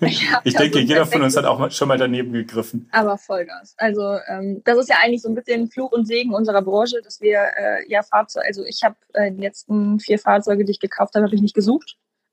Ja, 0.00 0.40
ich 0.44 0.54
denke, 0.54 0.80
jeder 0.80 1.06
von 1.06 1.22
uns 1.22 1.36
hat 1.36 1.44
auch 1.44 1.70
schon 1.70 1.88
mal 1.88 1.98
daneben 1.98 2.32
gegriffen. 2.32 2.88
Aber 2.92 3.18
Vollgas. 3.18 3.74
Also 3.76 4.18
ähm, 4.28 4.62
das 4.64 4.78
ist 4.78 4.88
ja 4.88 4.96
eigentlich 5.02 5.22
so 5.22 5.28
ein 5.28 5.34
bisschen 5.34 5.68
Fluch 5.68 5.92
und 5.92 6.06
Segen 6.06 6.34
unserer 6.34 6.62
Branche, 6.62 7.00
dass 7.02 7.20
wir 7.20 7.40
äh, 7.56 7.90
ja 7.90 8.02
Fahrzeuge, 8.02 8.46
also 8.46 8.64
ich 8.64 8.82
habe 8.84 8.96
äh, 9.14 9.32
die 9.32 9.40
letzten 9.40 9.98
vier 9.98 10.18
Fahrzeuge, 10.18 10.64
die 10.64 10.72
ich 10.72 10.80
gekauft 10.80 11.14
habe, 11.14 11.24
habe 11.24 11.34
ich 11.34 11.42
nicht 11.42 11.54
gesucht. 11.54 11.96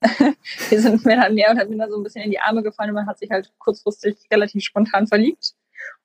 wir 0.68 0.80
sind 0.80 1.04
mir 1.04 1.16
dann 1.16 1.34
mehr 1.34 1.50
oder 1.50 1.66
minder 1.66 1.88
so 1.88 1.96
ein 1.96 2.02
bisschen 2.02 2.22
in 2.22 2.30
die 2.30 2.40
Arme 2.40 2.62
gefallen 2.62 2.90
und 2.90 2.96
man 2.96 3.06
hat 3.06 3.18
sich 3.18 3.30
halt 3.30 3.52
kurzfristig 3.58 4.16
relativ 4.30 4.62
spontan 4.62 5.06
verliebt. 5.06 5.54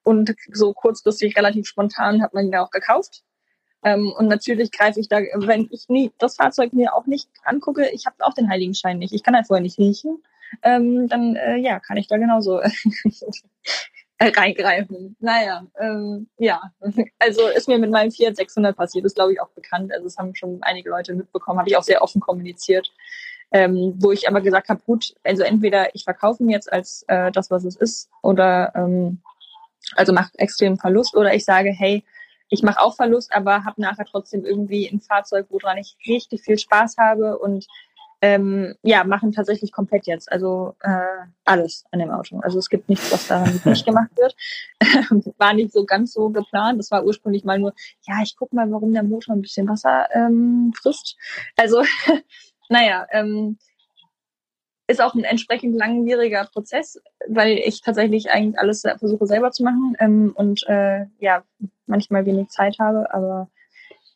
Und 0.03 0.33
so 0.51 0.73
kurzfristig 0.73 1.37
relativ 1.37 1.67
spontan 1.67 2.21
hat 2.21 2.33
man 2.33 2.47
ihn 2.47 2.55
auch 2.55 2.71
gekauft. 2.71 3.23
Ähm, 3.83 4.11
und 4.17 4.27
natürlich 4.27 4.71
greife 4.71 4.99
ich 4.99 5.07
da, 5.09 5.17
wenn 5.17 5.69
ich 5.71 5.89
nie 5.89 6.11
das 6.17 6.37
Fahrzeug 6.37 6.73
mir 6.73 6.95
auch 6.95 7.05
nicht 7.05 7.29
angucke, 7.43 7.89
ich 7.89 8.05
habe 8.05 8.15
auch 8.19 8.33
den 8.33 8.49
Heiligenschein 8.49 8.97
nicht. 8.97 9.13
Ich 9.13 9.23
kann 9.23 9.35
halt 9.35 9.47
vorher 9.47 9.61
nicht 9.61 9.77
riechen 9.77 10.23
ähm, 10.63 11.07
dann 11.07 11.35
äh, 11.35 11.57
ja, 11.57 11.79
kann 11.79 11.97
ich 11.97 12.07
da 12.07 12.17
genauso 12.17 12.61
reingreifen. 14.21 15.15
Naja, 15.19 15.65
ähm, 15.79 16.27
ja, 16.37 16.71
also 17.19 17.47
ist 17.47 17.67
mir 17.67 17.77
mit 17.77 17.91
meinem 17.91 18.11
Fiat 18.11 18.35
600 18.35 18.75
passiert, 18.75 19.05
ist 19.05 19.15
glaube 19.15 19.33
ich 19.33 19.41
auch 19.41 19.49
bekannt. 19.49 19.93
Also 19.93 20.07
es 20.07 20.17
haben 20.17 20.35
schon 20.35 20.59
einige 20.61 20.89
Leute 20.89 21.13
mitbekommen, 21.13 21.59
habe 21.59 21.69
ich 21.69 21.77
auch 21.77 21.83
sehr 21.83 22.01
offen 22.01 22.21
kommuniziert. 22.21 22.91
Ähm, 23.51 23.95
wo 23.97 24.11
ich 24.11 24.29
aber 24.29 24.41
gesagt 24.41 24.69
habe, 24.69 24.79
gut, 24.85 25.15
also 25.23 25.41
entweder 25.41 25.95
ich 25.95 26.03
verkaufe 26.03 26.43
ihn 26.43 26.49
jetzt 26.49 26.71
als 26.71 27.03
äh, 27.07 27.31
das, 27.31 27.49
was 27.49 27.63
es 27.63 27.75
ist, 27.75 28.07
oder 28.21 28.71
ähm, 28.75 29.23
also 29.95 30.13
macht 30.13 30.37
extrem 30.37 30.77
Verlust, 30.77 31.15
oder 31.15 31.33
ich 31.33 31.45
sage, 31.45 31.71
hey, 31.71 32.03
ich 32.49 32.63
mache 32.63 32.79
auch 32.81 32.95
Verlust, 32.95 33.33
aber 33.33 33.63
habe 33.63 33.81
nachher 33.81 34.05
trotzdem 34.05 34.43
irgendwie 34.43 34.87
ein 34.87 34.99
Fahrzeug, 34.99 35.47
woran 35.49 35.77
ich 35.77 35.97
richtig 36.07 36.41
viel 36.41 36.57
Spaß 36.57 36.97
habe 36.97 37.37
und 37.37 37.67
ähm, 38.21 38.75
ja, 38.83 39.03
machen 39.03 39.31
tatsächlich 39.31 39.71
komplett 39.71 40.05
jetzt. 40.05 40.31
Also 40.31 40.75
äh, 40.81 41.25
alles 41.45 41.85
an 41.91 41.99
dem 41.99 42.11
Auto. 42.11 42.39
Also 42.39 42.59
es 42.59 42.69
gibt 42.69 42.89
nichts, 42.89 43.11
was 43.11 43.27
daran 43.27 43.61
nicht 43.65 43.85
gemacht 43.85 44.11
wird. 44.17 44.35
war 45.37 45.53
nicht 45.53 45.71
so 45.71 45.85
ganz 45.85 46.13
so 46.13 46.29
geplant. 46.29 46.79
Das 46.79 46.91
war 46.91 47.05
ursprünglich 47.05 47.43
mal 47.43 47.59
nur, 47.59 47.73
ja, 48.07 48.21
ich 48.21 48.35
guck 48.35 48.51
mal, 48.53 48.69
warum 48.71 48.93
der 48.93 49.03
Motor 49.03 49.35
ein 49.35 49.41
bisschen 49.41 49.67
Wasser 49.67 50.07
ähm, 50.13 50.73
frisst. 50.75 51.17
Also, 51.55 51.83
naja, 52.69 53.07
ähm, 53.11 53.57
ist 54.87 55.01
auch 55.01 55.13
ein 55.13 55.23
entsprechend 55.23 55.75
langwieriger 55.75 56.45
Prozess, 56.51 56.99
weil 57.27 57.59
ich 57.59 57.81
tatsächlich 57.81 58.31
eigentlich 58.31 58.57
alles 58.57 58.81
versuche 58.81 59.27
selber 59.27 59.51
zu 59.51 59.63
machen 59.63 59.95
ähm, 59.99 60.31
und 60.35 60.67
äh, 60.67 61.05
ja, 61.19 61.43
manchmal 61.85 62.25
wenig 62.25 62.49
Zeit 62.49 62.79
habe, 62.79 63.13
aber 63.13 63.49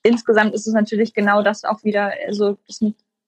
insgesamt 0.01 0.53
ist 0.53 0.67
es 0.67 0.73
natürlich 0.73 1.13
genau 1.13 1.43
das 1.43 1.63
auch 1.63 1.83
wieder, 1.83 2.11
also 2.27 2.57
das 2.67 2.81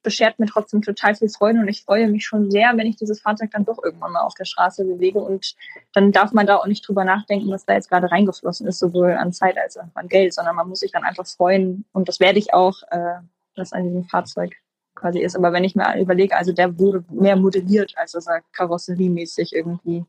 beschert 0.05 0.39
mir 0.39 0.45
trotzdem 0.45 0.81
total 0.81 1.15
viel 1.15 1.27
Freude 1.27 1.59
und 1.59 1.67
ich 1.67 1.83
freue 1.83 2.07
mich 2.07 2.25
schon 2.25 2.49
sehr, 2.49 2.71
wenn 2.75 2.87
ich 2.87 2.95
dieses 2.95 3.19
Fahrzeug 3.19 3.51
dann 3.51 3.65
doch 3.65 3.83
irgendwann 3.83 4.13
mal 4.13 4.21
auf 4.21 4.35
der 4.35 4.45
Straße 4.45 4.85
bewege 4.85 5.19
und 5.19 5.55
dann 5.93 6.13
darf 6.13 6.31
man 6.31 6.45
da 6.45 6.55
auch 6.55 6.67
nicht 6.67 6.87
drüber 6.87 7.03
nachdenken, 7.03 7.51
was 7.51 7.65
da 7.65 7.73
jetzt 7.73 7.89
gerade 7.89 8.09
reingeflossen 8.09 8.67
ist, 8.67 8.79
sowohl 8.79 9.11
an 9.11 9.33
Zeit 9.33 9.57
als 9.57 9.77
auch 9.77 9.83
an 9.95 10.07
Geld, 10.07 10.33
sondern 10.33 10.55
man 10.55 10.69
muss 10.69 10.79
sich 10.79 10.91
dann 10.93 11.03
einfach 11.03 11.25
freuen 11.25 11.83
und 11.91 12.07
das 12.07 12.21
werde 12.21 12.39
ich 12.39 12.53
auch, 12.53 12.83
äh, 12.91 13.15
was 13.57 13.73
an 13.73 13.83
diesem 13.83 14.05
Fahrzeug 14.05 14.53
quasi 14.93 15.19
ist. 15.19 15.35
Aber 15.35 15.51
wenn 15.51 15.63
ich 15.63 15.75
mir 15.75 15.99
überlege, 15.99 16.37
also 16.37 16.53
der 16.53 16.79
wurde 16.79 17.03
mehr 17.09 17.35
modelliert, 17.35 17.93
als 17.97 18.13
dass 18.13 18.27
er 18.27 18.41
karosseriemäßig 18.53 19.53
irgendwie 19.53 20.05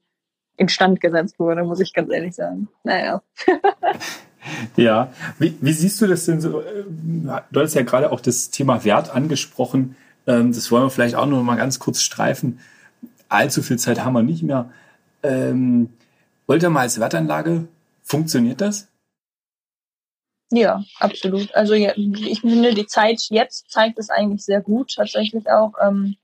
instand 0.56 1.01
gesetzt 1.01 1.39
wurde, 1.39 1.64
muss 1.64 1.81
ich 1.81 1.93
ganz 1.93 2.12
ehrlich 2.12 2.35
sagen. 2.35 2.68
Naja. 2.85 3.23
Ja, 4.77 5.12
wie, 5.39 5.56
wie 5.60 5.73
siehst 5.73 6.01
du 6.01 6.06
das 6.06 6.24
denn 6.24 6.40
so? 6.40 6.62
Du 7.51 7.60
hast 7.60 7.74
ja 7.74 7.82
gerade 7.82 8.12
auch 8.12 8.20
das 8.20 8.51
Thema 8.51 8.85
Wert 8.85 9.10
angesprochen. 9.10 9.97
Ähm, 10.27 10.52
das 10.52 10.70
wollen 10.70 10.85
wir 10.85 10.90
vielleicht 10.90 11.14
auch 11.14 11.27
noch 11.27 11.43
mal 11.43 11.56
ganz 11.56 11.78
kurz 11.78 12.02
streifen. 12.02 12.60
Allzu 13.28 13.62
viel 13.62 13.78
Zeit 13.78 14.05
haben 14.05 14.12
wir 14.12 14.23
nicht 14.23 14.43
mehr. 14.43 14.70
Ähm, 15.23 15.90
Oldtimer 16.47 16.81
als 16.81 17.01
Wertanlage, 17.01 17.68
funktioniert 18.02 18.60
das? 18.60 18.89
Ja, 20.51 20.85
absolut. 21.01 21.52
Also 21.55 21.74
ich 21.74 22.40
finde, 22.40 22.73
die 22.74 22.86
Zeit 22.86 23.20
jetzt 23.31 23.70
zeigt 23.70 23.98
es 23.98 24.10
eigentlich 24.10 24.44
sehr 24.44 24.60
gut, 24.60 24.94
tatsächlich 24.94 25.51
auch. 25.51 25.73
Ähm, 25.82 26.16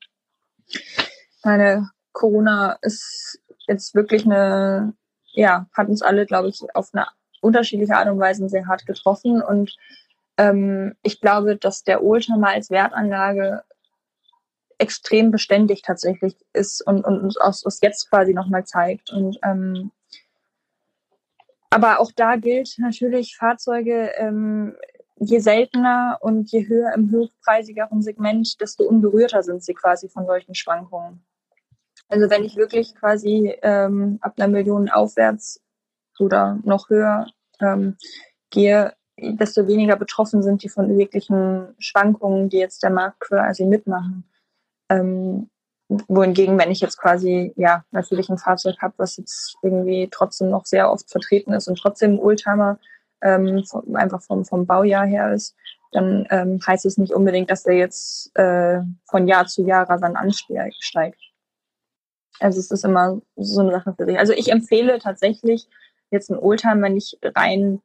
meine 1.42 1.90
Corona 2.12 2.78
ist 2.82 3.40
jetzt 3.66 3.94
wirklich 3.94 4.24
eine, 4.24 4.94
ja, 5.32 5.66
hat 5.72 5.88
uns 5.88 6.02
alle, 6.02 6.26
glaube 6.26 6.48
ich, 6.48 6.60
auf 6.74 6.90
eine 6.92 7.08
unterschiedliche 7.42 7.96
Art 7.96 8.08
und 8.08 8.18
Weise 8.18 8.48
sehr 8.48 8.66
hart 8.66 8.86
getroffen. 8.86 9.42
Und 9.42 9.76
ähm, 10.38 10.94
ich 11.02 11.20
glaube, 11.20 11.56
dass 11.56 11.84
der 11.84 12.02
Oldtimer 12.02 12.48
als 12.48 12.70
Wertanlage 12.70 13.62
extrem 14.78 15.30
beständig 15.30 15.82
tatsächlich 15.82 16.36
ist 16.52 16.84
und, 16.86 17.04
und 17.04 17.20
uns 17.20 17.36
aus, 17.36 17.64
jetzt 17.82 18.10
quasi 18.10 18.32
nochmal 18.32 18.64
zeigt. 18.64 19.12
Und 19.12 19.38
ähm, 19.42 19.90
aber 21.70 22.00
auch 22.00 22.12
da 22.12 22.36
gilt 22.36 22.74
natürlich 22.78 23.36
Fahrzeuge, 23.36 24.12
ähm, 24.16 24.76
je 25.16 25.38
seltener 25.38 26.18
und 26.20 26.50
je 26.50 26.68
höher 26.68 26.92
im 26.94 27.10
hochpreisigeren 27.12 28.02
Segment, 28.02 28.60
desto 28.60 28.84
unberührter 28.84 29.42
sind 29.42 29.62
sie 29.64 29.72
quasi 29.72 30.08
von 30.08 30.26
solchen 30.26 30.54
Schwankungen. 30.54 31.24
Also 32.08 32.28
wenn 32.28 32.44
ich 32.44 32.56
wirklich 32.56 32.94
quasi 32.94 33.56
ähm, 33.62 34.18
ab 34.20 34.34
einer 34.36 34.48
Million 34.48 34.90
aufwärts 34.90 35.61
oder 36.22 36.58
noch 36.64 36.88
höher 36.88 37.26
ähm, 37.60 37.96
gehe, 38.50 38.92
desto 39.18 39.66
weniger 39.66 39.96
betroffen 39.96 40.42
sind 40.42 40.62
die 40.62 40.68
von 40.68 40.96
wirklichen 40.96 41.74
Schwankungen, 41.78 42.48
die 42.48 42.58
jetzt 42.58 42.82
der 42.82 42.90
Markt 42.90 43.20
quasi 43.20 43.64
mitmachen. 43.64 44.24
Ähm, 44.88 45.48
wohingegen, 46.08 46.58
wenn 46.58 46.70
ich 46.70 46.80
jetzt 46.80 46.98
quasi, 46.98 47.52
ja, 47.56 47.84
natürlich 47.90 48.28
ein 48.28 48.38
Fahrzeug 48.38 48.76
habe, 48.80 48.94
was 48.96 49.16
jetzt 49.16 49.56
irgendwie 49.62 50.08
trotzdem 50.10 50.50
noch 50.50 50.64
sehr 50.64 50.90
oft 50.90 51.10
vertreten 51.10 51.52
ist 51.52 51.68
und 51.68 51.78
trotzdem 51.78 52.18
Oldtimer 52.18 52.78
ähm, 53.20 53.64
vom, 53.64 53.94
einfach 53.94 54.22
vom, 54.22 54.44
vom 54.44 54.66
Baujahr 54.66 55.06
her 55.06 55.32
ist, 55.32 55.54
dann 55.92 56.26
ähm, 56.30 56.58
heißt 56.66 56.86
es 56.86 56.96
nicht 56.96 57.12
unbedingt, 57.12 57.50
dass 57.50 57.64
der 57.64 57.74
jetzt 57.74 58.34
äh, 58.36 58.80
von 59.04 59.28
Jahr 59.28 59.46
zu 59.46 59.62
Jahr 59.62 59.88
rasant 59.88 60.16
ansteigt. 60.16 61.20
Also 62.40 62.58
es 62.58 62.70
ist 62.70 62.84
immer 62.84 63.20
so 63.36 63.60
eine 63.60 63.72
Sache 63.72 63.94
für 63.96 64.06
sich. 64.06 64.18
Also 64.18 64.32
ich 64.32 64.50
empfehle 64.50 64.98
tatsächlich 64.98 65.68
jetzt 66.12 66.30
einen 66.30 66.40
Oldtimer 66.40 66.88
nicht 66.88 67.18
rein 67.22 67.80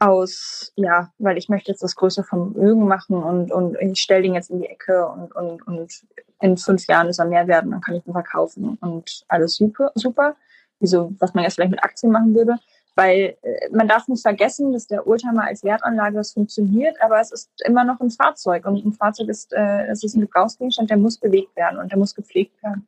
aus, 0.00 0.72
ja, 0.76 1.12
weil 1.18 1.38
ich 1.38 1.48
möchte 1.48 1.70
jetzt 1.70 1.82
das 1.82 1.96
größte 1.96 2.22
Vermögen 2.22 2.86
machen 2.86 3.22
und, 3.22 3.50
und 3.50 3.76
ich 3.80 4.00
stelle 4.00 4.22
den 4.22 4.34
jetzt 4.34 4.50
in 4.50 4.60
die 4.60 4.68
Ecke 4.68 5.06
und, 5.06 5.34
und, 5.34 5.66
und 5.66 6.02
in 6.40 6.56
fünf 6.56 6.86
Jahren 6.86 7.08
ist 7.08 7.18
er 7.18 7.24
mehr 7.24 7.48
wert 7.48 7.64
und 7.64 7.72
dann 7.72 7.80
kann 7.80 7.96
ich 7.96 8.06
ihn 8.06 8.12
verkaufen 8.12 8.78
und 8.80 9.24
alles 9.28 9.56
super, 9.56 9.90
super. 9.94 10.36
Wieso, 10.80 11.12
was 11.18 11.34
man 11.34 11.42
jetzt 11.42 11.54
vielleicht 11.54 11.72
mit 11.72 11.82
Aktien 11.82 12.12
machen 12.12 12.34
würde. 12.36 12.56
Weil 12.94 13.36
äh, 13.42 13.68
man 13.72 13.88
darf 13.88 14.06
nicht 14.06 14.22
vergessen, 14.22 14.72
dass 14.72 14.86
der 14.86 15.06
Oldtimer 15.06 15.44
als 15.44 15.64
Wertanlage 15.64 16.16
das 16.16 16.32
funktioniert, 16.32 17.00
aber 17.00 17.20
es 17.20 17.32
ist 17.32 17.50
immer 17.64 17.84
noch 17.84 18.00
ein 18.00 18.10
Fahrzeug 18.10 18.64
und 18.66 18.84
ein 18.84 18.92
Fahrzeug 18.92 19.28
ist, 19.28 19.52
äh, 19.52 19.86
es 19.86 20.04
ist 20.04 20.14
ein 20.14 20.20
Gebrauchsgegenstand, 20.20 20.90
der 20.90 20.96
muss 20.96 21.18
bewegt 21.18 21.54
werden 21.56 21.78
und 21.78 21.90
der 21.90 21.98
muss 21.98 22.14
gepflegt 22.14 22.60
werden. 22.62 22.86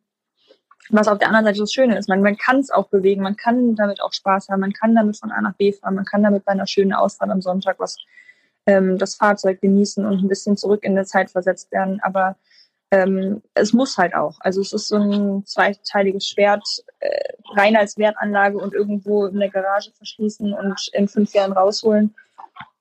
Was 0.90 1.08
auf 1.08 1.18
der 1.18 1.28
anderen 1.28 1.46
Seite 1.46 1.60
das 1.60 1.72
Schöne 1.72 1.98
ist, 1.98 2.08
man, 2.08 2.22
man 2.22 2.36
kann 2.36 2.58
es 2.58 2.70
auch 2.70 2.88
bewegen, 2.88 3.22
man 3.22 3.36
kann 3.36 3.76
damit 3.76 4.02
auch 4.02 4.12
Spaß 4.12 4.48
haben, 4.48 4.60
man 4.60 4.72
kann 4.72 4.94
damit 4.94 5.16
von 5.16 5.30
A 5.30 5.40
nach 5.40 5.54
B 5.54 5.72
fahren, 5.72 5.94
man 5.94 6.04
kann 6.04 6.22
damit 6.22 6.44
bei 6.44 6.52
einer 6.52 6.66
schönen 6.66 6.92
Ausfahrt 6.92 7.30
am 7.30 7.40
Sonntag 7.40 7.78
was 7.78 7.96
ähm, 8.66 8.98
das 8.98 9.16
Fahrzeug 9.16 9.60
genießen 9.60 10.04
und 10.04 10.22
ein 10.22 10.28
bisschen 10.28 10.56
zurück 10.56 10.84
in 10.84 10.94
der 10.94 11.04
Zeit 11.04 11.30
versetzt 11.30 11.72
werden. 11.72 12.00
Aber 12.02 12.36
ähm, 12.90 13.42
es 13.54 13.72
muss 13.72 13.96
halt 13.98 14.14
auch. 14.14 14.36
Also 14.40 14.60
es 14.60 14.72
ist 14.72 14.88
so 14.88 14.96
ein 14.96 15.44
zweiteiliges 15.46 16.26
Schwert, 16.26 16.64
äh, 17.00 17.32
rein 17.56 17.76
als 17.76 17.96
Wertanlage 17.98 18.58
und 18.58 18.74
irgendwo 18.74 19.26
in 19.26 19.38
der 19.38 19.50
Garage 19.50 19.92
verschließen 19.92 20.52
und 20.52 20.90
in 20.92 21.08
fünf 21.08 21.32
Jahren 21.32 21.52
rausholen. 21.52 22.14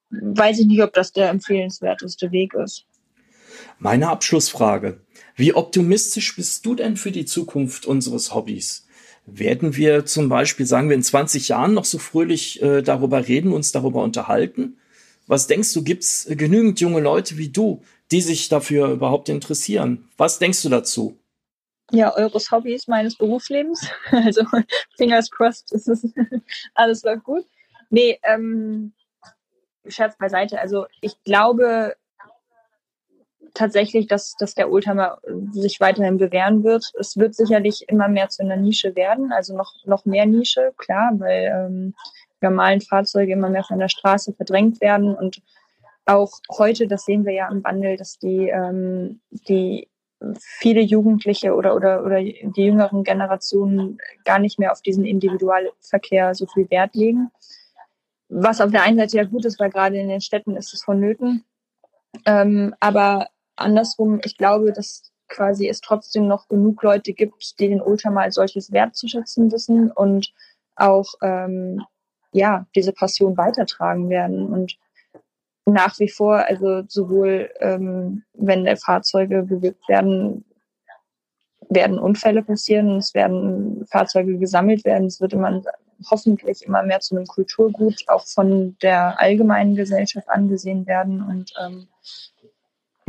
Weiß 0.09 0.59
ich 0.59 0.65
nicht, 0.65 0.81
ob 0.81 0.93
das 0.93 1.11
der 1.11 1.29
empfehlenswerteste 1.29 2.31
Weg 2.31 2.55
ist. 2.55 2.85
Meine 3.79 4.09
Abschlussfrage. 4.09 5.01
Wie 5.35 5.53
optimistisch 5.53 6.35
bist 6.35 6.65
du 6.65 6.75
denn 6.75 6.97
für 6.97 7.11
die 7.11 7.25
Zukunft 7.25 7.85
unseres 7.85 8.33
Hobbys? 8.33 8.85
Werden 9.25 9.75
wir 9.75 10.05
zum 10.05 10.27
Beispiel, 10.27 10.65
sagen 10.65 10.89
wir, 10.89 10.95
in 10.95 11.03
20 11.03 11.49
Jahren 11.49 11.73
noch 11.73 11.85
so 11.85 11.97
fröhlich 11.97 12.61
äh, 12.61 12.81
darüber 12.81 13.27
reden, 13.27 13.53
uns 13.53 13.71
darüber 13.71 14.03
unterhalten? 14.03 14.77
Was 15.27 15.47
denkst 15.47 15.73
du, 15.73 15.83
gibt's 15.83 16.27
genügend 16.29 16.79
junge 16.79 17.01
Leute 17.01 17.37
wie 17.37 17.49
du, 17.49 17.83
die 18.11 18.21
sich 18.21 18.49
dafür 18.49 18.89
überhaupt 18.89 19.29
interessieren? 19.29 20.09
Was 20.17 20.39
denkst 20.39 20.63
du 20.63 20.69
dazu? 20.69 21.19
Ja, 21.91 22.15
eures 22.15 22.51
Hobbys 22.51 22.87
meines 22.87 23.15
Berufslebens. 23.15 23.87
Also 24.11 24.43
fingers 24.97 25.29
crossed, 25.29 25.71
ist 25.71 25.87
es 25.87 26.05
alles 26.73 27.03
läuft 27.03 27.23
gut. 27.23 27.45
Nee, 27.89 28.19
ähm, 28.23 28.93
Scherz 29.87 30.17
beiseite. 30.17 30.59
Also 30.59 30.85
ich 31.01 31.21
glaube, 31.23 31.95
tatsächlich, 33.53 34.07
dass, 34.07 34.35
dass 34.37 34.55
der 34.55 34.71
Oldtimer 34.71 35.19
sich 35.51 35.79
weiterhin 35.79 36.17
bewähren 36.17 36.63
wird. 36.63 36.91
Es 36.99 37.17
wird 37.17 37.35
sicherlich 37.35 37.85
immer 37.87 38.07
mehr 38.07 38.29
zu 38.29 38.43
einer 38.43 38.57
Nische 38.57 38.95
werden, 38.95 39.31
also 39.31 39.55
noch, 39.55 39.73
noch 39.85 40.05
mehr 40.05 40.25
Nische, 40.25 40.73
klar, 40.77 41.11
weil 41.17 41.51
ähm, 41.53 41.95
normalen 42.41 42.81
Fahrzeuge 42.81 43.33
immer 43.33 43.49
mehr 43.49 43.63
von 43.63 43.79
der 43.79 43.89
Straße 43.89 44.33
verdrängt 44.33 44.81
werden 44.81 45.15
und 45.15 45.41
auch 46.05 46.31
heute, 46.57 46.87
das 46.87 47.05
sehen 47.05 47.25
wir 47.25 47.33
ja 47.33 47.49
im 47.49 47.63
Wandel, 47.63 47.95
dass 47.95 48.17
die, 48.17 48.49
ähm, 48.49 49.21
die 49.29 49.87
viele 50.39 50.81
Jugendliche 50.81 51.53
oder, 51.53 51.75
oder, 51.75 52.03
oder 52.03 52.21
die 52.21 52.63
jüngeren 52.63 53.03
Generationen 53.03 53.99
gar 54.25 54.39
nicht 54.39 54.59
mehr 54.59 54.71
auf 54.71 54.81
diesen 54.81 55.05
Individualverkehr 55.05 56.33
so 56.33 56.45
viel 56.47 56.69
Wert 56.69 56.95
legen. 56.95 57.31
Was 58.27 58.59
auf 58.59 58.71
der 58.71 58.83
einen 58.83 58.97
Seite 58.97 59.17
ja 59.17 59.23
gut 59.23 59.45
ist, 59.45 59.59
weil 59.59 59.69
gerade 59.69 59.97
in 59.97 60.09
den 60.09 60.21
Städten 60.21 60.55
ist 60.55 60.73
es 60.73 60.83
vonnöten. 60.83 61.45
Ähm, 62.25 62.75
aber 62.79 63.27
andersrum, 63.59 64.19
ich 64.23 64.37
glaube, 64.37 64.73
dass 64.73 65.11
quasi 65.27 65.67
es 65.67 65.81
trotzdem 65.81 66.27
noch 66.27 66.47
genug 66.47 66.81
Leute 66.83 67.13
gibt, 67.13 67.59
die 67.59 67.67
den 67.67 67.81
Oldtimer 67.81 68.21
als 68.21 68.35
solches 68.35 68.71
wertzuschätzen 68.71 69.51
wissen 69.51 69.91
und 69.91 70.33
auch 70.75 71.13
ähm, 71.21 71.83
ja 72.31 72.65
diese 72.75 72.93
Passion 72.93 73.37
weitertragen 73.37 74.09
werden. 74.09 74.47
Und 74.47 74.77
nach 75.65 75.99
wie 75.99 76.09
vor, 76.09 76.47
also 76.47 76.83
sowohl 76.87 77.51
ähm, 77.59 78.23
wenn 78.33 78.75
Fahrzeuge 78.77 79.43
bewegt 79.43 79.87
werden, 79.87 80.45
werden 81.69 81.99
Unfälle 81.99 82.41
passieren, 82.41 82.97
es 82.97 83.13
werden 83.13 83.85
Fahrzeuge 83.91 84.37
gesammelt 84.39 84.83
werden, 84.85 85.05
es 85.05 85.21
wird 85.21 85.33
immer 85.33 85.61
hoffentlich 86.09 86.65
immer 86.65 86.83
mehr 86.83 86.99
zu 86.99 87.15
einem 87.15 87.27
Kulturgut 87.27 88.05
auch 88.07 88.25
von 88.25 88.77
der 88.81 89.19
allgemeinen 89.19 89.75
Gesellschaft 89.75 90.29
angesehen 90.29 90.87
werden. 90.87 91.21
Und 91.21 91.53
ähm, 91.61 91.87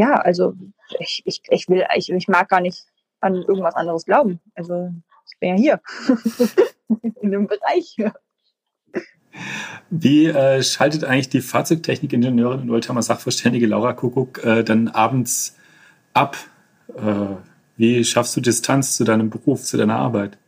ja, 0.01 0.14
also 0.14 0.55
ich, 0.98 1.22
ich, 1.27 1.43
ich 1.51 1.68
will, 1.68 1.85
ich, 1.94 2.09
ich 2.10 2.27
mag 2.27 2.48
gar 2.48 2.62
nicht 2.62 2.86
an 3.20 3.35
irgendwas 3.35 3.74
anderes 3.74 4.06
glauben. 4.06 4.40
Also 4.55 4.90
ich 5.31 5.39
bin 5.39 5.51
ja 5.51 5.56
hier 5.56 5.81
in 7.20 7.31
dem 7.31 7.47
Bereich. 7.47 7.97
Wie 9.90 10.27
äh, 10.27 10.62
schaltet 10.62 11.05
eigentlich 11.05 11.28
die 11.28 11.43
Fahrzeugtechnik-Ingenieurin 11.43 12.60
und 12.62 12.70
Oldtimer 12.70 13.02
Sachverständige 13.02 13.66
Laura 13.66 13.93
Kuckuck 13.93 14.43
äh, 14.43 14.64
dann 14.64 14.89
abends 14.89 15.59
ab? 16.14 16.39
Äh, 16.97 17.36
wie 17.77 18.02
schaffst 18.02 18.35
du 18.36 18.40
Distanz 18.40 18.97
zu 18.97 19.05
deinem 19.05 19.28
Beruf, 19.28 19.64
zu 19.64 19.77
deiner 19.77 19.97
Arbeit? 19.97 20.39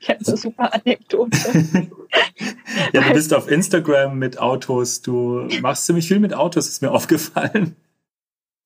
Ich 0.00 0.08
habe 0.08 0.20
eine 0.26 0.36
super 0.36 0.72
Anekdote. 0.72 1.36
ja, 2.92 3.00
du 3.02 3.12
bist 3.12 3.34
auf 3.34 3.50
Instagram 3.50 4.18
mit 4.18 4.38
Autos. 4.38 5.02
Du 5.02 5.46
machst 5.60 5.84
ziemlich 5.84 6.08
viel 6.08 6.20
mit 6.20 6.32
Autos, 6.32 6.68
ist 6.68 6.80
mir 6.80 6.90
aufgefallen. 6.90 7.76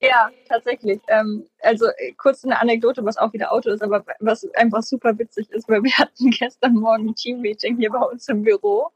Ja, 0.01 0.31
tatsächlich. 0.49 1.01
Ähm, 1.09 1.47
also 1.61 1.87
äh, 1.87 2.13
kurz 2.13 2.45
eine 2.45 2.61
Anekdote, 2.61 3.05
was 3.05 3.17
auch 3.17 3.33
wieder 3.33 3.53
Auto 3.53 3.71
ist, 3.71 3.83
aber 3.83 4.05
was 4.21 4.47
einfach 4.55 4.83
super 4.83 5.19
witzig 5.19 5.51
ist, 5.51 5.69
weil 5.69 5.83
wir 5.83 5.93
hatten 5.99 6.31
gestern 6.39 6.75
Morgen 6.75 7.09
ein 7.09 7.15
Team-Meeting 7.17 7.79
hier 7.79 7.91
bei 7.91 8.01
uns 8.01 8.29
im 8.29 8.43
Büro 8.43 8.91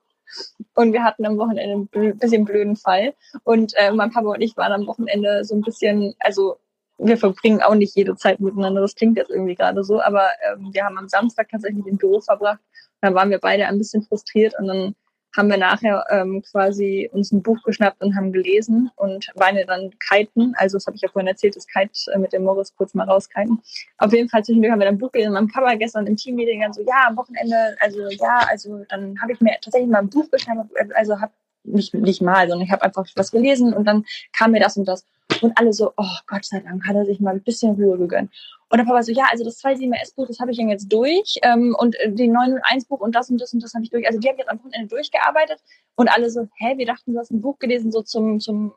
und 0.74 0.93
wir 0.93 1.02
hatten 1.02 1.27
am 1.27 1.39
Wochenende 1.39 1.89
ein 1.98 2.19
bisschen 2.19 2.44
blöden 2.44 2.77
Fall 2.77 3.15
und 3.44 3.73
äh, 3.77 3.90
mein 3.90 4.12
Papa 4.12 4.28
und 4.28 4.43
ich 4.43 4.56
waren 4.56 4.73
am 4.73 4.86
Wochenende 4.86 5.44
so 5.44 5.55
ein 5.55 5.62
bisschen, 5.62 6.15
also 6.20 6.59
wir 6.99 7.16
verbringen 7.16 7.62
auch 7.62 7.75
nicht 7.75 7.97
jede 7.97 8.16
Zeit 8.16 8.41
miteinander. 8.41 8.81
Das 8.81 8.95
klingt 8.95 9.16
jetzt 9.16 9.31
irgendwie 9.31 9.55
gerade 9.55 9.85
so, 9.85 10.01
aber 10.01 10.29
ähm, 10.51 10.70
wir 10.73 10.85
haben 10.85 10.99
am 10.99 11.09
Samstag 11.09 11.49
tatsächlich 11.49 11.87
im 11.87 11.97
Büro 11.97 12.20
verbracht. 12.20 12.61
Da 13.01 13.15
waren 13.15 13.31
wir 13.31 13.39
beide 13.39 13.66
ein 13.66 13.79
bisschen 13.79 14.03
frustriert 14.03 14.55
und 14.59 14.66
dann 14.66 14.95
haben 15.37 15.51
wir 15.51 15.59
nachher 15.59 16.05
ähm, 16.11 16.43
quasi 16.43 17.09
uns 17.12 17.31
ein 17.33 17.43
Buch 17.43 17.62
geschnappt 17.62 18.03
und 18.03 18.16
haben 18.16 18.33
gelesen 18.33 18.91
und 18.97 19.31
waren 19.35 19.57
ja 19.57 19.65
dann 19.65 19.91
kiten. 19.99 20.55
Also 20.57 20.77
das 20.77 20.87
habe 20.87 20.97
ich 20.97 21.03
ja 21.03 21.09
vorhin 21.09 21.29
erzählt, 21.29 21.55
das 21.55 21.66
Kite 21.66 21.93
äh, 22.12 22.19
mit 22.19 22.33
dem 22.33 22.45
Morris 22.45 22.75
kurz 22.75 22.95
mal 22.95 23.05
rauskiten. 23.05 23.61
Auf 23.99 24.12
jeden 24.12 24.29
Fall 24.29 24.43
zwischendurch 24.43 24.73
haben 24.73 24.81
wir 24.81 24.87
dann 24.87 24.95
ein 24.95 24.99
Buch 24.99 25.12
gelesen. 25.12 25.35
Mein 25.35 25.49
Papa 25.49 25.75
gestern 25.75 26.07
im 26.07 26.16
Teammeeting 26.16 26.62
dann 26.62 26.73
so, 26.73 26.83
ja, 26.83 27.07
am 27.09 27.16
Wochenende, 27.16 27.77
also 27.81 28.09
ja, 28.09 28.47
also 28.49 28.85
dann 28.89 29.20
habe 29.20 29.33
ich 29.33 29.41
mir 29.41 29.53
tatsächlich 29.61 29.91
mal 29.91 29.99
ein 29.99 30.11
Buch 30.11 30.29
geschnappt, 30.31 30.73
also 30.95 31.20
habe 31.20 31.33
nicht, 31.73 31.95
nicht 31.95 32.23
mal, 32.23 32.49
sondern 32.49 32.66
ich 32.66 32.73
habe 32.73 32.82
einfach 32.82 33.07
was 33.15 33.31
gelesen 33.31 33.73
und 33.74 33.85
dann 33.85 34.05
kam 34.32 34.53
mir 34.53 34.61
das 34.61 34.77
und 34.77 34.86
das. 34.86 35.05
Und 35.43 35.57
alle 35.59 35.73
so, 35.73 35.93
oh 35.97 36.16
Gott 36.27 36.45
sei 36.45 36.61
Dank, 36.61 36.86
hat 36.86 36.97
er 36.97 37.05
sich 37.05 37.20
mal 37.20 37.35
ein 37.35 37.43
bisschen 37.43 37.74
Ruhe 37.74 37.99
gegönnt. 37.99 38.32
Und 38.70 38.78
der 38.78 38.85
Papa 38.85 39.03
so, 39.03 39.12
ja, 39.12 39.27
also 39.31 39.45
das 39.45 39.62
2.7S-Buch, 39.62 40.27
das 40.27 40.40
habe 40.40 40.51
ich 40.51 40.59
jetzt 40.59 40.93
durch. 40.93 41.39
Ähm, 41.43 41.74
und 41.78 41.97
die 42.07 42.31
901-Buch 42.31 43.01
und 43.01 43.15
das 43.15 43.31
und 43.31 43.40
das 43.40 43.53
und 43.53 43.62
das 43.62 43.73
habe 43.74 43.85
ich 43.85 43.90
durch. 43.90 44.07
Also 44.07 44.19
die 44.19 44.28
haben 44.28 44.39
jetzt 44.39 44.51
am 44.51 44.59
Wochenende 44.59 44.89
durchgearbeitet. 44.89 45.61
Und 45.95 46.09
alle 46.09 46.31
so, 46.31 46.49
hä, 46.57 46.77
wir 46.77 46.86
dachten, 46.86 47.12
du 47.12 47.19
hast 47.19 47.31
ein 47.31 47.40
Buch 47.40 47.59
gelesen, 47.59 47.93
so 47.93 48.03
zum, 48.03 48.40
zum 48.40 48.74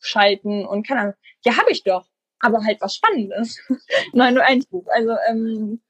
Abschalten 0.00 0.64
und 0.66 0.86
keine 0.86 1.00
Ahnung. 1.00 1.14
Ja, 1.44 1.56
habe 1.56 1.70
ich 1.70 1.82
doch. 1.82 2.06
Aber 2.40 2.64
halt 2.64 2.80
was 2.80 2.94
Spannendes. 2.94 3.58
901-Buch. 4.12 4.86
Also 4.94 5.16
ähm, 5.28 5.80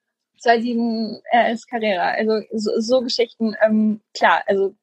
2.7S 0.42 1.68
Carrera. 1.68 2.10
Also 2.10 2.40
so, 2.52 2.80
so 2.80 3.02
Geschichten, 3.02 3.54
ähm, 3.64 4.00
klar, 4.14 4.42
also 4.46 4.74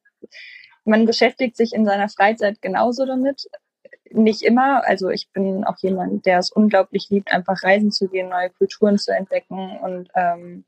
man 0.84 1.06
beschäftigt 1.06 1.56
sich 1.56 1.72
in 1.72 1.84
seiner 1.84 2.08
Freizeit 2.08 2.60
genauso 2.62 3.06
damit 3.06 3.48
nicht 4.10 4.42
immer. 4.42 4.86
Also 4.86 5.10
ich 5.10 5.30
bin 5.30 5.64
auch 5.64 5.78
jemand, 5.78 6.26
der 6.26 6.38
es 6.38 6.50
unglaublich 6.50 7.08
liebt, 7.10 7.32
einfach 7.32 7.62
reisen 7.62 7.90
zu 7.90 8.08
gehen, 8.08 8.28
neue 8.28 8.50
Kulturen 8.50 8.98
zu 8.98 9.12
entdecken 9.12 9.78
und 9.78 10.08
ähm, 10.14 10.64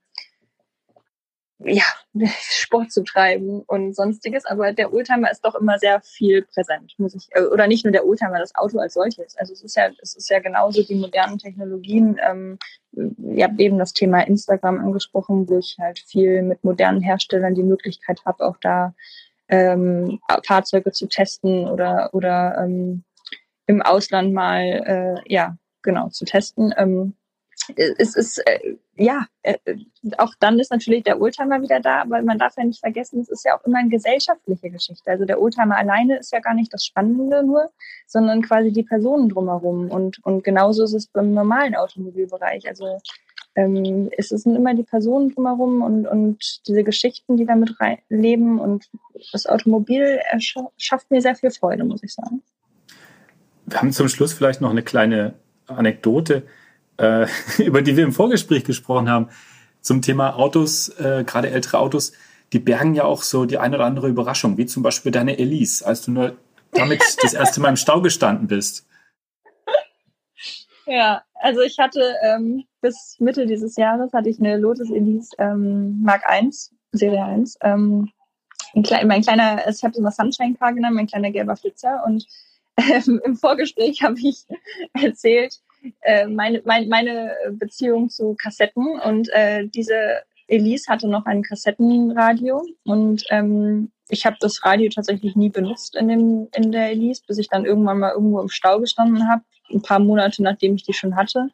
ja, 1.59 1.85
Sport 2.41 2.93
zu 2.93 3.03
treiben 3.03 3.63
und 3.63 3.95
sonstiges. 3.95 4.45
Aber 4.45 4.73
der 4.73 4.93
Oldtimer 4.93 5.31
ist 5.31 5.45
doch 5.45 5.55
immer 5.55 5.79
sehr 5.79 6.01
viel 6.01 6.43
präsent, 6.43 6.95
muss 6.99 7.15
ich, 7.15 7.29
äh, 7.31 7.43
oder 7.43 7.67
nicht 7.67 7.85
nur 7.85 7.93
der 7.93 8.07
Oldtimer, 8.07 8.39
das 8.39 8.55
Auto 8.55 8.79
als 8.79 8.95
solches. 8.95 9.37
Also 9.37 9.53
es 9.53 9.63
ist 9.63 9.77
ja, 9.77 9.91
es 10.03 10.15
ist 10.17 10.29
ja 10.29 10.41
genauso 10.41 10.83
die 10.83 10.97
modernen 10.97 11.39
Technologien. 11.39 12.19
Ähm, 12.23 12.59
ihr 12.93 13.45
habt 13.45 13.61
eben 13.61 13.79
das 13.79 13.93
Thema 13.93 14.21
Instagram 14.27 14.81
angesprochen, 14.81 15.49
wo 15.49 15.59
ich 15.59 15.77
halt 15.79 15.99
viel 15.99 16.43
mit 16.43 16.63
modernen 16.65 17.01
Herstellern 17.01 17.55
die 17.55 17.63
Möglichkeit 17.63 18.25
habe, 18.25 18.45
auch 18.45 18.57
da 18.61 18.95
ähm, 19.49 20.21
Fahrzeuge 20.45 20.93
zu 20.93 21.07
testen 21.07 21.69
oder 21.69 22.11
oder 22.13 22.59
ähm, 22.59 23.05
im 23.67 23.83
Ausland 23.83 24.33
mal, 24.33 24.63
äh, 25.27 25.33
ja, 25.33 25.57
genau, 25.83 26.09
zu 26.09 26.25
testen. 26.25 26.73
Ähm, 26.77 27.15
es 27.77 28.15
ist, 28.15 28.39
äh, 28.47 28.77
ja, 28.97 29.27
äh, 29.43 29.57
auch 30.19 30.35
dann 30.39 30.59
ist 30.61 30.71
natürlich 30.71 31.03
der 31.03 31.21
Oldtimer 31.21 31.63
wieder 31.63 31.81
da, 31.81 32.03
aber 32.03 32.23
man 32.23 32.39
darf 32.39 32.57
ja 32.57 32.65
nicht 32.65 32.81
vergessen, 32.81 33.21
es 33.21 33.29
ist 33.29 33.45
ja 33.45 33.59
auch 33.59 33.65
immer 33.65 33.79
eine 33.79 33.89
gesellschaftliche 33.89 34.71
Geschichte. 34.71 35.11
Also 35.11 35.25
der 35.25 35.41
Oldtimer 35.41 35.77
alleine 35.77 36.19
ist 36.19 36.33
ja 36.33 36.41
gar 36.41 36.55
nicht 36.55 36.73
das 36.73 36.85
Spannende 36.85 37.43
nur, 37.45 37.71
sondern 38.07 38.43
quasi 38.43 38.73
die 38.73 38.85
Personen 38.85 39.29
drumherum. 39.29 39.91
Und, 39.91 40.25
und 40.25 40.45
genauso 40.45 40.85
ist 40.85 40.93
es 40.93 41.09
beim 41.09 41.33
normalen 41.33 41.75
Automobilbereich. 41.75 42.69
Also 42.69 43.01
ähm, 43.57 44.11
es 44.17 44.29
sind 44.29 44.55
immer 44.55 44.75
die 44.75 44.83
Personen 44.83 45.35
drumherum 45.35 45.83
und, 45.83 46.07
und 46.07 46.67
diese 46.69 46.85
Geschichten, 46.85 47.37
die 47.37 47.47
damit 47.47 47.81
rein, 47.81 47.99
leben. 48.09 48.61
Und 48.61 48.89
das 49.33 49.47
Automobil 49.47 50.21
schafft 50.77 51.11
mir 51.11 51.23
sehr 51.23 51.35
viel 51.35 51.51
Freude, 51.51 51.85
muss 51.85 52.03
ich 52.03 52.15
sagen. 52.15 52.43
Wir 53.65 53.81
haben 53.81 53.93
zum 53.93 54.09
Schluss 54.09 54.35
vielleicht 54.35 54.61
noch 54.61 54.71
eine 54.71 54.83
kleine 54.83 55.35
Anekdote, 55.67 56.45
äh, 56.99 57.27
über 57.59 57.81
die 57.83 57.97
wir 57.97 58.05
im 58.05 58.13
Vorgespräch 58.13 58.65
gesprochen 58.65 59.09
haben, 59.09 59.31
zum 59.81 60.03
Thema 60.03 60.37
Autos, 60.37 60.91
äh, 60.99 61.25
gerade 61.25 61.51
ältere 61.51 61.79
Autos, 61.79 62.13
die 62.53 62.59
bergen 62.59 62.95
ja 62.95 63.05
auch 63.05 63.23
so 63.23 63.47
die 63.47 63.59
eine 63.59 63.77
oder 63.77 63.87
andere 63.87 64.09
Überraschung, 64.09 64.59
wie 64.59 64.67
zum 64.67 64.83
Beispiel 64.83 65.13
deine 65.13 65.39
Elise, 65.39 65.87
als 65.87 66.03
du 66.03 66.11
nur 66.11 66.37
damit 66.73 67.03
das 67.23 67.33
erste 67.33 67.61
Mal 67.61 67.71
im 67.71 67.77
Stau 67.77 68.03
gestanden 68.03 68.49
bist. 68.49 68.87
Ja, 70.87 71.23
also 71.41 71.61
ich 71.61 71.79
hatte 71.79 72.15
ähm, 72.23 72.65
bis 72.81 73.17
Mitte 73.19 73.47
dieses 73.47 73.77
Jahres 73.77 74.13
hatte 74.13 74.29
ich 74.29 74.39
eine 74.41 74.57
Lotus 74.57 74.91
Elise 74.91 75.31
ähm, 75.39 76.01
Mark 76.03 76.23
I, 76.31 76.51
Serie 76.93 77.25
1. 77.25 77.59
Ähm, 77.63 78.11
klein, 78.83 79.07
mein 79.09 79.23
kleiner, 79.23 79.69
ich 79.69 79.83
habe 79.83 79.95
so 79.95 80.01
eine 80.01 80.11
Sunshine 80.11 80.55
Car 80.55 80.73
genannt, 80.73 80.95
mein 80.95 81.07
kleiner 81.07 81.31
gelber 81.31 81.57
Flitzer 81.57 82.03
und 82.07 82.27
ähm, 82.77 83.21
im 83.25 83.37
Vorgespräch 83.37 84.03
habe 84.03 84.17
ich 84.19 84.45
erzählt, 84.93 85.61
äh, 86.03 86.27
meine, 86.27 86.63
mein, 86.65 86.89
meine 86.89 87.35
Beziehung 87.53 88.09
zu 88.09 88.35
Kassetten 88.35 88.99
und 89.01 89.29
äh, 89.33 89.67
diese 89.67 90.23
Elise 90.49 90.91
hatte 90.91 91.09
noch 91.09 91.27
ein 91.27 91.43
Kassettenradio 91.43 92.65
und 92.85 93.25
ähm, 93.31 93.91
ich 94.09 94.25
habe 94.25 94.37
das 94.39 94.65
Radio 94.65 94.89
tatsächlich 94.89 95.35
nie 95.35 95.49
benutzt 95.49 95.97
in, 95.97 96.09
dem, 96.09 96.49
in 96.55 96.71
der 96.71 96.91
Elise, 96.91 97.23
bis 97.27 97.39
ich 97.39 97.49
dann 97.49 97.65
irgendwann 97.65 97.99
mal 97.99 98.13
irgendwo 98.13 98.41
im 98.41 98.49
Stau 98.49 98.79
gestanden 98.79 99.29
habe, 99.29 99.43
ein 99.71 99.83
paar 99.83 99.99
Monate 99.99 100.43
nachdem 100.43 100.75
ich 100.75 100.85
die 100.85 100.93
schon 100.93 101.17
hatte, 101.17 101.51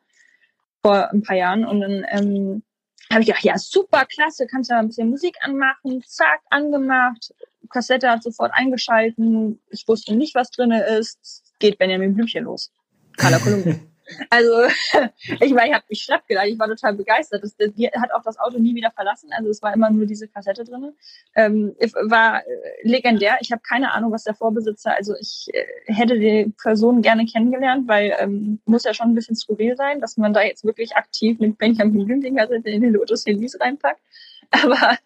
vor 0.83 1.11
ein 1.11 1.23
paar 1.23 1.37
Jahren. 1.37 1.65
Und 1.65 1.81
dann 1.81 2.07
ähm, 2.11 2.63
habe 3.11 3.21
ich 3.21 3.27
gedacht, 3.27 3.45
ja, 3.45 3.59
super, 3.59 4.05
klasse, 4.07 4.47
kannst 4.47 4.71
du 4.71 4.75
ja 4.75 4.81
ein 4.81 4.89
bisschen 4.89 5.11
Musik 5.11 5.37
anmachen, 5.43 6.03
zack, 6.07 6.41
angemacht, 6.51 7.33
Kassette 7.71 8.11
hat 8.11 8.23
sofort 8.23 8.53
eingeschalten, 8.55 9.61
ich 9.71 9.87
wusste 9.89 10.15
nicht, 10.15 10.35
was 10.35 10.51
drinne 10.51 10.85
ist, 10.85 11.43
geht 11.59 11.79
Benjamin 11.79 12.15
Blümchen 12.15 12.45
los. 12.45 12.71
Carla 13.17 13.39
Kolumne. 13.39 13.81
Also 14.31 14.65
ich 15.41 15.53
meine, 15.53 15.69
ich 15.69 15.75
habe 15.75 15.85
mich 15.89 16.03
schlapp 16.03 16.27
gedacht, 16.27 16.47
ich 16.47 16.59
war 16.59 16.69
total 16.69 16.95
begeistert. 16.95 17.43
Das, 17.43 17.57
die 17.57 17.89
hat 17.89 18.13
auch 18.13 18.23
das 18.23 18.39
Auto 18.39 18.59
nie 18.59 18.75
wieder 18.75 18.91
verlassen, 18.91 19.31
also 19.33 19.51
es 19.51 19.63
war 19.63 19.75
immer 19.75 19.91
nur 19.91 20.07
diese 20.07 20.29
Kassette 20.29 20.65
drin. 20.65 20.93
Ähm, 21.35 21.75
war 22.09 22.47
äh, 22.47 22.51
legendär. 22.83 23.39
Ich 23.41 23.53
habe 23.53 23.63
keine 23.63 23.93
Ahnung, 23.93 24.13
was 24.13 24.25
der 24.25 24.35
Vorbesitzer, 24.35 24.97
also 24.97 25.15
ich 25.21 25.49
äh, 25.53 25.65
hätte 25.87 26.19
die 26.19 26.53
Person 26.61 27.03
gerne 27.03 27.27
kennengelernt, 27.27 27.89
weil 27.89 28.15
ähm, 28.19 28.61
muss 28.65 28.85
ja 28.85 28.95
schon 28.95 29.11
ein 29.11 29.15
bisschen 29.15 29.37
skurril 29.37 29.77
sein, 29.77 30.01
dass 30.01 30.17
man 30.17 30.33
da 30.33 30.43
jetzt 30.43 30.65
wirklich 30.65 30.97
aktiv 30.97 31.39
mit 31.39 31.59
Benjamin 31.59 32.07
Blümchen 32.07 32.37
Kassette 32.37 32.71
in 32.71 32.83
den 32.83 32.93
Lotus 32.93 33.27
Elise 33.27 33.61
reinpackt. 33.61 34.01
Aber 34.51 34.99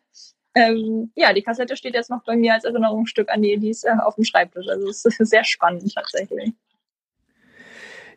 ähm, 0.55 1.13
ja, 1.15 1.33
die 1.33 1.43
Kassette 1.43 1.77
steht 1.77 1.95
jetzt 1.95 2.11
noch 2.11 2.25
bei 2.25 2.35
mir 2.37 2.55
als 2.55 2.65
Erinnerungsstück 2.65 3.29
an 3.29 3.43
die 3.43 3.53
Elise 3.53 4.05
auf 4.05 4.15
dem 4.15 4.25
Schreibtisch. 4.25 4.67
Also 4.69 4.89
es 4.89 5.05
ist 5.05 5.19
sehr 5.19 5.45
spannend 5.45 5.95
tatsächlich 5.95 6.55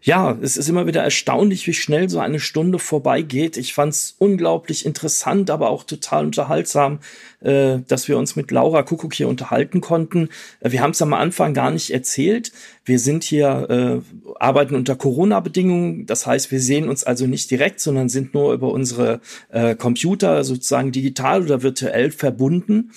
ja, 0.01 0.38
es 0.41 0.55
ist 0.55 0.69
immer 0.69 0.88
wieder 0.88 1.03
erstaunlich, 1.03 1.67
wie 1.67 1.73
schnell 1.73 2.09
so 2.09 2.19
eine 2.19 2.39
Stunde 2.39 2.80
vorbeigeht. 2.80 3.57
Ich 3.57 3.73
fand 3.73 3.93
es 3.93 4.15
unglaublich 4.17 4.85
interessant, 4.85 5.49
aber 5.49 5.69
auch 5.69 5.84
total 5.84 6.26
unterhaltsam, 6.26 6.99
äh, 7.41 7.80
dass 7.85 8.07
wir 8.07 8.17
uns 8.17 8.38
mit 8.38 8.49
Laura 8.51 8.84
Kuckuck 8.84 9.13
hier 9.13 9.27
unterhalten 9.27 9.81
konnten. 9.81 10.30
Äh, 10.61 10.71
wir 10.71 10.81
haben 10.81 10.91
es 10.91 11.01
am 11.01 11.13
Anfang 11.13 11.53
gar 11.53 11.69
nicht 11.69 11.91
erzählt. 11.91 12.53
Wir 12.85 12.97
sind 12.97 13.23
hier, 13.26 13.67
äh, 13.69 14.34
arbeiten 14.39 14.76
unter 14.76 14.95
Corona-Bedingungen. 14.95 16.05
Das 16.05 16.26
heißt, 16.26 16.49
wir 16.49 16.61
sehen 16.61 16.88
uns 16.88 17.03
also 17.03 17.27
nicht 17.27 17.51
direkt, 17.51 17.81
sondern 17.81 18.07
sind 18.07 18.34
nur 18.34 18.53
über 18.53 18.71
unsere 18.71 19.19
äh, 19.49 19.76
Computer 19.76 20.45
sozusagen 20.45 20.93
digital 20.93 21.43
oder 21.43 21.61
virtuell 21.61 22.11
verbunden. 22.11 22.91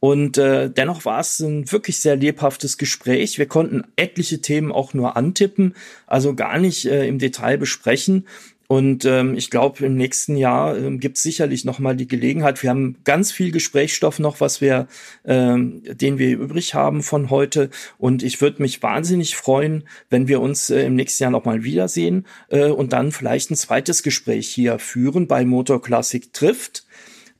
Und 0.00 0.38
äh, 0.38 0.70
dennoch 0.70 1.04
war 1.04 1.20
es 1.20 1.40
ein 1.40 1.70
wirklich 1.72 1.98
sehr 1.98 2.16
lebhaftes 2.16 2.78
Gespräch. 2.78 3.38
Wir 3.38 3.46
konnten 3.46 3.84
etliche 3.96 4.40
Themen 4.40 4.70
auch 4.70 4.94
nur 4.94 5.16
antippen, 5.16 5.74
also 6.06 6.34
gar 6.34 6.58
nicht 6.58 6.86
äh, 6.86 7.06
im 7.08 7.18
Detail 7.18 7.58
besprechen. 7.58 8.24
Und 8.68 9.06
ähm, 9.06 9.34
ich 9.34 9.48
glaube, 9.48 9.84
im 9.86 9.96
nächsten 9.96 10.36
Jahr 10.36 10.76
ähm, 10.76 11.00
gibt 11.00 11.16
es 11.16 11.22
sicherlich 11.22 11.64
noch 11.64 11.78
mal 11.78 11.96
die 11.96 12.06
Gelegenheit. 12.06 12.62
Wir 12.62 12.68
haben 12.68 12.96
ganz 13.02 13.32
viel 13.32 13.50
Gesprächsstoff 13.50 14.18
noch, 14.18 14.42
was 14.42 14.60
wir, 14.60 14.88
ähm, 15.24 15.82
den 15.86 16.18
wir 16.18 16.38
übrig 16.38 16.74
haben 16.74 17.02
von 17.02 17.30
heute. 17.30 17.70
Und 17.96 18.22
ich 18.22 18.42
würde 18.42 18.60
mich 18.60 18.82
wahnsinnig 18.82 19.36
freuen, 19.36 19.84
wenn 20.10 20.28
wir 20.28 20.42
uns 20.42 20.68
äh, 20.68 20.82
im 20.82 20.96
nächsten 20.96 21.22
Jahr 21.22 21.32
noch 21.32 21.46
mal 21.46 21.64
wiedersehen 21.64 22.26
äh, 22.50 22.66
und 22.66 22.92
dann 22.92 23.10
vielleicht 23.10 23.50
ein 23.50 23.56
zweites 23.56 24.02
Gespräch 24.02 24.48
hier 24.48 24.78
führen 24.78 25.28
bei 25.28 25.46
Motor 25.46 25.80
Classic 25.80 26.30
trifft. 26.34 26.84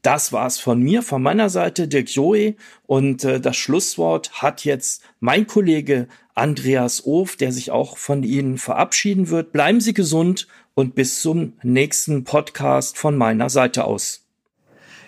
Das 0.02 0.32
war's 0.32 0.58
von 0.58 0.80
mir, 0.80 1.02
von 1.02 1.22
meiner 1.22 1.50
Seite, 1.50 1.88
Dirk 1.88 2.08
Joey. 2.10 2.56
Und 2.86 3.24
äh, 3.24 3.40
das 3.40 3.56
Schlusswort 3.56 4.42
hat 4.42 4.64
jetzt 4.64 5.02
mein 5.20 5.46
Kollege 5.46 6.08
Andreas 6.34 7.04
Of, 7.04 7.36
der 7.36 7.52
sich 7.52 7.70
auch 7.70 7.96
von 7.96 8.22
Ihnen 8.22 8.58
verabschieden 8.58 9.28
wird. 9.28 9.52
Bleiben 9.52 9.80
Sie 9.80 9.94
gesund 9.94 10.46
und 10.74 10.94
bis 10.94 11.20
zum 11.20 11.54
nächsten 11.62 12.22
Podcast 12.24 12.96
von 12.96 13.16
meiner 13.16 13.50
Seite 13.50 13.84
aus. 13.84 14.24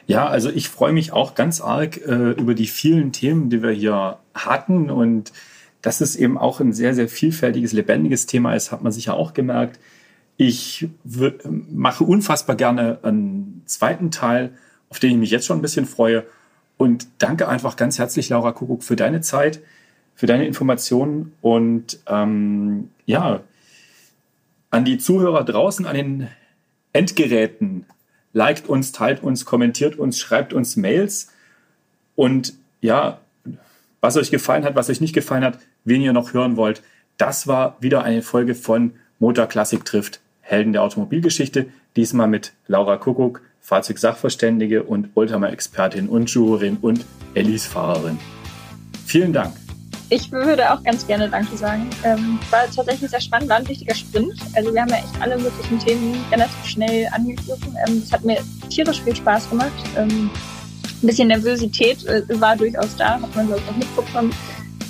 Ja, 0.08 0.26
also 0.26 0.50
ich 0.50 0.68
freue 0.68 0.92
mich 0.92 1.12
auch 1.12 1.36
ganz 1.36 1.60
arg 1.60 1.98
äh, 1.98 2.32
über 2.32 2.54
die 2.54 2.66
vielen 2.66 3.12
Themen, 3.12 3.48
die 3.48 3.62
wir 3.62 3.70
hier 3.70 4.18
hatten 4.34 4.90
und 4.90 5.32
dass 5.82 6.00
es 6.00 6.16
eben 6.16 6.36
auch 6.36 6.58
ein 6.58 6.72
sehr, 6.72 6.94
sehr 6.94 7.08
vielfältiges, 7.08 7.72
lebendiges 7.72 8.26
Thema 8.26 8.54
ist, 8.54 8.72
hat 8.72 8.82
man 8.82 8.90
sicher 8.90 9.14
auch 9.14 9.34
gemerkt. 9.34 9.78
Ich 10.36 10.88
mache 11.70 12.02
unfassbar 12.02 12.56
gerne 12.56 12.98
einen 13.02 13.62
zweiten 13.66 14.10
Teil 14.10 14.52
auf 14.90 14.98
den 14.98 15.12
ich 15.12 15.16
mich 15.16 15.30
jetzt 15.30 15.46
schon 15.46 15.58
ein 15.58 15.62
bisschen 15.62 15.86
freue. 15.86 16.24
Und 16.76 17.06
danke 17.18 17.48
einfach 17.48 17.76
ganz 17.76 17.98
herzlich, 17.98 18.28
Laura 18.28 18.52
Kuckuck, 18.52 18.82
für 18.82 18.96
deine 18.96 19.20
Zeit, 19.20 19.60
für 20.14 20.26
deine 20.26 20.46
Informationen 20.46 21.32
und 21.40 21.98
ähm, 22.06 22.90
ja, 23.06 23.40
an 24.70 24.84
die 24.84 24.98
Zuhörer 24.98 25.44
draußen, 25.44 25.86
an 25.86 25.96
den 25.96 26.28
Endgeräten. 26.92 27.86
Liked 28.32 28.68
uns, 28.68 28.92
teilt 28.92 29.22
uns, 29.22 29.44
kommentiert 29.44 29.96
uns, 29.96 30.18
schreibt 30.18 30.52
uns 30.52 30.76
Mails 30.76 31.32
und 32.14 32.54
ja, 32.80 33.20
was 34.00 34.16
euch 34.16 34.30
gefallen 34.30 34.64
hat, 34.64 34.76
was 34.76 34.88
euch 34.88 35.00
nicht 35.00 35.14
gefallen 35.14 35.44
hat, 35.44 35.58
wen 35.84 36.00
ihr 36.00 36.12
noch 36.12 36.32
hören 36.32 36.56
wollt. 36.56 36.82
Das 37.18 37.46
war 37.46 37.76
wieder 37.80 38.04
eine 38.04 38.22
Folge 38.22 38.54
von 38.54 38.92
Motor 39.18 39.46
Classic 39.46 39.84
trifft 39.84 40.20
Helden 40.40 40.72
der 40.72 40.82
Automobilgeschichte. 40.82 41.66
Diesmal 41.96 42.28
mit 42.28 42.52
Laura 42.66 42.96
Kuckuck, 42.96 43.42
Fahrzeugsachverständige 43.60 44.82
und 44.82 45.10
Oldtimer-Expertin 45.14 46.08
und 46.08 46.30
Jurorin 46.30 46.78
und 46.80 47.04
Ellis-Fahrerin. 47.34 48.18
Vielen 49.06 49.32
Dank. 49.32 49.54
Ich 50.12 50.32
würde 50.32 50.72
auch 50.72 50.82
ganz 50.82 51.06
gerne 51.06 51.28
Danke 51.28 51.56
sagen. 51.56 51.88
Ähm, 52.02 52.38
war 52.50 52.68
tatsächlich 52.74 53.10
sehr 53.10 53.20
spannend, 53.20 53.48
war 53.48 53.58
ein 53.58 53.68
wichtiger 53.68 53.94
Sprint. 53.94 54.34
Also 54.54 54.74
wir 54.74 54.80
haben 54.80 54.88
ja 54.88 54.96
echt 54.96 55.20
alle 55.20 55.38
möglichen 55.38 55.78
Themen 55.78 56.16
relativ 56.32 56.64
schnell 56.64 57.08
angegriffen. 57.12 57.76
Ähm, 57.86 58.02
es 58.04 58.12
hat 58.12 58.24
mir 58.24 58.38
tierisch 58.68 59.00
viel 59.02 59.14
Spaß 59.14 59.48
gemacht. 59.48 59.70
Ähm, 59.96 60.28
ein 61.02 61.06
bisschen 61.06 61.28
Nervosität 61.28 62.04
äh, 62.06 62.22
war 62.40 62.56
durchaus 62.56 62.96
da, 62.96 63.20
hat 63.20 63.36
man 63.36 63.46
glaube 63.46 63.62
ich 63.64 63.70
auch 63.70 63.76
mitbekommen. 63.76 64.34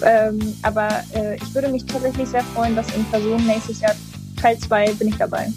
Ähm, 0.03 0.39
aber 0.63 0.89
äh, 1.15 1.37
ich 1.37 1.55
würde 1.55 1.69
mich 1.69 1.85
tatsächlich 1.85 2.29
sehr 2.29 2.43
freuen, 2.55 2.75
dass 2.75 2.87
in 2.97 3.05
Person 3.07 3.47
nächstes 3.47 3.81
Jahr 3.81 3.95
Teil 4.41 4.59
2 4.59 4.95
bin 4.95 5.09
ich 5.09 5.17
dabei. 5.17 5.49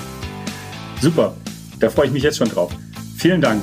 Super, 1.00 1.34
da 1.82 1.90
freue 1.90 2.06
ich 2.06 2.12
mich 2.12 2.22
jetzt 2.22 2.38
schon 2.38 2.48
drauf. 2.48 2.72
Vielen 3.16 3.40
Dank. 3.40 3.62